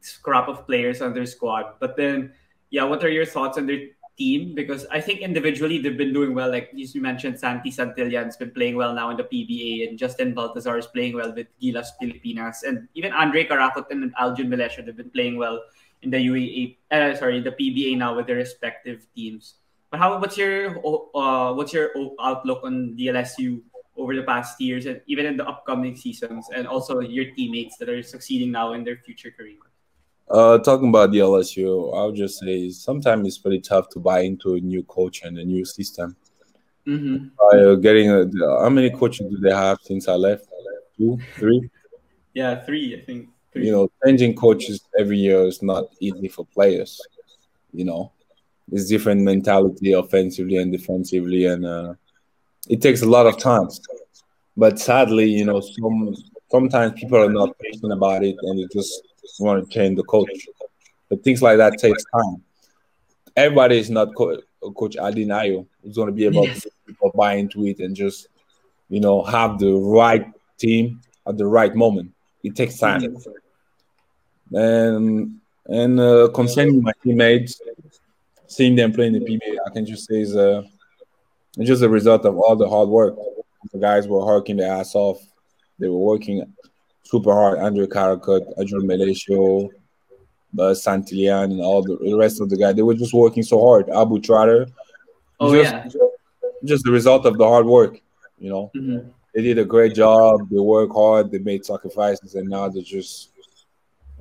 scrap 0.02 0.48
of 0.48 0.66
players 0.66 1.02
on 1.02 1.14
their 1.14 1.28
squad. 1.28 1.76
But 1.80 1.96
then, 1.96 2.34
yeah, 2.72 2.84
what 2.86 3.04
are 3.04 3.10
your 3.10 3.26
thoughts 3.26 3.58
on 3.60 3.68
their 3.68 3.90
team 4.18 4.54
because 4.56 4.86
I 4.92 5.02
think 5.02 5.22
individually 5.22 5.78
they've 5.80 5.98
been 5.98 6.14
doing 6.14 6.34
well. 6.34 6.50
Like 6.50 6.70
you 6.74 7.02
mentioned, 7.02 7.40
Santi 7.40 7.72
Santillan's 7.72 8.38
been 8.38 8.52
playing 8.52 8.76
well 8.76 8.94
now 8.94 9.10
in 9.10 9.18
the 9.18 9.24
PBA, 9.24 9.88
and 9.88 9.98
Justin 9.98 10.34
Baltazar 10.34 10.78
is 10.78 10.88
playing 10.88 11.16
well 11.16 11.34
with 11.34 11.48
Gilas 11.62 11.90
Pilipinas, 12.02 12.64
and 12.64 12.88
even 12.96 13.14
Andrei 13.14 13.46
Caracut 13.46 13.92
and 13.92 14.14
Aljun 14.16 14.48
Melecio 14.48 14.86
they've 14.86 14.96
been 14.96 15.10
playing 15.10 15.38
well 15.38 15.62
in 16.02 16.10
the 16.10 16.18
UAE. 16.18 16.78
Uh, 16.92 17.16
sorry, 17.16 17.42
the 17.42 17.52
PBA 17.52 17.98
now 17.98 18.16
with 18.16 18.28
their 18.28 18.38
respective 18.38 19.08
teams. 19.16 19.56
But 19.90 20.00
how? 20.00 20.20
What's 20.20 20.38
your 20.38 20.80
uh, 21.16 21.54
what's 21.54 21.74
your 21.74 21.92
outlook 22.20 22.64
on 22.64 22.96
DLSU 22.98 23.62
over 23.98 24.16
the 24.16 24.24
past 24.24 24.60
years, 24.62 24.86
and 24.86 25.02
even 25.08 25.26
in 25.26 25.36
the 25.38 25.48
upcoming 25.48 25.96
seasons, 25.96 26.48
and 26.54 26.68
also 26.68 27.00
your 27.00 27.32
teammates 27.36 27.78
that 27.78 27.90
are 27.90 28.02
succeeding 28.04 28.52
now 28.52 28.74
in 28.74 28.84
their 28.84 28.98
future 28.98 29.32
career? 29.32 29.71
Uh, 30.32 30.58
talking 30.60 30.88
about 30.88 31.12
DLSU, 31.12 31.94
I'll 31.94 32.14
just 32.14 32.40
say 32.40 32.70
sometimes 32.70 33.28
it's 33.28 33.38
pretty 33.38 33.60
tough 33.60 33.90
to 33.90 34.00
buy 34.00 34.22
into 34.22 34.54
a 34.54 34.60
new 34.62 34.82
coach 34.84 35.24
and 35.24 35.38
a 35.38 35.44
new 35.44 35.66
system. 35.66 36.16
Mm-hmm. 36.88 37.28
Uh, 37.38 37.76
getting 37.76 38.10
a, 38.10 38.26
how 38.62 38.70
many 38.70 38.90
coaches 38.92 39.28
do 39.30 39.38
they 39.38 39.54
have 39.54 39.80
since 39.82 40.08
I 40.08 40.14
left? 40.14 40.48
Two, 40.98 41.20
three? 41.36 41.70
Yeah, 42.34 42.64
three. 42.64 42.96
I 42.96 43.04
think. 43.06 43.28
Three. 43.52 43.66
You 43.66 43.72
know, 43.74 43.92
changing 44.06 44.36
coaches 44.36 44.80
every 44.98 45.18
year 45.18 45.42
is 45.42 45.62
not 45.62 45.86
easy 46.00 46.30
for 46.30 46.46
players. 46.46 47.02
You 47.74 47.84
know, 47.84 48.14
it's 48.72 48.88
different 48.88 49.22
mentality 49.22 49.92
offensively 49.92 50.58
and 50.58 50.72
defensively, 50.72 51.46
and 51.46 51.66
uh, 51.66 51.94
it 52.70 52.82
takes 52.82 53.02
a 53.02 53.10
lot 53.10 53.28
of 53.28 53.38
time. 53.38 53.68
But 54.56 54.80
sadly, 54.80 55.30
you 55.30 55.44
know, 55.44 55.60
some 55.60 56.16
sometimes 56.50 57.00
people 57.00 57.18
are 57.18 57.32
not 57.32 57.58
patient 57.60 57.92
about 57.92 58.24
it, 58.24 58.38
and 58.42 58.60
it 58.60 58.72
just 58.72 59.02
want 59.40 59.64
to 59.64 59.74
change 59.74 59.98
the 59.98 60.04
coach. 60.04 60.30
But 61.10 61.24
things 61.24 61.42
like 61.42 61.58
that 61.58 61.78
takes 61.78 62.04
time. 62.14 62.44
Everybody 63.36 63.80
is 63.80 63.90
not 63.90 64.16
co- 64.16 64.42
Coach 64.76 64.96
Aldin 64.96 65.28
Ayo 65.28 65.66
who's 65.84 65.96
going 65.96 66.08
to 66.08 66.14
be 66.14 66.26
able 66.26 66.46
yes. 66.46 66.62
to 66.62 66.72
people 66.86 67.12
buy 67.16 67.34
into 67.34 67.66
it 67.66 67.80
and 67.80 67.96
just 67.96 68.28
you 68.92 69.00
know, 69.00 69.24
have 69.24 69.58
the 69.58 69.72
right 69.72 70.28
team 70.60 71.00
at 71.26 71.38
the 71.38 71.48
right 71.48 71.74
moment. 71.74 72.12
It 72.44 72.56
takes 72.56 72.78
time. 72.78 73.02
Mm-hmm. 73.02 74.56
And 74.56 75.40
and 75.68 76.00
uh, 76.00 76.28
concerning 76.36 76.84
my 76.84 76.92
teammates, 77.02 77.62
seeing 78.48 78.76
them 78.76 78.92
playing 78.92 79.14
the 79.14 79.22
PBA, 79.22 79.58
I 79.66 79.70
can 79.70 79.86
just 79.86 80.08
say 80.08 80.22
is 80.22 80.36
uh, 80.36 80.64
it's 81.58 81.70
just 81.70 81.84
a 81.84 81.90
result 81.90 82.26
of 82.26 82.38
all 82.38 82.58
the 82.58 82.68
hard 82.68 82.90
work. 82.90 83.16
The 83.72 83.80
guys 83.80 84.10
were 84.10 84.26
working 84.26 84.58
their 84.58 84.74
ass 84.74 84.94
off. 84.94 85.20
They 85.80 85.88
were 85.88 85.98
working 85.98 86.54
super 87.12 87.34
hard. 87.34 87.60
Andrei 87.60 87.88
Caracut, 87.88 88.44
Andrew 88.58 88.80
Melecio, 88.80 89.70
but 90.54 90.74
Santillán, 90.74 91.52
and 91.52 91.62
all 91.62 91.84
the, 91.84 91.98
the 91.98 92.16
rest 92.16 92.42
of 92.42 92.50
the 92.50 92.58
guys. 92.58 92.76
They 92.76 92.82
were 92.82 92.96
just 92.96 93.14
working 93.14 93.44
so 93.44 93.60
hard. 93.68 93.90
Abu 93.90 94.20
Tratter. 94.20 94.68
Oh 95.40 95.54
just, 95.54 95.72
yeah. 95.72 95.90
Just 96.64 96.86
the 96.86 96.92
result 96.92 97.26
of 97.26 97.38
the 97.38 97.46
hard 97.46 97.66
work. 97.66 98.00
You 98.40 98.50
know, 98.50 98.72
mm-hmm. 98.76 99.10
they 99.36 99.42
did 99.42 99.60
a 99.60 99.66
great 99.66 99.94
job. 99.94 100.50
They 100.50 100.60
work 100.60 100.92
hard. 100.92 101.32
They 101.32 101.40
made 101.40 101.66
sacrifices, 101.66 102.36
and 102.36 102.50
now 102.50 102.70
they're 102.70 102.82
just 102.82 103.30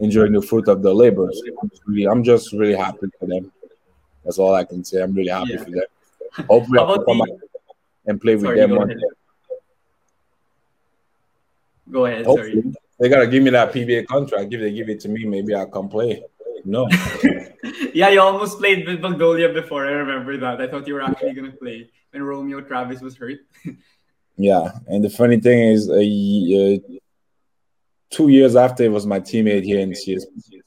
enjoying 0.00 0.32
the 0.32 0.42
fruit 0.42 0.68
of 0.68 0.82
their 0.82 0.92
labor. 0.92 1.28
So 1.32 1.70
really, 1.86 2.06
I'm 2.06 2.24
just 2.24 2.52
really 2.52 2.74
happy 2.74 3.06
for 3.18 3.26
them. 3.26 3.52
That's 4.24 4.38
all 4.38 4.54
I 4.54 4.64
can 4.64 4.84
say. 4.84 5.02
I'm 5.02 5.14
really 5.14 5.30
happy 5.30 5.52
yeah. 5.52 5.64
for 5.64 5.70
them. 5.70 6.46
Hopefully, 6.48 6.78
I 6.78 6.86
can 6.94 7.04
come 7.04 7.18
the... 7.18 7.38
and 8.06 8.20
play 8.20 8.34
with 8.36 8.56
them 8.56 8.76
one 8.76 8.90
ahead. 8.90 9.02
Go 11.90 12.06
ahead. 12.06 12.26
Hopefully, 12.26 12.62
sorry. 12.62 12.74
They 12.98 13.08
gotta 13.08 13.26
give 13.26 13.42
me 13.42 13.50
that 13.50 13.72
PBA 13.72 14.06
contract. 14.06 14.52
If 14.52 14.60
they 14.60 14.72
give 14.72 14.88
it 14.88 15.00
to 15.00 15.08
me, 15.08 15.24
maybe 15.24 15.54
I 15.54 15.64
can 15.64 15.88
play. 15.88 16.22
No. 16.64 16.86
yeah, 17.94 18.10
you 18.10 18.20
almost 18.20 18.58
played 18.58 18.86
with 18.86 19.00
Magnolia 19.00 19.48
before. 19.52 19.86
I 19.86 19.92
remember 19.92 20.36
that. 20.36 20.60
I 20.60 20.68
thought 20.68 20.86
you 20.86 20.94
were 20.94 21.02
actually 21.02 21.32
gonna 21.32 21.52
play 21.52 21.90
when 22.10 22.22
Romeo 22.22 22.60
Travis 22.60 23.00
was 23.00 23.16
hurt. 23.16 23.38
yeah, 24.36 24.70
and 24.86 25.02
the 25.02 25.10
funny 25.10 25.40
thing 25.40 25.60
is, 25.60 25.88
uh, 25.88 25.94
uh, 25.94 26.98
two 28.10 28.28
years 28.28 28.56
after, 28.56 28.84
it 28.84 28.92
was 28.92 29.06
my 29.06 29.20
teammate 29.20 29.64
here 29.64 29.80
in 29.80 29.92
CSP. 29.92 30.60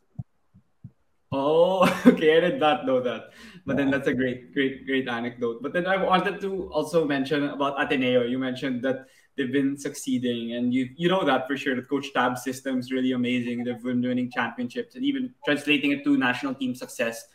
Oh, 1.31 1.81
okay. 2.05 2.37
I 2.37 2.39
did 2.41 2.59
not 2.59 2.85
know 2.85 3.01
that. 3.01 3.31
But 3.65 3.77
then 3.77 3.89
that's 3.89 4.07
a 4.07 4.13
great, 4.13 4.53
great, 4.53 4.85
great 4.85 5.07
anecdote. 5.07 5.63
But 5.63 5.73
then 5.73 5.87
I 5.87 5.97
wanted 5.97 6.41
to 6.41 6.69
also 6.71 7.05
mention 7.05 7.45
about 7.49 7.81
Ateneo. 7.81 8.23
You 8.23 8.37
mentioned 8.37 8.83
that 8.83 9.05
they've 9.37 9.51
been 9.51 9.77
succeeding, 9.77 10.53
and 10.53 10.73
you 10.73 10.89
you 10.95 11.09
know 11.09 11.23
that 11.25 11.47
for 11.47 11.57
sure. 11.57 11.75
That 11.75 11.89
Coach 11.89 12.13
Tab's 12.13 12.43
system 12.43 12.79
is 12.79 12.91
really 12.91 13.11
amazing. 13.11 13.63
They've 13.63 13.81
been 13.81 14.01
winning 14.01 14.31
championships 14.31 14.95
and 14.95 15.03
even 15.03 15.33
translating 15.45 15.91
it 15.91 16.03
to 16.03 16.17
national 16.17 16.55
team 16.55 16.75
success. 16.75 17.27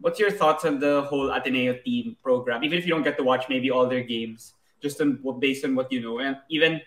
What's 0.00 0.20
your 0.20 0.30
thoughts 0.30 0.64
on 0.64 0.78
the 0.78 1.02
whole 1.02 1.30
Ateneo 1.30 1.74
team 1.84 2.16
program? 2.22 2.64
Even 2.64 2.78
if 2.78 2.86
you 2.86 2.92
don't 2.92 3.02
get 3.02 3.16
to 3.16 3.24
watch 3.24 3.48
maybe 3.48 3.70
all 3.70 3.86
their 3.86 4.02
games, 4.02 4.54
just 4.82 5.00
on 5.00 5.22
based 5.38 5.64
on 5.64 5.74
what 5.74 5.90
you 5.90 6.00
know, 6.00 6.18
and 6.18 6.36
even 6.50 6.80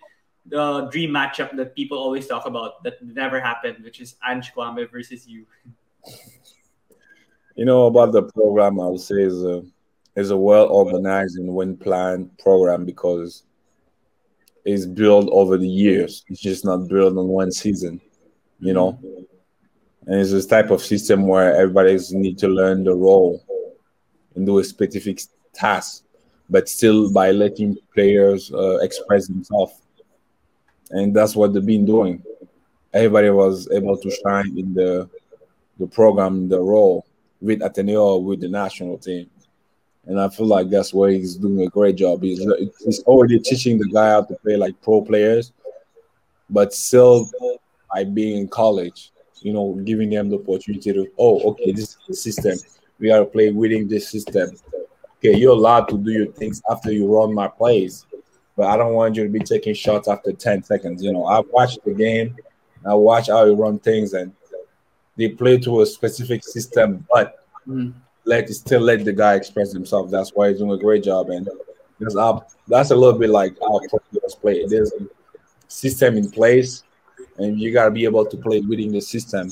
the 0.46 0.88
dream 0.92 1.12
matchup 1.12 1.56
that 1.56 1.76
people 1.76 1.98
always 1.98 2.28
talk 2.28 2.46
about 2.46 2.84
that 2.84 3.04
never 3.04 3.40
happened, 3.40 3.84
which 3.84 4.00
is 4.00 4.16
Ange 4.28 4.54
Kouame 4.54 4.90
versus 4.92 5.28
you. 5.28 5.46
You 7.56 7.66
know 7.66 7.88
about 7.88 8.12
the 8.12 8.24
program, 8.24 8.80
I 8.80 8.88
would 8.88 9.02
say 9.02 9.22
is 9.22 9.44
a 9.44 9.64
is 10.16 10.32
a 10.32 10.38
well 10.38 10.68
organized 10.68 11.38
and 11.38 11.54
well 11.54 11.74
planned 11.74 12.38
program 12.38 12.86
because 12.86 13.44
is 14.70 14.86
built 14.86 15.30
over 15.32 15.58
the 15.58 15.68
years. 15.68 16.24
It's 16.28 16.42
just 16.42 16.66
not 16.66 16.88
built 16.88 17.18
on 17.18 17.28
one 17.28 17.52
season, 17.52 18.02
you 18.60 18.74
know. 18.74 19.00
And 20.06 20.20
it's 20.20 20.32
this 20.32 20.46
type 20.46 20.72
of 20.72 20.82
system 20.82 21.28
where 21.28 21.56
everybody's 21.56 22.14
need 22.14 22.38
to 22.40 22.48
learn 22.48 22.84
the 22.84 22.94
role 22.94 23.44
and 24.36 24.46
do 24.46 24.60
a 24.60 24.64
specific 24.64 25.22
task, 25.54 26.04
but 26.50 26.70
still 26.70 27.12
by 27.12 27.32
letting 27.32 27.78
players 27.94 28.52
uh, 28.54 28.78
express 28.78 29.28
themselves. 29.28 29.74
And 30.92 31.16
that's 31.16 31.36
what 31.36 31.54
they've 31.54 31.66
been 31.66 31.86
doing. 31.86 32.24
Everybody 32.94 33.30
was 33.30 33.70
able 33.72 33.98
to 33.98 34.10
shine 34.10 34.58
in 34.58 34.74
the 34.74 35.10
the 35.78 35.88
program, 35.88 36.50
the 36.50 36.60
role 36.60 37.06
with 37.40 37.62
Ateneo 37.62 38.18
with 38.18 38.42
the 38.42 38.50
national 38.50 38.98
team 38.98 39.30
and 40.10 40.20
I 40.20 40.28
feel 40.28 40.48
like 40.48 40.72
that's 40.72 40.92
where 40.92 41.12
he's 41.12 41.36
doing 41.36 41.62
a 41.62 41.70
great 41.70 41.96
job. 41.96 42.24
He's 42.24 42.44
he's 42.84 43.04
already 43.04 43.40
teaching 43.40 43.78
the 43.78 43.88
guy 43.88 44.10
how 44.10 44.24
to 44.24 44.36
play 44.38 44.56
like 44.56 44.82
pro 44.82 45.04
players, 45.04 45.54
but 46.50 46.74
still 46.74 47.30
by 47.94 48.06
being 48.06 48.38
in 48.40 48.48
college, 48.48 49.12
you 49.42 49.54
know, 49.54 49.76
giving 49.86 50.10
them 50.10 50.30
the 50.30 50.40
opportunity 50.40 50.92
to 50.94 51.08
oh, 51.20 51.52
okay, 51.52 51.72
this 51.72 51.90
is 51.90 51.98
the 52.08 52.14
system. 52.16 52.58
We 52.98 53.12
are 53.12 53.20
to 53.20 53.26
play 53.26 53.52
within 53.52 53.88
this 53.88 54.10
system. 54.10 54.50
Okay, 55.18 55.38
you're 55.38 55.54
allowed 55.54 55.88
to 55.90 55.98
do 55.98 56.12
your 56.12 56.32
things 56.32 56.60
after 56.72 56.92
you 56.92 57.06
run 57.06 57.36
my 57.36 57.48
plays, 57.48 58.08
but 58.58 58.66
I 58.66 58.78
don't 58.78 58.94
want 58.94 59.16
you 59.16 59.24
to 59.26 59.30
be 59.30 59.40
taking 59.40 59.76
shots 59.76 60.08
after 60.08 60.34
10 60.34 60.64
seconds. 60.64 61.04
You 61.04 61.14
know, 61.14 61.26
I 61.26 61.42
watched 61.42 61.86
the 61.86 61.94
game, 61.94 62.36
I 62.84 62.96
watch 62.96 63.28
how 63.28 63.46
you 63.46 63.54
run 63.54 63.78
things, 63.78 64.14
and 64.14 64.34
they 65.18 65.30
play 65.30 65.60
to 65.60 65.82
a 65.82 65.86
specific 65.86 66.44
system, 66.44 67.06
but 67.14 67.46
mm 67.68 67.94
let 68.30 68.48
still 68.50 68.82
let 68.82 69.04
the 69.04 69.14
guy 69.14 69.34
express 69.36 69.74
himself. 69.74 70.12
That's 70.12 70.30
why 70.36 70.50
he's 70.50 70.60
doing 70.60 70.72
a 70.72 70.78
great 70.78 71.04
job. 71.04 71.30
And 71.30 71.50
that's 72.00 72.16
that's 72.68 72.92
a 72.92 72.96
little 72.96 73.20
bit 73.20 73.32
like 73.32 73.56
our 73.62 73.82
players 73.90 74.36
play. 74.40 74.66
There's 74.68 74.94
a 74.94 75.08
system 75.68 76.16
in 76.16 76.30
place, 76.30 76.84
and 77.38 77.60
you 77.60 77.74
gotta 77.74 77.92
be 77.92 78.06
able 78.06 78.26
to 78.26 78.38
play 78.38 78.62
within 78.62 78.92
the 78.92 79.02
system. 79.02 79.52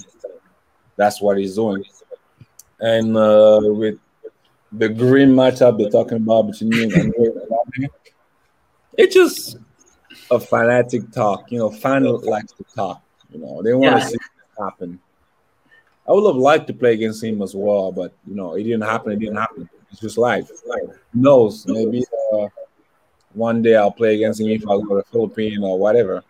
That's 0.96 1.22
what 1.22 1.38
he's 1.38 1.56
doing. 1.56 1.84
And 2.80 3.18
uh, 3.18 3.60
with 3.64 3.98
the 4.72 4.90
green 4.90 5.30
matchup 5.30 5.78
they're 5.78 5.90
talking 5.90 6.18
about 6.18 6.52
between 6.52 6.70
me 6.70 6.84
and 6.84 7.14
it's 8.98 9.16
just 9.16 9.58
a 10.30 10.40
fanatic 10.40 11.12
talk. 11.12 11.52
You 11.52 11.60
know, 11.60 11.72
fan 11.72 12.04
likes 12.04 12.52
to 12.54 12.66
talk. 12.76 13.02
You 13.32 13.40
know, 13.40 13.62
they 13.64 13.74
want 13.74 13.96
to 13.96 14.02
yeah. 14.02 14.08
see 14.08 14.16
it 14.16 14.62
happen. 14.64 15.00
I 16.08 16.14
would 16.14 16.26
have 16.26 16.38
liked 16.38 16.68
to 16.68 16.74
play 16.74 16.94
against 16.94 17.24
him 17.24 17.42
as 17.42 17.54
well, 17.54 17.92
but 17.92 18.14
you 18.26 18.36
know, 18.36 18.54
it 18.54 18.64
didn't 18.64 18.84
happen. 18.84 19.12
It 19.12 19.20
didn't 19.20 19.36
happen. 19.36 19.70
It's 19.92 20.00
just 20.00 20.18
life. 20.18 20.50
Who 20.50 20.94
knows? 21.14 21.66
Maybe 21.68 22.04
uh, 22.34 22.48
one 23.34 23.62
day 23.62 23.76
I'll 23.76 23.92
play 23.92 24.16
against 24.16 24.40
him 24.40 24.48
if 24.48 24.64
I 24.64 24.78
go 24.78 24.88
to 24.88 24.96
the 24.96 25.04
Philippines 25.12 25.60
or 25.62 25.78
whatever. 25.78 26.24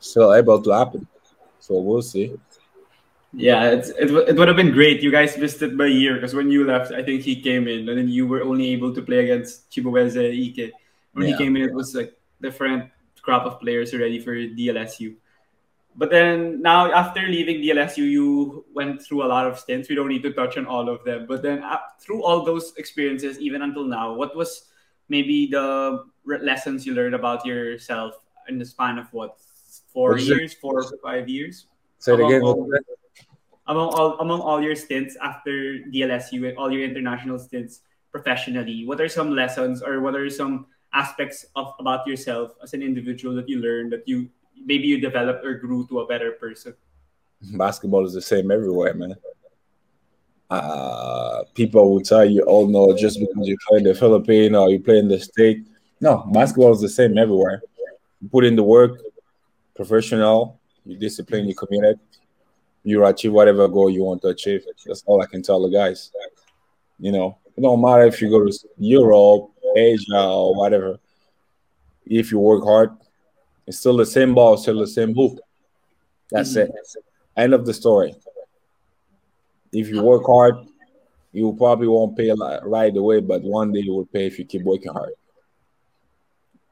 Still 0.00 0.34
able 0.34 0.60
to 0.62 0.70
happen. 0.70 1.06
So 1.60 1.78
we'll 1.80 2.02
see. 2.02 2.34
Yeah, 3.34 3.70
it's, 3.70 3.88
it, 3.90 4.10
it 4.10 4.36
would 4.36 4.48
have 4.48 4.56
been 4.56 4.72
great. 4.72 5.02
You 5.02 5.10
guys 5.10 5.38
missed 5.38 5.62
it 5.62 5.76
by 5.76 5.86
a 5.86 5.88
year 5.88 6.14
because 6.14 6.34
when 6.34 6.50
you 6.50 6.66
left, 6.66 6.92
I 6.92 7.02
think 7.02 7.22
he 7.22 7.40
came 7.40 7.66
in 7.66 7.88
and 7.88 7.98
then 7.98 8.08
you 8.08 8.26
were 8.26 8.42
only 8.42 8.70
able 8.72 8.94
to 8.94 9.00
play 9.00 9.24
against 9.24 9.70
Chibueze 9.70 10.16
Ikeh. 10.16 10.70
When 11.12 11.26
yeah. 11.26 11.36
he 11.36 11.42
came 11.42 11.56
in, 11.56 11.62
it 11.62 11.72
was 11.72 11.94
like 11.94 12.14
different 12.40 12.90
crop 13.22 13.46
of 13.46 13.60
players 13.60 13.94
already 13.94 14.18
for 14.18 14.34
DLSU. 14.34 15.14
But 15.94 16.10
then 16.10 16.62
now, 16.62 16.90
after 16.90 17.20
leaving 17.20 17.60
DLSU, 17.60 17.98
you 17.98 18.64
went 18.72 19.02
through 19.02 19.24
a 19.24 19.28
lot 19.28 19.46
of 19.46 19.58
stints. 19.58 19.88
We 19.88 19.94
don't 19.94 20.08
need 20.08 20.22
to 20.22 20.32
touch 20.32 20.56
on 20.56 20.66
all 20.66 20.88
of 20.88 21.04
them. 21.04 21.26
But 21.28 21.42
then, 21.42 21.62
uh, 21.62 21.78
through 22.00 22.24
all 22.24 22.44
those 22.44 22.72
experiences, 22.76 23.38
even 23.38 23.60
until 23.60 23.84
now, 23.84 24.14
what 24.14 24.34
was 24.34 24.72
maybe 25.08 25.46
the 25.46 26.04
lessons 26.24 26.86
you 26.86 26.94
learned 26.94 27.14
about 27.14 27.44
yourself 27.44 28.14
in 28.48 28.58
the 28.58 28.64
span 28.64 28.98
of 28.98 29.12
what 29.12 29.36
four 29.92 30.12
What's 30.12 30.26
years, 30.26 30.52
it? 30.52 30.58
four 30.58 30.80
or 30.80 30.98
five 31.02 31.28
years? 31.28 31.66
Say 31.98 32.14
it 32.14 32.20
again. 32.20 32.42
All, 32.42 32.68
among 33.66 33.88
all 33.94 34.18
among 34.18 34.40
all 34.40 34.60
your 34.60 34.74
stints 34.74 35.16
after 35.22 35.78
DLSU 35.92 36.48
and 36.48 36.58
all 36.58 36.72
your 36.72 36.82
international 36.82 37.38
stints 37.38 37.80
professionally, 38.10 38.84
what 38.86 39.00
are 39.00 39.08
some 39.08 39.30
lessons 39.30 39.82
or 39.82 40.00
what 40.00 40.16
are 40.16 40.28
some 40.28 40.66
aspects 40.92 41.46
of 41.56 41.72
about 41.78 42.06
yourself 42.06 42.52
as 42.62 42.74
an 42.74 42.82
individual 42.82 43.34
that 43.36 43.48
you 43.48 43.60
learned 43.60 43.92
that 43.92 44.06
you 44.06 44.28
maybe 44.64 44.86
you 44.86 45.00
developed 45.00 45.44
or 45.44 45.54
grew 45.54 45.86
to 45.88 46.00
a 46.00 46.06
better 46.06 46.32
person? 46.32 46.74
Basketball 47.54 48.06
is 48.06 48.14
the 48.14 48.22
same 48.22 48.50
everywhere, 48.50 48.94
man. 48.94 49.16
Uh, 50.48 51.42
people 51.54 51.90
will 51.90 52.00
tell 52.00 52.24
you, 52.24 52.44
"Oh 52.46 52.66
no, 52.66 52.96
just 52.96 53.18
because 53.18 53.48
you 53.48 53.56
play 53.68 53.78
in 53.78 53.84
the 53.84 53.94
Philippines 53.94 54.54
or 54.54 54.70
you 54.70 54.80
play 54.80 54.98
in 54.98 55.08
the 55.08 55.18
state." 55.18 55.66
No, 56.00 56.28
basketball 56.32 56.72
is 56.72 56.80
the 56.80 56.88
same 56.88 57.16
everywhere. 57.16 57.62
You 58.20 58.28
put 58.28 58.44
in 58.44 58.54
the 58.54 58.62
work, 58.62 59.00
professional, 59.74 60.60
you 60.84 60.96
discipline, 60.96 61.48
you 61.48 61.54
committed, 61.54 61.98
you 62.84 63.04
achieve 63.04 63.32
whatever 63.32 63.66
goal 63.68 63.90
you 63.90 64.04
want 64.04 64.20
to 64.22 64.28
achieve. 64.28 64.64
That's 64.84 65.02
all 65.06 65.22
I 65.22 65.26
can 65.26 65.42
tell 65.42 65.62
the 65.62 65.70
guys. 65.70 66.10
You 66.98 67.12
know, 67.12 67.38
it 67.56 67.60
don't 67.60 67.80
matter 67.80 68.04
if 68.04 68.20
you 68.20 68.28
go 68.28 68.44
to 68.44 68.52
Europe, 68.78 69.50
Asia, 69.76 70.22
or 70.22 70.54
whatever. 70.54 70.98
If 72.04 72.30
you 72.30 72.38
work 72.38 72.64
hard, 72.64 72.90
it's 73.66 73.78
still 73.78 73.96
the 73.96 74.06
same 74.06 74.34
ball, 74.34 74.56
still 74.56 74.80
the 74.80 74.86
same 74.86 75.14
hoop. 75.14 75.38
That's 76.30 76.56
mm-hmm. 76.56 76.72
it. 76.72 76.72
End 77.36 77.54
of 77.54 77.66
the 77.66 77.74
story. 77.74 78.14
If 79.72 79.88
you 79.88 80.02
work 80.02 80.24
hard, 80.26 80.56
you 81.32 81.54
probably 81.56 81.88
won't 81.88 82.16
pay 82.16 82.30
right 82.64 82.94
away, 82.94 83.20
but 83.20 83.42
one 83.42 83.72
day 83.72 83.80
you 83.80 83.92
will 83.92 84.06
pay 84.06 84.26
if 84.26 84.38
you 84.38 84.44
keep 84.44 84.62
working 84.62 84.92
hard. 84.92 85.12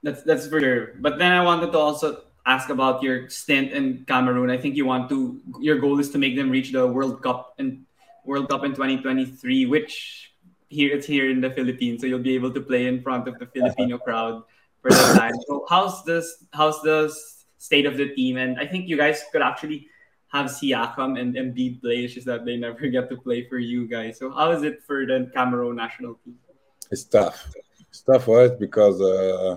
That's 0.03 0.23
that's 0.23 0.47
for 0.49 0.61
sure. 0.61 0.97
But 1.01 1.19
then 1.19 1.33
I 1.33 1.43
wanted 1.43 1.73
to 1.73 1.79
also 1.79 2.25
ask 2.47 2.69
about 2.69 3.03
your 3.03 3.29
stint 3.29 3.73
in 3.73 4.05
Cameroon. 4.07 4.51
I 4.51 4.57
think 4.57 4.77
you 4.77 4.85
want 4.85 5.09
to 5.11 5.41
your 5.61 5.79
goal 5.79 5.99
is 6.01 6.11
to 6.11 6.19
make 6.19 6.37
them 6.37 6.51
reach 6.51 6.73
the 6.73 6.87
World 6.87 7.23
Cup 7.23 7.55
and 7.59 7.85
World 8.25 8.49
Cup 8.49 8.65
in 8.65 8.73
2023, 8.73 9.67
which 9.67 10.33
here 10.69 10.95
it's 10.95 11.07
here 11.07 11.29
in 11.31 11.41
the 11.41 11.51
Philippines, 11.51 12.01
so 12.01 12.07
you'll 12.07 12.25
be 12.25 12.35
able 12.35 12.53
to 12.53 12.61
play 12.61 12.87
in 12.87 13.03
front 13.03 13.29
of 13.29 13.39
the 13.39 13.47
Filipino 13.47 13.99
crowd 13.99 14.45
for 14.83 14.91
the 14.91 15.15
time. 15.19 15.35
So 15.47 15.67
how's 15.69 16.05
this? 16.05 16.45
How's 16.53 16.81
the 16.83 17.15
state 17.59 17.87
of 17.87 17.97
the 17.97 18.09
team? 18.15 18.37
And 18.37 18.59
I 18.59 18.67
think 18.67 18.89
you 18.89 18.97
guys 18.97 19.25
could 19.33 19.43
actually 19.43 19.89
have 20.29 20.47
Siakam 20.47 21.21
and 21.21 21.35
Embiid 21.35 21.81
play. 21.81 22.05
It's 22.05 22.15
just 22.15 22.27
that 22.27 22.45
they 22.45 22.57
never 22.57 22.87
get 22.89 23.09
to 23.11 23.17
play 23.17 23.49
for 23.49 23.59
you 23.59 23.87
guys. 23.87 24.19
So 24.19 24.31
how 24.31 24.51
is 24.53 24.63
it 24.63 24.83
for 24.87 25.07
the 25.07 25.31
Cameroon 25.35 25.77
national 25.77 26.15
team? 26.25 26.37
It's 26.91 27.05
tough. 27.05 27.53
It's 27.89 28.03
tough 28.03 28.25
for 28.25 28.43
us 28.43 28.53
because 28.59 29.01
uh, 29.01 29.57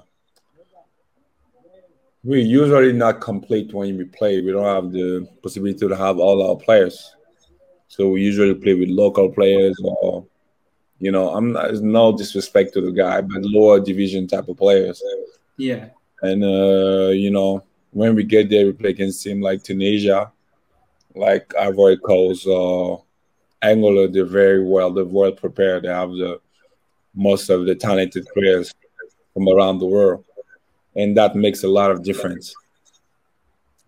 we 2.24 2.42
usually 2.42 2.94
not 2.94 3.22
complete 3.22 3.74
when 3.74 3.98
we 3.98 4.06
play. 4.06 4.42
We 4.42 4.52
don't 4.52 4.66
have 4.66 4.92
the 4.92 5.28
possibility 5.42 5.88
to 5.88 5.96
have 5.96 6.20
all 6.20 6.50
our 6.50 6.56
players. 6.56 7.16
So 7.88 8.10
we 8.10 8.22
usually 8.22 8.56
play 8.56 8.74
with 8.74 8.90
local 8.90 9.30
players 9.30 9.80
or 9.84 10.26
you 11.00 11.12
know, 11.12 11.30
I'm 11.30 11.52
not, 11.54 11.74
no 11.76 12.16
disrespect 12.16 12.74
to 12.74 12.82
the 12.82 12.92
guy, 12.92 13.22
but 13.22 13.42
lower 13.42 13.80
division 13.80 14.28
type 14.28 14.48
of 14.48 14.58
players. 14.58 15.02
Yeah. 15.58 15.90
And 16.22 16.44
uh, 16.44 17.10
you 17.10 17.32
know, 17.32 17.64
when 17.92 18.16
we 18.16 18.24
get 18.24 18.50
there, 18.50 18.66
we 18.66 18.74
play 18.74 18.90
against 18.92 19.24
team 19.24 19.42
like 19.42 19.64
Tunisia, 19.64 20.32
like 21.16 21.54
Ivory 21.56 21.98
Coast, 21.98 22.48
uh, 22.48 22.98
Angola. 23.62 24.08
They're 24.08 24.26
very 24.26 24.64
well. 24.64 24.92
They're 24.92 25.06
well 25.06 25.32
prepared. 25.32 25.84
They 25.84 25.90
have 25.90 26.12
the 26.12 26.40
most 27.14 27.50
of 27.50 27.66
the 27.66 27.76
talented 27.76 28.26
players 28.34 28.74
from 29.34 29.48
around 29.48 29.80
the 29.80 29.86
world, 29.86 30.26
and 30.96 31.16
that 31.18 31.36
makes 31.36 31.64
a 31.64 31.68
lot 31.68 31.92
of 31.92 32.04
difference. 32.04 32.56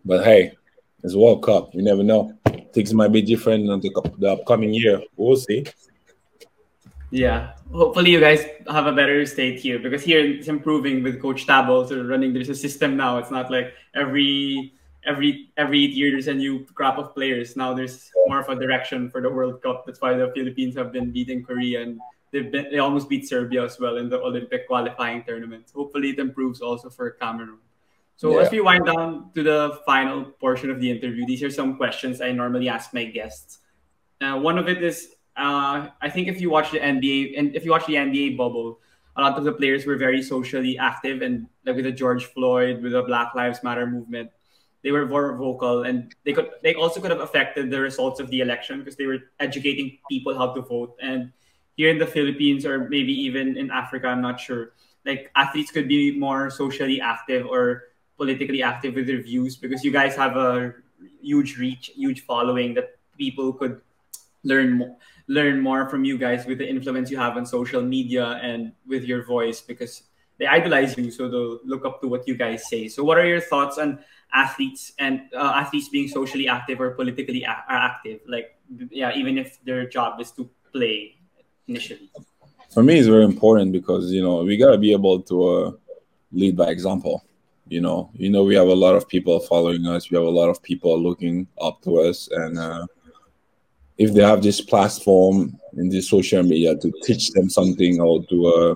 But 0.03 0.23
hey, 0.23 0.53
it's 1.03 1.15
World 1.15 1.43
Cup. 1.43 1.73
You 1.73 1.81
never 1.81 2.03
know. 2.03 2.37
Things 2.73 2.93
might 2.93 3.11
be 3.11 3.21
different 3.21 3.69
in 3.69 3.79
the, 3.79 4.11
the 4.17 4.33
upcoming 4.33 4.73
year. 4.73 5.01
We'll 5.15 5.37
see. 5.37 5.65
Yeah, 7.15 7.53
hopefully 7.71 8.11
you 8.11 8.19
guys 8.19 8.43
have 8.67 8.87
a 8.87 8.91
better 8.91 9.25
state 9.25 9.57
here 9.57 9.79
because 9.79 10.03
here 10.03 10.19
it's 10.19 10.49
improving 10.49 11.01
with 11.01 11.21
Coach 11.21 11.47
Tabo. 11.47 11.87
So 11.87 12.03
running 12.03 12.33
there's 12.33 12.49
a 12.49 12.55
system 12.55 12.97
now. 12.97 13.19
It's 13.19 13.31
not 13.31 13.49
like 13.49 13.71
every 13.95 14.73
every 15.05 15.49
every 15.55 15.79
year 15.79 16.11
there's 16.11 16.27
a 16.27 16.33
new 16.33 16.65
crop 16.75 16.97
of 16.97 17.15
players. 17.15 17.55
Now 17.55 17.73
there's 17.73 18.11
more 18.27 18.41
of 18.41 18.49
a 18.49 18.59
direction 18.59 19.09
for 19.09 19.21
the 19.21 19.29
World 19.29 19.63
Cup. 19.63 19.85
That's 19.85 20.01
why 20.01 20.15
the 20.15 20.29
Philippines 20.35 20.75
have 20.75 20.91
been 20.91 21.11
beating 21.11 21.41
Korea 21.41 21.83
and 21.83 22.01
they've 22.31 22.51
been 22.51 22.67
they 22.69 22.79
almost 22.79 23.07
beat 23.07 23.25
Serbia 23.25 23.63
as 23.63 23.79
well 23.79 23.95
in 23.95 24.09
the 24.09 24.19
Olympic 24.19 24.67
qualifying 24.67 25.23
tournament. 25.23 25.71
Hopefully 25.73 26.09
it 26.09 26.19
improves 26.19 26.59
also 26.59 26.89
for 26.89 27.11
Cameroon. 27.11 27.63
So 28.17 28.35
yeah. 28.35 28.43
as 28.43 28.51
we 28.51 28.59
wind 28.59 28.87
down 28.87 29.31
to 29.35 29.41
the 29.41 29.79
final 29.85 30.35
portion 30.35 30.69
of 30.69 30.81
the 30.81 30.91
interview, 30.91 31.25
these 31.25 31.43
are 31.43 31.49
some 31.49 31.77
questions 31.77 32.19
I 32.19 32.33
normally 32.33 32.67
ask 32.67 32.93
my 32.93 33.05
guests. 33.05 33.59
Uh, 34.19 34.35
one 34.35 34.57
of 34.57 34.67
it 34.67 34.83
is 34.83 35.14
uh, 35.37 35.89
I 36.01 36.09
think 36.09 36.27
if 36.27 36.39
you 36.39 36.49
watch 36.49 36.71
the 36.71 36.79
NBA 36.79 37.37
and 37.37 37.55
if 37.55 37.65
you 37.65 37.71
watch 37.71 37.85
the 37.85 37.95
NBA 37.95 38.37
bubble, 38.37 38.79
a 39.17 39.21
lot 39.21 39.37
of 39.37 39.43
the 39.43 39.51
players 39.51 39.85
were 39.85 39.97
very 39.97 40.21
socially 40.21 40.77
active 40.77 41.21
and 41.21 41.47
like 41.65 41.75
with 41.75 41.85
the 41.85 41.91
George 41.91 42.25
Floyd, 42.25 42.81
with 42.81 42.93
the 42.93 43.03
Black 43.03 43.35
Lives 43.35 43.63
Matter 43.63 43.85
movement, 43.85 44.29
they 44.81 44.91
were 44.91 45.05
more 45.05 45.35
vocal 45.35 45.83
and 45.83 46.13
they 46.23 46.31
could 46.31 46.51
they 46.63 46.73
also 46.75 47.01
could 47.01 47.11
have 47.11 47.19
affected 47.19 47.69
the 47.69 47.79
results 47.79 48.19
of 48.19 48.29
the 48.29 48.41
election 48.41 48.79
because 48.79 48.95
they 48.95 49.05
were 49.05 49.19
educating 49.39 49.97
people 50.09 50.37
how 50.37 50.53
to 50.53 50.61
vote. 50.61 50.95
And 51.01 51.31
here 51.75 51.89
in 51.89 51.97
the 51.97 52.07
Philippines 52.07 52.65
or 52.65 52.87
maybe 52.87 53.11
even 53.11 53.57
in 53.57 53.71
Africa, 53.71 54.07
I'm 54.07 54.21
not 54.21 54.39
sure. 54.39 54.73
Like 55.05 55.31
athletes 55.35 55.71
could 55.71 55.87
be 55.87 56.17
more 56.17 56.49
socially 56.49 57.01
active 57.01 57.45
or 57.45 57.83
politically 58.17 58.63
active 58.63 58.95
with 58.95 59.07
their 59.07 59.21
views 59.21 59.57
because 59.57 59.83
you 59.83 59.91
guys 59.91 60.15
have 60.15 60.37
a 60.37 60.73
huge 61.21 61.57
reach, 61.57 61.91
huge 61.95 62.21
following 62.21 62.73
that 62.75 62.95
people 63.17 63.51
could 63.51 63.81
learn 64.43 64.71
more 64.73 64.95
learn 65.27 65.59
more 65.59 65.89
from 65.89 66.03
you 66.03 66.17
guys 66.17 66.45
with 66.45 66.59
the 66.59 66.67
influence 66.67 67.09
you 67.09 67.17
have 67.17 67.37
on 67.37 67.45
social 67.45 67.81
media 67.81 68.39
and 68.43 68.71
with 68.85 69.03
your 69.03 69.23
voice 69.25 69.61
because 69.61 70.03
they 70.37 70.45
idolize 70.45 70.97
you 70.97 71.09
so 71.09 71.29
they'll 71.29 71.59
look 71.65 71.85
up 71.85 72.01
to 72.01 72.07
what 72.07 72.27
you 72.27 72.35
guys 72.35 72.67
say. 72.67 72.87
So 72.87 73.03
what 73.03 73.17
are 73.17 73.25
your 73.25 73.41
thoughts 73.41 73.77
on 73.77 73.99
athletes 74.33 74.93
and 74.99 75.21
uh, 75.33 75.53
athletes 75.55 75.89
being 75.89 76.07
socially 76.07 76.47
active 76.47 76.79
or 76.81 76.91
politically 76.91 77.43
a- 77.43 77.65
active? 77.69 78.19
Like 78.27 78.55
yeah 78.89 79.13
even 79.15 79.37
if 79.37 79.63
their 79.63 79.87
job 79.87 80.19
is 80.19 80.31
to 80.31 80.49
play 80.71 81.15
initially. 81.67 82.11
For 82.71 82.83
me 82.83 82.99
it's 82.99 83.07
very 83.07 83.23
important 83.23 83.71
because 83.71 84.11
you 84.11 84.21
know 84.21 84.43
we 84.43 84.57
got 84.57 84.71
to 84.71 84.77
be 84.77 84.91
able 84.91 85.21
to 85.23 85.47
uh, 85.47 85.71
lead 86.31 86.57
by 86.57 86.67
example. 86.67 87.23
You 87.67 87.81
know 87.81 88.11
you 88.13 88.29
know 88.29 88.43
we 88.43 88.55
have 88.55 88.67
a 88.67 88.75
lot 88.75 88.95
of 88.95 89.07
people 89.07 89.39
following 89.39 89.87
us. 89.87 90.11
We 90.11 90.17
have 90.17 90.27
a 90.27 90.37
lot 90.41 90.49
of 90.49 90.61
people 90.61 91.01
looking 91.01 91.47
up 91.59 91.81
to 91.83 92.01
us 92.01 92.27
and 92.31 92.59
uh, 92.59 92.85
if 93.97 94.13
they 94.13 94.23
have 94.23 94.41
this 94.41 94.61
platform 94.61 95.57
in 95.77 95.89
this 95.89 96.09
social 96.09 96.43
media 96.43 96.75
to 96.75 96.91
teach 97.03 97.31
them 97.31 97.49
something 97.49 97.99
or 98.01 98.23
to 98.25 98.47
uh, 98.47 98.75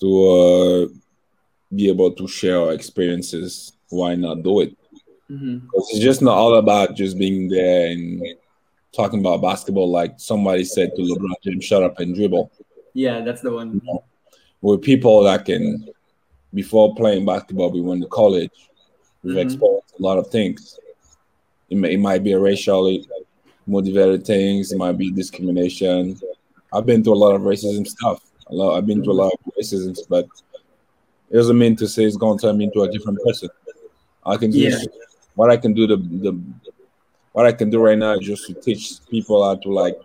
to 0.00 0.28
uh, 0.28 0.86
be 1.74 1.88
able 1.88 2.12
to 2.12 2.28
share 2.28 2.60
our 2.60 2.72
experiences, 2.72 3.72
why 3.88 4.14
not 4.14 4.42
do 4.42 4.60
it? 4.60 4.76
Mm-hmm. 5.30 5.66
It's 5.74 5.98
just 5.98 6.22
not 6.22 6.36
all 6.36 6.56
about 6.56 6.94
just 6.94 7.18
being 7.18 7.48
there 7.48 7.88
and 7.88 8.22
talking 8.94 9.20
about 9.20 9.42
basketball 9.42 9.90
like 9.90 10.14
somebody 10.18 10.64
said 10.64 10.90
to 10.96 11.02
LeBron 11.02 11.34
James, 11.42 11.64
shut 11.64 11.82
up 11.82 11.98
and 11.98 12.14
dribble. 12.14 12.50
Yeah, 12.94 13.20
that's 13.20 13.42
the 13.42 13.52
one. 13.52 13.74
You 13.74 13.80
know, 13.84 14.04
with 14.60 14.82
people 14.82 15.22
that 15.24 15.44
can, 15.44 15.88
before 16.54 16.94
playing 16.94 17.26
basketball, 17.26 17.70
we 17.70 17.80
went 17.80 18.02
to 18.02 18.08
college, 18.08 18.50
we've 19.22 19.34
mm-hmm. 19.34 19.40
experienced 19.40 19.94
a 19.98 20.02
lot 20.02 20.18
of 20.18 20.28
things. 20.28 20.78
It, 21.68 21.76
may, 21.76 21.94
it 21.94 22.00
might 22.00 22.22
be 22.22 22.32
a 22.32 22.38
racially 22.38 23.06
motivated 23.66 24.24
things. 24.24 24.72
It 24.72 24.78
might 24.78 24.96
be 24.96 25.10
discrimination. 25.10 26.20
I've 26.72 26.86
been 26.86 27.02
through 27.02 27.14
a 27.14 27.24
lot 27.24 27.34
of 27.34 27.42
racism 27.42 27.86
stuff. 27.86 28.22
A 28.48 28.54
lot, 28.54 28.76
I've 28.76 28.86
been 28.86 29.02
through 29.02 29.14
a 29.14 29.22
lot 29.24 29.32
of 29.32 29.52
racism, 29.54 29.98
but 30.08 30.26
it 31.30 31.34
doesn't 31.34 31.58
mean 31.58 31.74
to 31.76 31.88
say 31.88 32.04
it's 32.04 32.16
going 32.16 32.38
to 32.38 32.46
turn 32.46 32.58
me 32.58 32.64
into 32.64 32.82
a 32.82 32.90
different 32.90 33.18
person. 33.24 33.48
I 34.24 34.36
can 34.36 34.52
just 34.52 34.82
yeah. 34.82 34.92
what 35.34 35.50
I 35.50 35.56
can 35.56 35.72
do 35.72 35.86
the 35.86 35.96
the 35.96 36.40
what 37.32 37.46
I 37.46 37.52
can 37.52 37.70
do 37.70 37.80
right 37.80 37.98
now 37.98 38.14
is 38.14 38.26
just 38.26 38.46
to 38.46 38.54
teach 38.54 38.94
people 39.10 39.44
how 39.44 39.56
to 39.56 39.68
like 39.68 39.98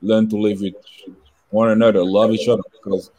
learn 0.00 0.28
to 0.28 0.36
live 0.36 0.60
with 0.60 0.74
one 1.50 1.70
another, 1.70 2.04
love 2.04 2.32
each 2.32 2.48
other. 2.48 2.62
Because 2.72 3.10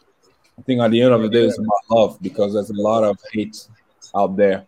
I 0.58 0.62
think 0.64 0.82
at 0.82 0.92
the 0.92 1.02
end 1.02 1.14
of 1.14 1.22
the 1.22 1.30
day, 1.30 1.46
it's 1.46 1.58
about 1.58 1.78
love. 1.90 2.18
Because 2.22 2.54
there's 2.54 2.70
a 2.70 2.82
lot 2.82 3.04
of 3.04 3.20
hate 3.32 3.68
out 4.16 4.36
there. 4.36 4.66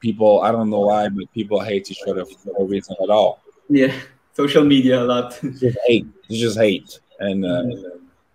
People, 0.00 0.40
I 0.40 0.50
don't 0.50 0.70
know 0.70 0.80
why, 0.80 1.08
but 1.08 1.32
people 1.32 1.60
hate 1.60 1.90
each 1.90 2.02
other 2.08 2.24
for 2.24 2.52
no 2.58 2.66
reason 2.66 2.96
at 3.02 3.10
all. 3.10 3.42
Yeah 3.68 3.92
social 4.40 4.64
media 4.64 5.02
a 5.02 5.04
lot. 5.04 5.38
it's 5.42 5.60
just 5.60 5.78
hate. 5.86 6.06
It's 6.28 6.38
just 6.38 6.58
hate, 6.58 7.00
and 7.18 7.44
uh, 7.44 7.64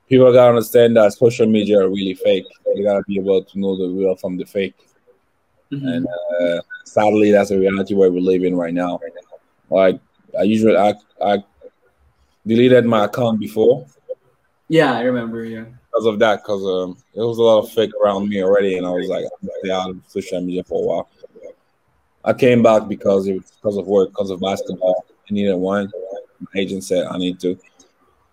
people 0.09 0.31
gotta 0.31 0.49
understand 0.49 0.97
that 0.97 1.13
social 1.13 1.47
media 1.47 1.79
are 1.81 1.89
really 1.89 2.13
fake. 2.13 2.45
You 2.75 2.83
gotta 2.83 3.03
be 3.07 3.19
able 3.19 3.43
to 3.43 3.59
know 3.59 3.77
the 3.77 3.87
real 3.93 4.15
from 4.15 4.37
the 4.37 4.45
fake. 4.45 4.75
Mm-hmm. 5.71 5.87
And 5.87 6.07
uh, 6.07 6.61
sadly, 6.83 7.31
that's 7.31 7.51
a 7.51 7.57
reality 7.57 7.93
where 7.95 8.11
we 8.11 8.21
live 8.21 8.43
in 8.43 8.55
right 8.55 8.73
now. 8.73 8.99
Like 9.69 9.99
I 10.37 10.43
usually, 10.43 10.77
I, 10.77 10.93
I 11.21 11.43
deleted 12.45 12.85
my 12.85 13.05
account 13.05 13.39
before. 13.39 13.85
Yeah, 14.67 14.93
I 14.93 15.01
remember. 15.01 15.43
Yeah. 15.45 15.65
Because 15.91 16.05
of 16.07 16.19
that, 16.19 16.43
because 16.43 16.63
um, 16.65 16.97
there 17.13 17.25
was 17.25 17.37
a 17.37 17.41
lot 17.41 17.59
of 17.59 17.71
fake 17.71 17.91
around 18.03 18.27
me 18.27 18.43
already, 18.43 18.77
and 18.77 18.85
I 18.85 18.89
was 18.89 19.07
like, 19.07 19.23
I'm 19.23 19.49
stay 19.59 19.71
out 19.71 19.91
of 19.91 20.01
social 20.07 20.41
media 20.41 20.63
for 20.63 20.83
a 20.83 20.85
while. 20.85 21.09
I 22.25 22.33
came 22.33 22.63
back 22.63 22.87
because 22.87 23.27
it 23.27 23.33
was 23.33 23.51
because 23.51 23.77
of 23.77 23.87
work, 23.87 24.09
because 24.09 24.31
of 24.31 24.39
basketball. 24.41 25.05
I 25.29 25.33
needed 25.33 25.55
one. 25.55 25.91
My 26.39 26.59
agent 26.59 26.83
said 26.83 27.05
I 27.05 27.17
need 27.17 27.39
to. 27.41 27.57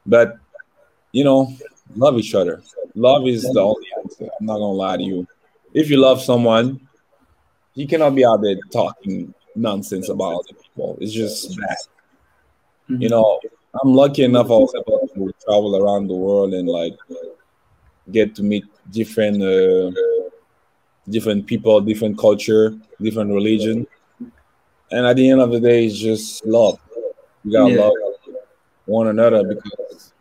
But 0.06 0.39
you 1.12 1.24
know, 1.24 1.55
love 1.94 2.16
each 2.16 2.35
other. 2.35 2.62
Love 2.94 3.27
is 3.28 3.43
the 3.43 3.60
only 3.60 3.86
answer. 3.98 4.28
I'm 4.40 4.47
not 4.47 4.55
gonna 4.55 4.73
lie 4.73 4.97
to 4.97 5.02
you. 5.02 5.27
If 5.74 5.90
you 5.90 5.98
love 5.98 6.23
someone, 6.23 6.81
you 7.74 7.86
cannot 7.86 8.14
be 8.14 8.24
out 8.24 8.43
there 8.43 8.56
talking 8.70 9.32
nonsense 9.55 10.09
about 10.09 10.35
other 10.35 10.59
people. 10.62 10.98
It's 11.01 11.12
just 11.12 11.56
bad. 11.59 11.77
Mm-hmm. 12.90 13.02
You 13.02 13.09
know, 13.10 13.40
I'm 13.82 13.93
lucky 13.93 14.24
enough 14.24 14.47
I 14.47 14.55
was 14.55 14.74
able 14.74 15.09
to 15.14 15.32
travel 15.44 15.77
around 15.77 16.09
the 16.09 16.14
world 16.14 16.55
and 16.55 16.69
like 16.69 16.94
get 18.10 18.35
to 18.36 18.43
meet 18.43 18.64
different 18.90 19.43
uh, 19.43 19.90
different 21.08 21.46
people, 21.46 21.80
different 21.80 22.18
culture, 22.18 22.74
different 23.00 23.30
religion. 23.30 23.86
And 24.90 25.06
at 25.06 25.16
the 25.16 25.28
end 25.30 25.40
of 25.40 25.50
the 25.50 25.60
day, 25.60 25.86
it's 25.86 25.98
just 25.98 26.44
love. 26.44 26.78
You 27.44 27.52
gotta 27.52 27.72
yeah. 27.72 27.80
love 27.80 27.94
one 28.86 29.08
another 29.08 29.42
because 29.44 30.12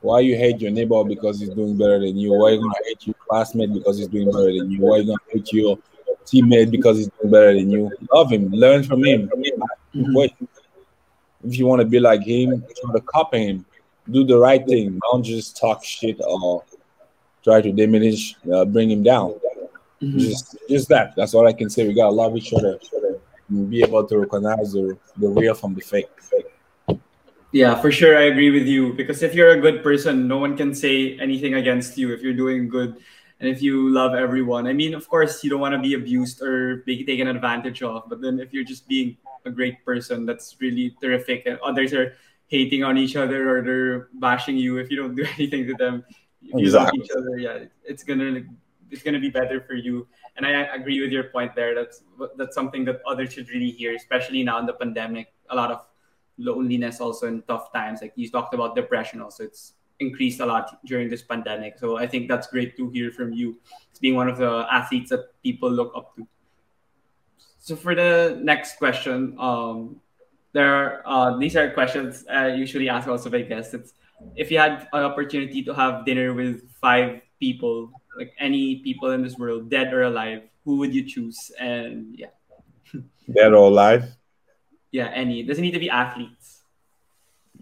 why 0.00 0.20
you 0.20 0.36
hate 0.36 0.60
your 0.60 0.70
neighbor 0.70 1.02
because 1.04 1.40
he's 1.40 1.50
doing 1.50 1.76
better 1.76 1.98
than 1.98 2.16
you? 2.16 2.32
Why 2.32 2.50
you 2.50 2.60
gonna 2.60 2.74
hate 2.84 3.06
your 3.06 3.16
classmate 3.28 3.72
because 3.72 3.98
he's 3.98 4.08
doing 4.08 4.30
better 4.30 4.52
than 4.52 4.70
you? 4.70 4.80
Why 4.80 4.98
you 4.98 5.06
gonna 5.06 5.18
hate 5.32 5.52
your 5.52 5.78
teammate 6.24 6.70
because 6.70 6.98
he's 6.98 7.08
doing 7.08 7.30
better 7.30 7.54
than 7.54 7.70
you? 7.70 7.90
Love 8.12 8.30
him, 8.30 8.50
learn 8.50 8.82
from 8.82 9.04
him. 9.04 9.28
Mm-hmm. 9.94 10.44
If 11.44 11.58
you 11.58 11.66
want 11.66 11.80
to 11.80 11.86
be 11.86 12.00
like 12.00 12.22
him, 12.22 12.64
try 12.80 12.92
to 12.92 13.00
copy 13.00 13.46
him. 13.46 13.66
Do 14.10 14.24
the 14.24 14.38
right 14.38 14.64
thing. 14.66 15.00
Don't 15.10 15.22
just 15.22 15.56
talk 15.56 15.84
shit 15.84 16.20
or 16.20 16.64
try 17.42 17.60
to 17.60 17.72
diminish, 17.72 18.36
uh, 18.52 18.64
bring 18.64 18.90
him 18.90 19.02
down. 19.02 19.34
Mm-hmm. 20.02 20.18
Just, 20.18 20.56
just 20.68 20.88
that. 20.90 21.14
That's 21.16 21.32
all 21.34 21.46
I 21.46 21.52
can 21.52 21.70
say. 21.70 21.86
We 21.86 21.94
gotta 21.94 22.12
love 22.12 22.36
each 22.36 22.52
other 22.52 22.78
and 23.48 23.70
be 23.70 23.82
able 23.82 24.04
to 24.06 24.18
recognize 24.18 24.72
the, 24.72 24.98
the 25.16 25.28
real 25.28 25.54
from 25.54 25.74
the 25.74 25.80
fake. 25.80 26.08
Yeah, 27.52 27.74
for 27.80 27.90
sure. 27.90 28.18
I 28.18 28.22
agree 28.24 28.50
with 28.50 28.66
you 28.66 28.92
because 28.92 29.22
if 29.22 29.32
you're 29.34 29.50
a 29.50 29.60
good 29.60 29.82
person, 29.82 30.28
no 30.28 30.36
one 30.38 30.56
can 30.56 30.74
say 30.74 31.18
anything 31.18 31.54
against 31.54 31.96
you 31.96 32.12
if 32.12 32.20
you're 32.20 32.34
doing 32.36 32.68
good. 32.68 32.96
and 33.40 33.48
if 33.48 33.60
you 33.62 33.88
love 33.92 34.14
everyone, 34.14 34.66
I 34.66 34.72
mean, 34.72 34.94
of 34.94 35.08
course, 35.08 35.44
you 35.44 35.50
don't 35.50 35.60
want 35.60 35.74
to 35.74 35.80
be 35.80 35.92
abused 35.94 36.40
or 36.42 36.82
be 36.88 37.04
taken 37.04 37.28
advantage 37.28 37.82
of. 37.82 38.08
But 38.08 38.20
then 38.20 38.40
if 38.40 38.52
you're 38.52 38.64
just 38.64 38.88
being 38.88 39.16
a 39.44 39.50
great 39.50 39.84
person, 39.84 40.24
that's 40.26 40.56
really 40.60 40.96
terrific. 41.00 41.44
And 41.46 41.58
others 41.60 41.92
are 41.92 42.16
hating 42.48 42.82
on 42.84 42.96
each 42.96 43.14
other 43.16 43.48
or 43.48 43.62
they're 43.62 44.08
bashing 44.14 44.56
you 44.56 44.78
if 44.78 44.90
you 44.90 44.96
don't 44.96 45.14
do 45.14 45.24
anything 45.38 45.66
to 45.68 45.74
them. 45.74 46.04
If 46.42 46.54
you 46.54 46.66
Exactly. 46.66 46.98
love 46.98 47.04
each 47.04 47.12
other, 47.16 47.38
yeah, 47.38 47.64
it's 47.84 48.04
gonna 48.04 48.44
it's 48.90 49.02
gonna 49.02 49.20
be 49.20 49.30
better 49.30 49.60
for 49.60 49.74
you. 49.74 50.06
And 50.36 50.46
I 50.46 50.50
agree 50.74 51.00
with 51.00 51.10
your 51.10 51.24
point 51.24 51.54
there. 51.54 51.74
That's 51.74 52.02
that's 52.36 52.54
something 52.54 52.84
that 52.86 53.00
others 53.06 53.32
should 53.32 53.48
really 53.50 53.70
hear, 53.70 53.94
especially 53.94 54.42
now 54.42 54.58
in 54.58 54.66
the 54.66 54.74
pandemic. 54.74 55.32
A 55.50 55.56
lot 55.56 55.70
of 55.70 55.86
loneliness 56.38 57.00
also 57.00 57.26
in 57.26 57.42
tough 57.42 57.72
times. 57.72 58.00
Like 58.02 58.12
you 58.16 58.30
talked 58.30 58.54
about 58.54 58.74
depression 58.74 59.20
also. 59.20 59.44
It's 59.44 59.74
increased 59.98 60.40
a 60.40 60.46
lot 60.46 60.78
during 60.84 61.08
this 61.08 61.22
pandemic. 61.22 61.78
So 61.78 61.96
I 61.96 62.06
think 62.06 62.28
that's 62.28 62.46
great 62.48 62.76
to 62.76 62.90
hear 62.90 63.10
from 63.10 63.32
you. 63.32 63.58
It's 63.90 63.98
being 63.98 64.14
one 64.14 64.28
of 64.28 64.38
the 64.38 64.66
athletes 64.70 65.10
that 65.10 65.32
people 65.42 65.70
look 65.70 65.92
up 65.96 66.14
to. 66.16 66.26
So 67.58 67.74
for 67.74 67.94
the 67.94 68.38
next 68.42 68.76
question, 68.78 69.34
um, 69.38 70.00
there 70.52 70.72
are 70.72 71.02
uh, 71.04 71.36
these 71.36 71.56
are 71.56 71.70
questions 71.70 72.24
I 72.30 72.54
usually 72.54 72.88
ask 72.88 73.08
also 73.08 73.28
my 73.28 73.42
guests. 73.42 73.74
It's 73.74 73.92
if 74.36 74.50
you 74.50 74.58
had 74.58 74.88
an 74.92 75.04
opportunity 75.04 75.62
to 75.64 75.74
have 75.74 76.06
dinner 76.06 76.32
with 76.32 76.70
five 76.80 77.20
people, 77.40 77.92
like 78.16 78.32
any 78.38 78.76
people 78.76 79.10
in 79.12 79.22
this 79.22 79.36
world, 79.38 79.68
dead 79.70 79.92
or 79.92 80.02
alive, 80.02 80.42
who 80.64 80.76
would 80.78 80.94
you 80.94 81.04
choose? 81.04 81.50
And 81.58 82.14
yeah, 82.18 82.32
Dead 83.32 83.52
or 83.52 83.68
alive? 83.68 84.04
yeah, 84.92 85.08
any. 85.14 85.40
It 85.40 85.46
doesn't 85.46 85.62
need 85.62 85.72
to 85.72 85.78
be 85.78 85.90
athletes. 85.90 86.62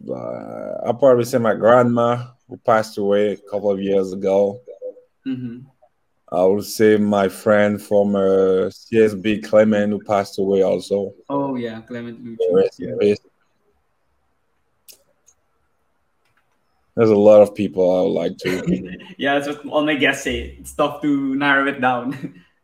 Uh, 0.08 0.84
I'll 0.84 0.94
probably 0.94 1.24
say 1.24 1.38
my 1.38 1.54
grandma, 1.54 2.26
who 2.48 2.56
passed 2.58 2.98
away 2.98 3.32
a 3.32 3.36
couple 3.36 3.70
of 3.70 3.80
years 3.80 4.12
ago. 4.12 4.60
hmm 5.24 5.60
I 6.32 6.44
would 6.44 6.64
say 6.64 6.96
my 6.96 7.28
friend 7.28 7.80
from 7.80 8.16
uh, 8.16 8.66
CSB, 8.70 9.38
Clement, 9.44 9.92
who 9.92 10.00
passed 10.02 10.38
away 10.38 10.62
also. 10.62 11.14
Oh 11.28 11.54
yeah, 11.54 11.80
Clement. 11.82 12.38
Rest 12.52 12.80
in 12.80 12.98
peace. 12.98 13.18
There's 16.96 17.10
a 17.10 17.16
lot 17.16 17.42
of 17.42 17.54
people 17.54 17.90
I 17.90 18.02
would 18.02 18.20
like 18.20 18.38
to. 18.38 18.98
yeah, 19.18 19.38
that's 19.38 19.48
what 19.48 19.66
all 19.66 19.84
my 19.84 19.96
guests 19.96 20.24
say. 20.24 20.56
It's 20.60 20.72
tough 20.72 21.02
to 21.02 21.34
narrow 21.34 21.66
it 21.66 21.80
down. 21.80 22.42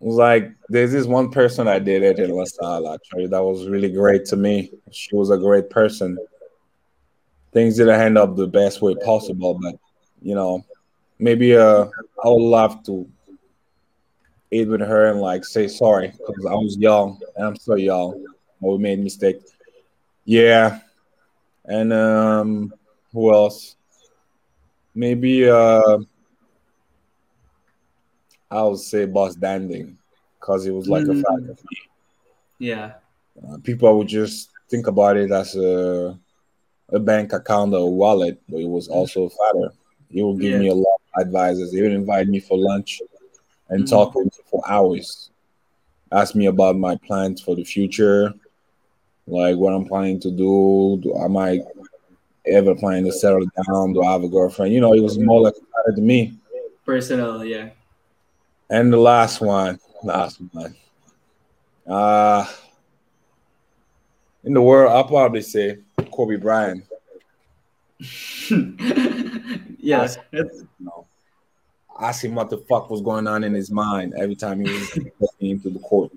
like 0.00 0.52
there's 0.68 0.92
this 0.92 1.06
one 1.06 1.30
person 1.30 1.66
I 1.66 1.78
dated 1.78 2.18
in 2.18 2.30
La 2.30 2.44
Salle 2.44 2.92
actually 2.92 3.26
that 3.28 3.42
was 3.42 3.66
really 3.66 3.90
great 3.90 4.24
to 4.26 4.36
me. 4.36 4.70
She 4.90 5.14
was 5.14 5.30
a 5.30 5.38
great 5.38 5.70
person. 5.70 6.18
Things 7.52 7.76
didn't 7.76 8.00
end 8.00 8.18
up 8.18 8.36
the 8.36 8.46
best 8.46 8.82
way 8.82 8.94
possible, 8.96 9.58
but 9.60 9.76
you 10.20 10.34
know, 10.34 10.64
maybe 11.18 11.56
uh 11.56 11.86
I 12.22 12.28
would 12.28 12.42
love 12.42 12.84
to 12.86 13.08
eat 14.50 14.68
with 14.68 14.80
her 14.80 15.06
and 15.06 15.20
like 15.20 15.44
say 15.44 15.66
sorry 15.66 16.08
because 16.08 16.46
I 16.46 16.54
was 16.54 16.76
young 16.76 17.18
and 17.36 17.46
I'm 17.46 17.56
still 17.56 17.78
young. 17.78 18.24
We 18.60 18.78
made 18.78 19.00
mistake. 19.00 19.38
Yeah. 20.24 20.80
And 21.66 21.92
um 21.92 22.72
who 23.12 23.32
else? 23.32 23.76
Maybe 24.94 25.48
uh 25.48 25.98
I'll 28.50 28.76
say 28.76 29.06
Boss 29.06 29.34
Danding 29.34 29.98
because 30.40 30.66
it 30.66 30.72
was 30.72 30.88
like 30.88 31.04
Mm. 31.04 31.10
a 31.10 31.14
fact 31.14 31.48
of 31.48 31.58
me. 31.70 31.78
yeah. 32.58 32.92
Uh, 33.42 33.58
people 33.62 33.96
would 33.98 34.08
just 34.08 34.50
think 34.70 34.86
about 34.86 35.16
it 35.16 35.30
as 35.30 35.54
a 35.56 36.18
a 36.92 36.98
bank 37.00 37.32
account 37.32 37.72
or 37.74 37.78
a 37.86 37.86
wallet, 38.02 38.40
but 38.48 38.60
it 38.60 38.68
was 38.68 38.88
also 38.88 39.24
a 39.24 39.30
father. 39.30 39.72
He 40.08 40.22
would 40.22 40.40
give 40.40 40.52
Yeah. 40.52 40.58
me 40.58 40.68
a 40.68 40.74
lot 40.74 40.98
of 41.16 41.26
advices. 41.26 41.72
He 41.72 41.82
would 41.82 41.92
invite 41.92 42.28
me 42.28 42.40
for 42.40 42.56
lunch 42.58 43.00
and 43.68 43.84
Mhm. 43.84 43.88
talk 43.88 44.14
with 44.14 44.26
me 44.26 44.42
for 44.50 44.62
hours. 44.68 45.30
Ask 46.12 46.34
me 46.34 46.46
about 46.46 46.76
my 46.76 46.96
plans 47.06 47.40
for 47.40 47.54
the 47.56 47.64
future, 47.64 48.34
like 49.26 49.56
what 49.56 49.72
I'm 49.72 49.84
planning 49.84 50.20
to 50.20 50.30
do. 50.30 50.98
Do 51.02 51.16
am 51.16 51.36
I 51.36 51.60
ever 52.46 52.74
planning 52.74 53.04
to 53.06 53.12
settle 53.12 53.44
down? 53.66 53.92
Do 53.92 54.02
I 54.02 54.12
have 54.12 54.22
a 54.22 54.28
girlfriend? 54.28 54.72
You 54.72 54.80
know, 54.80 54.94
it 54.94 55.02
was 55.02 55.18
more 55.18 55.40
like 55.40 55.54
to 55.94 56.00
me. 56.00 56.36
Personal, 56.84 57.44
yeah. 57.44 57.70
And 58.70 58.92
the 58.92 58.96
last 58.96 59.40
one, 59.40 59.78
last 60.02 60.40
one. 60.52 60.74
Uh 61.86 62.46
in 64.44 64.54
the 64.54 64.62
world, 64.62 64.92
I'll 64.92 65.04
probably 65.04 65.42
say 65.42 65.78
Kobe 66.12 66.36
Bryant. 66.36 66.84
yeah. 69.80 70.02
Awesome. 70.02 70.22
That's, 70.32 70.58
You 70.58 70.68
know, 70.80 71.06
ask 72.00 72.24
him 72.24 72.34
what 72.34 72.50
the 72.50 72.58
fuck 72.58 72.88
was 72.90 73.00
going 73.00 73.26
on 73.26 73.42
in 73.42 73.54
his 73.54 73.70
mind 73.70 74.14
every 74.16 74.36
time 74.36 74.64
he 74.64 74.72
was 74.72 74.98
into 75.40 75.70
the 75.70 75.80
court. 75.80 76.12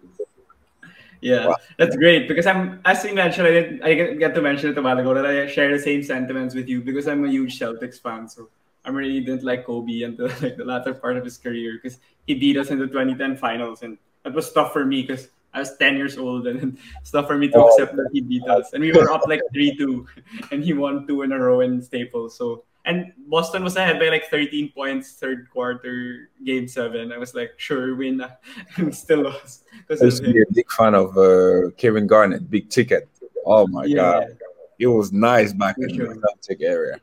Yeah, 1.22 1.48
Wow. 1.48 1.56
that's 1.78 1.96
great 1.98 2.28
because 2.28 2.46
I'm 2.48 2.80
as 2.86 3.04
you 3.04 3.14
mentioned, 3.14 3.48
I 3.48 3.52
didn't 3.52 3.84
I 3.84 3.94
get 3.94 4.20
get 4.20 4.36
to 4.36 4.42
mention 4.42 4.70
it 4.72 4.78
a 4.78 4.82
while 4.82 4.98
ago 4.98 5.14
that 5.14 5.26
I 5.26 5.48
share 5.48 5.72
the 5.72 5.80
same 5.84 6.02
sentiments 6.04 6.56
with 6.56 6.70
you 6.70 6.82
because 6.82 7.08
I'm 7.08 7.26
a 7.26 7.30
huge 7.30 7.60
Celtics 7.60 8.00
fan. 8.02 8.28
So 8.28 8.50
I 8.86 8.90
really 8.90 9.20
didn't 9.20 9.44
like 9.44 9.66
Kobe 9.66 10.04
until 10.04 10.28
like 10.42 10.56
the 10.56 10.64
latter 10.66 10.94
part 10.94 11.18
of 11.18 11.24
his 11.26 11.38
career 11.38 11.80
because 11.82 12.00
he 12.26 12.36
beat 12.36 12.58
us 12.58 12.70
in 12.70 12.80
the 12.80 12.88
2010 12.88 13.36
finals 13.36 13.84
and 13.84 13.98
that 14.24 14.34
was 14.34 14.52
tough 14.54 14.72
for 14.72 14.86
me 14.86 15.02
because 15.02 15.28
I 15.54 15.60
was 15.60 15.76
10 15.78 15.98
years 15.98 16.18
old 16.18 16.48
and 16.52 16.78
it's 17.02 17.12
tough 17.12 17.28
for 17.28 17.38
me 17.38 17.50
to 17.50 17.58
Oh. 17.60 17.68
accept 17.68 17.96
that 17.98 18.10
he 18.14 18.22
beat 18.22 18.48
us. 18.48 18.72
And 18.74 18.82
we 18.82 18.94
were 18.94 19.12
up 19.12 19.28
like 19.28 19.42
3-2 19.54 20.06
and 20.52 20.64
he 20.64 20.72
won 20.74 21.06
two 21.06 21.24
in 21.24 21.32
a 21.34 21.40
row 21.40 21.60
in 21.62 21.82
Staples. 21.82 22.38
So 22.38 22.64
and 22.90 23.14
Boston 23.28 23.64
was 23.64 23.76
ahead 23.76 24.00
by 24.00 24.10
like 24.10 24.26
13 24.30 24.72
points 24.74 25.14
third 25.14 25.48
quarter 25.54 26.30
game 26.44 26.68
seven. 26.68 27.12
I 27.12 27.18
was 27.18 27.36
like, 27.36 27.54
sure, 27.58 27.96
win. 27.96 28.26
and 28.78 28.94
still 28.94 29.30
lost. 29.30 29.66
I 29.90 29.94
of 29.94 30.02
used 30.02 30.24
to 30.24 30.34
be 30.34 30.42
a 30.42 30.52
big 30.52 30.70
fan 30.72 30.96
of 30.96 31.16
uh, 31.18 31.70
Kevin 31.78 32.08
Garnett, 32.08 32.50
big 32.50 32.70
ticket. 32.70 33.08
Oh 33.46 33.68
my 33.68 33.88
god, 33.88 34.38
it 34.80 34.88
was 34.88 35.14
nice 35.14 35.54
back 35.54 35.76
For 35.76 35.88
in 35.88 35.96
sure. 35.96 36.14
the 36.14 36.20
Celtic 36.20 36.62
area. 36.62 37.00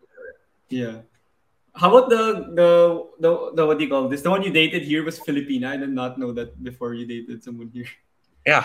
Yeah. 0.69 1.07
How 1.75 1.95
about 1.95 2.11
the 2.11 2.51
the 2.59 2.71
the, 3.21 3.31
the 3.55 3.67
what 3.67 3.79
do 3.79 3.85
you 3.85 3.91
call 3.91 4.09
this? 4.09 4.23
The 4.23 4.31
one 4.31 4.43
you 4.43 4.51
dated 4.51 4.83
here 4.83 5.05
was 5.05 5.21
Filipina. 5.21 5.69
I 5.69 5.77
did 5.77 5.91
not 5.91 6.19
know 6.19 6.33
that 6.33 6.63
before 6.63 6.95
you 6.95 7.07
dated 7.07 7.45
someone 7.45 7.71
here. 7.73 7.89
Yeah, 8.47 8.65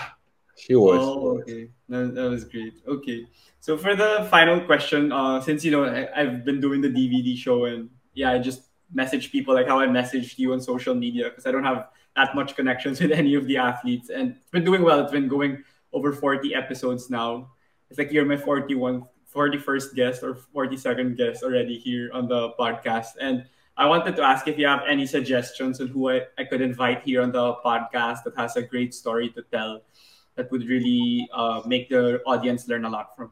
she 0.56 0.74
was. 0.74 1.00
Oh, 1.00 1.38
okay. 1.40 1.70
That, 1.88 2.14
that 2.14 2.30
was 2.30 2.44
great. 2.44 2.74
Okay. 2.86 3.26
So 3.60 3.76
for 3.76 3.94
the 3.94 4.26
final 4.30 4.60
question, 4.60 5.12
uh, 5.12 5.40
since 5.40 5.64
you 5.64 5.70
know 5.70 5.84
I, 5.84 6.08
I've 6.20 6.44
been 6.44 6.60
doing 6.60 6.80
the 6.80 6.88
DVD 6.88 7.36
show 7.36 7.66
and 7.66 7.90
yeah, 8.14 8.32
I 8.32 8.38
just 8.38 8.62
message 8.92 9.32
people 9.32 9.54
like 9.54 9.68
how 9.68 9.80
I 9.80 9.86
messaged 9.86 10.38
you 10.38 10.52
on 10.52 10.60
social 10.60 10.94
media 10.94 11.30
because 11.30 11.46
I 11.46 11.52
don't 11.52 11.64
have 11.64 11.88
that 12.16 12.34
much 12.34 12.56
connections 12.56 13.00
with 13.02 13.12
any 13.12 13.34
of 13.34 13.46
the 13.46 13.56
athletes 13.56 14.10
and 14.10 14.36
it's 14.40 14.50
been 14.50 14.64
doing 14.64 14.82
well. 14.82 15.00
It's 15.00 15.12
been 15.12 15.28
going 15.28 15.64
over 15.92 16.12
40 16.12 16.54
episodes 16.54 17.10
now. 17.10 17.50
It's 17.88 17.98
like 17.98 18.10
you're 18.12 18.24
my 18.24 18.36
41 18.36 19.04
41st 19.34 19.94
guest 19.94 20.22
or 20.22 20.34
42nd 20.54 21.16
guest 21.16 21.42
already 21.42 21.78
here 21.78 22.10
on 22.12 22.28
the 22.28 22.50
podcast. 22.58 23.16
And 23.20 23.46
I 23.76 23.86
wanted 23.86 24.16
to 24.16 24.22
ask 24.22 24.46
if 24.46 24.58
you 24.58 24.66
have 24.66 24.82
any 24.86 25.06
suggestions 25.06 25.80
on 25.80 25.88
who 25.88 26.10
I, 26.10 26.22
I 26.36 26.44
could 26.44 26.60
invite 26.60 27.02
here 27.02 27.22
on 27.22 27.32
the 27.32 27.54
podcast 27.64 28.24
that 28.24 28.36
has 28.36 28.56
a 28.56 28.62
great 28.62 28.92
story 28.92 29.30
to 29.30 29.42
tell 29.50 29.80
that 30.36 30.50
would 30.50 30.66
really 30.66 31.28
uh, 31.32 31.62
make 31.66 31.88
the 31.88 32.22
audience 32.24 32.68
learn 32.68 32.84
a 32.84 32.88
lot 32.88 33.16
from. 33.16 33.30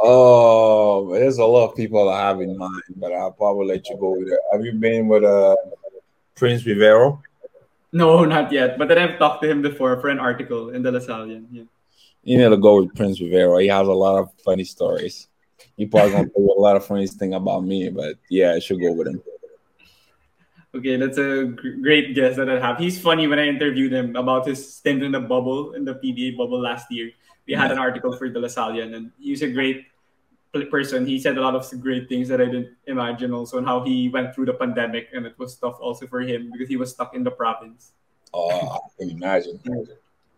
Oh, 0.00 1.12
there's 1.12 1.36
a 1.36 1.44
lot 1.44 1.70
of 1.70 1.76
people 1.76 2.08
I 2.08 2.28
have 2.28 2.40
in 2.40 2.56
mind, 2.56 2.82
but 2.96 3.12
I'll 3.12 3.32
probably 3.32 3.66
let 3.66 3.88
you 3.88 3.96
go 3.98 4.16
with 4.18 4.28
it. 4.28 4.38
Have 4.52 4.64
you 4.64 4.72
been 4.72 5.08
with 5.08 5.24
uh, 5.24 5.56
Prince 6.34 6.64
Rivero? 6.64 7.20
No, 7.92 8.24
not 8.24 8.50
yet. 8.52 8.78
But 8.78 8.88
then 8.88 8.98
I've 8.98 9.18
talked 9.18 9.42
to 9.42 9.50
him 9.50 9.60
before 9.60 10.00
for 10.00 10.08
an 10.08 10.18
article 10.18 10.70
in 10.70 10.82
the 10.82 10.90
Lasallian. 10.90 11.46
Yeah. 11.50 11.64
You 12.22 12.38
need 12.38 12.48
to 12.48 12.56
go 12.56 12.80
with 12.80 12.94
Prince 12.94 13.20
Rivero. 13.20 13.58
He 13.58 13.68
has 13.68 13.86
a 13.86 13.92
lot 13.92 14.18
of 14.18 14.30
funny 14.44 14.64
stories. 14.64 15.28
He 15.76 15.86
probably 15.86 16.12
gonna 16.12 16.28
tell 16.34 16.42
you 16.42 16.54
a 16.56 16.60
lot 16.60 16.76
of 16.76 16.84
funny 16.84 17.06
thing 17.06 17.34
about 17.34 17.64
me, 17.64 17.90
but 17.90 18.16
yeah, 18.28 18.52
I 18.52 18.58
should 18.58 18.80
go 18.80 18.92
with 18.92 19.08
him. 19.08 19.22
Okay, 20.72 20.96
that's 20.96 21.18
a 21.18 21.44
great 21.82 22.14
guess 22.14 22.36
that 22.36 22.48
I 22.48 22.60
have. 22.60 22.78
He's 22.78 23.00
funny 23.00 23.26
when 23.26 23.38
I 23.40 23.46
interviewed 23.48 23.92
him 23.92 24.14
about 24.14 24.46
his 24.46 24.74
stint 24.76 25.02
in 25.02 25.10
the 25.12 25.20
bubble, 25.20 25.72
in 25.72 25.84
the 25.84 25.94
PBA 25.94 26.36
bubble 26.36 26.60
last 26.60 26.90
year. 26.92 27.10
We 27.46 27.54
had 27.54 27.72
an 27.72 27.78
article 27.78 28.16
for 28.16 28.28
the 28.28 28.38
Lasallian, 28.38 28.94
and 28.94 29.10
he's 29.18 29.42
a 29.42 29.50
great 29.50 29.86
person. 30.70 31.06
He 31.06 31.18
said 31.18 31.36
a 31.38 31.40
lot 31.40 31.56
of 31.56 31.66
great 31.80 32.08
things 32.08 32.28
that 32.28 32.40
I 32.40 32.44
didn't 32.44 32.76
imagine 32.86 33.32
also, 33.34 33.58
and 33.58 33.66
how 33.66 33.82
he 33.82 34.08
went 34.08 34.32
through 34.32 34.46
the 34.46 34.54
pandemic, 34.54 35.08
and 35.12 35.26
it 35.26 35.36
was 35.38 35.56
tough 35.56 35.78
also 35.80 36.06
for 36.06 36.20
him 36.20 36.52
because 36.52 36.68
he 36.68 36.76
was 36.76 36.92
stuck 36.92 37.14
in 37.16 37.24
the 37.24 37.32
province. 37.32 37.92
Oh, 38.32 38.50
I 38.50 38.78
can 38.96 39.10
imagine. 39.10 39.58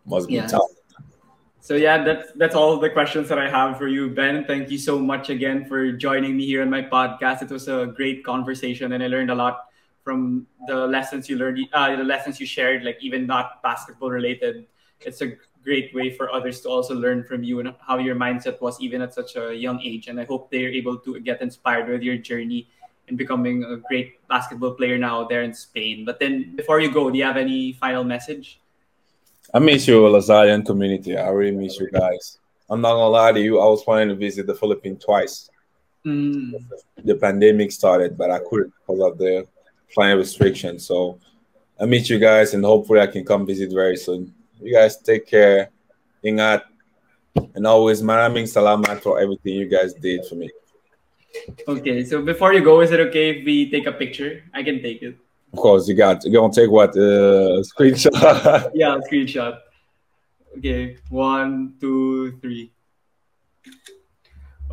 Must 0.05 0.27
be 0.27 0.35
Yeah. 0.35 0.47
tough. 0.47 0.71
So 1.61 1.75
yeah, 1.75 2.03
that's 2.03 2.33
that's 2.33 2.55
all 2.55 2.77
the 2.77 2.89
questions 2.89 3.29
that 3.29 3.37
I 3.37 3.49
have 3.49 3.77
for 3.77 3.87
you, 3.87 4.09
Ben. 4.09 4.43
Thank 4.45 4.69
you 4.69 4.77
so 4.77 4.97
much 4.99 5.29
again 5.29 5.63
for 5.65 5.93
joining 5.93 6.35
me 6.35 6.45
here 6.45 6.61
on 6.61 6.69
my 6.69 6.81
podcast. 6.81 7.43
It 7.43 7.51
was 7.51 7.69
a 7.69 7.85
great 7.95 8.25
conversation, 8.25 8.91
and 8.93 9.03
I 9.03 9.07
learned 9.07 9.29
a 9.29 9.35
lot 9.35 9.69
from 10.03 10.45
the 10.67 10.87
lessons 10.87 11.29
you 11.29 11.37
learned, 11.37 11.59
uh, 11.73 11.95
the 11.95 12.03
lessons 12.03 12.39
you 12.39 12.45
shared, 12.45 12.83
like 12.83 12.97
even 13.01 13.25
not 13.25 13.63
basketball 13.63 14.09
related. 14.09 14.65
It's 15.01 15.21
a 15.21 15.33
great 15.63 15.93
way 15.95 16.11
for 16.11 16.31
others 16.31 16.61
to 16.61 16.69
also 16.69 16.93
learn 16.93 17.23
from 17.23 17.43
you 17.43 17.59
and 17.59 17.73
how 17.79 17.97
your 17.97 18.15
mindset 18.15 18.59
was 18.61 18.79
even 18.81 19.01
at 19.01 19.13
such 19.13 19.35
a 19.35 19.55
young 19.55 19.81
age. 19.81 20.07
And 20.07 20.19
I 20.19 20.25
hope 20.25 20.51
they're 20.51 20.71
able 20.71 20.97
to 20.99 21.19
get 21.21 21.41
inspired 21.41 21.87
with 21.87 22.03
your 22.03 22.17
journey 22.17 22.67
in 23.07 23.15
becoming 23.15 23.63
a 23.63 23.77
great 23.77 24.25
basketball 24.27 24.73
player 24.73 24.97
now 24.97 25.25
there 25.25 25.43
in 25.43 25.53
Spain. 25.53 26.05
But 26.05 26.19
then, 26.19 26.55
before 26.55 26.79
you 26.79 26.91
go, 26.91 27.09
do 27.09 27.17
you 27.17 27.23
have 27.23 27.37
any 27.37 27.73
final 27.73 28.03
message? 28.03 28.59
I 29.53 29.59
miss 29.59 29.87
you, 29.87 29.99
Lasallian 30.01 30.65
community. 30.65 31.17
I 31.17 31.29
really 31.29 31.55
miss 31.55 31.79
you 31.79 31.89
guys. 31.91 32.39
I'm 32.69 32.81
not 32.81 32.93
gonna 32.93 33.09
lie 33.09 33.31
to 33.33 33.39
you. 33.39 33.59
I 33.59 33.65
was 33.65 33.83
planning 33.83 34.09
to 34.09 34.15
visit 34.15 34.47
the 34.47 34.55
Philippines 34.55 35.03
twice. 35.03 35.49
Mm. 36.05 36.63
The 37.03 37.15
pandemic 37.15 37.71
started, 37.71 38.17
but 38.17 38.31
I 38.31 38.39
couldn't 38.39 38.73
because 38.79 39.01
of 39.01 39.17
the 39.17 39.47
flying 39.93 40.17
restrictions. 40.17 40.85
So 40.85 41.19
I 41.79 41.85
meet 41.85 42.09
you 42.09 42.19
guys, 42.19 42.53
and 42.53 42.63
hopefully 42.63 42.99
I 42.99 43.07
can 43.07 43.25
come 43.25 43.45
visit 43.45 43.71
very 43.71 43.97
soon. 43.97 44.33
You 44.61 44.73
guys 44.73 44.97
take 44.97 45.27
care. 45.27 45.69
Ingat. 46.23 46.61
And 47.55 47.65
always 47.65 48.01
maraming 48.01 48.45
salamat 48.45 49.01
for 49.01 49.19
everything 49.19 49.55
you 49.55 49.67
guys 49.67 49.93
did 49.93 50.25
for 50.25 50.35
me. 50.35 50.49
Okay, 51.67 52.05
so 52.05 52.21
before 52.21 52.53
you 52.53 52.61
go, 52.61 52.81
is 52.81 52.91
it 52.91 52.99
okay 53.09 53.37
if 53.37 53.45
we 53.45 53.69
take 53.69 53.87
a 53.87 53.91
picture? 53.91 54.43
I 54.53 54.61
can 54.61 54.81
take 54.81 55.01
it. 55.01 55.17
Of 55.53 55.59
course, 55.59 55.87
you 55.87 55.95
got 55.95 56.23
you're 56.25 56.33
gonna 56.33 56.53
take 56.53 56.69
what 56.69 56.97
uh, 56.97 57.61
screenshot. 57.61 58.71
Yeah, 58.73 58.97
screenshot. 59.09 59.57
Okay, 60.57 60.97
one, 61.09 61.73
two, 61.79 62.37
three. 62.41 62.72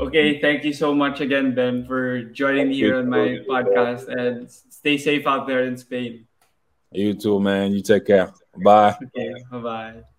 Okay, 0.00 0.40
thank 0.40 0.64
you 0.64 0.72
so 0.72 0.94
much 0.94 1.20
again, 1.20 1.54
Ben, 1.54 1.84
for 1.84 2.22
joining 2.22 2.68
me 2.68 2.76
here 2.76 2.96
on 2.96 3.08
my 3.08 3.36
podcast 3.48 4.08
and 4.08 4.50
stay 4.50 4.96
safe 4.96 5.26
out 5.26 5.46
there 5.46 5.64
in 5.64 5.76
Spain. 5.76 6.26
you 6.90 7.12
too, 7.14 7.38
man. 7.38 7.72
You 7.72 7.82
take 7.82 8.06
care. 8.06 8.32
Bye. 8.56 8.96
Okay, 9.04 9.34
bye 9.50 9.58
bye. 9.58 10.09